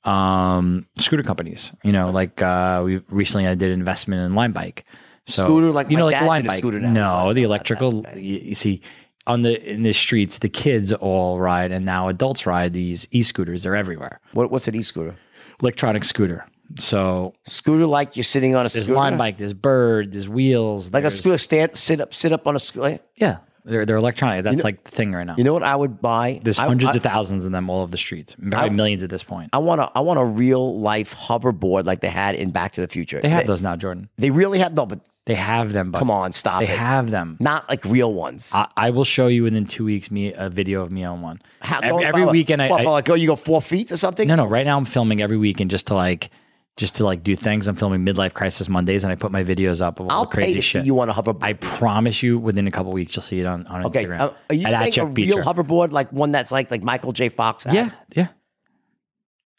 Um, 0.04 0.88
scooter 0.97 1.24
companies. 1.24 1.72
You 1.84 1.91
know, 1.91 2.10
like 2.12 2.41
uh, 2.41 2.82
we 2.86 3.02
recently 3.10 3.47
I 3.47 3.56
did 3.56 3.72
an 3.72 3.80
investment 3.80 4.22
in 4.24 4.36
Lime 4.36 4.54
Bike. 4.54 4.86
So 5.26 5.45
Scooter, 5.45 5.72
like 5.72 5.89
you 5.91 5.97
know, 5.97 6.06
like 6.06 6.22
Lime 6.22 6.45
Bike. 6.45 6.58
scooter 6.58 6.80
now. 6.80 6.91
No, 7.28 7.34
the 7.34 7.43
electrical. 7.43 8.06
You, 8.16 8.39
you 8.39 8.56
see, 8.56 8.82
on 9.28 9.41
the 9.43 9.62
in 9.70 9.84
the 9.84 9.93
streets, 9.93 10.39
the 10.39 10.50
kids 10.50 10.91
all 10.93 11.39
ride, 11.39 11.72
and 11.72 11.86
now 11.86 12.08
adults 12.08 12.45
ride 12.45 12.74
these 12.74 13.08
e-scooters. 13.12 13.64
They're 13.64 13.76
everywhere. 13.76 14.22
What, 14.34 14.50
what's 14.52 14.68
an 14.68 14.76
e-scooter? 14.76 15.16
Electronic 15.62 16.04
scooter. 16.04 16.45
So 16.78 17.34
Scooter 17.45 17.86
like 17.86 18.16
you're 18.16 18.24
sitting 18.24 18.56
on 18.56 18.66
a 18.66 18.70
there's 18.70 18.86
scooter? 18.86 18.95
lime 18.97 19.18
bike, 19.18 19.38
there's 19.38 19.54
bird, 19.56 20.12
there's 20.12 20.30
wheels, 20.30 20.93
Like 20.93 21.04
a 21.04 21.12
scooter, 21.12 21.38
stand, 21.39 21.76
sit 21.76 22.00
up, 22.00 22.14
sit 22.14 22.32
up 22.32 22.45
on 22.47 22.56
a 22.56 22.60
scooter. 22.60 23.00
Yeah, 23.16 23.38
they're 23.70 23.86
they're 23.86 23.97
electronic. 23.97 24.43
That's 24.43 24.63
like 24.63 24.84
the 24.84 24.91
thing 24.91 25.13
right 25.13 25.26
now. 25.26 25.36
You 25.38 25.43
know 25.43 25.53
what 25.53 25.63
I 25.63 25.76
would 25.76 26.01
buy? 26.01 26.39
there's 26.43 26.59
I- 26.59 26.67
hundreds 26.67 26.91
I, 26.93 26.95
of 26.95 27.03
thousands 27.03 27.45
of 27.45 27.51
them 27.51 27.70
all 27.70 27.82
over 27.82 27.91
the 27.91 27.97
streets, 27.97 28.36
probably 28.49 28.72
millions 28.72 29.03
at 29.03 29.09
this 29.09 29.24
point. 29.24 29.49
I 29.53 29.59
want 29.59 29.82
a, 29.82 29.91
I 29.95 30.01
want 30.01 30.20
a 30.20 30.26
real 30.26 30.80
life 30.80 31.15
hoverboard 31.15 31.86
like 31.86 32.01
they 32.01 32.09
had 32.09 32.36
in 32.36 32.49
Back 32.51 32.74
to 32.74 32.82
the 32.82 32.88
Future. 32.88 33.22
They 33.22 33.30
have 33.30 33.47
those 33.47 33.61
now, 33.61 33.76
Jordan. 33.76 34.09
They 34.17 34.32
really 34.32 34.59
have 34.59 34.74
no, 34.74 34.86
but 34.86 34.99
They 35.26 35.36
have 35.36 35.74
them. 35.74 35.91
But 35.91 35.99
come 35.99 36.09
on, 36.11 36.32
stop 36.32 36.59
they 36.59 36.65
it. 36.67 36.78
have 36.78 37.11
them. 37.11 37.38
Not 37.39 37.70
like 37.70 37.86
real 37.86 38.13
ones. 38.13 38.51
I, 38.53 38.67
I 38.76 38.89
will 38.89 39.05
show 39.05 39.28
you 39.28 39.43
within 39.43 39.65
two 39.67 39.86
weeks 39.86 40.09
me 40.09 40.34
a 40.34 40.49
video 40.49 40.82
of 40.82 40.91
me 40.91 41.03
on 41.03 41.22
one. 41.22 41.41
How- 41.61 41.80
every 41.82 42.03
every 42.05 42.26
weekend, 42.26 42.61
I, 42.61 42.70
what, 42.70 42.82
I 42.82 42.84
like 42.89 43.09
oh, 43.09 43.13
you 43.15 43.28
go 43.28 43.36
four 43.36 43.61
feet 43.61 43.91
or 43.91 43.97
something. 43.97 44.28
no 44.28 44.36
no. 44.36 44.45
Right 44.45 44.65
now, 44.65 44.78
I'm 44.78 44.86
filming 44.86 45.22
every 45.22 45.38
weekend 45.38 45.70
just 45.72 45.88
to 45.88 45.93
like 45.93 46.32
just 46.80 46.95
to 46.95 47.05
like 47.05 47.23
do 47.23 47.36
things. 47.36 47.67
I'm 47.67 47.75
filming 47.75 48.05
midlife 48.05 48.34
crisis 48.34 48.69
Mondays, 48.69 49.03
and 49.03 49.11
I 49.11 49.15
put 49.15 49.34
my 49.34 49.43
videos 49.43 49.82
up 49.82 49.99
of 49.99 50.05
all 50.05 50.11
I'll 50.11 50.23
the 50.23 50.32
crazy 50.32 50.61
shit. 50.61 50.86
you 50.86 50.97
on 51.01 51.09
a 51.09 51.13
hoverboard. 51.13 51.43
I 51.43 51.53
promise 51.53 52.23
you, 52.23 52.39
within 52.39 52.67
a 52.67 52.71
couple 52.71 52.93
weeks, 52.93 53.15
you'll 53.15 53.23
see 53.23 53.41
it 53.41 53.45
on, 53.45 53.67
on 53.67 53.86
okay, 53.88 54.05
Instagram. 54.05 54.19
uh, 54.21 54.32
are 54.49 54.55
you 54.55 54.65
At 54.65 54.93
saying 54.93 54.99
a 54.99 55.05
real 55.11 55.13
Beacher. 55.13 55.41
hoverboard 55.43 55.91
like 55.91 56.09
one 56.13 56.32
that's 56.32 56.51
like 56.51 56.71
like 56.71 56.82
Michael 56.82 57.11
J. 57.11 57.27
Fox? 57.27 57.65
Had? 57.65 57.73
Yeah, 57.75 57.91
yeah. 58.15 58.27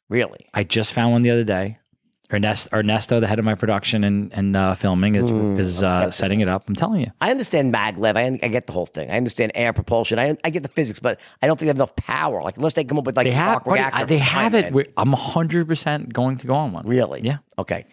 really. 0.08 0.46
I 0.54 0.64
just 0.64 0.94
found 0.94 1.12
one 1.12 1.20
the 1.22 1.30
other 1.30 1.44
day. 1.44 1.78
Ernest, 2.32 2.68
Ernesto, 2.72 3.18
the 3.20 3.26
head 3.26 3.38
of 3.38 3.44
my 3.44 3.54
production 3.54 4.04
and 4.04 4.32
and 4.32 4.56
uh, 4.56 4.74
filming, 4.74 5.14
is 5.16 5.30
Hmm, 5.30 5.58
is 5.58 5.82
uh, 5.82 6.10
setting 6.10 6.40
it 6.40 6.48
up. 6.48 6.68
I'm 6.68 6.74
telling 6.76 7.00
you. 7.00 7.10
I 7.20 7.30
understand 7.30 7.72
maglev. 7.74 8.16
I, 8.16 8.38
I 8.42 8.48
get 8.48 8.66
the 8.66 8.72
whole 8.72 8.86
thing. 8.86 9.10
I 9.10 9.16
understand 9.16 9.52
air 9.54 9.72
propulsion. 9.72 10.18
I, 10.18 10.36
I 10.44 10.50
get 10.50 10.62
the 10.62 10.68
physics, 10.68 11.00
but 11.00 11.20
I 11.42 11.46
don't 11.46 11.56
think 11.58 11.66
they 11.66 11.70
have 11.70 11.76
enough 11.76 11.96
power. 11.96 12.42
Like 12.42 12.56
unless 12.56 12.74
they 12.74 12.84
come 12.84 12.98
up 12.98 13.04
with 13.06 13.16
like 13.16 13.24
They 13.26 13.32
have, 13.32 13.54
arc 13.56 13.64
buddy, 13.64 13.80
reactor 13.80 13.98
I- 14.00 14.04
they 14.04 14.18
have 14.18 14.54
it. 14.54 14.72
I'm 14.96 15.10
100 15.12 15.66
percent 15.66 16.12
going 16.12 16.38
to 16.38 16.46
go 16.46 16.54
on 16.54 16.72
one. 16.72 16.86
Really? 16.86 17.20
Yeah. 17.22 17.38
Okay. 17.58 17.86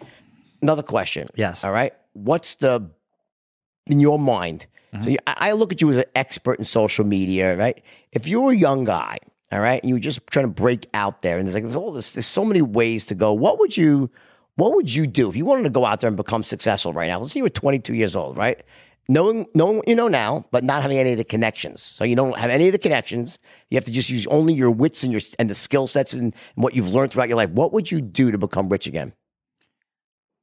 Another 0.62 0.84
question. 0.84 1.28
Yes. 1.36 1.64
All 1.64 1.72
right. 1.72 1.94
What's 2.14 2.56
the 2.56 2.90
in 3.86 4.00
your 4.00 4.20
mind? 4.20 4.68
Mm-hmm. 4.94 5.04
So 5.04 5.10
you, 5.12 5.18
I 5.28 5.36
I 5.50 5.52
look 5.54 5.72
at 5.72 5.82
you 5.82 5.90
as 5.90 5.98
an 5.98 6.06
expert 6.16 6.60
in 6.60 6.66
social 6.66 7.06
media, 7.06 7.56
right? 7.56 7.82
If 8.12 8.28
you 8.28 8.42
were 8.42 8.52
a 8.52 8.56
young 8.56 8.84
guy, 8.86 9.18
all 9.52 9.60
right, 9.60 9.84
you 9.84 9.94
were 9.96 10.00
just 10.00 10.26
trying 10.28 10.46
to 10.46 10.52
break 10.52 10.88
out 10.94 11.22
there, 11.22 11.38
and 11.38 11.46
there's 11.46 11.56
like 11.56 11.64
there's 11.64 11.76
all 11.76 11.92
this, 11.92 12.14
there's 12.14 12.26
so 12.26 12.44
many 12.44 12.62
ways 12.62 13.06
to 13.08 13.16
go. 13.16 13.34
What 13.34 13.60
would 13.60 13.78
you, 13.78 14.10
what 14.58 14.76
would 14.76 14.94
you 14.94 15.08
do 15.08 15.30
if 15.30 15.38
you 15.38 15.46
wanted 15.46 15.64
to 15.64 15.70
go 15.70 15.86
out 15.86 16.02
there 16.02 16.08
and 16.08 16.18
become 16.18 16.44
successful 16.44 16.92
right 16.92 17.08
now? 17.08 17.20
Let's 17.20 17.32
say 17.32 17.40
you 17.40 17.44
were 17.44 17.50
22 17.50 17.94
years 17.94 18.16
old, 18.16 18.36
right? 18.36 18.62
Knowing, 19.08 19.46
knowing 19.54 19.82
you 19.88 19.96
know 19.96 20.08
now, 20.10 20.46
but 20.52 20.64
not 20.64 20.82
having 20.82 20.98
any 20.98 21.14
of 21.14 21.18
the 21.18 21.24
connections. 21.24 21.82
So 21.82 22.04
you 22.04 22.16
don't 22.16 22.38
have 22.38 22.50
any 22.50 22.68
of 22.68 22.74
the 22.74 22.80
connections. 22.80 23.40
You 23.70 23.78
have 23.78 23.86
to 23.86 23.92
just 23.92 24.10
use 24.10 24.28
only 24.28 24.54
your 24.54 24.72
wits 24.72 25.04
and 25.04 25.12
your 25.12 25.22
and 25.40 25.50
the 25.50 25.56
skill 25.56 25.88
sets 25.88 26.14
and 26.14 26.36
what 26.56 26.76
you've 26.76 26.94
learned 26.94 27.14
throughout 27.14 27.30
your 27.30 27.38
life. 27.38 27.52
What 27.52 27.72
would 27.72 27.90
you 27.90 28.02
do 28.02 28.32
to 28.32 28.38
become 28.38 28.68
rich 28.68 28.88
again? 28.88 29.14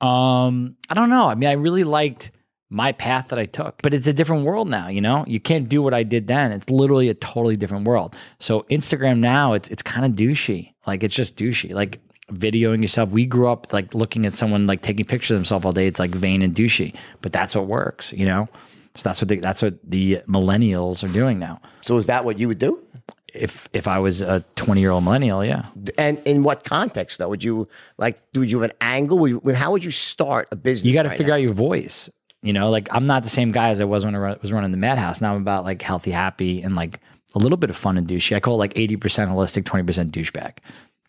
Um, 0.01 0.77
I 0.89 0.95
don't 0.95 1.11
know. 1.11 1.27
I 1.27 1.35
mean, 1.35 1.51
I 1.51 1.55
really 1.55 1.85
liked 1.85 2.31
my 2.71 2.93
path 2.93 3.29
that 3.29 3.39
I 3.39 3.47
took, 3.47 3.83
but 3.83 3.93
it's 3.93 4.07
a 4.07 4.13
different 4.13 4.45
world 4.45 4.69
now. 4.69 4.89
You 4.89 5.01
know, 5.01 5.25
you 5.27 5.41
can't 5.41 5.69
do 5.69 5.83
what 5.83 5.93
I 5.93 6.03
did 6.03 6.27
then. 6.29 6.53
It's 6.53 6.71
literally 6.71 7.09
a 7.09 7.15
totally 7.15 7.57
different 7.57 7.87
world. 7.87 8.17
So 8.39 8.63
Instagram 8.71 9.19
now, 9.19 9.53
it's 9.53 9.69
it's 9.69 9.83
kind 9.83 10.07
of 10.07 10.13
douchey. 10.13 10.73
Like 10.87 11.03
it's 11.03 11.15
just 11.15 11.37
douchey. 11.37 11.75
Like 11.75 12.01
videoing 12.33 12.83
yourself. 12.83 13.11
We 13.11 13.27
grew 13.27 13.49
up 13.49 13.73
like 13.73 13.95
looking 13.95 14.27
at 14.27 14.37
someone 14.37 14.67
like 14.67 14.83
taking 14.83 15.05
pictures 15.05 15.33
of 15.33 15.37
themselves 15.39 15.65
all 15.65 15.73
day. 15.73 15.87
It's 15.87 16.01
like 16.01 16.11
vain 16.11 16.43
and 16.43 16.55
douchey, 16.55 16.95
but 17.21 17.33
that's 17.33 17.55
what 17.55 17.67
works. 17.67 18.13
You 18.13 18.27
know. 18.27 18.49
So 18.97 19.09
that's 19.09 19.21
what 19.21 19.29
the, 19.29 19.37
that's 19.41 19.61
what 19.61 19.75
the 19.83 20.21
millennials 20.29 21.03
are 21.03 21.13
doing 21.13 21.41
now. 21.41 21.61
So 21.81 21.97
is 21.97 22.07
that 22.07 22.25
what 22.25 22.39
you 22.39 22.47
would 22.49 22.61
do? 22.61 22.81
If 23.33 23.69
if 23.73 23.89
I 23.89 23.99
was 23.99 24.23
a 24.23 24.45
twenty 24.55 24.81
year 24.81 24.93
old 24.93 25.03
millennial, 25.03 25.45
yeah, 25.45 25.67
And 25.99 26.21
in 26.25 26.45
what 26.45 26.63
context 26.63 27.19
though? 27.19 27.29
Would 27.29 27.43
you 27.43 27.69
like? 27.99 28.21
Would 28.37 28.49
you 28.49 28.61
have 28.61 28.71
an 28.71 28.77
angle? 28.81 29.19
Would 29.19 29.31
you, 29.31 29.55
how 29.55 29.73
would 29.73 29.83
you 29.83 29.91
start 29.91 30.47
a 30.53 30.57
business? 30.57 30.87
you 30.87 30.95
got 30.95 31.03
to 31.03 31.09
right 31.09 31.19
figure 31.19 31.33
now? 31.33 31.37
out 31.37 31.43
your 31.43 31.53
voice. 31.53 32.09
You 32.43 32.53
know, 32.53 32.71
like 32.71 32.87
I'm 32.93 33.07
not 33.07 33.25
the 33.25 33.31
same 33.31 33.51
guy 33.51 33.71
as 33.71 33.81
I 33.81 33.85
was 33.85 34.05
when 34.05 34.15
I 34.15 34.37
was 34.41 34.53
running 34.53 34.71
the 34.71 34.77
Madhouse. 34.77 35.21
Now 35.21 35.35
I'm 35.35 35.41
about 35.41 35.65
like 35.65 35.83
healthy, 35.83 36.13
happy, 36.13 36.63
and 36.63 36.77
like 36.77 37.01
a 37.35 37.39
little 37.39 37.57
bit 37.57 37.71
of 37.71 37.77
fun 37.77 37.97
and 37.97 38.07
douchey. 38.07 38.37
I 38.37 38.41
call 38.41 38.55
it 38.55 38.59
like 38.59 38.75
80% 38.75 38.99
holistic, 39.29 39.65
20% 39.65 40.11
douchebag. 40.11 40.59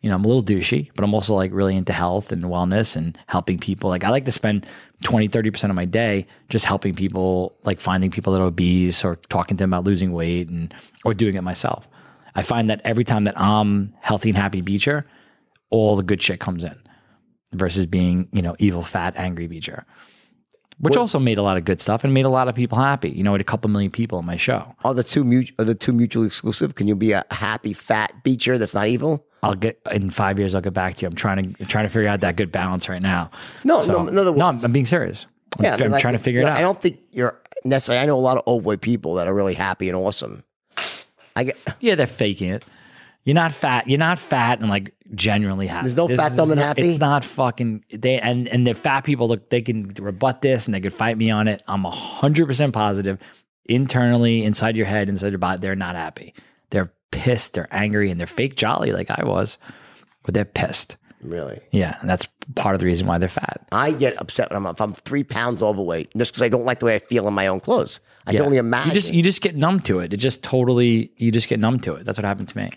You 0.06 0.12
know, 0.12 0.18
I'm 0.18 0.24
a 0.24 0.28
little 0.28 0.44
douchey, 0.44 0.92
but 0.94 1.04
I'm 1.04 1.16
also 1.16 1.34
like 1.34 1.52
really 1.52 1.76
into 1.76 1.92
health 1.92 2.32
and 2.32 2.44
wellness 2.44 2.96
and 2.96 3.18
helping 3.26 3.58
people. 3.58 3.90
Like 3.90 4.04
I 4.04 4.12
like 4.12 4.26
to 4.26 4.32
spend 4.32 4.68
20, 5.02 5.30
30% 5.30 5.72
of 5.72 5.76
my 5.76 5.86
day 5.86 6.28
just 6.48 6.66
helping 6.66 6.94
people, 6.94 7.58
like 7.64 7.80
finding 7.80 8.12
people 8.12 8.32
that 8.34 8.40
are 8.40 8.46
obese 8.46 9.04
or 9.04 9.16
talking 9.30 9.58
to 9.58 9.64
them 9.64 9.74
about 9.74 9.84
losing 9.84 10.14
weight 10.14 10.48
and 10.48 10.72
or 11.06 11.16
doing 11.16 11.34
it 11.34 11.42
myself. 11.42 11.90
I 12.36 12.44
find 12.44 12.70
that 12.70 12.82
every 12.84 13.04
time 13.04 13.24
that 13.24 13.36
I'm 13.36 13.96
healthy 14.00 14.30
and 14.30 14.38
happy 14.38 14.62
beacher, 14.62 15.08
all 15.72 15.96
the 15.96 16.04
good 16.04 16.22
shit 16.22 16.40
comes 16.40 16.64
in 16.64 16.78
versus 17.52 17.88
being, 17.88 18.28
you 18.32 18.44
know, 18.44 18.56
evil, 18.60 18.84
fat, 18.84 19.16
angry 19.18 19.48
beacher. 19.48 19.88
Which 20.78 20.98
also 20.98 21.18
made 21.18 21.40
a 21.40 21.42
lot 21.42 21.58
of 21.58 21.66
good 21.66 21.82
stuff 21.82 22.04
and 22.04 22.14
made 22.14 22.26
a 22.26 22.30
lot 22.30 22.48
of 22.48 22.54
people 22.54 22.78
happy. 22.78 23.10
You 23.10 23.24
know, 23.24 23.32
we 23.32 23.40
a 23.40 23.44
couple 23.44 23.72
million 23.72 23.90
people 23.90 24.20
on 24.20 24.26
my 24.26 24.36
show. 24.36 24.76
Are 24.84 24.94
the 24.94 25.04
two 25.04 25.24
are 25.58 25.66
the 25.66 25.74
two 25.74 25.94
mutually 25.94 26.28
exclusive? 26.28 26.76
Can 26.76 26.88
you 26.88 26.96
be 26.96 27.14
a 27.14 27.24
happy 27.32 27.74
fat 27.74 28.24
beacher 28.24 28.60
that's 28.60 28.76
not 28.76 28.86
evil? 28.88 29.26
I'll 29.46 29.56
get 29.56 29.80
in 29.92 30.10
five 30.10 30.40
years. 30.40 30.56
I'll 30.56 30.62
get 30.62 30.74
back 30.74 30.96
to 30.96 31.02
you. 31.04 31.08
I'm 31.08 31.16
trying 31.16 31.54
to 31.56 31.66
trying 31.66 31.86
to 31.86 31.90
figure 31.90 32.08
out 32.10 32.22
that 32.22 32.36
good 32.36 32.52
balance 32.52 32.90
right 32.90 33.02
now. 33.02 33.32
No, 33.64 33.82
So- 33.82 33.92
no, 34.04 34.08
in 34.08 34.18
other 34.18 34.34
no, 34.34 34.46
I'm, 34.48 34.58
I'm 34.64 34.72
being 34.72 34.86
serious. 34.86 35.28
I'm, 35.58 35.64
Yeah, 35.66 35.74
I 35.74 35.78
mean, 35.78 35.86
I'm 35.86 35.92
like, 35.94 36.02
trying 36.02 36.14
to 36.14 36.20
figure 36.20 36.42
you 36.42 36.48
it 36.48 36.50
know, 36.50 36.54
out. 36.56 36.60
I 36.60 36.62
don't 36.62 36.82
think 36.82 37.00
you're 37.12 37.40
necessarily. 37.64 38.04
I 38.04 38.06
know 38.06 38.18
a 38.18 38.20
lot 38.20 38.38
of 38.38 38.44
overweight 38.48 38.82
people 38.82 39.16
that 39.16 39.28
are 39.28 39.34
really 39.34 39.54
happy 39.54 39.88
and 39.90 39.98
awesome. 39.98 40.44
I 41.36 41.46
get 41.46 41.58
yeah, 41.80 41.96
they're 41.96 42.08
faking 42.08 42.50
it. 42.50 42.66
You're 43.24 43.34
not 43.36 43.52
fat. 43.52 43.88
You're 43.90 43.98
not 44.00 44.20
fat 44.20 44.60
and 44.60 44.70
like 44.70 44.94
genuinely 45.16 45.66
happy. 45.66 45.88
There's 45.88 45.98
no 45.98 46.08
fat, 46.08 46.32
is 46.32 46.38
dumb, 46.38 46.52
and 46.52 46.60
happy? 46.60 46.84
It's 46.84 47.00
not 47.00 47.26
fucking. 47.26 47.84
They 47.92 48.20
and 48.20 48.48
and 48.48 48.68
the 48.68 48.76
fat 48.76 49.02
people 49.04 49.28
look. 49.28 49.50
They 49.50 49.62
can 49.62 49.94
rebut 50.00 50.42
this 50.42 50.68
and 50.68 50.76
they 50.76 50.80
could 50.80 50.94
fight 50.94 51.18
me 51.18 51.32
on 51.32 51.48
it. 51.48 51.64
I'm 51.68 51.84
hundred 51.86 52.46
percent 52.46 52.74
positive. 52.74 53.20
Internally, 53.68 54.44
inside 54.44 54.78
your 54.78 54.86
head, 54.86 55.10
inside 55.10 55.30
your 55.30 55.40
body, 55.40 55.60
they're 55.60 55.76
not 55.76 55.96
happy. 55.96 56.36
They're 56.70 56.94
pissed. 57.16 57.54
They're 57.54 57.68
angry, 57.72 58.12
and 58.12 58.20
they're 58.20 58.28
fake 58.28 58.56
jolly 58.56 58.92
like 58.92 59.10
I 59.12 59.24
was, 59.26 59.58
but 60.24 60.34
they're 60.34 60.46
pissed. 60.46 60.98
really. 61.22 61.60
Yeah, 61.72 61.98
and 62.02 62.10
that's 62.10 62.28
part 62.54 62.76
of 62.76 62.80
the 62.80 62.86
reason 62.86 63.08
why 63.08 63.18
they're 63.18 63.28
fat. 63.30 63.68
I 63.72 63.92
get 63.92 64.20
upset 64.22 64.52
when 64.52 64.58
I'm 64.58 64.66
if 64.68 64.80
I'm 64.80 64.94
three 64.94 65.24
pounds 65.24 65.64
overweight 65.64 66.12
just 66.16 66.32
because 66.34 66.44
I 66.44 66.50
don't 66.50 66.66
like 66.66 66.80
the 66.80 66.86
way 66.86 66.96
I 66.96 67.00
feel 67.00 67.28
in 67.28 67.34
my 67.34 67.48
own 67.48 67.60
clothes. 67.60 68.00
I 68.28 68.32
Yeah. 68.32 68.40
can 68.40 68.46
only 68.46 68.58
imagine. 68.58 68.90
You 68.90 68.94
just 68.94 69.14
you 69.14 69.24
just 69.24 69.42
get 69.42 69.56
numb 69.56 69.80
to 69.82 70.00
it. 70.00 70.14
It 70.14 70.18
just 70.18 70.44
totally 70.44 71.12
you 71.18 71.32
just 71.32 71.48
get 71.48 71.60
numb 71.60 71.80
to 71.82 71.96
it. 71.96 72.06
That's 72.06 72.18
what 72.20 72.26
happened 72.26 72.50
to 72.50 72.58
me. 72.58 72.70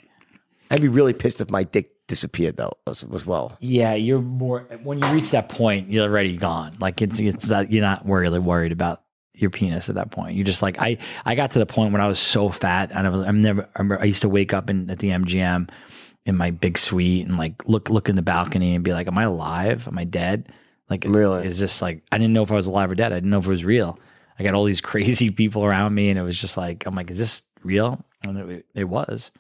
I'd 0.71 0.81
be 0.83 0.89
really 0.89 1.13
pissed 1.13 1.41
if 1.41 1.51
my 1.51 1.63
dick 1.65 1.91
disappeared 2.09 2.57
though 2.57 2.73
as, 2.87 3.05
as 3.13 3.27
well. 3.27 3.57
Yeah, 3.61 3.93
you're 3.95 4.23
more 4.23 4.61
when 4.83 4.99
you 5.03 5.09
reach 5.13 5.31
that 5.33 5.49
point, 5.51 5.91
you're 5.91 6.05
already 6.05 6.37
gone. 6.39 6.77
Like 6.81 7.03
it's 7.03 7.21
it's 7.21 7.49
that 7.49 7.71
you're 7.71 7.83
not 7.83 8.09
really 8.09 8.39
worried 8.39 8.73
about 8.73 9.03
your 9.41 9.51
penis 9.51 9.89
at 9.89 9.95
that 9.95 10.11
point. 10.11 10.37
You 10.37 10.45
just 10.45 10.63
like 10.63 10.81
I 10.81 10.99
I 11.25 11.35
got 11.35 11.53
to 11.53 11.59
the 11.59 11.67
point 11.67 11.93
when 11.93 12.01
I 12.01 12.07
was 12.09 12.19
so 12.19 12.49
fat 12.49 12.91
and 12.93 13.07
I 13.07 13.11
was 13.11 13.23
I'm 13.23 13.41
never 13.41 13.63
I, 13.63 13.79
remember, 13.79 14.03
I 14.03 14.07
used 14.07 14.23
to 14.23 14.29
wake 14.29 14.53
up 14.53 14.69
in 14.71 14.91
at 14.91 14.99
the 14.99 15.11
MGM 15.11 15.71
in 16.27 16.37
my 16.37 16.51
big 16.51 16.77
suite 16.79 17.27
and 17.27 17.39
like 17.39 17.67
look 17.69 17.89
look 17.91 18.09
in 18.09 18.17
the 18.17 18.23
balcony 18.23 18.75
and 18.75 18.85
be 18.85 18.93
like, 18.93 19.07
Am 19.07 19.19
I 19.19 19.25
alive? 19.25 19.89
Am 19.89 19.99
I 19.99 20.05
dead? 20.05 20.51
Like 20.91 21.05
it's, 21.05 21.15
Really? 21.15 21.47
it's 21.47 21.59
just 21.59 21.83
like 21.83 22.03
I 22.13 22.19
didn't 22.19 22.33
know 22.33 22.43
if 22.43 22.53
I 22.53 22.57
was 22.57 22.67
alive 22.67 22.91
or 22.91 22.95
dead. 22.95 23.13
I 23.13 23.17
didn't 23.17 23.31
know 23.31 23.39
if 23.39 23.47
it 23.47 23.51
was 23.51 23.65
real. 23.65 23.99
I 24.39 24.43
got 24.43 24.55
all 24.55 24.65
these 24.65 24.81
crazy 24.93 25.31
people 25.31 25.65
around 25.65 25.95
me 25.95 26.11
and 26.11 26.19
it 26.19 26.23
was 26.23 26.41
just 26.41 26.57
like 26.57 26.87
I'm 26.87 26.95
like, 26.95 27.11
is 27.11 27.19
this 27.19 27.43
real? 27.63 28.05
And 28.25 28.51
it, 28.51 28.67
it 28.75 28.89
was. 28.89 29.31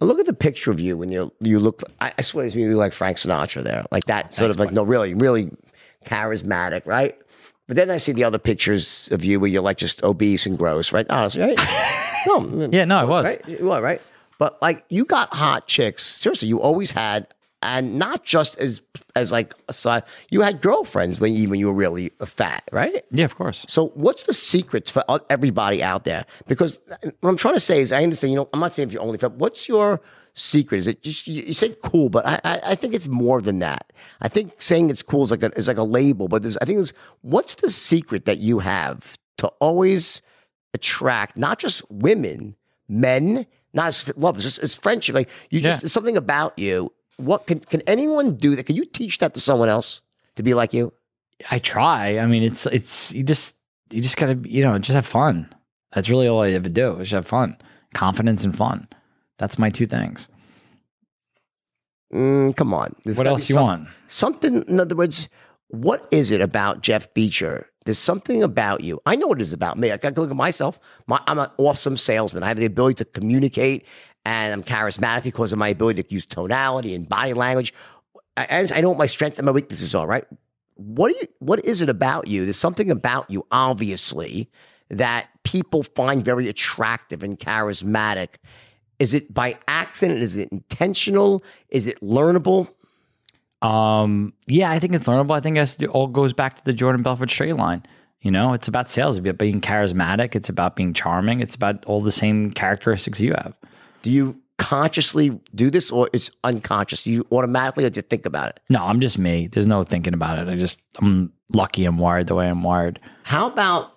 Look 0.00 0.20
at 0.20 0.26
the 0.26 0.32
picture 0.32 0.70
of 0.70 0.78
you 0.78 0.96
when 0.96 1.10
you 1.10 1.32
you 1.40 1.58
look. 1.58 1.82
I, 2.00 2.12
I 2.16 2.22
swear 2.22 2.48
to 2.48 2.56
you, 2.56 2.66
you 2.66 2.70
look 2.72 2.78
like 2.78 2.92
Frank 2.92 3.16
Sinatra 3.16 3.64
there, 3.64 3.84
like 3.90 4.04
that 4.04 4.32
sort 4.32 4.50
of 4.50 4.58
like 4.58 4.70
no, 4.70 4.84
really, 4.84 5.14
really 5.14 5.50
charismatic, 6.04 6.86
right? 6.86 7.18
But 7.68 7.76
then 7.76 7.90
I 7.90 7.98
see 7.98 8.12
the 8.12 8.24
other 8.24 8.38
pictures 8.38 9.08
of 9.12 9.24
you 9.24 9.38
where 9.38 9.48
you're 9.50 9.62
like 9.62 9.76
just 9.76 10.02
obese 10.02 10.46
and 10.46 10.58
gross, 10.58 10.92
right? 10.92 11.06
Honestly, 11.08 11.42
right? 11.42 11.58
no, 12.26 12.68
Yeah, 12.72 12.84
no, 12.84 12.96
I 12.96 13.04
was. 13.04 13.24
right? 13.24 13.48
You 13.48 13.70
are 13.70 13.80
right. 13.80 14.02
But 14.38 14.60
like 14.62 14.84
you 14.88 15.04
got 15.04 15.32
hot 15.34 15.66
chicks. 15.68 16.04
Seriously, 16.04 16.48
you 16.48 16.60
always 16.60 16.90
had, 16.92 17.26
and 17.62 17.98
not 17.98 18.24
just 18.24 18.58
as 18.58 18.82
as 19.16 19.32
like 19.32 19.52
side. 19.70 20.04
You 20.30 20.42
had 20.42 20.60
girlfriends 20.62 21.18
when 21.20 21.32
even 21.32 21.58
you 21.58 21.66
were 21.66 21.74
really 21.74 22.10
fat, 22.24 22.62
right? 22.72 23.04
Yeah, 23.10 23.24
of 23.24 23.34
course. 23.34 23.66
So, 23.68 23.88
what's 23.94 24.24
the 24.24 24.32
secrets 24.34 24.90
for 24.92 25.02
uh, 25.08 25.18
everybody 25.28 25.82
out 25.82 26.04
there? 26.04 26.24
Because 26.46 26.78
what 27.20 27.28
I'm 27.30 27.36
trying 27.36 27.54
to 27.54 27.60
say 27.60 27.80
is, 27.80 27.90
I 27.92 28.02
understand. 28.04 28.30
You 28.32 28.36
know, 28.36 28.48
I'm 28.54 28.60
not 28.60 28.72
saying 28.72 28.88
if 28.88 28.92
you're 28.92 29.02
only 29.02 29.18
fat. 29.18 29.32
What's 29.32 29.68
your 29.68 30.00
secret? 30.38 30.78
Is 30.78 30.86
it 30.86 31.02
just 31.02 31.26
you, 31.26 31.52
said 31.52 31.80
cool, 31.82 32.08
but 32.08 32.26
I, 32.26 32.40
I 32.44 32.60
I 32.68 32.74
think 32.74 32.94
it's 32.94 33.08
more 33.08 33.40
than 33.42 33.58
that. 33.60 33.92
I 34.20 34.28
think 34.28 34.52
saying 34.58 34.90
it's 34.90 35.02
cool 35.02 35.24
is 35.24 35.30
like 35.30 35.42
a 35.42 35.50
is 35.58 35.68
like 35.68 35.78
a 35.78 35.82
label, 35.82 36.28
but 36.28 36.42
there's 36.42 36.56
I 36.58 36.64
think 36.64 36.78
there's 36.78 36.92
what's 37.22 37.56
the 37.56 37.70
secret 37.70 38.24
that 38.26 38.38
you 38.38 38.60
have 38.60 39.16
to 39.38 39.48
always 39.60 40.22
attract 40.74 41.36
not 41.36 41.58
just 41.58 41.82
women, 41.90 42.56
men, 42.88 43.46
not 43.72 43.88
as 43.88 44.12
love, 44.16 44.36
it's 44.36 44.44
just 44.44 44.62
it's 44.62 44.74
friendship. 44.74 45.14
Like 45.14 45.28
you 45.50 45.60
just 45.60 45.78
Yeah. 45.78 45.80
there's 45.82 45.92
something 45.92 46.16
about 46.16 46.58
you. 46.58 46.92
What 47.16 47.46
can 47.46 47.60
can 47.60 47.80
anyone 47.82 48.36
do 48.36 48.54
that? 48.56 48.64
Can 48.64 48.76
you 48.76 48.84
teach 48.84 49.18
that 49.18 49.34
to 49.34 49.40
someone 49.40 49.68
else 49.68 50.00
to 50.36 50.42
be 50.42 50.54
like 50.54 50.72
you? 50.72 50.92
I 51.50 51.58
try. 51.58 52.18
I 52.18 52.26
mean, 52.26 52.42
it's 52.42 52.66
it's 52.66 53.12
you 53.12 53.22
just 53.24 53.56
you 53.90 54.00
just 54.00 54.16
gotta 54.16 54.38
you 54.44 54.62
know 54.62 54.78
just 54.78 54.94
have 54.94 55.06
fun. 55.06 55.52
That's 55.92 56.10
really 56.10 56.28
all 56.28 56.42
I 56.42 56.50
ever 56.50 56.68
do 56.68 56.96
is 57.00 57.10
have 57.12 57.26
fun, 57.26 57.56
confidence 57.94 58.44
and 58.44 58.54
fun. 58.56 58.86
That's 59.38 59.58
my 59.58 59.70
two 59.70 59.86
things. 59.86 60.28
Mm, 62.12 62.56
come 62.56 62.72
on. 62.72 62.94
There's 63.04 63.18
What 63.18 63.26
else 63.26 63.48
you 63.48 63.54
some- 63.54 63.64
want? 63.64 63.88
Something, 64.06 64.62
in 64.68 64.80
other 64.80 64.96
words, 64.96 65.28
what 65.68 66.06
is 66.10 66.30
it 66.30 66.40
about 66.40 66.82
Jeff 66.82 67.12
Beacher? 67.14 67.68
There's 67.84 67.98
something 67.98 68.42
about 68.42 68.82
you. 68.82 69.00
I 69.06 69.16
know 69.16 69.26
what 69.28 69.38
it 69.38 69.42
is 69.42 69.52
about 69.52 69.78
me. 69.78 69.90
I 69.92 69.96
got 69.96 70.14
to 70.14 70.20
look 70.20 70.30
at 70.30 70.36
myself. 70.36 70.78
My, 71.06 71.20
I'm 71.26 71.38
an 71.38 71.48
awesome 71.58 71.96
salesman. 71.96 72.42
I 72.42 72.48
have 72.48 72.58
the 72.58 72.66
ability 72.66 72.96
to 72.96 73.04
communicate, 73.06 73.86
and 74.26 74.52
I'm 74.52 74.62
charismatic 74.62 75.22
because 75.24 75.52
of 75.52 75.58
my 75.58 75.68
ability 75.68 76.02
to 76.02 76.12
use 76.14 76.26
tonality 76.26 76.94
and 76.94 77.08
body 77.08 77.32
language. 77.32 77.72
I, 78.36 78.66
I 78.74 78.80
know 78.82 78.90
what 78.90 78.98
my 78.98 79.06
strengths 79.06 79.38
and 79.38 79.46
my 79.46 79.52
weaknesses 79.52 79.94
are. 79.94 80.06
Right? 80.06 80.24
What 80.74 81.14
you? 81.20 81.28
What 81.38 81.64
is 81.64 81.80
it 81.80 81.88
about 81.88 82.26
you? 82.28 82.44
There's 82.44 82.58
something 82.58 82.90
about 82.90 83.30
you, 83.30 83.46
obviously, 83.50 84.50
that 84.90 85.28
people 85.44 85.82
find 85.82 86.22
very 86.24 86.48
attractive 86.48 87.22
and 87.22 87.38
charismatic. 87.38 88.34
Is 88.98 89.14
it 89.14 89.32
by 89.32 89.56
accident? 89.68 90.20
Is 90.22 90.36
it 90.36 90.48
intentional? 90.50 91.44
Is 91.68 91.86
it 91.86 92.00
learnable? 92.00 92.68
Um, 93.62 94.32
yeah, 94.46 94.70
I 94.70 94.78
think 94.78 94.94
it's 94.94 95.04
learnable. 95.04 95.32
I 95.32 95.40
think 95.40 95.56
it 95.56 95.66
to 95.66 95.86
all 95.88 96.06
goes 96.06 96.32
back 96.32 96.56
to 96.56 96.64
the 96.64 96.72
Jordan 96.72 97.02
Belfort 97.02 97.30
straight 97.30 97.56
line. 97.56 97.84
You 98.20 98.30
know, 98.30 98.52
it's 98.52 98.66
about 98.66 98.90
sales. 98.90 99.16
It's 99.16 99.24
about 99.24 99.38
being 99.38 99.60
charismatic. 99.60 100.34
It's 100.34 100.48
about 100.48 100.74
being 100.74 100.92
charming. 100.92 101.40
It's 101.40 101.54
about 101.54 101.84
all 101.84 102.00
the 102.00 102.12
same 102.12 102.50
characteristics 102.50 103.20
you 103.20 103.32
have. 103.32 103.54
Do 104.02 104.10
you 104.10 104.40
consciously 104.58 105.40
do 105.54 105.70
this 105.70 105.92
or 105.92 106.08
it's 106.12 106.30
unconscious? 106.42 107.06
You 107.06 107.24
automatically 107.30 107.84
or 107.84 107.90
do 107.90 107.98
you 107.98 108.02
think 108.02 108.26
about 108.26 108.50
it? 108.50 108.60
No, 108.70 108.84
I'm 108.84 109.00
just 109.00 109.18
me. 109.18 109.46
There's 109.46 109.68
no 109.68 109.84
thinking 109.84 110.14
about 110.14 110.38
it. 110.38 110.48
I 110.48 110.56
just 110.56 110.80
I'm 111.00 111.32
lucky 111.52 111.84
I'm 111.84 111.98
wired 111.98 112.26
the 112.26 112.34
way 112.34 112.48
I'm 112.48 112.64
wired. 112.64 113.00
How 113.22 113.48
about 113.48 113.94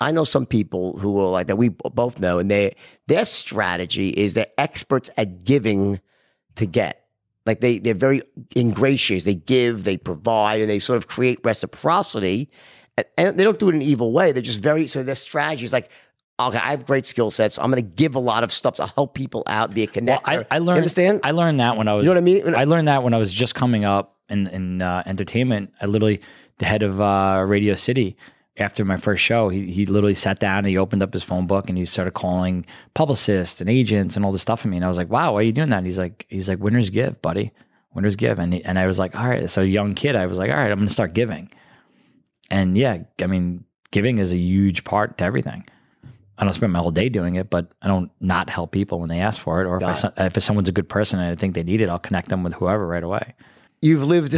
I 0.00 0.12
know 0.12 0.24
some 0.24 0.46
people 0.46 0.98
who 0.98 1.20
are 1.20 1.28
like 1.28 1.46
that 1.48 1.56
we 1.56 1.68
both 1.68 2.20
know 2.20 2.38
and 2.38 2.50
they 2.50 2.76
their 3.06 3.24
strategy 3.24 4.10
is 4.10 4.34
they're 4.34 4.46
experts 4.56 5.10
at 5.16 5.44
giving 5.44 6.00
to 6.56 6.66
get. 6.66 7.04
Like 7.46 7.60
they 7.60 7.78
they're 7.78 7.94
very 7.94 8.22
ingratiating. 8.56 9.24
They 9.24 9.34
give, 9.34 9.84
they 9.84 9.96
provide, 9.96 10.60
and 10.60 10.68
they 10.68 10.78
sort 10.78 10.98
of 10.98 11.06
create 11.08 11.40
reciprocity. 11.44 12.50
And, 12.96 13.06
and 13.16 13.38
they 13.38 13.44
don't 13.44 13.58
do 13.58 13.68
it 13.68 13.74
in 13.74 13.82
an 13.82 13.88
evil 13.88 14.12
way. 14.12 14.32
They're 14.32 14.42
just 14.42 14.60
very 14.60 14.86
so 14.86 15.02
their 15.02 15.14
strategy 15.14 15.64
is 15.64 15.72
like 15.72 15.90
Okay, 16.40 16.58
I 16.58 16.70
have 16.70 16.86
great 16.86 17.04
skill 17.04 17.32
sets. 17.32 17.58
I'm 17.58 17.68
going 17.68 17.82
to 17.82 17.90
give 17.96 18.14
a 18.14 18.20
lot 18.20 18.44
of 18.44 18.52
stuff 18.52 18.76
to 18.76 18.86
help 18.86 19.14
people 19.14 19.42
out, 19.48 19.74
be 19.74 19.82
a 19.82 19.88
connector. 19.88 20.06
Well, 20.06 20.20
I, 20.24 20.46
I 20.52 20.58
You 20.58 20.64
learned. 20.64 20.76
understand? 20.76 21.20
I 21.24 21.32
learned 21.32 21.58
that 21.58 21.76
when 21.76 21.88
I 21.88 21.94
was. 21.94 22.04
You 22.04 22.10
know 22.10 22.14
what 22.14 22.18
I 22.18 22.20
mean? 22.20 22.54
I 22.54 22.62
learned 22.62 22.86
that 22.86 23.02
when 23.02 23.12
I 23.12 23.18
was 23.18 23.34
just 23.34 23.56
coming 23.56 23.84
up 23.84 24.16
in 24.28 24.46
in 24.48 24.80
uh, 24.80 25.02
entertainment. 25.04 25.72
I 25.80 25.86
literally 25.86 26.20
the 26.58 26.66
head 26.66 26.84
of 26.84 27.00
uh, 27.00 27.42
Radio 27.44 27.74
City. 27.74 28.16
After 28.60 28.84
my 28.84 28.96
first 28.96 29.22
show, 29.22 29.48
he 29.48 29.70
he 29.70 29.86
literally 29.86 30.14
sat 30.14 30.38
down 30.40 30.58
and 30.58 30.66
he 30.66 30.78
opened 30.78 31.02
up 31.02 31.12
his 31.12 31.22
phone 31.22 31.46
book 31.46 31.68
and 31.68 31.78
he 31.78 31.84
started 31.84 32.12
calling 32.12 32.66
publicists 32.94 33.60
and 33.60 33.70
agents 33.70 34.16
and 34.16 34.24
all 34.24 34.32
this 34.32 34.42
stuff 34.42 34.60
for 34.60 34.68
me. 34.68 34.76
And 34.76 34.84
I 34.84 34.88
was 34.88 34.98
like, 34.98 35.10
"Wow, 35.10 35.34
why 35.34 35.40
are 35.40 35.42
you 35.42 35.52
doing 35.52 35.70
that?" 35.70 35.78
And 35.78 35.86
he's 35.86 35.98
like, 35.98 36.26
"He's 36.28 36.48
like, 36.48 36.58
winners 36.58 36.90
give, 36.90 37.20
buddy. 37.22 37.52
Winners 37.94 38.16
give." 38.16 38.38
And 38.38 38.54
he, 38.54 38.64
and 38.64 38.78
I 38.78 38.86
was 38.86 38.98
like, 38.98 39.14
"All 39.18 39.28
right." 39.28 39.48
So 39.48 39.62
a 39.62 39.64
young 39.66 39.94
kid, 39.94 40.16
I 40.16 40.26
was 40.26 40.38
like, 40.38 40.50
"All 40.50 40.56
right, 40.56 40.70
I'm 40.70 40.78
going 40.78 40.88
to 40.88 40.92
start 40.92 41.14
giving." 41.14 41.50
And 42.50 42.76
yeah, 42.76 42.98
I 43.20 43.26
mean, 43.26 43.64
giving 43.90 44.18
is 44.18 44.32
a 44.32 44.38
huge 44.38 44.84
part 44.84 45.18
to 45.18 45.24
everything. 45.24 45.64
I 46.38 46.44
don't 46.44 46.52
spend 46.52 46.72
my 46.72 46.78
whole 46.78 46.92
day 46.92 47.08
doing 47.08 47.34
it, 47.34 47.50
but 47.50 47.72
I 47.82 47.88
don't 47.88 48.10
not 48.20 48.48
help 48.48 48.70
people 48.70 49.00
when 49.00 49.08
they 49.08 49.18
ask 49.18 49.40
for 49.40 49.60
it. 49.60 49.66
Or 49.66 49.82
if, 49.82 50.04
I, 50.04 50.26
if 50.26 50.40
someone's 50.42 50.68
a 50.68 50.72
good 50.72 50.88
person 50.88 51.18
and 51.18 51.30
I 51.30 51.34
think 51.34 51.54
they 51.54 51.64
need 51.64 51.80
it, 51.80 51.88
I'll 51.88 51.98
connect 51.98 52.28
them 52.28 52.44
with 52.44 52.54
whoever 52.54 52.86
right 52.86 53.02
away. 53.02 53.34
You've 53.82 54.04
lived 54.04 54.36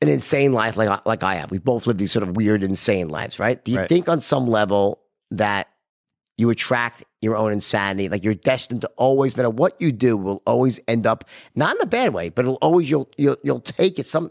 an 0.00 0.08
insane 0.08 0.52
life 0.52 0.76
like 0.76 1.04
like 1.06 1.22
I 1.22 1.34
have. 1.36 1.50
We've 1.50 1.64
both 1.64 1.86
lived 1.86 1.98
these 1.98 2.12
sort 2.12 2.22
of 2.22 2.36
weird, 2.36 2.62
insane 2.62 3.08
lives, 3.08 3.38
right? 3.38 3.62
Do 3.64 3.72
you 3.72 3.78
Right. 3.78 3.88
think 3.88 4.08
on 4.08 4.20
some 4.20 4.46
level 4.48 5.00
that 5.30 5.68
you 6.36 6.50
attract 6.50 7.04
your 7.20 7.36
own 7.36 7.52
insanity? 7.52 8.08
Like 8.08 8.22
you're 8.22 8.34
destined 8.34 8.82
to 8.82 8.90
always, 8.96 9.36
no 9.36 9.42
matter 9.42 9.50
what 9.50 9.80
you 9.80 9.90
do, 9.90 10.16
will 10.16 10.42
always 10.46 10.78
end 10.86 11.06
up 11.06 11.24
not 11.56 11.74
in 11.76 11.82
a 11.82 11.86
bad 11.86 12.14
way, 12.14 12.28
but 12.28 12.44
it'll 12.44 12.58
always 12.62 12.88
you'll 12.90 13.08
you'll 13.16 13.36
you'll 13.42 13.60
take 13.60 13.98
it 13.98 14.06
some 14.06 14.30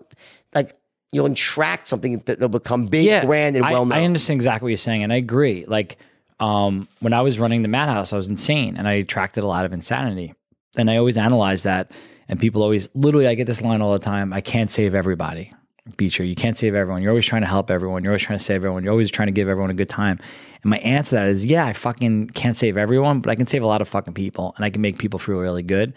like 0.55 0.73
you'll 1.11 1.25
attract 1.25 1.87
something 1.87 2.19
that 2.25 2.39
will 2.39 2.47
become 2.49 2.85
big, 2.85 3.25
grand, 3.25 3.55
and 3.57 3.65
well 3.69 3.85
known. 3.85 3.97
I 3.97 4.05
understand 4.05 4.37
exactly 4.37 4.67
what 4.67 4.69
you're 4.69 4.77
saying, 4.77 5.03
and 5.03 5.11
I 5.11 5.17
agree. 5.17 5.65
Like 5.65 5.97
um, 6.39 6.87
when 7.01 7.11
I 7.13 7.21
was 7.21 7.39
running 7.39 7.61
the 7.61 7.67
Madhouse, 7.67 8.13
I 8.13 8.15
was 8.15 8.29
insane, 8.29 8.77
and 8.77 8.87
I 8.87 8.93
attracted 8.93 9.43
a 9.43 9.47
lot 9.47 9.65
of 9.65 9.73
insanity. 9.73 10.33
And 10.77 10.89
I 10.91 10.97
always 10.97 11.17
analyze 11.17 11.63
that, 11.63 11.91
and 12.29 12.39
people 12.39 12.61
always 12.61 12.87
literally, 12.93 13.27
I 13.27 13.33
get 13.33 13.47
this 13.47 13.61
line 13.61 13.81
all 13.81 13.91
the 13.93 13.99
time: 13.99 14.31
"I 14.31 14.39
can't 14.41 14.69
save 14.71 14.93
everybody." 14.95 15.51
Beacher, 15.95 16.23
you 16.23 16.35
can't 16.35 16.57
save 16.57 16.75
everyone. 16.75 17.01
You're 17.01 17.11
always 17.11 17.25
trying 17.25 17.43
to 17.43 17.47
help 17.47 17.71
everyone. 17.71 18.03
You're 18.03 18.11
always 18.11 18.23
trying 18.23 18.39
to 18.39 18.43
save 18.43 18.57
everyone. 18.57 18.83
You're 18.83 18.91
always 18.91 19.09
trying 19.09 19.27
to 19.27 19.31
give 19.31 19.47
everyone 19.47 19.69
a 19.69 19.75
good 19.75 19.89
time. 19.89 20.19
And 20.63 20.69
my 20.69 20.77
answer 20.79 21.11
to 21.11 21.15
that 21.15 21.27
is, 21.27 21.45
yeah, 21.45 21.65
I 21.65 21.73
fucking 21.73 22.31
can't 22.31 22.57
save 22.57 22.77
everyone, 22.77 23.21
but 23.21 23.29
I 23.29 23.35
can 23.35 23.47
save 23.47 23.63
a 23.63 23.67
lot 23.67 23.81
of 23.81 23.87
fucking 23.87 24.13
people, 24.13 24.53
and 24.57 24.65
I 24.65 24.69
can 24.69 24.81
make 24.81 24.97
people 24.97 25.19
feel 25.19 25.37
really 25.37 25.63
good, 25.63 25.93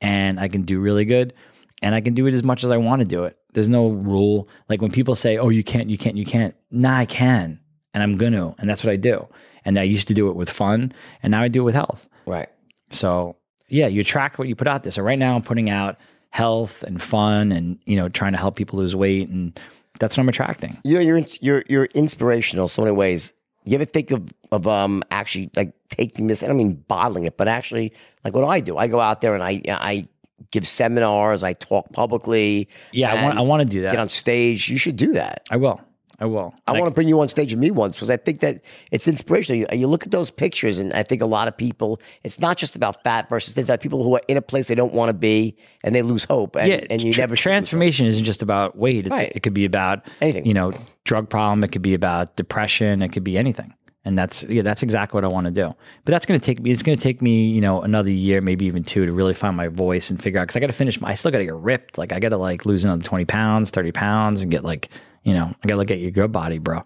and 0.00 0.40
I 0.40 0.48
can 0.48 0.62
do 0.62 0.80
really 0.80 1.04
good, 1.04 1.34
and 1.82 1.94
I 1.94 2.00
can 2.00 2.14
do 2.14 2.26
it 2.26 2.34
as 2.34 2.42
much 2.42 2.64
as 2.64 2.70
I 2.70 2.76
want 2.76 3.00
to 3.00 3.06
do 3.06 3.24
it. 3.24 3.36
There's 3.52 3.68
no 3.68 3.88
rule. 3.88 4.48
Like 4.68 4.80
when 4.80 4.90
people 4.90 5.14
say, 5.14 5.36
"Oh, 5.38 5.48
you 5.50 5.62
can't, 5.62 5.90
you 5.90 5.98
can't, 5.98 6.16
you 6.16 6.24
can't," 6.24 6.54
nah, 6.70 6.96
I 6.96 7.06
can, 7.06 7.60
and 7.92 8.02
I'm 8.02 8.16
gonna, 8.16 8.54
and 8.58 8.68
that's 8.68 8.82
what 8.82 8.92
I 8.92 8.96
do. 8.96 9.28
And 9.64 9.78
I 9.78 9.82
used 9.82 10.08
to 10.08 10.14
do 10.14 10.28
it 10.28 10.36
with 10.36 10.50
fun, 10.50 10.92
and 11.22 11.30
now 11.30 11.42
I 11.42 11.48
do 11.48 11.60
it 11.60 11.64
with 11.64 11.74
health. 11.74 12.08
right. 12.26 12.48
So 12.90 13.36
yeah, 13.68 13.86
you 13.86 14.04
track 14.04 14.38
what 14.38 14.46
you 14.46 14.54
put 14.54 14.68
out 14.68 14.82
there. 14.82 14.92
So 14.92 15.02
right 15.02 15.18
now 15.18 15.34
I'm 15.34 15.42
putting 15.42 15.70
out 15.70 15.96
health 16.34 16.82
and 16.82 17.00
fun, 17.00 17.52
and 17.52 17.78
you 17.86 17.94
know, 17.94 18.08
trying 18.08 18.32
to 18.32 18.38
help 18.38 18.56
people 18.56 18.80
lose 18.80 18.96
weight, 18.96 19.28
and 19.28 19.58
that's 20.00 20.16
what 20.16 20.22
I'm 20.22 20.28
attracting. 20.28 20.76
You 20.82 20.96
know, 20.96 21.00
you're 21.00 21.20
you're 21.40 21.64
you're 21.68 21.84
inspirational 21.94 22.66
so 22.66 22.82
many 22.82 22.94
ways. 22.94 23.32
You 23.64 23.76
ever 23.76 23.84
think 23.84 24.10
of 24.10 24.28
of 24.50 24.66
um 24.66 25.04
actually 25.12 25.50
like 25.54 25.72
taking 25.90 26.26
this? 26.26 26.42
I 26.42 26.48
don't 26.48 26.56
mean 26.56 26.74
bottling 26.88 27.22
it, 27.22 27.36
but 27.36 27.46
actually 27.46 27.92
like 28.24 28.34
what 28.34 28.44
I 28.44 28.58
do. 28.58 28.76
I 28.76 28.88
go 28.88 28.98
out 28.98 29.20
there 29.20 29.34
and 29.34 29.44
I 29.44 29.62
I 29.68 30.08
give 30.50 30.66
seminars. 30.66 31.44
I 31.44 31.52
talk 31.52 31.92
publicly. 31.92 32.68
Yeah, 32.90 33.12
I 33.12 33.22
want, 33.22 33.38
I 33.38 33.40
want 33.42 33.60
to 33.60 33.68
do 33.68 33.82
that. 33.82 33.92
get 33.92 34.00
on 34.00 34.08
stage. 34.08 34.68
You 34.68 34.76
should 34.76 34.96
do 34.96 35.12
that. 35.12 35.44
I 35.52 35.56
will. 35.56 35.80
I 36.20 36.26
will. 36.26 36.54
I 36.66 36.72
Like, 36.72 36.80
want 36.80 36.90
to 36.92 36.94
bring 36.94 37.08
you 37.08 37.20
on 37.20 37.28
stage 37.28 37.52
with 37.52 37.58
me 37.58 37.70
once 37.70 37.96
because 37.96 38.10
I 38.10 38.16
think 38.16 38.40
that 38.40 38.64
it's 38.92 39.08
inspirational. 39.08 39.60
You, 39.72 39.80
you 39.80 39.86
look 39.88 40.04
at 40.04 40.12
those 40.12 40.30
pictures, 40.30 40.78
and 40.78 40.92
I 40.92 41.02
think 41.02 41.22
a 41.22 41.26
lot 41.26 41.48
of 41.48 41.56
people. 41.56 42.00
It's 42.22 42.38
not 42.38 42.56
just 42.56 42.76
about 42.76 43.02
fat 43.02 43.28
versus 43.28 43.54
thin. 43.54 43.62
It's 43.62 43.70
about 43.70 43.80
people 43.80 44.04
who 44.04 44.14
are 44.14 44.22
in 44.28 44.36
a 44.36 44.42
place 44.42 44.68
they 44.68 44.74
don't 44.74 44.94
want 44.94 45.08
to 45.08 45.14
be, 45.14 45.56
and 45.82 45.94
they 45.94 46.02
lose 46.02 46.24
hope. 46.24 46.56
And, 46.56 46.68
yeah, 46.68 46.84
and 46.88 47.02
you 47.02 47.12
tr- 47.12 47.20
never 47.20 47.34
should 47.36 47.50
lose 47.50 47.54
hope. 47.54 47.54
transformation 47.54 48.06
isn't 48.06 48.24
just 48.24 48.42
about 48.42 48.76
weight. 48.76 49.06
It's, 49.06 49.10
Right. 49.10 49.32
It 49.34 49.42
could 49.42 49.54
be 49.54 49.64
about 49.64 50.06
Anything. 50.20 50.46
You 50.46 50.54
know, 50.54 50.72
drug 51.04 51.28
problem. 51.28 51.64
It 51.64 51.72
could 51.72 51.82
be 51.82 51.94
about 51.94 52.36
depression. 52.36 53.02
It 53.02 53.08
could 53.08 53.24
be 53.24 53.36
anything. 53.36 53.74
And 54.06 54.18
that's 54.18 54.44
yeah, 54.44 54.60
that's 54.62 54.82
exactly 54.82 55.16
what 55.16 55.24
I 55.24 55.28
want 55.28 55.46
to 55.46 55.50
do. 55.50 55.74
But 56.04 56.12
that's 56.12 56.26
going 56.26 56.38
to 56.38 56.44
take 56.44 56.60
me. 56.60 56.70
It's 56.70 56.82
going 56.82 56.96
to 56.96 57.02
take 57.02 57.22
me, 57.22 57.46
you 57.48 57.62
know, 57.62 57.80
another 57.80 58.10
year, 58.10 58.42
maybe 58.42 58.66
even 58.66 58.84
two, 58.84 59.06
to 59.06 59.12
really 59.12 59.32
find 59.32 59.56
my 59.56 59.68
voice 59.68 60.10
and 60.10 60.22
figure 60.22 60.38
out. 60.38 60.42
Because 60.42 60.56
I 60.56 60.60
got 60.60 60.66
to 60.66 60.74
finish. 60.74 61.00
My, 61.00 61.08
I 61.08 61.14
still 61.14 61.30
got 61.30 61.38
to 61.38 61.44
get 61.44 61.54
ripped. 61.54 61.96
Like 61.96 62.12
I 62.12 62.20
got 62.20 62.28
to 62.28 62.36
like 62.36 62.66
lose 62.66 62.84
another 62.84 63.02
twenty 63.02 63.24
pounds, 63.24 63.70
thirty 63.70 63.92
pounds, 63.92 64.42
and 64.42 64.50
get 64.50 64.62
like, 64.62 64.90
you 65.24 65.34
know, 65.34 65.44
I 65.46 65.66
got 65.66 65.74
to 65.74 65.76
look 65.76 65.90
at 65.90 65.98
your 65.98 66.10
good 66.10 66.30
body, 66.30 66.58
bro. 66.58 66.82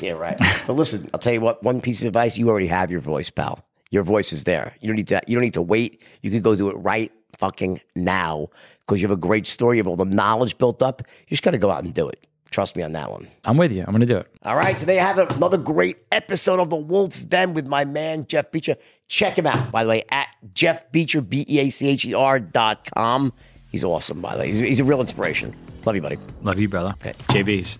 Yeah, 0.00 0.12
right. 0.12 0.36
but 0.66 0.72
listen, 0.72 1.08
I'll 1.14 1.20
tell 1.20 1.32
you 1.32 1.40
what. 1.40 1.62
One 1.62 1.80
piece 1.80 2.00
of 2.00 2.08
advice: 2.08 2.36
you 2.36 2.48
already 2.48 2.66
have 2.66 2.90
your 2.90 3.00
voice, 3.00 3.30
pal. 3.30 3.64
Your 3.90 4.02
voice 4.02 4.32
is 4.32 4.44
there. 4.44 4.74
You 4.80 4.88
don't 4.88 4.96
need 4.96 5.08
to. 5.08 5.20
You 5.26 5.36
don't 5.36 5.44
need 5.44 5.54
to 5.54 5.62
wait. 5.62 6.02
You 6.22 6.30
can 6.30 6.40
go 6.40 6.56
do 6.56 6.70
it 6.70 6.74
right 6.74 7.12
fucking 7.38 7.80
now 7.94 8.48
because 8.80 9.00
you 9.00 9.06
have 9.08 9.16
a 9.16 9.20
great 9.20 9.46
story. 9.46 9.76
You 9.76 9.82
have 9.82 9.88
all 9.88 9.96
the 9.96 10.04
knowledge 10.04 10.58
built 10.58 10.82
up. 10.82 11.02
You 11.28 11.30
just 11.30 11.42
got 11.42 11.52
to 11.52 11.58
go 11.58 11.70
out 11.70 11.84
and 11.84 11.92
do 11.92 12.08
it. 12.08 12.26
Trust 12.50 12.76
me 12.76 12.82
on 12.82 12.92
that 12.92 13.10
one. 13.10 13.26
I'm 13.46 13.56
with 13.56 13.72
you. 13.72 13.80
I'm 13.80 13.92
going 13.92 14.00
to 14.00 14.06
do 14.06 14.18
it. 14.18 14.26
All 14.42 14.56
right, 14.56 14.76
today 14.76 15.00
I 15.00 15.04
have 15.04 15.18
another 15.18 15.56
great 15.56 15.96
episode 16.12 16.60
of 16.60 16.68
The 16.68 16.76
Wolf's 16.76 17.24
Den 17.24 17.54
with 17.54 17.66
my 17.66 17.86
man, 17.86 18.26
Jeff 18.26 18.50
Beacher. 18.50 18.76
Check 19.08 19.38
him 19.38 19.46
out, 19.46 19.72
by 19.72 19.84
the 19.84 19.88
way, 19.88 20.02
at 20.10 20.28
Jeff 20.52 20.92
Beacher, 20.92 21.22
B 21.22 21.46
E 21.48 21.60
A 21.60 21.70
C 21.70 21.88
H 21.88 22.04
E 22.04 22.12
R 22.12 22.38
dot 22.38 22.90
com. 22.94 23.32
He's 23.70 23.82
awesome, 23.84 24.20
by 24.20 24.34
the 24.34 24.40
way. 24.40 24.48
He's, 24.48 24.58
he's 24.58 24.80
a 24.80 24.84
real 24.84 25.00
inspiration. 25.00 25.56
Love 25.84 25.96
you, 25.96 26.02
buddy. 26.02 26.18
Love 26.42 26.58
you, 26.58 26.68
brother. 26.68 26.94
Okay. 27.00 27.14
JB's. 27.28 27.78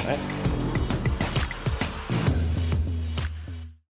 All 0.00 0.06
right. 0.08 0.71